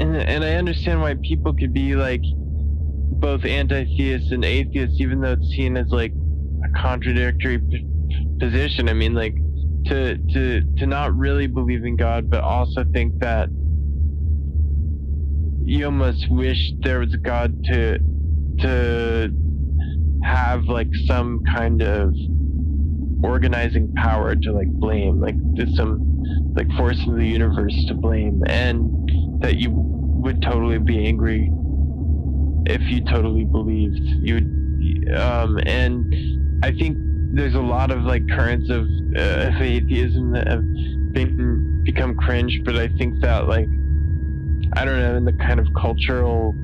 and, 0.00 0.16
and 0.16 0.44
i 0.44 0.54
understand 0.54 1.00
why 1.00 1.16
people 1.26 1.54
could 1.54 1.72
be 1.72 1.96
like 1.96 2.22
both 3.10 3.44
anti-theists 3.44 4.30
and 4.30 4.44
atheists 4.44 5.00
even 5.00 5.20
though 5.20 5.32
it's 5.32 5.50
seen 5.50 5.76
as 5.76 5.90
like 5.90 6.14
a 6.64 6.68
contradictory 6.78 7.60
p- 7.70 7.86
position. 8.40 8.88
I 8.88 8.94
mean, 8.94 9.14
like 9.14 9.36
to 9.86 10.18
to 10.32 10.62
to 10.78 10.86
not 10.86 11.16
really 11.16 11.46
believe 11.46 11.84
in 11.84 11.96
God, 11.96 12.28
but 12.30 12.42
also 12.42 12.84
think 12.92 13.14
that 13.20 13.50
you 15.60 15.84
almost 15.86 16.26
wish 16.30 16.74
there 16.82 17.00
was 17.00 17.14
a 17.14 17.18
God 17.18 17.56
to 17.66 17.98
to 18.60 19.32
have 20.22 20.68
like 20.68 20.90
some 21.06 21.40
kind 21.54 21.82
of 21.82 22.14
organizing 23.22 23.90
power 23.96 24.36
to 24.36 24.52
like 24.52 24.68
blame, 24.80 25.20
like 25.20 25.36
there's 25.56 25.74
some 25.74 26.02
like 26.56 26.68
force 26.76 27.06
in 27.06 27.18
the 27.18 27.26
universe 27.26 27.84
to 27.88 27.94
blame, 27.94 28.42
and 28.46 28.92
that 29.42 29.56
you 29.56 29.86
would 30.14 30.40
totally 30.42 30.78
be 30.78 31.06
angry 31.06 31.52
if 32.66 32.90
you 32.90 33.02
totally 33.02 33.44
believed. 33.44 34.00
You 34.20 34.34
would 34.34 35.16
um 35.16 35.58
and 35.66 36.06
I 36.62 36.72
think 36.72 36.98
there's 37.32 37.54
a 37.54 37.60
lot 37.60 37.90
of 37.90 38.02
like 38.02 38.22
currents 38.28 38.70
of, 38.70 38.86
uh, 39.16 39.50
atheism 39.60 40.32
that 40.32 40.48
have 40.48 40.64
been 41.12 41.82
become 41.84 42.14
cringe, 42.14 42.60
but 42.64 42.76
I 42.76 42.88
think 42.88 43.20
that 43.20 43.48
like 43.48 43.68
I 44.74 44.84
don't 44.84 44.98
know 44.98 45.16
in 45.16 45.24
the 45.24 45.32
kind 45.32 45.60
of 45.60 45.66
cultural 45.80 46.54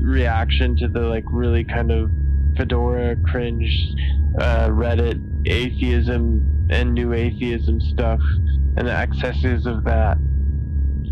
reaction 0.00 0.76
to 0.76 0.88
the 0.88 1.00
like 1.00 1.24
really 1.30 1.64
kind 1.64 1.90
of 1.90 2.10
fedora 2.56 3.16
cringe 3.24 3.70
uh, 4.40 4.68
Reddit 4.68 5.20
atheism 5.46 6.68
and 6.70 6.94
new 6.94 7.12
atheism 7.12 7.80
stuff 7.80 8.20
and 8.76 8.88
the 8.88 8.92
excesses 8.92 9.66
of 9.66 9.84
that, 9.84 10.16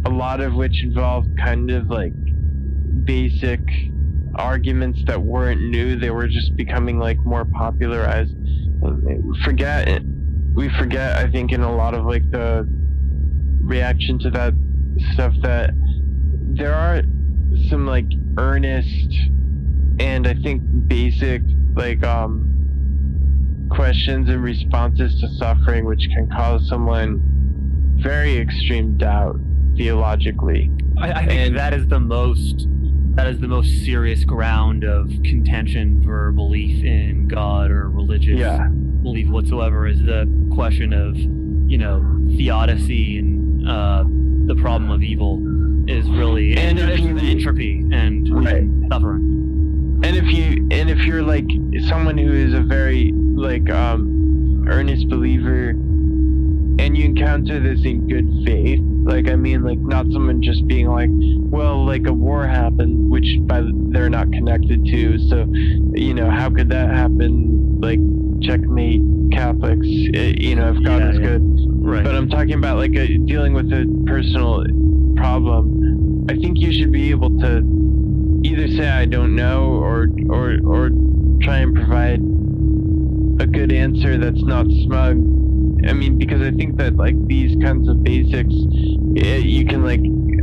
a 0.05 0.11
lot 0.11 0.41
of 0.41 0.55
which 0.55 0.83
involved 0.83 1.29
kind 1.39 1.71
of 1.71 1.89
like 1.89 2.13
basic 3.05 3.61
arguments 4.35 5.01
that 5.07 5.21
weren't 5.21 5.61
new. 5.61 5.97
They 5.97 6.11
were 6.11 6.27
just 6.27 6.57
becoming 6.57 6.99
like 6.99 7.19
more 7.25 7.45
popularized. 7.45 8.35
Forget 9.45 10.03
we 10.55 10.69
forget. 10.79 11.17
I 11.17 11.31
think 11.31 11.53
in 11.53 11.63
a 11.63 11.75
lot 11.75 11.95
of 11.95 12.05
like 12.05 12.29
the 12.31 12.67
reaction 13.63 14.19
to 14.21 14.31
that 14.31 14.55
stuff 15.15 15.35
that 15.43 15.71
there 16.55 16.75
are 16.75 17.03
some 17.69 17.87
like 17.87 18.07
earnest 18.39 19.15
and 20.01 20.27
I 20.27 20.35
think 20.35 20.63
basic 20.89 21.43
like 21.75 22.05
um 22.05 22.49
questions 23.71 24.29
and 24.29 24.43
responses 24.43 25.19
to 25.21 25.29
suffering 25.39 25.87
which 25.87 26.07
can 26.15 26.29
cause 26.29 26.69
someone 26.69 27.23
very 28.03 28.37
extreme 28.37 28.99
doubt 28.99 29.39
theologically. 29.77 30.71
I, 31.01 31.13
I 31.13 31.27
think 31.27 31.41
and, 31.41 31.57
that 31.57 31.73
is 31.73 31.87
the 31.87 32.01
most 32.01 32.67
that 33.15 33.27
is 33.27 33.41
the 33.41 33.49
most 33.49 33.85
serious 33.85 34.25
ground 34.25 34.85
of 34.85 35.09
contention 35.23 36.03
for 36.03 36.33
belief 36.33 36.83
in 36.83 37.29
God 37.29 37.71
or 37.71 37.91
religious 37.91 38.39
yeah. 38.39 38.69
belief 38.69 39.29
whatsoever 39.29 39.87
is 39.87 39.99
the 39.99 40.27
question 40.55 40.95
of, 40.95 41.17
you 41.71 41.77
know, 41.77 42.01
theodicy 42.37 43.19
and 43.19 43.69
uh, 43.69 44.05
the 44.47 44.59
problem 44.61 44.91
of 44.91 45.03
evil 45.03 45.41
is 45.89 46.09
really 46.09 46.57
and, 46.57 46.79
and 46.79 47.21
you, 47.21 47.31
entropy 47.31 47.81
and, 47.93 48.45
right. 48.45 48.57
and 48.57 48.91
suffering. 48.91 50.01
And 50.05 50.17
if 50.17 50.25
you 50.25 50.67
and 50.71 50.91
if 50.91 50.99
you're 51.01 51.23
like 51.23 51.47
someone 51.87 52.17
who 52.17 52.33
is 52.33 52.55
a 52.55 52.61
very 52.61 53.13
like 53.13 53.71
um 53.71 54.65
earnest 54.69 55.09
believer 55.09 55.75
and 56.79 56.97
you 56.97 57.05
encounter 57.05 57.61
this 57.61 57.85
in 57.85 58.09
good 58.09 58.29
faith 58.45 58.81
like, 59.05 59.29
I 59.29 59.35
mean, 59.35 59.65
like, 59.65 59.81
not 59.81 60.07
someone 60.13 60.41
just 60.43 60.67
being 60.69 60.87
like, 60.87 61.11
well, 61.13 61.85
like 61.85 62.07
a 62.07 62.13
war 62.13 62.47
happened, 62.47 63.11
which 63.11 63.27
by 63.41 63.63
they're 63.91 64.09
not 64.09 64.31
connected 64.31 64.85
to. 64.87 65.19
So, 65.29 65.47
you 65.93 66.15
know, 66.15 66.31
how 66.31 66.51
could 66.51 66.69
that 66.71 66.89
happen? 66.89 67.81
Like, 67.81 67.99
checkmate 68.43 69.03
Catholics, 69.33 69.87
eh, 70.15 70.35
you 70.39 70.55
know, 70.55 70.71
if 70.71 70.85
God 70.85 71.01
yeah, 71.01 71.11
is 71.11 71.19
yeah. 71.19 71.27
good. 71.27 71.43
Right. 71.83 72.05
But 72.05 72.15
I'm 72.15 72.29
talking 72.31 72.55
about 72.55 72.77
like 72.77 72.95
a, 72.95 73.19
dealing 73.19 73.55
with 73.55 73.73
a 73.73 74.05
personal 74.07 74.65
problem. 75.17 76.27
I 76.29 76.35
think 76.37 76.61
you 76.61 76.73
should 76.73 76.93
be 76.93 77.11
able 77.11 77.37
to 77.41 78.41
either 78.45 78.69
say 78.69 78.89
I 78.89 79.07
don't 79.07 79.35
know 79.35 79.73
or 79.73 80.07
or 80.29 80.59
or 80.65 80.91
try 81.41 81.59
and 81.59 81.75
provide 81.75 82.21
a 83.41 83.47
good 83.51 83.73
answer 83.73 84.17
that's 84.19 84.43
not 84.45 84.67
smug 84.85 85.42
I 85.87 85.93
mean, 85.93 86.19
because 86.19 86.41
I 86.43 86.51
think 86.53 86.77
that 86.79 86.97
like 86.97 87.17
these 87.27 87.57
kinds 87.63 87.89
of 87.89 88.03
basics, 88.03 88.55
it, 89.17 89.45
you 89.45 89.67
can 89.67 89.85
like, 89.85 90.01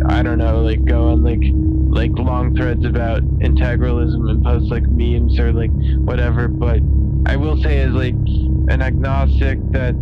I 0.10 0.22
don't 0.22 0.38
know, 0.38 0.62
like 0.62 0.84
go 0.86 1.10
on 1.10 1.24
like 1.24 1.42
like 1.90 2.12
long 2.18 2.56
threads 2.56 2.86
about 2.86 3.24
integralism 3.40 4.30
and 4.30 4.44
post 4.44 4.70
like 4.70 4.84
memes 4.88 5.40
or 5.40 5.52
like 5.52 5.72
whatever. 6.00 6.48
But 6.48 6.82
I 7.26 7.36
will 7.36 7.62
say, 7.62 7.80
as 7.80 7.94
like 7.94 8.14
an 8.14 8.82
agnostic 8.82 9.60
that 9.72 9.96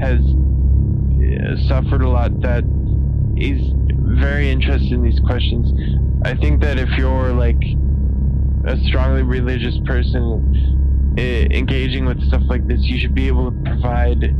has 0.00 0.20
uh, 0.20 1.68
suffered 1.68 2.02
a 2.02 2.08
lot, 2.08 2.40
that 2.42 2.64
is 3.36 3.72
very 4.18 4.50
interested 4.50 4.92
in 4.92 5.02
these 5.02 5.20
questions. 5.20 5.72
I 6.24 6.34
think 6.34 6.60
that 6.62 6.78
if 6.78 6.90
you're 6.96 7.32
like 7.32 7.60
a 8.66 8.76
strongly 8.86 9.22
religious 9.22 9.78
person 9.84 11.14
uh, 11.18 11.20
engaging 11.20 12.06
with 12.06 12.22
stuff 12.28 12.42
like 12.48 12.66
this, 12.66 12.80
you 12.82 12.98
should 12.98 13.14
be 13.14 13.28
able 13.28 13.50
to 13.50 13.62
provide 13.62 14.34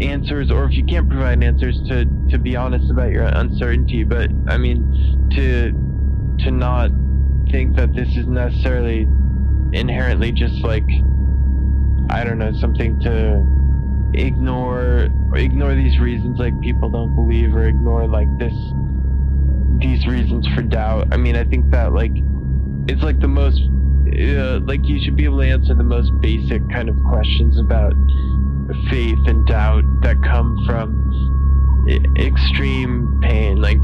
answers 0.00 0.50
or 0.50 0.64
if 0.64 0.72
you 0.72 0.84
can't 0.84 1.08
provide 1.08 1.42
answers 1.42 1.78
to 1.88 2.04
to 2.30 2.38
be 2.38 2.54
honest 2.56 2.90
about 2.90 3.10
your 3.10 3.24
uncertainty 3.24 4.04
but 4.04 4.30
i 4.48 4.56
mean 4.56 5.28
to 5.34 5.72
to 6.44 6.50
not 6.50 6.90
think 7.50 7.74
that 7.76 7.94
this 7.94 8.08
is 8.16 8.26
necessarily 8.26 9.06
inherently 9.72 10.32
just 10.32 10.54
like 10.64 10.84
i 12.10 12.22
don't 12.24 12.38
know 12.38 12.52
something 12.60 12.98
to 13.00 13.42
ignore 14.14 15.08
ignore 15.34 15.74
these 15.74 15.98
reasons 15.98 16.38
like 16.38 16.58
people 16.60 16.90
don't 16.90 17.14
believe 17.14 17.54
or 17.54 17.66
ignore 17.66 18.06
like 18.06 18.28
this 18.38 18.54
these 19.78 20.06
reasons 20.06 20.46
for 20.54 20.62
doubt. 20.62 21.08
I 21.12 21.16
mean, 21.16 21.36
I 21.36 21.44
think 21.44 21.70
that 21.70 21.92
like 21.92 22.12
it's 22.88 23.02
like 23.02 23.20
the 23.20 23.28
most 23.28 23.60
uh, 23.60 24.60
like 24.64 24.80
you 24.84 25.02
should 25.04 25.16
be 25.16 25.24
able 25.24 25.38
to 25.38 25.48
answer 25.48 25.74
the 25.74 25.84
most 25.84 26.10
basic 26.20 26.62
kind 26.70 26.88
of 26.88 26.96
questions 27.08 27.58
about 27.58 27.92
faith 28.90 29.18
and 29.26 29.46
doubt 29.46 29.84
that 30.02 30.22
come 30.22 30.56
from 30.66 31.02
extreme 32.18 33.20
pain. 33.22 33.60
Like 33.60 33.78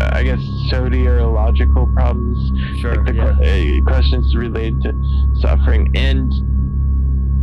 i 0.00 0.22
guess 0.22 0.40
soteriological 0.70 1.92
problems. 1.94 2.80
Sure 2.80 2.96
like 2.96 3.06
the 3.06 3.14
yeah. 3.14 3.80
Uh, 3.80 3.84
questions 3.86 4.34
related 4.36 4.80
to 4.82 4.92
suffering. 5.40 5.90
And 5.94 6.32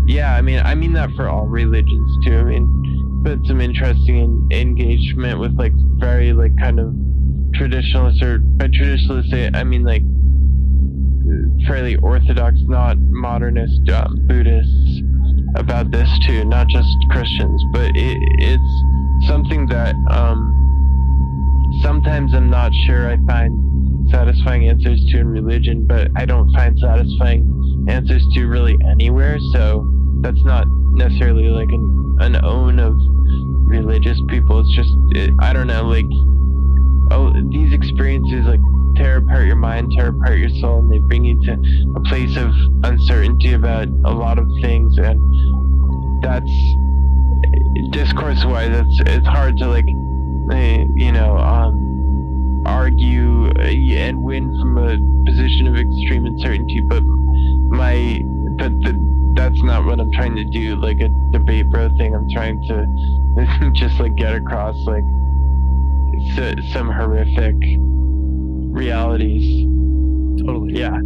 yeah 0.09 0.35
i 0.35 0.41
mean 0.41 0.59
i 0.59 0.73
mean 0.73 0.93
that 0.93 1.11
for 1.15 1.29
all 1.29 1.47
religions 1.47 2.25
too. 2.25 2.37
I 2.37 2.43
mean 2.43 3.21
but 3.21 3.39
some 3.45 3.59
interesting 3.59 4.47
engagement 4.51 5.39
with 5.39 5.57
like 5.57 5.73
very 5.99 6.31
like 6.33 6.57
kind 6.57 6.79
of 6.79 6.93
traditionalists 7.53 8.21
or 8.21 8.39
by 8.39 8.67
traditionalists 8.67 9.33
i 9.53 9.63
mean 9.63 9.83
like 9.83 10.03
fairly 11.67 11.95
orthodox, 11.97 12.57
not 12.61 12.97
modernist 12.97 13.89
um, 13.89 14.19
Buddhists 14.27 15.01
about 15.55 15.91
this 15.91 16.09
too, 16.25 16.45
not 16.45 16.67
just 16.67 16.87
Christians, 17.09 17.63
but 17.71 17.91
it, 17.95 18.17
it's 18.39 19.27
something 19.27 19.65
that 19.67 19.95
um, 20.09 21.79
sometimes 21.81 22.33
I'm 22.33 22.49
not 22.49 22.71
sure 22.85 23.09
I 23.09 23.17
find 23.25 24.09
satisfying 24.09 24.67
answers 24.69 25.03
to 25.11 25.19
in 25.19 25.27
religion, 25.27 25.85
but 25.85 26.09
I 26.15 26.25
don't 26.25 26.51
find 26.53 26.77
satisfying 26.79 27.85
answers 27.89 28.25
to 28.33 28.45
really 28.47 28.77
anywhere. 28.89 29.37
So 29.53 29.87
that's 30.21 30.43
not 30.43 30.67
necessarily 30.67 31.49
like 31.49 31.69
an, 31.69 32.17
an 32.19 32.43
own 32.43 32.79
of 32.79 32.95
religious 33.67 34.19
people. 34.27 34.59
It's 34.61 34.75
just, 34.75 34.91
it, 35.11 35.31
I 35.39 35.53
don't 35.53 35.67
know, 35.67 35.83
like, 35.85 36.05
oh, 37.11 37.33
these 37.51 37.73
experiences, 37.73 38.45
like, 38.45 38.59
tear 38.95 39.17
apart 39.17 39.45
your 39.45 39.55
mind, 39.55 39.91
tear 39.95 40.09
apart 40.09 40.37
your 40.37 40.49
soul, 40.49 40.79
and 40.79 40.91
they 40.91 40.99
bring 40.99 41.25
you 41.25 41.41
to 41.43 41.53
a 41.95 42.01
place 42.01 42.35
of 42.37 42.51
uncertainty 42.83 43.53
about 43.53 43.87
a 43.87 44.11
lot 44.11 44.39
of 44.39 44.47
things. 44.61 44.97
And 44.97 46.23
that's 46.23 46.51
discourse 47.91 48.43
wise, 48.45 48.71
it's 48.71 49.09
it's 49.09 49.27
hard 49.27 49.57
to 49.57 49.67
like, 49.67 49.85
eh, 50.51 50.85
you 50.95 51.11
know, 51.11 51.37
um, 51.37 52.63
argue 52.65 53.49
eh, 53.59 54.07
and 54.07 54.21
win 54.21 54.49
from 54.59 54.77
a 54.77 54.97
position 55.25 55.67
of 55.67 55.75
extreme 55.75 56.25
uncertainty. 56.25 56.81
But 56.81 57.03
my, 57.03 58.21
but 58.57 58.71
the, 58.81 59.33
that's 59.35 59.61
not 59.63 59.85
what 59.85 59.99
I'm 59.99 60.11
trying 60.11 60.35
to 60.35 60.45
do. 60.45 60.75
Like 60.75 60.99
a 60.99 61.09
debate 61.31 61.69
bro 61.69 61.89
thing. 61.97 62.13
I'm 62.13 62.29
trying 62.29 62.61
to 62.67 63.71
just 63.73 63.99
like 63.99 64.15
get 64.15 64.35
across 64.35 64.75
like 64.85 65.03
some 66.73 66.91
horrific 66.91 67.55
realities. 68.69 69.65
Totally. 70.41 70.79
Yeah. 70.79 70.99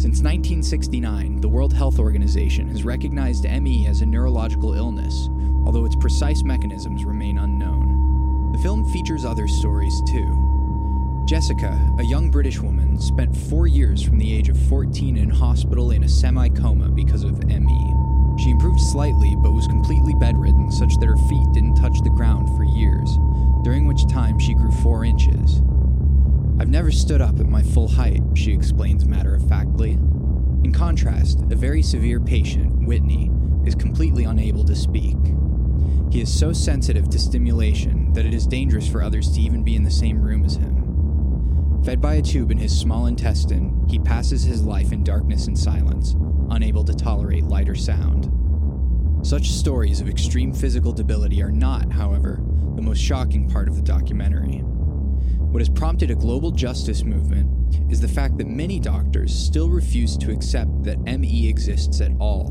Since 0.00 0.22
1969, 0.22 1.40
the 1.40 1.48
World 1.48 1.72
Health 1.74 1.98
Organization 1.98 2.66
has 2.68 2.84
recognized 2.84 3.44
ME 3.44 3.86
as 3.86 4.00
a 4.00 4.06
neurological 4.06 4.74
illness, 4.74 5.28
although 5.64 5.84
its 5.84 5.94
precise 5.94 6.42
mechanisms 6.42 7.04
remain 7.04 7.38
unknown. 7.38 8.50
The 8.52 8.58
film 8.58 8.90
features 8.90 9.24
other 9.24 9.46
stories 9.46 10.00
too, 10.08 10.39
Jessica, 11.30 11.78
a 12.00 12.02
young 12.02 12.28
British 12.28 12.58
woman, 12.58 12.98
spent 12.98 13.36
four 13.36 13.68
years 13.68 14.02
from 14.02 14.18
the 14.18 14.36
age 14.36 14.48
of 14.48 14.58
14 14.68 15.16
in 15.16 15.30
hospital 15.30 15.92
in 15.92 16.02
a 16.02 16.08
semi 16.08 16.48
coma 16.48 16.88
because 16.88 17.22
of 17.22 17.46
ME. 17.46 17.94
She 18.42 18.50
improved 18.50 18.80
slightly, 18.80 19.36
but 19.36 19.52
was 19.52 19.68
completely 19.68 20.12
bedridden, 20.14 20.72
such 20.72 20.92
that 20.96 21.06
her 21.06 21.28
feet 21.28 21.46
didn't 21.52 21.76
touch 21.76 21.96
the 22.02 22.10
ground 22.10 22.48
for 22.56 22.64
years, 22.64 23.16
during 23.62 23.86
which 23.86 24.08
time 24.08 24.40
she 24.40 24.54
grew 24.54 24.72
four 24.82 25.04
inches. 25.04 25.62
I've 26.58 26.68
never 26.68 26.90
stood 26.90 27.20
up 27.20 27.38
at 27.38 27.46
my 27.46 27.62
full 27.62 27.86
height, 27.86 28.22
she 28.34 28.52
explains 28.52 29.06
matter 29.06 29.36
of 29.36 29.48
factly. 29.48 29.92
In 29.92 30.72
contrast, 30.72 31.42
a 31.52 31.54
very 31.54 31.80
severe 31.80 32.18
patient, 32.18 32.72
Whitney, 32.88 33.30
is 33.64 33.76
completely 33.76 34.24
unable 34.24 34.64
to 34.64 34.74
speak. 34.74 35.16
He 36.10 36.22
is 36.22 36.40
so 36.40 36.52
sensitive 36.52 37.08
to 37.08 37.20
stimulation 37.20 38.12
that 38.14 38.26
it 38.26 38.34
is 38.34 38.48
dangerous 38.48 38.88
for 38.88 39.00
others 39.00 39.30
to 39.34 39.40
even 39.40 39.62
be 39.62 39.76
in 39.76 39.84
the 39.84 39.92
same 39.92 40.20
room 40.20 40.44
as 40.44 40.56
him. 40.56 40.89
Fed 41.84 42.00
by 42.00 42.16
a 42.16 42.22
tube 42.22 42.50
in 42.50 42.58
his 42.58 42.78
small 42.78 43.06
intestine, 43.06 43.86
he 43.88 43.98
passes 43.98 44.42
his 44.42 44.62
life 44.62 44.92
in 44.92 45.02
darkness 45.02 45.46
and 45.46 45.58
silence, 45.58 46.14
unable 46.50 46.84
to 46.84 46.94
tolerate 46.94 47.44
light 47.44 47.70
or 47.70 47.74
sound. 47.74 48.30
Such 49.26 49.50
stories 49.50 50.00
of 50.00 50.08
extreme 50.08 50.52
physical 50.52 50.92
debility 50.92 51.42
are 51.42 51.50
not, 51.50 51.90
however, 51.90 52.40
the 52.76 52.82
most 52.82 53.00
shocking 53.00 53.48
part 53.48 53.66
of 53.66 53.76
the 53.76 53.82
documentary. 53.82 54.58
What 54.58 55.60
has 55.60 55.70
prompted 55.70 56.10
a 56.10 56.14
global 56.14 56.50
justice 56.50 57.02
movement 57.02 57.90
is 57.90 58.00
the 58.00 58.08
fact 58.08 58.36
that 58.38 58.46
many 58.46 58.78
doctors 58.78 59.34
still 59.34 59.70
refuse 59.70 60.16
to 60.18 60.30
accept 60.30 60.82
that 60.84 61.00
ME 61.00 61.48
exists 61.48 62.00
at 62.00 62.12
all. 62.20 62.50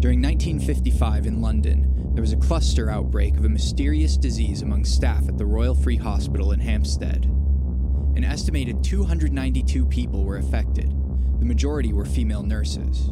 During 0.00 0.20
1955 0.20 1.26
in 1.26 1.40
London, 1.40 2.10
there 2.14 2.22
was 2.22 2.32
a 2.32 2.36
cluster 2.36 2.90
outbreak 2.90 3.36
of 3.38 3.46
a 3.46 3.48
mysterious 3.48 4.16
disease 4.18 4.60
among 4.60 4.84
staff 4.84 5.28
at 5.28 5.38
the 5.38 5.46
Royal 5.46 5.74
Free 5.74 5.96
Hospital 5.96 6.52
in 6.52 6.60
Hampstead. 6.60 7.30
An 8.14 8.24
estimated 8.24 8.84
292 8.84 9.86
people 9.86 10.24
were 10.24 10.36
affected. 10.36 10.90
The 11.38 11.46
majority 11.46 11.92
were 11.92 12.04
female 12.04 12.42
nurses. 12.42 13.10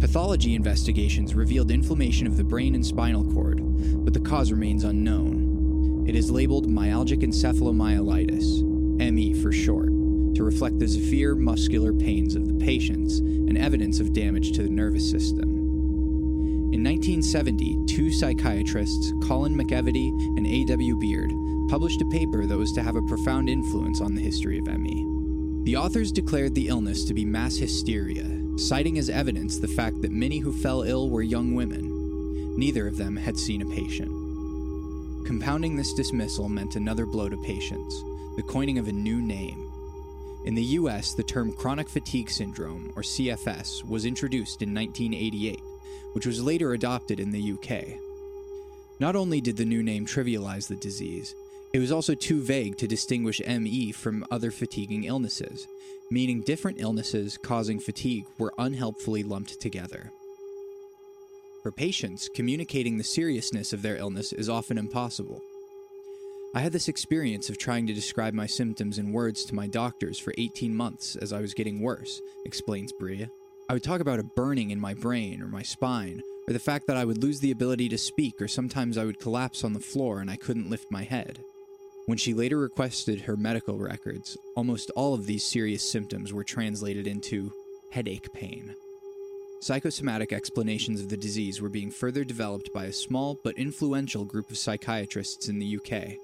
Pathology 0.00 0.54
investigations 0.54 1.34
revealed 1.34 1.70
inflammation 1.70 2.26
of 2.26 2.36
the 2.36 2.44
brain 2.44 2.74
and 2.74 2.84
spinal 2.84 3.24
cord, 3.32 3.60
but 4.04 4.12
the 4.12 4.20
cause 4.20 4.52
remains 4.52 4.84
unknown. 4.84 6.04
It 6.06 6.14
is 6.14 6.30
labeled 6.30 6.68
myalgic 6.68 7.22
encephalomyelitis, 7.22 8.62
ME 9.12 9.42
for 9.42 9.52
short, 9.52 9.88
to 10.34 10.44
reflect 10.44 10.78
the 10.78 10.86
severe 10.86 11.34
muscular 11.34 11.92
pains 11.92 12.34
of 12.34 12.46
the 12.46 12.64
patients 12.64 13.20
and 13.20 13.56
evidence 13.56 14.00
of 14.00 14.12
damage 14.12 14.52
to 14.52 14.62
the 14.62 14.68
nervous 14.68 15.10
system. 15.10 15.55
In 16.72 16.82
1970, 16.82 17.86
two 17.86 18.10
psychiatrists, 18.10 19.12
Colin 19.22 19.54
McEvedy 19.54 20.08
and 20.36 20.46
A.W. 20.46 20.96
Beard, 20.96 21.30
published 21.68 22.02
a 22.02 22.06
paper 22.06 22.44
that 22.44 22.58
was 22.58 22.72
to 22.72 22.82
have 22.82 22.96
a 22.96 23.02
profound 23.02 23.48
influence 23.48 24.00
on 24.00 24.16
the 24.16 24.20
history 24.20 24.58
of 24.58 24.66
ME. 24.66 25.62
The 25.64 25.76
authors 25.76 26.10
declared 26.10 26.56
the 26.56 26.66
illness 26.66 27.04
to 27.04 27.14
be 27.14 27.24
mass 27.24 27.56
hysteria, 27.56 28.26
citing 28.56 28.98
as 28.98 29.08
evidence 29.08 29.58
the 29.58 29.68
fact 29.68 30.02
that 30.02 30.10
many 30.10 30.38
who 30.38 30.52
fell 30.52 30.82
ill 30.82 31.08
were 31.08 31.22
young 31.22 31.54
women. 31.54 32.58
Neither 32.58 32.88
of 32.88 32.96
them 32.96 33.16
had 33.16 33.38
seen 33.38 33.62
a 33.62 33.66
patient. 33.66 34.10
Compounding 35.24 35.76
this 35.76 35.94
dismissal 35.94 36.48
meant 36.48 36.74
another 36.74 37.06
blow 37.06 37.28
to 37.28 37.36
patients 37.38 38.02
the 38.36 38.42
coining 38.42 38.78
of 38.78 38.86
a 38.86 38.92
new 38.92 39.22
name. 39.22 39.72
In 40.44 40.54
the 40.54 40.62
US, 40.62 41.14
the 41.14 41.22
term 41.22 41.52
chronic 41.52 41.88
fatigue 41.88 42.30
syndrome, 42.30 42.92
or 42.94 43.02
CFS, 43.02 43.82
was 43.82 44.04
introduced 44.04 44.62
in 44.62 44.74
1988, 44.74 45.60
which 46.12 46.26
was 46.26 46.42
later 46.42 46.72
adopted 46.72 47.20
in 47.20 47.30
the 47.30 47.52
UK. 47.52 47.98
Not 48.98 49.16
only 49.16 49.40
did 49.40 49.56
the 49.56 49.64
new 49.64 49.82
name 49.82 50.06
trivialize 50.06 50.68
the 50.68 50.76
disease, 50.76 51.34
it 51.72 51.78
was 51.78 51.92
also 51.92 52.14
too 52.14 52.40
vague 52.40 52.78
to 52.78 52.86
distinguish 52.86 53.42
ME 53.46 53.92
from 53.92 54.24
other 54.30 54.50
fatiguing 54.50 55.04
illnesses, 55.04 55.66
meaning 56.10 56.40
different 56.40 56.80
illnesses 56.80 57.36
causing 57.36 57.78
fatigue 57.78 58.24
were 58.38 58.54
unhelpfully 58.58 59.22
lumped 59.22 59.60
together. 59.60 60.10
For 61.62 61.72
patients, 61.72 62.30
communicating 62.32 62.96
the 62.96 63.04
seriousness 63.04 63.72
of 63.72 63.82
their 63.82 63.96
illness 63.96 64.32
is 64.32 64.48
often 64.48 64.78
impossible. 64.78 65.42
I 66.54 66.60
had 66.60 66.72
this 66.72 66.88
experience 66.88 67.50
of 67.50 67.58
trying 67.58 67.86
to 67.88 67.92
describe 67.92 68.32
my 68.32 68.46
symptoms 68.46 68.98
in 68.98 69.12
words 69.12 69.44
to 69.44 69.54
my 69.54 69.66
doctors 69.66 70.18
for 70.18 70.32
18 70.38 70.74
months 70.74 71.16
as 71.16 71.32
I 71.32 71.40
was 71.40 71.52
getting 71.52 71.82
worse, 71.82 72.22
explains 72.46 72.92
Brea. 72.92 73.28
I 73.68 73.72
would 73.72 73.82
talk 73.82 74.00
about 74.00 74.20
a 74.20 74.24
burning 74.24 74.70
in 74.70 74.78
my 74.78 74.94
brain 74.94 75.42
or 75.42 75.48
my 75.48 75.62
spine, 75.62 76.22
or 76.48 76.52
the 76.52 76.60
fact 76.60 76.86
that 76.86 76.96
I 76.96 77.04
would 77.04 77.18
lose 77.18 77.40
the 77.40 77.50
ability 77.50 77.88
to 77.88 77.98
speak, 77.98 78.40
or 78.40 78.46
sometimes 78.46 78.96
I 78.96 79.04
would 79.04 79.18
collapse 79.18 79.64
on 79.64 79.72
the 79.72 79.80
floor 79.80 80.20
and 80.20 80.30
I 80.30 80.36
couldn't 80.36 80.70
lift 80.70 80.88
my 80.88 81.02
head. 81.02 81.40
When 82.06 82.16
she 82.16 82.32
later 82.32 82.58
requested 82.58 83.22
her 83.22 83.36
medical 83.36 83.76
records, 83.76 84.36
almost 84.54 84.92
all 84.94 85.14
of 85.14 85.26
these 85.26 85.44
serious 85.44 85.82
symptoms 85.82 86.32
were 86.32 86.44
translated 86.44 87.08
into 87.08 87.52
headache 87.90 88.32
pain. 88.32 88.72
Psychosomatic 89.60 90.32
explanations 90.32 91.00
of 91.00 91.08
the 91.08 91.16
disease 91.16 91.60
were 91.60 91.68
being 91.68 91.90
further 91.90 92.22
developed 92.22 92.72
by 92.72 92.84
a 92.84 92.92
small 92.92 93.40
but 93.42 93.58
influential 93.58 94.24
group 94.24 94.48
of 94.48 94.58
psychiatrists 94.58 95.48
in 95.48 95.58
the 95.58 95.76
UK. 95.76 96.14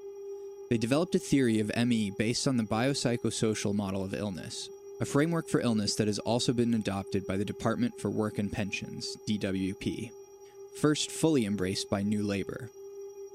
They 0.71 0.79
developed 0.79 1.17
a 1.17 1.19
theory 1.19 1.59
of 1.59 1.73
ME 1.75 2.13
based 2.17 2.47
on 2.47 2.57
the 2.57 2.63
biopsychosocial 2.63 3.75
model 3.75 4.05
of 4.05 4.15
illness, 4.15 4.71
a 5.03 5.05
framework 5.05 5.49
for 5.49 5.61
illness 5.61 5.97
that 5.97 6.07
has 6.07 6.21
also 6.21 6.53
been 6.53 6.75
adopted 6.75 7.27
by 7.27 7.37
the 7.37 7.45
Department 7.45 7.93
for 7.99 8.09
Work 8.09 8.39
and 8.39 8.53
Pensions, 8.53 9.17
DWP, 9.29 10.13
first 10.77 11.11
fully 11.11 11.45
embraced 11.45 11.91
by 11.91 12.03
New 12.03 12.23
Labour. 12.23 12.71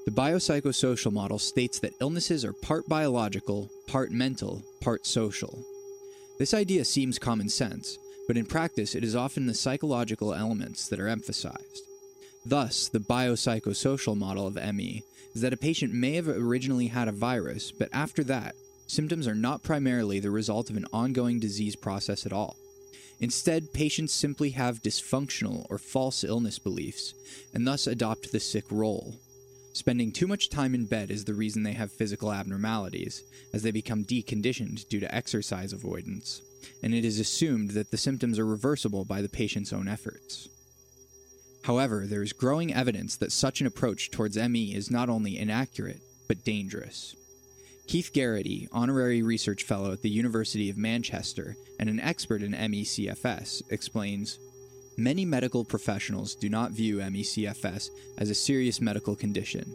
The 0.06 0.10
biopsychosocial 0.10 1.12
model 1.12 1.38
states 1.38 1.78
that 1.80 1.92
illnesses 2.00 2.42
are 2.42 2.54
part 2.54 2.88
biological, 2.88 3.68
part 3.86 4.10
mental, 4.10 4.62
part 4.80 5.04
social. 5.04 5.62
This 6.38 6.54
idea 6.54 6.86
seems 6.86 7.18
common 7.18 7.50
sense, 7.50 7.98
but 8.26 8.38
in 8.38 8.46
practice 8.46 8.94
it 8.94 9.04
is 9.04 9.14
often 9.14 9.44
the 9.44 9.52
psychological 9.52 10.32
elements 10.32 10.88
that 10.88 10.98
are 10.98 11.08
emphasized. 11.08 11.82
Thus, 12.46 12.88
the 12.88 13.00
biopsychosocial 13.00 14.16
model 14.16 14.46
of 14.46 14.54
ME 14.74 15.02
is 15.34 15.42
that 15.42 15.52
a 15.52 15.58
patient 15.58 15.92
may 15.92 16.14
have 16.14 16.28
originally 16.28 16.86
had 16.86 17.08
a 17.08 17.12
virus, 17.12 17.72
but 17.72 17.90
after 17.92 18.24
that, 18.24 18.54
symptoms 18.88 19.28
are 19.28 19.34
not 19.34 19.62
primarily 19.62 20.18
the 20.18 20.30
result 20.30 20.70
of 20.70 20.76
an 20.76 20.86
ongoing 20.92 21.38
disease 21.38 21.76
process 21.76 22.26
at 22.26 22.32
all. 22.32 22.56
Instead, 23.20 23.72
patients 23.72 24.12
simply 24.12 24.50
have 24.50 24.82
dysfunctional 24.82 25.66
or 25.70 25.78
false 25.78 26.24
illness 26.24 26.58
beliefs, 26.58 27.14
and 27.54 27.66
thus 27.66 27.86
adopt 27.86 28.32
the 28.32 28.40
sick 28.40 28.64
role. 28.70 29.14
Spending 29.72 30.10
too 30.10 30.26
much 30.26 30.50
time 30.50 30.74
in 30.74 30.86
bed 30.86 31.10
is 31.10 31.24
the 31.24 31.34
reason 31.34 31.62
they 31.62 31.72
have 31.72 31.92
physical 31.92 32.32
abnormalities, 32.32 33.22
as 33.52 33.62
they 33.62 33.70
become 33.70 34.04
deconditioned 34.04 34.88
due 34.88 35.00
to 35.00 35.14
exercise 35.14 35.72
avoidance, 35.72 36.42
and 36.82 36.94
it 36.94 37.04
is 37.04 37.20
assumed 37.20 37.70
that 37.70 37.90
the 37.90 37.96
symptoms 37.96 38.38
are 38.38 38.46
reversible 38.46 39.04
by 39.04 39.20
the 39.20 39.28
patient's 39.28 39.72
own 39.72 39.88
efforts. 39.88 40.48
However, 41.64 42.06
there 42.06 42.22
is 42.22 42.32
growing 42.32 42.72
evidence 42.72 43.16
that 43.16 43.32
such 43.32 43.60
an 43.60 43.66
approach 43.66 44.10
towards 44.10 44.38
ME 44.38 44.74
is 44.74 44.90
not 44.90 45.08
only 45.08 45.38
inaccurate, 45.38 46.00
but 46.26 46.44
dangerous. 46.44 47.14
Keith 47.88 48.12
Geraghty, 48.12 48.68
honorary 48.70 49.22
research 49.22 49.64
fellow 49.64 49.92
at 49.92 50.02
the 50.02 50.10
University 50.10 50.68
of 50.68 50.76
Manchester 50.76 51.56
and 51.80 51.88
an 51.88 51.98
expert 52.00 52.42
in 52.42 52.50
ME/CFS, 52.50 53.62
explains 53.70 54.38
Many 54.98 55.24
medical 55.24 55.64
professionals 55.64 56.34
do 56.34 56.50
not 56.50 56.72
view 56.72 56.98
ME/CFS 56.98 57.88
as 58.18 58.28
a 58.28 58.34
serious 58.34 58.82
medical 58.82 59.16
condition. 59.16 59.74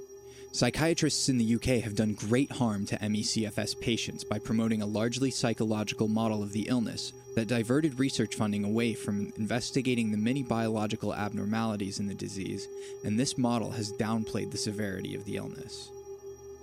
Psychiatrists 0.52 1.28
in 1.28 1.40
the 1.40 1.56
UK 1.56 1.82
have 1.82 1.96
done 1.96 2.14
great 2.14 2.52
harm 2.52 2.86
to 2.86 3.00
ME/CFS 3.02 3.74
patients 3.82 4.24
by 4.24 4.38
promoting 4.38 4.84
a 4.84 4.86
largely 4.86 5.32
psychological 5.32 6.08
model 6.08 6.44
of 6.44 6.54
the 6.54 6.68
illness 6.68 7.14
that 7.34 7.48
diverted 7.48 7.98
research 7.98 8.36
funding 8.36 8.64
away 8.64 8.94
from 8.94 9.34
investigating 9.38 10.12
the 10.12 10.18
many 10.18 10.44
biological 10.44 11.16
abnormalities 11.16 12.00
in 12.00 12.06
the 12.06 12.14
disease, 12.14 12.68
and 13.04 13.20
this 13.20 13.40
model 13.40 13.72
has 13.72 13.92
downplayed 13.94 14.52
the 14.52 14.58
severity 14.60 15.16
of 15.16 15.26
the 15.26 15.38
illness. 15.38 15.90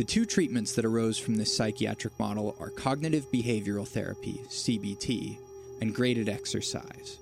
The 0.01 0.07
two 0.07 0.25
treatments 0.25 0.73
that 0.73 0.87
arose 0.87 1.19
from 1.19 1.35
this 1.35 1.55
psychiatric 1.55 2.19
model 2.19 2.57
are 2.59 2.71
cognitive 2.71 3.31
behavioral 3.31 3.87
therapy, 3.87 4.41
CBT, 4.49 5.37
and 5.83 5.95
graded 5.95 6.27
exercise. 6.27 7.19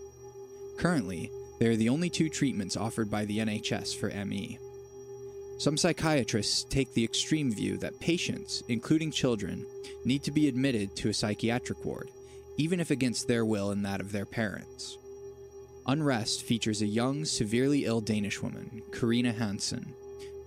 Currently, 0.77 1.33
they 1.59 1.67
are 1.67 1.75
the 1.75 1.89
only 1.89 2.09
two 2.09 2.29
treatments 2.29 2.77
offered 2.77 3.11
by 3.11 3.25
the 3.25 3.39
NHS 3.39 3.97
for 3.97 4.11
ME. 4.25 4.61
Some 5.59 5.77
psychiatrists 5.77 6.63
take 6.71 6.95
the 6.95 7.03
extreme 7.03 7.53
view 7.53 7.79
that 7.79 7.99
patients, 7.99 8.63
including 8.69 9.11
children, 9.11 9.67
need 10.05 10.23
to 10.23 10.31
be 10.31 10.47
admitted 10.47 10.95
to 10.99 11.09
a 11.09 11.15
psychiatric 11.15 11.85
ward, 11.85 12.13
even 12.59 12.79
if 12.79 12.93
against 12.93 13.27
their 13.27 13.45
will 13.45 13.73
and 13.73 13.85
that 13.85 14.01
of 14.01 14.13
their 14.13 14.25
parents. 14.25 14.99
Unrest 15.89 16.45
features 16.45 16.81
a 16.81 16.87
young, 16.87 17.25
severely 17.25 17.87
ill 17.87 18.01
Danish 18.01 18.41
woman, 18.41 18.83
Karina 18.93 19.33
Hansen, 19.33 19.97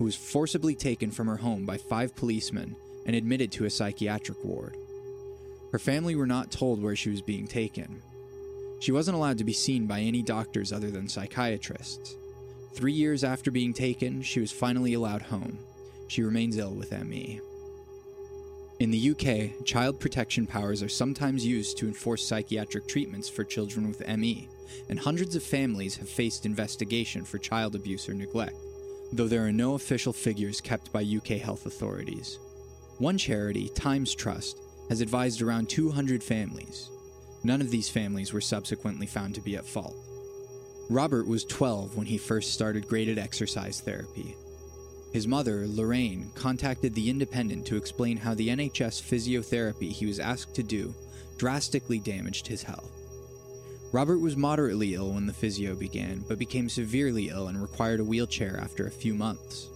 who 0.02 0.06
was 0.06 0.16
forcibly 0.16 0.74
taken 0.74 1.12
from 1.12 1.28
her 1.28 1.38
home 1.38 1.64
by 1.64 1.78
five 1.78 2.16
policemen 2.16 2.76
and 3.06 3.16
admitted 3.16 3.52
to 3.52 3.66
a 3.66 3.70
psychiatric 3.70 4.44
ward. 4.44 4.76
Her 5.72 5.78
family 5.78 6.16
were 6.16 6.26
not 6.26 6.50
told 6.50 6.82
where 6.82 6.96
she 6.96 7.12
was 7.12 7.22
being 7.22 7.46
taken. 7.46 8.02
She 8.80 8.92
wasn't 8.92 9.16
allowed 9.18 9.38
to 9.38 9.44
be 9.44 9.54
seen 9.54 9.86
by 9.86 10.00
any 10.00 10.24
doctors 10.24 10.74
other 10.74 10.90
than 10.90 11.08
psychiatrists. 11.08 12.16
Three 12.74 12.94
years 12.94 13.24
after 13.24 13.52
being 13.52 13.74
taken, 13.74 14.24
she 14.24 14.40
was 14.40 14.52
finally 14.52 14.96
allowed 14.96 15.22
home. 15.22 15.60
She 16.08 16.24
remains 16.24 16.58
ill 16.58 16.74
with 16.74 17.00
ME. 17.00 17.40
In 18.80 18.90
the 18.90 19.12
UK, 19.12 19.64
child 19.68 20.00
protection 20.00 20.48
powers 20.48 20.82
are 20.82 20.90
sometimes 20.90 21.46
used 21.46 21.78
to 21.78 21.86
enforce 21.86 22.28
psychiatric 22.28 22.88
treatments 22.88 23.30
for 23.30 23.44
children 23.44 23.88
with 23.88 24.08
ME, 24.18 24.50
and 24.90 24.98
hundreds 24.98 25.36
of 25.36 25.44
families 25.44 25.98
have 25.98 26.10
faced 26.10 26.48
investigation 26.48 27.24
for 27.24 27.38
child 27.38 27.76
abuse 27.76 28.10
or 28.10 28.16
neglect 28.16 28.56
though 29.12 29.28
there 29.28 29.46
are 29.46 29.52
no 29.52 29.74
official 29.74 30.14
figures 30.14 30.62
kept 30.62 30.92
by 30.92 31.04
UK 31.04 31.40
health 31.40 31.66
authorities. 31.66 32.40
One 32.98 33.18
charity, 33.18 33.70
Tymes 33.70 34.14
Trust, 34.14 34.62
has 34.90 35.02
advised 35.02 35.42
around 35.42 35.70
200 35.70 36.24
families. 36.24 36.90
None 37.44 37.62
of 37.62 37.72
these 37.72 37.90
families 37.90 38.34
were 38.34 38.42
subsequently 38.42 39.08
found 39.08 39.36
to 39.36 39.42
be 39.42 39.56
at 39.56 39.66
fault. 39.66 39.96
Robert 40.90 41.26
was 41.26 41.46
12 41.46 41.96
when 41.96 42.06
he 42.06 42.18
first 42.18 42.54
started 42.54 42.88
graded 42.88 43.18
exercise 43.18 43.82
therapy. 43.82 44.36
His 45.14 45.28
mother, 45.28 45.66
Lorraine, 45.68 46.30
contacted 46.36 46.94
The 46.94 47.10
Independent 47.10 47.66
to 47.68 47.76
explain 47.76 48.18
how 48.18 48.34
the 48.34 48.50
NHS 48.50 49.02
physiotherapy 49.02 49.92
he 49.92 50.06
was 50.06 50.20
asked 50.20 50.56
to 50.56 50.64
do 50.64 50.94
drastically 51.38 52.00
damaged 52.00 52.46
his 52.46 52.62
health. 52.62 53.01
Robert 53.92 54.20
was 54.20 54.38
moderately 54.38 54.94
ill 54.94 55.12
when 55.12 55.26
the 55.26 55.34
physio 55.34 55.76
began, 55.76 56.24
but 56.28 56.40
became 56.40 56.70
severely 56.70 57.28
ill 57.28 57.50
and 57.50 57.62
required 57.62 58.00
a 58.00 58.06
wheelchair 58.06 58.58
after 58.62 58.88
a 58.88 58.92
few 58.92 59.14
months. 59.14 59.68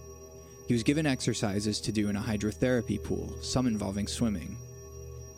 He 0.66 0.72
was 0.72 0.82
given 0.82 1.06
exercises 1.06 1.80
to 1.82 1.92
do 1.92 2.08
in 2.08 2.16
a 2.16 2.20
hydrotherapy 2.20 3.02
pool, 3.02 3.30
some 3.42 3.66
involving 3.66 4.06
swimming. 4.06 4.56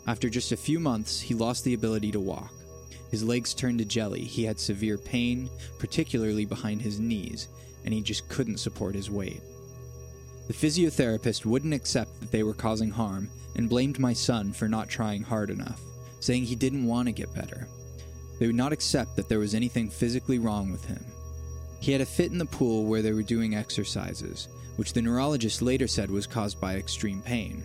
After 0.07 0.29
just 0.29 0.53
a 0.53 0.57
few 0.57 0.79
months, 0.79 1.19
he 1.19 1.33
lost 1.33 1.65
the 1.65 1.73
ability 1.73 2.11
to 2.13 2.21
walk. 2.21 2.53
His 3.11 3.23
legs 3.23 3.53
turned 3.53 3.79
to 3.79 3.85
jelly, 3.85 4.21
he 4.21 4.45
had 4.45 4.59
severe 4.59 4.97
pain, 4.97 5.49
particularly 5.77 6.45
behind 6.45 6.81
his 6.81 7.01
knees, 7.01 7.49
and 7.83 7.93
he 7.93 8.01
just 8.01 8.29
couldn't 8.29 8.57
support 8.59 8.95
his 8.95 9.11
weight. 9.11 9.41
The 10.47 10.53
physiotherapist 10.53 11.45
wouldn't 11.45 11.73
accept 11.73 12.19
that 12.21 12.31
they 12.31 12.43
were 12.43 12.53
causing 12.53 12.91
harm 12.91 13.29
and 13.55 13.69
blamed 13.69 13.99
my 13.99 14.13
son 14.13 14.53
for 14.53 14.69
not 14.69 14.89
trying 14.89 15.21
hard 15.21 15.49
enough, 15.49 15.81
saying 16.21 16.45
he 16.45 16.55
didn't 16.55 16.85
want 16.85 17.07
to 17.07 17.11
get 17.11 17.35
better. 17.35 17.67
They 18.39 18.47
would 18.47 18.55
not 18.55 18.73
accept 18.73 19.17
that 19.17 19.27
there 19.27 19.39
was 19.39 19.53
anything 19.53 19.89
physically 19.89 20.39
wrong 20.39 20.71
with 20.71 20.85
him. 20.85 21.05
He 21.81 21.91
had 21.91 22.01
a 22.01 22.05
fit 22.05 22.31
in 22.31 22.37
the 22.37 22.45
pool 22.45 22.85
where 22.85 23.01
they 23.01 23.11
were 23.11 23.21
doing 23.21 23.53
exercises, 23.55 24.47
which 24.77 24.93
the 24.93 25.01
neurologist 25.01 25.61
later 25.61 25.87
said 25.87 26.09
was 26.09 26.25
caused 26.25 26.59
by 26.59 26.75
extreme 26.75 27.21
pain. 27.21 27.63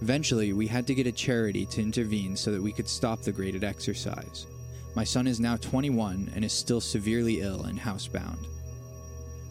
Eventually, 0.00 0.52
we 0.52 0.66
had 0.66 0.86
to 0.86 0.94
get 0.94 1.06
a 1.06 1.12
charity 1.12 1.66
to 1.66 1.82
intervene 1.82 2.36
so 2.36 2.50
that 2.52 2.62
we 2.62 2.72
could 2.72 2.88
stop 2.88 3.20
the 3.20 3.32
graded 3.32 3.64
exercise. 3.64 4.46
My 4.94 5.04
son 5.04 5.26
is 5.26 5.40
now 5.40 5.56
21 5.56 6.32
and 6.34 6.44
is 6.44 6.52
still 6.52 6.80
severely 6.80 7.40
ill 7.40 7.64
and 7.64 7.78
housebound. 7.78 8.46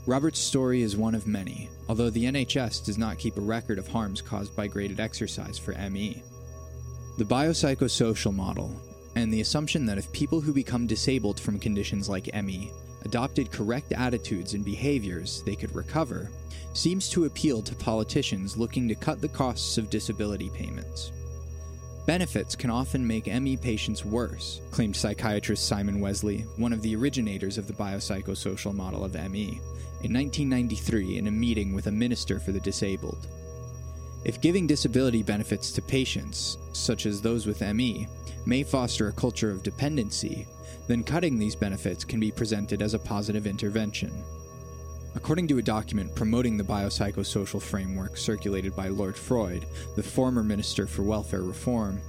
Robert's 0.07 0.39
story 0.39 0.81
is 0.81 0.95
one 0.95 1.15
of 1.15 1.27
many, 1.27 1.69
although 1.89 2.09
the 2.09 2.25
NHS 2.25 2.85
does 2.85 2.97
not 2.97 3.19
keep 3.19 3.37
a 3.37 3.41
record 3.41 3.77
of 3.77 3.87
harms 3.87 4.21
caused 4.21 4.55
by 4.55 4.67
graded 4.67 4.99
exercise 4.99 5.59
for 5.59 5.73
ME. 5.89 6.23
The 7.17 7.25
biopsychosocial 7.25 8.33
model 8.33 8.81
and 9.17 9.33
the 9.33 9.41
assumption 9.41 9.85
that 9.85 9.97
if 9.97 10.11
people 10.11 10.39
who 10.39 10.53
become 10.53 10.85
disabled 10.85 11.39
from 11.39 11.59
conditions 11.59 12.07
like 12.07 12.33
ME 12.43 12.71
adopted 13.03 13.51
correct 13.51 13.91
attitudes 13.93 14.53
and 14.53 14.63
behaviors, 14.63 15.41
they 15.43 15.55
could 15.55 15.73
recover, 15.75 16.29
seems 16.73 17.09
to 17.09 17.25
appeal 17.25 17.61
to 17.61 17.75
politicians 17.75 18.57
looking 18.57 18.87
to 18.87 18.95
cut 18.95 19.21
the 19.21 19.27
costs 19.29 19.77
of 19.77 19.89
disability 19.89 20.49
payments. 20.49 21.11
Benefits 22.05 22.55
can 22.55 22.69
often 22.69 23.05
make 23.05 23.27
ME 23.27 23.57
patients 23.57 24.05
worse, 24.05 24.61
claimed 24.71 24.95
psychiatrist 24.95 25.67
Simon 25.67 25.99
Wessely, 25.99 26.45
one 26.57 26.71
of 26.71 26.81
the 26.81 26.95
originators 26.95 27.57
of 27.57 27.67
the 27.67 27.73
biopsychosocial 27.73 28.73
model 28.73 29.03
of 29.03 29.13
ME, 29.13 29.59
in 30.03 30.13
1993 30.13 31.17
in 31.17 31.27
a 31.27 31.31
meeting 31.31 31.73
with 31.73 31.87
a 31.87 31.91
minister 31.91 32.39
for 32.39 32.51
the 32.51 32.59
disabled. 32.59 33.27
If 34.23 34.41
giving 34.41 34.67
disability 34.67 35.23
benefits 35.23 35.71
to 35.71 35.81
patients, 35.81 36.57
such 36.73 37.05
as 37.05 37.21
those 37.21 37.45
with 37.45 37.61
ME, 37.61 38.07
may 38.47 38.63
foster 38.63 39.09
a 39.09 39.13
culture 39.13 39.51
of 39.51 39.61
dependency, 39.61 40.47
then 40.87 41.03
cutting 41.03 41.37
these 41.37 41.55
benefits 41.55 42.05
can 42.05 42.17
be 42.17 42.31
presented 42.31 42.81
as 42.81 42.93
a 42.93 42.99
positive 42.99 43.45
intervention. 43.45 44.23
According 45.15 45.49
to 45.49 45.57
a 45.57 45.61
document 45.61 46.15
promoting 46.15 46.55
the 46.55 46.63
biopsychosocial 46.63 47.61
framework 47.61 48.15
circulated 48.15 48.73
by 48.73 48.87
Lord 48.87 49.17
Freud, 49.17 49.65
the 49.97 50.03
former 50.03 50.43
Minister 50.43 50.87
for 50.87 51.03
Welfare 51.03 51.41
Reform, 51.41 51.99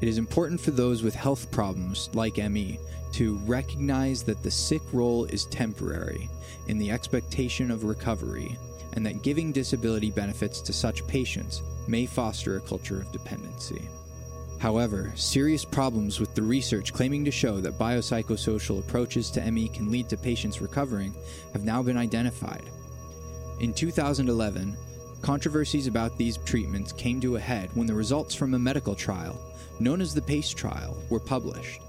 it 0.00 0.08
is 0.08 0.16
important 0.16 0.58
for 0.58 0.70
those 0.70 1.02
with 1.02 1.14
health 1.14 1.50
problems, 1.50 2.08
like 2.14 2.38
ME, 2.38 2.78
to 3.12 3.36
recognize 3.44 4.22
that 4.22 4.42
the 4.42 4.50
sick 4.50 4.82
role 4.92 5.26
is 5.26 5.44
temporary 5.46 6.30
in 6.68 6.78
the 6.78 6.90
expectation 6.90 7.70
of 7.70 7.84
recovery 7.84 8.56
and 8.94 9.04
that 9.04 9.22
giving 9.22 9.52
disability 9.52 10.10
benefits 10.10 10.62
to 10.62 10.72
such 10.72 11.06
patients 11.06 11.62
may 11.86 12.06
foster 12.06 12.56
a 12.56 12.60
culture 12.60 13.00
of 13.00 13.12
dependency. 13.12 13.86
However, 14.58 15.12
serious 15.14 15.64
problems 15.64 16.18
with 16.18 16.34
the 16.34 16.42
research 16.42 16.92
claiming 16.92 17.24
to 17.24 17.30
show 17.30 17.60
that 17.60 17.78
biopsychosocial 17.78 18.80
approaches 18.80 19.30
to 19.30 19.50
ME 19.50 19.68
can 19.68 19.90
lead 19.90 20.08
to 20.08 20.16
patients 20.16 20.60
recovering 20.60 21.14
have 21.52 21.64
now 21.64 21.82
been 21.82 21.96
identified. 21.96 22.64
In 23.60 23.72
2011, 23.72 24.76
controversies 25.22 25.86
about 25.86 26.16
these 26.18 26.38
treatments 26.38 26.92
came 26.92 27.20
to 27.20 27.36
a 27.36 27.40
head 27.40 27.70
when 27.74 27.86
the 27.86 27.94
results 27.94 28.34
from 28.34 28.54
a 28.54 28.58
medical 28.58 28.94
trial, 28.94 29.40
known 29.78 30.00
as 30.00 30.12
the 30.12 30.22
PACE 30.22 30.50
trial, 30.50 30.96
were 31.08 31.20
published. 31.20 31.80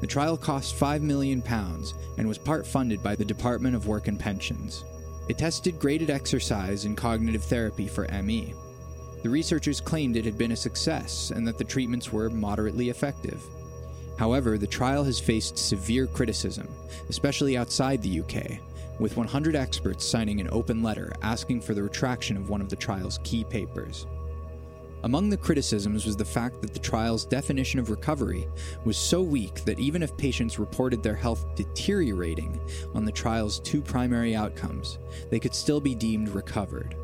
The 0.00 0.06
trial 0.06 0.36
cost 0.36 0.78
£5 0.78 1.00
million 1.00 1.42
and 2.18 2.28
was 2.28 2.36
part 2.36 2.66
funded 2.66 3.02
by 3.02 3.16
the 3.16 3.24
Department 3.24 3.74
of 3.74 3.86
Work 3.86 4.08
and 4.08 4.20
Pensions. 4.20 4.84
It 5.28 5.38
tested 5.38 5.78
graded 5.78 6.10
exercise 6.10 6.84
and 6.84 6.96
cognitive 6.96 7.44
therapy 7.44 7.88
for 7.88 8.06
ME. 8.22 8.54
The 9.26 9.32
researchers 9.32 9.80
claimed 9.80 10.16
it 10.16 10.24
had 10.24 10.38
been 10.38 10.52
a 10.52 10.56
success 10.56 11.32
and 11.32 11.44
that 11.48 11.58
the 11.58 11.64
treatments 11.64 12.12
were 12.12 12.30
moderately 12.30 12.90
effective. 12.90 13.42
However, 14.20 14.56
the 14.56 14.68
trial 14.68 15.02
has 15.02 15.18
faced 15.18 15.58
severe 15.58 16.06
criticism, 16.06 16.68
especially 17.08 17.56
outside 17.56 18.00
the 18.00 18.20
UK, 18.20 18.60
with 19.00 19.16
100 19.16 19.56
experts 19.56 20.04
signing 20.04 20.40
an 20.40 20.48
open 20.52 20.80
letter 20.80 21.12
asking 21.22 21.60
for 21.60 21.74
the 21.74 21.82
retraction 21.82 22.36
of 22.36 22.50
one 22.50 22.60
of 22.60 22.68
the 22.68 22.76
trial's 22.76 23.18
key 23.24 23.42
papers. 23.42 24.06
Among 25.02 25.28
the 25.28 25.36
criticisms 25.36 26.06
was 26.06 26.16
the 26.16 26.24
fact 26.24 26.62
that 26.62 26.72
the 26.72 26.78
trial's 26.78 27.24
definition 27.24 27.80
of 27.80 27.90
recovery 27.90 28.46
was 28.84 28.96
so 28.96 29.22
weak 29.22 29.64
that 29.64 29.80
even 29.80 30.04
if 30.04 30.16
patients 30.16 30.60
reported 30.60 31.02
their 31.02 31.16
health 31.16 31.44
deteriorating 31.56 32.60
on 32.94 33.04
the 33.04 33.10
trial's 33.10 33.58
two 33.58 33.82
primary 33.82 34.36
outcomes, 34.36 34.98
they 35.32 35.40
could 35.40 35.52
still 35.54 35.80
be 35.80 35.96
deemed 35.96 36.28
recovered. 36.28 36.94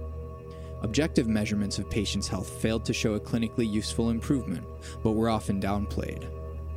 Objective 0.83 1.29
measurements 1.29 1.79
of 1.79 1.89
patients' 1.89 2.27
health 2.27 2.49
failed 2.49 2.85
to 2.85 2.93
show 2.93 3.15
a 3.15 3.21
clinically 3.21 3.71
useful 3.71 4.11
improvement, 4.11 4.67
but 5.03 5.13
were 5.13 5.31
often 5.31 5.61
downplayed. 5.61 6.29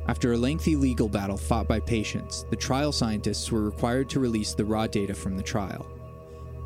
After 0.06 0.32
a 0.32 0.38
lengthy 0.38 0.76
legal 0.76 1.08
battle 1.08 1.36
fought 1.36 1.66
by 1.66 1.80
patients, 1.80 2.46
the 2.48 2.56
trial 2.56 2.92
scientists 2.92 3.50
were 3.50 3.62
required 3.62 4.08
to 4.10 4.20
release 4.20 4.54
the 4.54 4.64
raw 4.64 4.86
data 4.86 5.12
from 5.12 5.36
the 5.36 5.42
trial. 5.42 5.84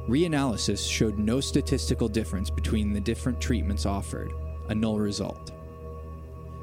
Reanalysis 0.07 0.87
showed 0.87 1.19
no 1.19 1.41
statistical 1.41 2.09
difference 2.09 2.51
between 2.51 2.93
the 2.93 3.01
different 3.01 3.41
treatments 3.41 3.87
offered, 3.87 4.33
a 4.69 4.75
null 4.75 4.99
result. 4.99 5.53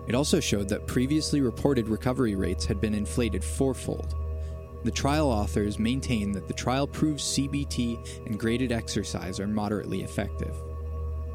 It 0.06 0.14
also 0.14 0.40
showed 0.40 0.70
that 0.70 0.86
previously 0.86 1.42
reported 1.42 1.88
recovery 1.90 2.36
rates 2.36 2.66
had 2.66 2.80
been 2.80 2.94
inflated 2.94 3.44
fourfold. 3.44 4.16
The 4.84 4.92
trial 4.92 5.28
authors 5.28 5.80
maintain 5.80 6.32
that 6.34 6.48
the 6.48 6.54
trial 6.54 6.88
proves 6.88 7.24
CBT 7.24 8.28
and 8.28 8.40
graded 8.40 8.72
exercise 8.72 9.40
are 9.40 9.48
moderately 9.48 10.04
effective. 10.04 10.56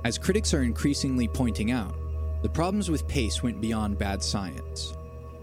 As 0.04 0.18
critics 0.18 0.52
are 0.52 0.62
increasingly 0.62 1.28
pointing 1.28 1.70
out, 1.70 1.94
the 2.42 2.48
problems 2.48 2.90
with 2.90 3.06
PACE 3.06 3.40
went 3.44 3.60
beyond 3.60 3.98
bad 3.98 4.20
science. 4.20 4.96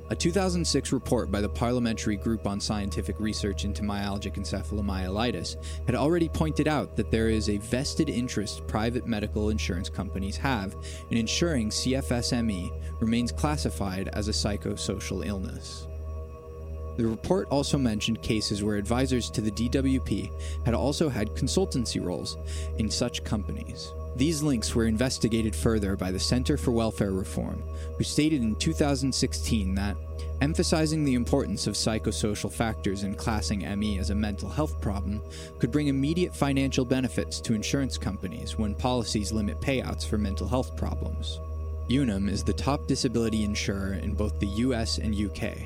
A 0.09 0.15
2006 0.15 0.91
report 0.91 1.31
by 1.31 1.39
the 1.39 1.47
Parliamentary 1.47 2.17
Group 2.17 2.45
on 2.45 2.59
Scientific 2.59 3.17
Research 3.21 3.63
into 3.63 3.83
Myalgic 3.83 4.35
Encephalomyelitis 4.35 5.55
had 5.85 5.95
already 5.95 6.27
pointed 6.27 6.67
out 6.67 6.97
that 6.97 7.09
there 7.09 7.29
is 7.29 7.47
a 7.47 7.57
vested 7.57 8.09
interest 8.09 8.67
private 8.67 9.07
medical 9.07 9.49
insurance 9.49 9.87
companies 9.87 10.35
have 10.35 10.75
in 11.09 11.17
ensuring 11.17 11.69
CFSME 11.69 12.99
remains 12.99 13.31
classified 13.31 14.09
as 14.09 14.27
a 14.27 14.31
psychosocial 14.31 15.25
illness. 15.25 15.87
The 16.97 17.07
report 17.07 17.47
also 17.49 17.77
mentioned 17.77 18.21
cases 18.21 18.61
where 18.61 18.75
advisors 18.75 19.29
to 19.31 19.39
the 19.39 19.51
DWP 19.51 20.65
had 20.65 20.73
also 20.73 21.07
had 21.07 21.29
consultancy 21.29 22.03
roles 22.03 22.35
in 22.77 22.89
such 22.89 23.23
companies. 23.23 23.93
These 24.15 24.43
links 24.43 24.75
were 24.75 24.85
investigated 24.85 25.55
further 25.55 25.95
by 25.95 26.11
the 26.11 26.19
Center 26.19 26.57
for 26.57 26.71
Welfare 26.71 27.11
Reform, 27.11 27.63
who 27.97 28.03
stated 28.03 28.41
in 28.41 28.55
2016 28.55 29.75
that 29.75 29.95
emphasizing 30.41 31.03
the 31.03 31.13
importance 31.13 31.67
of 31.67 31.75
psychosocial 31.75 32.51
factors 32.51 33.03
in 33.03 33.13
classing 33.15 33.59
ME 33.79 33.99
as 33.99 34.09
a 34.09 34.15
mental 34.15 34.49
health 34.49 34.79
problem 34.81 35.21
could 35.59 35.71
bring 35.71 35.87
immediate 35.87 36.35
financial 36.35 36.85
benefits 36.85 37.39
to 37.41 37.53
insurance 37.53 37.97
companies 37.97 38.57
when 38.57 38.73
policies 38.75 39.31
limit 39.31 39.59
payouts 39.61 40.05
for 40.05 40.17
mental 40.17 40.47
health 40.47 40.75
problems. 40.75 41.39
Unum 41.89 42.29
is 42.29 42.43
the 42.43 42.53
top 42.53 42.87
disability 42.87 43.43
insurer 43.43 43.93
in 43.93 44.13
both 44.13 44.39
the 44.39 44.47
US 44.47 44.97
and 44.97 45.15
UK, 45.15 45.57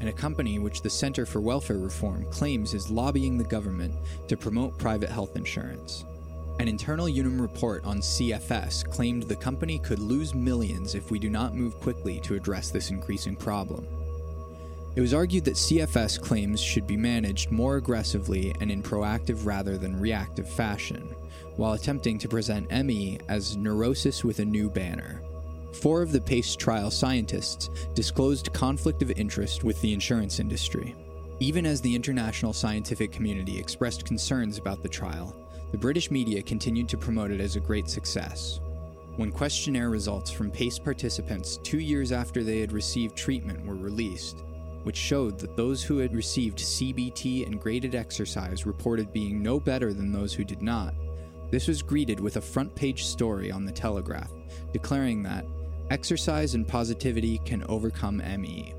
and 0.00 0.08
a 0.08 0.12
company 0.12 0.58
which 0.58 0.82
the 0.82 0.90
Center 0.90 1.24
for 1.24 1.40
Welfare 1.40 1.78
Reform 1.78 2.24
claims 2.30 2.74
is 2.74 2.90
lobbying 2.90 3.38
the 3.38 3.44
government 3.44 3.94
to 4.28 4.36
promote 4.36 4.78
private 4.78 5.10
health 5.10 5.36
insurance. 5.36 6.04
An 6.58 6.66
internal 6.66 7.06
Unum 7.06 7.40
report 7.40 7.84
on 7.84 7.98
CFS 7.98 8.84
claimed 8.90 9.22
the 9.22 9.36
company 9.36 9.78
could 9.78 10.00
lose 10.00 10.34
millions 10.34 10.96
if 10.96 11.10
we 11.10 11.20
do 11.20 11.30
not 11.30 11.54
move 11.54 11.78
quickly 11.78 12.18
to 12.20 12.34
address 12.34 12.70
this 12.70 12.90
increasing 12.90 13.36
problem. 13.36 13.86
It 14.96 15.00
was 15.00 15.14
argued 15.14 15.44
that 15.44 15.54
CFS 15.54 16.20
claims 16.20 16.60
should 16.60 16.84
be 16.84 16.96
managed 16.96 17.52
more 17.52 17.76
aggressively 17.76 18.52
and 18.60 18.72
in 18.72 18.82
proactive 18.82 19.46
rather 19.46 19.78
than 19.78 20.00
reactive 20.00 20.50
fashion, 20.50 21.14
while 21.54 21.74
attempting 21.74 22.18
to 22.18 22.28
present 22.28 22.72
ME 22.72 23.20
as 23.28 23.56
neurosis 23.56 24.24
with 24.24 24.40
a 24.40 24.44
new 24.44 24.68
banner. 24.68 25.22
Four 25.74 26.02
of 26.02 26.10
the 26.10 26.20
PACE 26.20 26.56
trial 26.56 26.90
scientists 26.90 27.70
disclosed 27.94 28.52
conflict 28.52 29.00
of 29.00 29.12
interest 29.12 29.62
with 29.62 29.80
the 29.80 29.92
insurance 29.92 30.40
industry. 30.40 30.96
Even 31.38 31.64
as 31.64 31.80
the 31.80 31.94
international 31.94 32.52
scientific 32.52 33.12
community 33.12 33.56
expressed 33.56 34.04
concerns 34.04 34.58
about 34.58 34.82
the 34.82 34.88
trial, 34.88 35.36
the 35.70 35.78
British 35.78 36.10
media 36.10 36.42
continued 36.42 36.88
to 36.88 36.96
promote 36.96 37.30
it 37.30 37.40
as 37.40 37.56
a 37.56 37.60
great 37.60 37.88
success. 37.88 38.60
When 39.16 39.32
questionnaire 39.32 39.90
results 39.90 40.30
from 40.30 40.50
PACE 40.50 40.78
participants 40.78 41.58
two 41.62 41.80
years 41.80 42.12
after 42.12 42.42
they 42.42 42.60
had 42.60 42.72
received 42.72 43.16
treatment 43.16 43.66
were 43.66 43.74
released, 43.74 44.44
which 44.84 44.96
showed 44.96 45.38
that 45.38 45.56
those 45.56 45.82
who 45.82 45.98
had 45.98 46.14
received 46.14 46.58
CBT 46.58 47.46
and 47.46 47.60
graded 47.60 47.94
exercise 47.94 48.64
reported 48.64 49.12
being 49.12 49.42
no 49.42 49.58
better 49.58 49.92
than 49.92 50.12
those 50.12 50.32
who 50.32 50.44
did 50.44 50.62
not, 50.62 50.94
this 51.50 51.66
was 51.66 51.82
greeted 51.82 52.20
with 52.20 52.36
a 52.36 52.40
front 52.40 52.74
page 52.74 53.04
story 53.04 53.50
on 53.50 53.64
the 53.64 53.72
Telegraph 53.72 54.30
declaring 54.72 55.22
that 55.22 55.44
exercise 55.90 56.54
and 56.54 56.66
positivity 56.66 57.38
can 57.44 57.64
overcome 57.68 58.18
ME. 58.38 58.74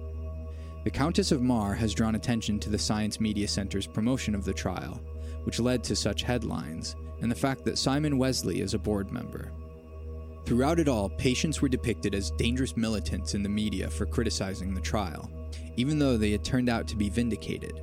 The 0.83 0.91
Countess 0.91 1.31
of 1.31 1.41
Mar 1.41 1.73
has 1.73 1.93
drawn 1.93 2.15
attention 2.15 2.59
to 2.59 2.69
the 2.69 2.77
Science 2.77 3.19
Media 3.19 3.47
Center's 3.47 3.87
promotion 3.87 4.33
of 4.33 4.45
the 4.45 4.53
trial, 4.53 5.01
which 5.43 5.59
led 5.59 5.83
to 5.83 5.95
such 5.95 6.23
headlines, 6.23 6.95
and 7.21 7.31
the 7.31 7.35
fact 7.35 7.65
that 7.65 7.77
Simon 7.77 8.17
Wessely 8.17 8.61
is 8.61 8.73
a 8.73 8.79
board 8.79 9.11
member. 9.11 9.51
Throughout 10.45 10.79
it 10.79 10.87
all, 10.87 11.09
patients 11.09 11.61
were 11.61 11.69
depicted 11.69 12.15
as 12.15 12.31
dangerous 12.31 12.75
militants 12.75 13.35
in 13.35 13.43
the 13.43 13.49
media 13.49 13.89
for 13.89 14.05
criticizing 14.05 14.73
the 14.73 14.81
trial, 14.81 15.29
even 15.75 15.99
though 15.99 16.17
they 16.17 16.31
had 16.31 16.43
turned 16.43 16.69
out 16.69 16.87
to 16.87 16.95
be 16.95 17.09
vindicated. 17.09 17.81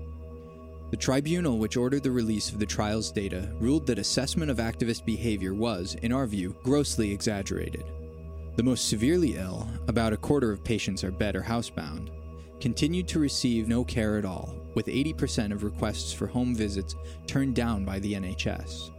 The 0.90 0.96
tribunal 0.96 1.58
which 1.58 1.76
ordered 1.76 2.02
the 2.02 2.10
release 2.10 2.50
of 2.50 2.58
the 2.58 2.66
trial's 2.66 3.10
data 3.10 3.50
ruled 3.60 3.86
that 3.86 3.98
assessment 3.98 4.50
of 4.50 4.58
activist 4.58 5.04
behavior 5.04 5.52
was, 5.52 5.96
in 6.02 6.12
our 6.12 6.26
view, 6.26 6.56
grossly 6.62 7.12
exaggerated. 7.12 7.84
The 8.56 8.62
most 8.62 8.88
severely 8.88 9.36
ill, 9.36 9.68
about 9.88 10.12
a 10.12 10.16
quarter 10.16 10.52
of 10.52 10.64
patients 10.64 11.04
are 11.04 11.10
bed 11.10 11.36
or 11.36 11.42
housebound, 11.42 12.10
continued 12.60 13.08
to 13.08 13.18
receive 13.18 13.68
no 13.68 13.84
care 13.84 14.18
at 14.18 14.24
all, 14.24 14.54
with 14.74 14.86
80% 14.86 15.52
of 15.52 15.64
requests 15.64 16.12
for 16.12 16.26
home 16.26 16.54
visits 16.54 16.94
turned 17.26 17.54
down 17.54 17.84
by 17.84 17.98
the 17.98 18.14
NHS. 18.14 18.90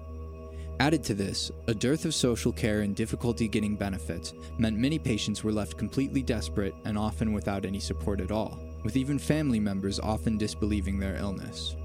Added 0.79 1.03
to 1.05 1.15
this, 1.15 1.51
a 1.67 1.73
dearth 1.73 2.05
of 2.05 2.13
social 2.13 2.51
care 2.51 2.81
and 2.81 2.95
difficulty 2.95 3.47
getting 3.47 3.75
benefits 3.75 4.33
meant 4.59 4.77
many 4.77 4.99
patients 4.99 5.43
were 5.43 5.51
left 5.51 5.77
completely 5.77 6.21
desperate 6.21 6.75
and 6.85 6.97
often 6.97 7.33
without 7.33 7.65
any 7.65 7.79
support 7.79 8.21
at 8.21 8.31
all, 8.31 8.59
with 8.83 8.95
even 8.95 9.17
family 9.17 9.59
members 9.59 9.99
often 9.99 10.37
disbelieving 10.37 10.99
their 10.99 11.15
illness. 11.15 11.75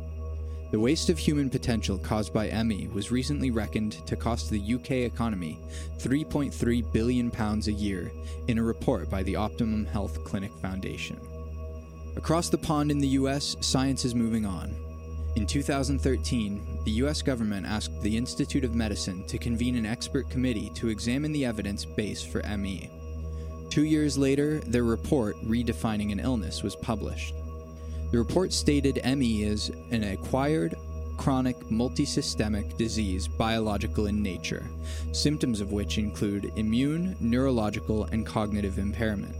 The 0.72 0.80
waste 0.80 1.10
of 1.10 1.18
human 1.18 1.50
potential 1.50 1.98
caused 1.98 2.32
by 2.32 2.50
ME 2.64 2.88
was 2.88 3.10
recently 3.10 3.50
reckoned 3.50 4.06
to 4.06 4.16
cost 4.16 4.50
the 4.50 4.74
UK 4.74 4.90
economy 4.90 5.58
£3.3 5.98 6.92
billion 6.92 7.30
a 7.36 7.70
year 7.70 8.10
in 8.48 8.58
a 8.58 8.62
report 8.62 9.10
by 9.10 9.22
the 9.22 9.36
Optimum 9.36 9.84
Health 9.84 10.24
Clinic 10.24 10.52
Foundation. 10.62 11.20
Across 12.16 12.50
the 12.50 12.58
pond 12.58 12.90
in 12.90 12.98
the 12.98 13.08
US, 13.08 13.56
science 13.60 14.04
is 14.04 14.14
moving 14.14 14.44
on. 14.44 14.74
In 15.34 15.46
2013, 15.46 16.80
the 16.84 16.90
US 17.02 17.22
government 17.22 17.66
asked 17.66 18.02
the 18.02 18.16
Institute 18.16 18.64
of 18.64 18.74
Medicine 18.74 19.26
to 19.28 19.38
convene 19.38 19.76
an 19.76 19.86
expert 19.86 20.28
committee 20.28 20.70
to 20.74 20.88
examine 20.88 21.32
the 21.32 21.46
evidence 21.46 21.86
base 21.86 22.22
for 22.22 22.42
ME. 22.58 22.90
Two 23.70 23.84
years 23.84 24.18
later, 24.18 24.60
their 24.60 24.84
report, 24.84 25.36
Redefining 25.42 26.12
an 26.12 26.20
Illness, 26.20 26.62
was 26.62 26.76
published. 26.76 27.34
The 28.10 28.18
report 28.18 28.52
stated 28.52 29.00
ME 29.04 29.44
is 29.44 29.70
an 29.90 30.04
acquired, 30.04 30.74
chronic, 31.16 31.58
multisystemic 31.70 32.76
disease 32.76 33.26
biological 33.26 34.06
in 34.08 34.22
nature, 34.22 34.66
symptoms 35.12 35.62
of 35.62 35.72
which 35.72 35.96
include 35.96 36.52
immune, 36.56 37.16
neurological, 37.20 38.04
and 38.12 38.26
cognitive 38.26 38.78
impairment. 38.78 39.34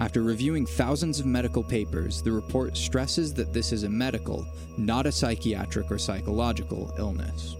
After 0.00 0.22
reviewing 0.22 0.64
thousands 0.64 1.18
of 1.18 1.26
medical 1.26 1.62
papers, 1.62 2.22
the 2.22 2.30
report 2.30 2.76
stresses 2.76 3.34
that 3.34 3.52
this 3.52 3.72
is 3.72 3.82
a 3.82 3.88
medical, 3.88 4.46
not 4.76 5.06
a 5.06 5.12
psychiatric 5.12 5.90
or 5.90 5.98
psychological 5.98 6.94
illness. 6.98 7.56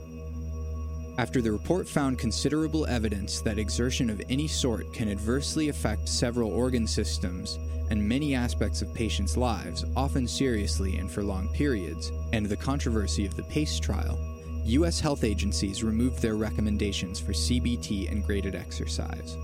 After 1.19 1.43
the 1.43 1.51
report 1.51 1.89
found 1.89 2.17
considerable 2.17 2.87
evidence 2.87 3.41
that 3.41 3.59
exertion 3.59 4.09
of 4.09 4.23
any 4.31 4.47
sort 4.47 4.93
can 4.93 5.09
adversely 5.09 5.69
affect 5.69 6.09
several 6.09 6.53
organ 6.53 6.87
systems 6.87 7.59
and 7.91 8.09
many 8.09 8.37
aspects 8.37 8.83
of 8.83 8.95
patients' 8.95 9.37
lives, 9.37 9.85
often 9.97 10.29
seriously 10.29 10.99
and 10.99 11.11
for 11.11 11.25
long 11.25 11.49
periods, 11.49 12.13
and 12.33 12.47
the 12.47 12.57
controversy 12.57 13.27
of 13.27 13.35
the 13.35 13.43
PACE 13.45 13.81
trial, 13.81 14.17
U.S. 14.65 15.01
health 15.01 15.25
agencies 15.25 15.83
removed 15.83 16.23
their 16.23 16.37
recommendations 16.37 17.19
for 17.19 17.33
CBT 17.33 18.13
and 18.13 18.25
graded 18.25 18.55
exercise. 18.55 19.37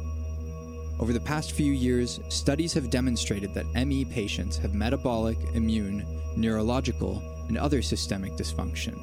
Over 1.00 1.12
the 1.12 1.20
past 1.20 1.52
few 1.52 1.72
years, 1.72 2.20
studies 2.28 2.72
have 2.74 2.88
demonstrated 2.88 3.52
that 3.54 3.86
ME 3.86 4.04
patients 4.04 4.56
have 4.58 4.74
metabolic, 4.74 5.38
immune, 5.54 6.06
neurological, 6.36 7.22
and 7.48 7.58
other 7.58 7.82
systemic 7.82 8.34
dysfunction. 8.34 8.96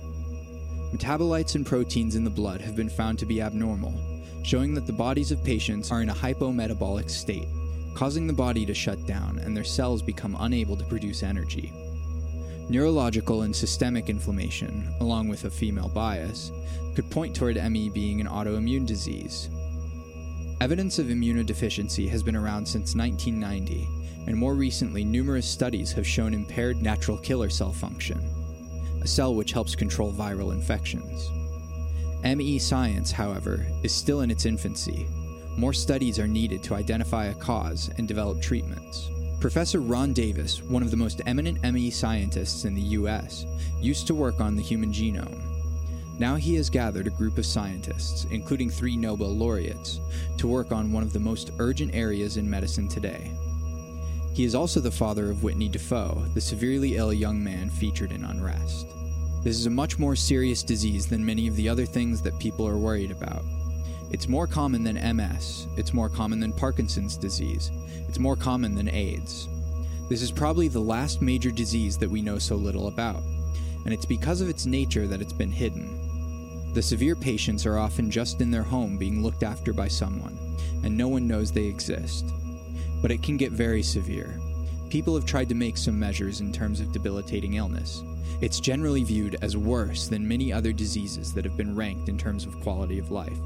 Metabolites 0.94 1.56
and 1.56 1.66
proteins 1.66 2.16
in 2.16 2.24
the 2.24 2.30
blood 2.30 2.62
have 2.62 2.76
been 2.76 2.90
found 2.90 3.20
to 3.20 3.26
be 3.26 3.42
abnormal, 3.42 3.94
showing 4.44 4.74
that 4.74 4.88
the 4.88 4.94
bodies 4.94 5.32
of 5.32 5.44
patients 5.44 5.92
are 5.92 6.02
in 6.02 6.10
a 6.10 6.14
hypometabolic 6.14 7.10
state, 7.10 7.48
causing 7.94 8.26
the 8.26 8.34
body 8.34 8.66
to 8.66 8.74
shut 8.74 9.06
down 9.06 9.38
and 9.40 9.56
their 9.56 9.64
cells 9.64 10.02
become 10.02 10.38
unable 10.40 10.78
to 10.78 10.86
produce 10.86 11.24
energy. 11.24 11.74
Neurological 12.70 13.42
and 13.42 13.54
systemic 13.54 14.10
inflammation, 14.10 14.88
along 15.02 15.28
with 15.28 15.44
a 15.44 15.50
female 15.50 15.90
bias, 15.90 16.52
could 16.96 17.10
point 17.12 17.36
toward 17.36 17.58
ME 17.58 17.90
being 17.90 18.22
an 18.22 18.28
autoimmune 18.28 18.86
disease. 18.86 19.50
Evidence 20.62 21.00
of 21.00 21.08
immunodeficiency 21.08 22.08
has 22.08 22.22
been 22.22 22.36
around 22.36 22.68
since 22.68 22.94
1990, 22.94 23.90
and 24.28 24.38
more 24.38 24.54
recently, 24.54 25.04
numerous 25.04 25.48
studies 25.48 25.92
have 25.92 26.06
shown 26.06 26.36
impaired 26.36 26.84
natural 26.84 27.18
killer 27.18 27.50
cell 27.50 27.72
function, 27.72 28.22
a 29.02 29.08
cell 29.08 29.34
which 29.34 29.54
helps 29.54 29.74
control 29.74 30.14
viral 30.14 30.54
infections. 30.54 31.32
ME 32.24 32.60
science, 32.60 33.12
however, 33.12 33.66
is 33.82 33.92
still 33.92 34.22
in 34.22 34.30
its 34.30 34.46
infancy. 34.46 35.08
More 35.58 35.74
studies 35.74 36.20
are 36.20 36.28
needed 36.28 36.62
to 36.62 36.76
identify 36.76 37.26
a 37.26 37.34
cause 37.34 37.90
and 37.98 38.08
develop 38.08 38.40
treatments. 38.40 39.10
Professor 39.40 39.80
Ron 39.80 40.14
Davis, 40.14 40.62
one 40.62 40.84
of 40.84 40.92
the 40.92 40.96
most 40.96 41.22
eminent 41.26 41.58
ME 41.64 41.90
scientists 41.90 42.66
in 42.66 42.76
the 42.76 42.82
US, 43.00 43.48
used 43.80 44.06
to 44.06 44.14
work 44.14 44.40
on 44.40 44.56
the 44.56 44.62
human 44.62 44.92
genome. 44.92 45.51
Now 46.22 46.36
he 46.36 46.54
has 46.54 46.70
gathered 46.70 47.08
a 47.08 47.10
group 47.18 47.40
of 47.40 47.48
scientists, 47.48 48.28
including 48.30 48.70
three 48.70 48.96
Nobel 48.96 49.36
laureates, 49.36 50.00
to 50.38 50.48
work 50.48 50.72
on 50.72 50.92
one 50.92 51.02
of 51.02 51.14
the 51.14 51.20
most 51.20 51.50
urgent 51.58 51.96
areas 51.96 52.38
in 52.38 52.48
medicine 52.48 52.88
today. 52.88 53.32
He 54.36 54.44
is 54.44 54.54
also 54.54 54.80
the 54.80 54.92
father 54.92 55.32
of 55.32 55.42
Whitney 55.42 55.68
Dafoe, 55.68 56.24
the 56.36 56.40
severely 56.40 56.96
ill 56.96 57.12
young 57.12 57.44
man 57.44 57.72
featured 57.72 58.12
in 58.12 58.24
Unrest. 58.24 58.86
This 59.42 59.58
is 59.58 59.66
a 59.66 59.72
much 59.72 59.98
more 59.98 60.16
serious 60.16 60.62
disease 60.62 61.08
than 61.08 61.26
many 61.26 61.48
of 61.48 61.56
the 61.56 61.68
other 61.68 61.88
things 61.88 62.22
that 62.22 62.38
people 62.38 62.68
are 62.68 62.78
worried 62.78 63.10
about. 63.10 63.44
It's 64.12 64.30
more 64.30 64.46
common 64.46 64.84
than 64.84 65.18
MS, 65.18 65.66
it's 65.76 65.92
more 65.92 66.08
common 66.08 66.40
than 66.40 66.54
Parkinson's 66.54 67.18
disease, 67.18 67.72
it's 68.08 68.20
more 68.20 68.36
common 68.36 68.76
than 68.76 68.90
AIDS. 68.90 69.50
This 70.08 70.22
is 70.22 70.32
probably 70.32 70.68
the 70.68 70.82
last 70.82 71.20
major 71.20 71.50
disease 71.50 71.98
that 71.98 72.12
we 72.12 72.22
know 72.22 72.38
so 72.38 72.58
little 72.58 72.90
about, 72.90 73.24
and 73.86 73.92
it's 73.92 74.06
because 74.06 74.40
of 74.40 74.50
its 74.50 74.68
nature 74.68 75.08
that 75.08 75.20
it's 75.20 75.34
been 75.34 75.52
hidden. 75.52 76.01
The 76.74 76.82
severe 76.82 77.18
patients 77.18 77.66
are 77.66 77.78
often 77.78 78.10
just 78.10 78.40
in 78.40 78.50
their 78.50 78.64
home 78.64 78.98
being 78.98 79.22
looked 79.22 79.44
after 79.44 79.74
by 79.74 79.90
someone, 79.90 80.38
and 80.84 80.96
no 80.96 81.10
one 81.10 81.28
knows 81.28 81.52
they 81.52 81.66
exist. 81.66 82.26
But 83.02 83.12
it 83.12 83.22
can 83.22 83.36
get 83.36 83.52
very 83.52 83.84
severe. 83.84 84.40
People 84.90 85.14
have 85.16 85.26
tried 85.26 85.50
to 85.50 85.56
make 85.56 85.76
some 85.76 86.00
measures 86.00 86.40
in 86.40 86.54
terms 86.54 86.80
of 86.80 86.94
debilitating 86.94 87.56
illness. 87.56 88.04
It's 88.40 88.62
generally 88.62 89.04
viewed 89.04 89.36
as 89.42 89.58
worse 89.58 90.08
than 90.08 90.26
many 90.26 90.54
other 90.54 90.72
diseases 90.72 91.34
that 91.34 91.44
have 91.44 91.58
been 91.58 91.76
ranked 91.76 92.08
in 92.08 92.18
terms 92.18 92.46
of 92.46 92.60
quality 92.62 93.00
of 93.00 93.12
life. 93.12 93.38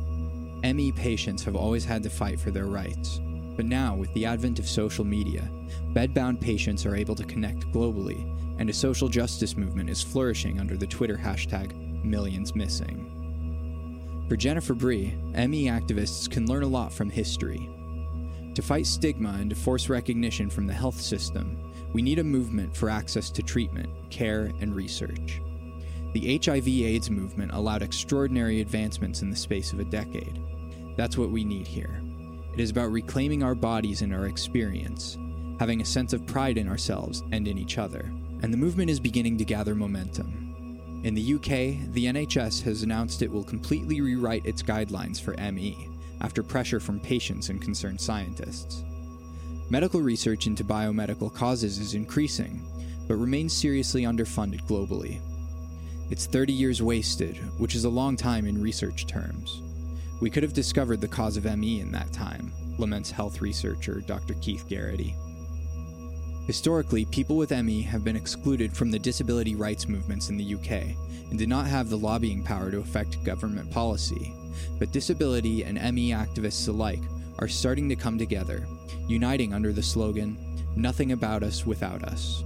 ME 0.64 0.92
patients 0.92 1.44
have 1.44 1.56
always 1.56 1.84
had 1.84 2.04
to 2.04 2.10
fight 2.12 2.40
for 2.40 2.52
their 2.52 2.66
rights. 2.66 3.20
But 3.56 3.66
now, 3.66 3.96
with 3.96 4.14
the 4.14 4.26
advent 4.26 4.60
of 4.60 4.68
social 4.68 5.06
media, 5.06 5.50
bedbound 5.94 6.42
patients 6.42 6.86
are 6.86 6.96
able 6.96 7.16
to 7.16 7.24
connect 7.24 7.72
globally, 7.72 8.24
and 8.60 8.70
a 8.70 8.74
social 8.74 9.10
justice 9.10 9.58
movement 9.58 9.90
is 9.90 10.04
flourishing 10.04 10.60
under 10.60 10.78
the 10.78 10.88
Twitter 10.88 11.18
hashtag 11.18 11.72
MillionsMissing. 12.04 13.15
For 14.28 14.36
Jennifer 14.36 14.74
Brea, 14.74 15.14
ME 15.34 15.66
activists 15.66 16.30
can 16.30 16.48
learn 16.48 16.64
a 16.64 16.68
lot 16.68 16.92
from 16.92 17.12
history. 17.12 17.70
To 18.56 18.62
fight 18.64 18.88
stigma 18.88 19.38
and 19.40 19.52
to 19.52 19.56
force 19.56 19.88
recognition 19.88 20.50
from 20.50 20.66
the 20.66 20.74
health 20.74 21.00
system, 21.00 21.60
we 21.94 22.02
need 22.02 22.18
a 22.18 22.24
movement 22.24 22.76
for 22.76 22.90
access 22.90 23.30
to 23.30 23.44
treatment, 23.44 23.90
care, 24.10 24.52
and 24.62 24.76
research. 24.76 25.42
The 26.14 26.40
HIV 26.44 26.68
AIDS 26.68 27.12
movement 27.12 27.52
allowed 27.54 27.84
extraordinary 27.84 28.62
advancements 28.62 29.22
in 29.22 29.30
the 29.30 29.36
space 29.36 29.74
of 29.74 29.80
a 29.80 29.86
decade. 29.86 30.42
That's 30.98 31.18
what 31.18 31.30
we 31.30 31.44
need 31.44 31.68
here. 31.68 32.02
It 32.54 32.60
is 32.60 32.72
about 32.72 32.92
reclaiming 32.92 33.44
our 33.44 33.54
bodies 33.54 34.02
and 34.02 34.14
our 34.14 34.26
experience, 34.26 35.20
having 35.60 35.82
a 35.82 35.86
sense 35.86 36.14
of 36.14 36.26
pride 36.26 36.58
in 36.58 36.68
ourselves 36.68 37.22
and 37.32 37.48
in 37.48 37.60
each 37.60 37.78
other. 37.78 38.12
And 38.42 38.52
the 38.52 38.58
movement 38.58 38.90
is 38.90 39.00
beginning 39.00 39.38
to 39.38 39.46
gather 39.46 39.76
momentum. 39.76 40.45
In 41.06 41.14
the 41.14 41.36
UK, 41.36 41.94
the 41.94 42.06
NHS 42.06 42.64
has 42.64 42.82
announced 42.82 43.22
it 43.22 43.32
will 43.32 43.44
completely 43.44 44.02
rewrite 44.02 44.44
its 44.44 44.64
guidelines 44.64 45.22
for 45.22 45.40
ME 45.52 45.88
after 46.20 46.42
pressure 46.42 46.80
from 46.80 47.00
patients 47.00 47.50
and 47.50 47.62
concerned 47.62 48.02
scientists. 48.02 48.84
Medical 49.70 50.02
research 50.02 50.48
into 50.48 50.64
biomedical 50.64 51.32
causes 51.32 51.78
is 51.78 51.94
increasing, 51.94 52.60
but 53.08 53.18
remains 53.18 53.54
seriously 53.54 54.02
underfunded 54.02 54.64
globally. 54.64 55.20
It's 56.10 56.26
30 56.26 56.54
years 56.54 56.82
wasted, 56.82 57.38
which 57.60 57.76
is 57.76 57.86
a 57.86 57.90
long 57.90 58.18
time 58.18 58.48
in 58.48 58.60
research 58.60 59.06
terms. 59.06 59.62
We 60.22 60.32
could 60.32 60.42
have 60.42 60.54
discovered 60.54 61.02
the 61.02 61.08
cause 61.08 61.38
of 61.38 61.46
ME 61.46 61.82
in 61.82 61.92
that 61.92 62.14
time, 62.14 62.52
laments 62.80 63.12
health 63.12 63.42
researcher 63.42 64.02
Dr. 64.02 64.34
Keith 64.42 64.68
Geraghty. 64.68 65.14
Historically, 66.46 67.06
people 67.06 67.38
with 67.38 67.52
ME 67.52 67.82
have 67.82 68.04
been 68.04 68.16
excluded 68.16 68.72
from 68.72 68.92
the 68.92 69.00
disability 69.00 69.56
rights 69.56 69.88
movements 69.88 70.30
in 70.30 70.38
the 70.38 70.54
UK 70.54 70.96
and 71.30 71.40
did 71.40 71.50
not 71.50 71.66
have 71.66 71.90
the 71.90 71.98
lobbying 71.98 72.44
power 72.44 72.70
to 72.70 72.78
affect 72.78 73.24
government 73.24 73.70
policy. 73.72 74.32
But 74.78 74.92
disability 74.92 75.64
and 75.64 75.78
ME 75.96 76.12
activists 76.12 76.68
alike 76.70 77.02
are 77.40 77.48
starting 77.48 77.90
to 77.90 77.96
come 77.96 78.18
together, 78.18 78.68
uniting 79.08 79.54
under 79.54 79.74
the 79.74 79.82
slogan, 79.82 80.38
Nothing 80.76 81.14
About 81.14 81.42
Us 81.42 81.66
Without 81.66 82.04
Us. 82.04 82.44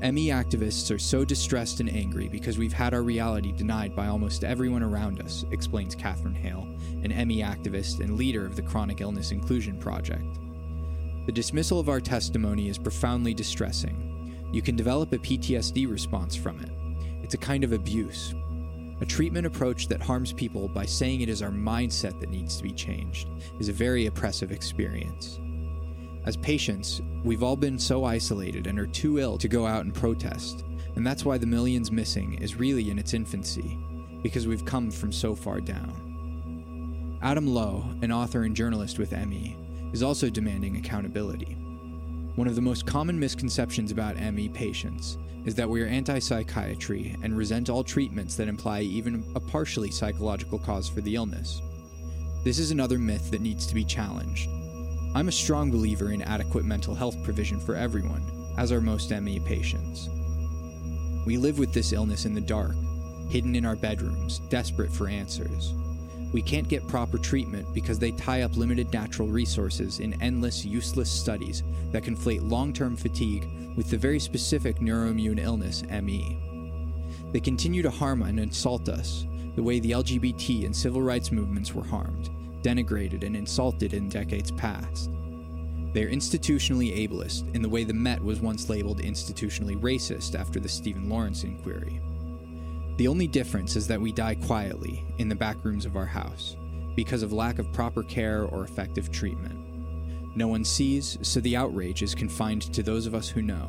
ME 0.00 0.30
activists 0.30 0.92
are 0.92 0.98
so 0.98 1.24
distressed 1.24 1.78
and 1.78 1.88
angry 1.88 2.28
because 2.28 2.58
we've 2.58 2.72
had 2.72 2.92
our 2.92 3.02
reality 3.02 3.52
denied 3.52 3.94
by 3.94 4.08
almost 4.08 4.42
everyone 4.42 4.82
around 4.82 5.20
us, 5.20 5.44
explains 5.52 5.94
Catherine 5.94 6.34
Hale, 6.34 6.66
an 7.04 7.28
ME 7.28 7.40
activist 7.40 8.00
and 8.00 8.16
leader 8.16 8.44
of 8.44 8.56
the 8.56 8.62
Chronic 8.62 9.00
Illness 9.00 9.30
Inclusion 9.30 9.78
Project. 9.78 10.24
The 11.26 11.32
dismissal 11.32 11.78
of 11.78 11.88
our 11.88 12.00
testimony 12.00 12.68
is 12.68 12.78
profoundly 12.78 13.32
distressing. 13.32 14.50
You 14.52 14.60
can 14.60 14.74
develop 14.74 15.12
a 15.12 15.18
PTSD 15.18 15.90
response 15.90 16.34
from 16.34 16.60
it. 16.60 16.70
It's 17.22 17.34
a 17.34 17.38
kind 17.38 17.62
of 17.62 17.72
abuse. 17.72 18.34
A 19.00 19.06
treatment 19.06 19.46
approach 19.46 19.88
that 19.88 20.02
harms 20.02 20.32
people 20.32 20.68
by 20.68 20.84
saying 20.84 21.20
it 21.20 21.28
is 21.28 21.42
our 21.42 21.50
mindset 21.50 22.18
that 22.20 22.30
needs 22.30 22.56
to 22.56 22.62
be 22.62 22.72
changed 22.72 23.28
is 23.60 23.68
a 23.68 23.72
very 23.72 24.06
oppressive 24.06 24.52
experience. 24.52 25.38
As 26.24 26.36
patients, 26.36 27.00
we've 27.24 27.42
all 27.42 27.56
been 27.56 27.78
so 27.78 28.04
isolated 28.04 28.66
and 28.66 28.78
are 28.78 28.86
too 28.86 29.18
ill 29.18 29.38
to 29.38 29.48
go 29.48 29.66
out 29.66 29.84
and 29.84 29.94
protest, 29.94 30.64
and 30.94 31.06
that's 31.06 31.24
why 31.24 31.38
the 31.38 31.46
millions 31.46 31.90
missing 31.90 32.34
is 32.34 32.56
really 32.56 32.90
in 32.90 32.98
its 32.98 33.14
infancy, 33.14 33.78
because 34.22 34.46
we've 34.46 34.64
come 34.64 34.90
from 34.90 35.10
so 35.10 35.34
far 35.34 35.60
down. 35.60 37.18
Adam 37.22 37.46
Lowe, 37.46 37.84
an 38.02 38.12
author 38.12 38.42
and 38.42 38.54
journalist 38.54 38.98
with 38.98 39.12
ME, 39.12 39.56
is 39.92 40.02
also 40.02 40.30
demanding 40.30 40.76
accountability. 40.76 41.56
One 42.34 42.48
of 42.48 42.54
the 42.54 42.62
most 42.62 42.86
common 42.86 43.18
misconceptions 43.18 43.92
about 43.92 44.16
ME 44.16 44.48
patients 44.48 45.18
is 45.44 45.54
that 45.56 45.68
we 45.68 45.82
are 45.82 45.86
anti 45.86 46.18
psychiatry 46.18 47.16
and 47.22 47.36
resent 47.36 47.68
all 47.68 47.84
treatments 47.84 48.36
that 48.36 48.48
imply 48.48 48.80
even 48.80 49.24
a 49.34 49.40
partially 49.40 49.90
psychological 49.90 50.58
cause 50.58 50.88
for 50.88 51.00
the 51.00 51.14
illness. 51.14 51.60
This 52.44 52.58
is 52.58 52.70
another 52.70 52.98
myth 52.98 53.30
that 53.30 53.40
needs 53.40 53.66
to 53.66 53.74
be 53.74 53.84
challenged. 53.84 54.48
I'm 55.14 55.28
a 55.28 55.32
strong 55.32 55.70
believer 55.70 56.12
in 56.12 56.22
adequate 56.22 56.64
mental 56.64 56.94
health 56.94 57.22
provision 57.22 57.60
for 57.60 57.74
everyone, 57.74 58.22
as 58.56 58.72
are 58.72 58.80
most 58.80 59.10
ME 59.10 59.40
patients. 59.40 60.08
We 61.26 61.36
live 61.36 61.58
with 61.58 61.72
this 61.72 61.92
illness 61.92 62.24
in 62.24 62.34
the 62.34 62.40
dark, 62.40 62.74
hidden 63.28 63.54
in 63.54 63.66
our 63.66 63.76
bedrooms, 63.76 64.38
desperate 64.48 64.90
for 64.90 65.08
answers. 65.08 65.74
We 66.32 66.42
can't 66.42 66.68
get 66.68 66.88
proper 66.88 67.18
treatment 67.18 67.72
because 67.74 67.98
they 67.98 68.12
tie 68.12 68.42
up 68.42 68.56
limited 68.56 68.92
natural 68.92 69.28
resources 69.28 70.00
in 70.00 70.20
endless, 70.22 70.64
useless 70.64 71.10
studies 71.10 71.62
that 71.90 72.04
conflate 72.04 72.48
long 72.48 72.72
term 72.72 72.96
fatigue 72.96 73.48
with 73.76 73.90
the 73.90 73.98
very 73.98 74.18
specific 74.18 74.78
neuroimmune 74.78 75.40
illness, 75.40 75.82
ME. 76.02 76.38
They 77.32 77.40
continue 77.40 77.82
to 77.82 77.90
harm 77.90 78.22
and 78.22 78.40
insult 78.40 78.88
us, 78.88 79.26
the 79.56 79.62
way 79.62 79.80
the 79.80 79.92
LGBT 79.92 80.64
and 80.64 80.74
civil 80.74 81.02
rights 81.02 81.30
movements 81.30 81.74
were 81.74 81.84
harmed 81.84 82.30
denigrated, 82.62 83.24
and 83.24 83.36
insulted 83.36 83.92
in 83.92 84.08
decades 84.08 84.50
past. 84.52 85.10
They 85.92 86.04
are 86.04 86.10
institutionally 86.10 87.06
ableist 87.06 87.54
in 87.54 87.60
the 87.60 87.68
way 87.68 87.84
the 87.84 87.92
Met 87.92 88.22
was 88.22 88.40
once 88.40 88.70
labeled 88.70 89.00
institutionally 89.00 89.78
racist 89.78 90.38
after 90.38 90.58
the 90.58 90.68
Stephen 90.68 91.08
Lawrence 91.08 91.44
inquiry. 91.44 92.00
The 92.96 93.08
only 93.08 93.26
difference 93.26 93.74
is 93.74 93.86
that 93.88 94.00
we 94.00 94.12
die 94.12 94.34
quietly 94.34 95.04
in 95.18 95.28
the 95.28 95.34
back 95.34 95.64
rooms 95.64 95.86
of 95.86 95.96
our 95.96 96.06
house 96.06 96.56
because 96.94 97.22
of 97.22 97.32
lack 97.32 97.58
of 97.58 97.72
proper 97.72 98.02
care 98.02 98.44
or 98.44 98.64
effective 98.64 99.10
treatment. 99.10 99.58
No 100.36 100.48
one 100.48 100.64
sees, 100.64 101.18
so 101.22 101.40
the 101.40 101.56
outrage 101.56 102.02
is 102.02 102.14
confined 102.14 102.62
to 102.74 102.82
those 102.82 103.06
of 103.06 103.14
us 103.14 103.28
who 103.28 103.42
know, 103.42 103.68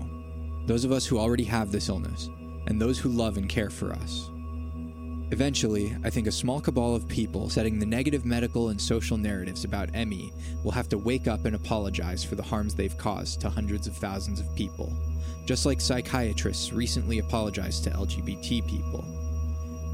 those 0.66 0.84
of 0.84 0.92
us 0.92 1.06
who 1.06 1.20
already 1.20 1.46
have 1.46 1.72
this 1.72 1.90
illness, 1.90 2.30
and 2.68 2.82
those 2.82 3.00
who 3.00 3.10
love 3.10 3.38
and 3.38 3.48
care 3.48 3.70
for 3.70 3.94
us. 3.94 4.30
Eventually, 5.34 5.98
I 6.04 6.12
think 6.12 6.28
a 6.28 6.32
small 6.32 6.62
cabal 6.62 6.94
of 6.94 7.08
people 7.08 7.50
setting 7.50 7.80
the 7.80 7.88
negative 7.88 8.24
medical 8.24 8.70
and 8.70 8.80
social 8.80 9.18
narratives 9.18 9.66
about 9.66 9.92
ME 9.92 10.32
will 10.64 10.72
have 10.72 10.88
to 10.90 10.98
wake 11.00 11.28
up 11.28 11.46
and 11.46 11.56
apologize 11.56 12.24
for 12.24 12.36
the 12.36 12.44
harms 12.44 12.76
they've 12.76 12.96
caused 13.00 13.42
to 13.42 13.50
hundreds 13.50 13.88
of 13.88 13.96
thousands 13.96 14.40
of 14.40 14.56
people, 14.56 14.94
just 15.48 15.66
like 15.66 15.82
psychiatrists 15.82 16.72
recently 16.72 17.18
apologized 17.18 17.84
to 17.84 17.90
LGBT 17.90 18.68
people. 18.68 19.04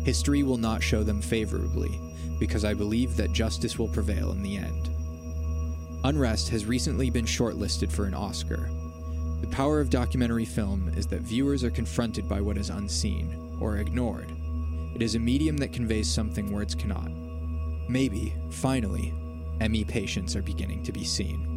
History 0.03 0.44
will 0.44 0.57
not 0.57 0.84
show 0.84 1.03
them 1.03 1.22
favorably, 1.22 1.98
because 2.38 2.66
I 2.66 2.74
believe 2.74 3.16
that 3.16 3.32
justice 3.32 3.80
will 3.80 3.88
prevail 3.88 4.34
in 4.34 4.44
the 4.44 4.57
end. 4.57 4.90
Unrest 6.03 6.49
has 6.49 6.66
recently 6.66 7.10
been 7.10 7.24
shortlisted 7.24 7.90
for 7.90 8.03
an 8.03 8.14
Oscar. 8.14 8.70
The 9.40 9.48
power 9.48 9.80
of 9.80 9.90
documentary 9.90 10.44
film 10.44 10.91
is 10.98 11.07
that 11.07 11.22
viewers 11.22 11.64
are 11.64 11.72
confronted 11.72 12.28
by 12.28 12.41
what 12.41 12.57
is 12.57 12.70
unseen, 12.70 13.57
or 13.61 13.78
ignored, 13.78 14.34
it 14.95 15.02
is 15.02 15.16
a 15.16 15.20
medium 15.20 15.57
that 15.57 15.74
conveys 15.74 16.10
something 16.10 16.52
words 16.52 16.76
cannot. 16.76 17.11
Maybe, 17.88 18.36
finally, 18.49 19.14
ME 19.60 19.84
patients 19.84 20.36
are 20.36 20.41
beginning 20.41 20.84
to 20.84 20.91
be 20.91 21.03
seen. 21.03 21.48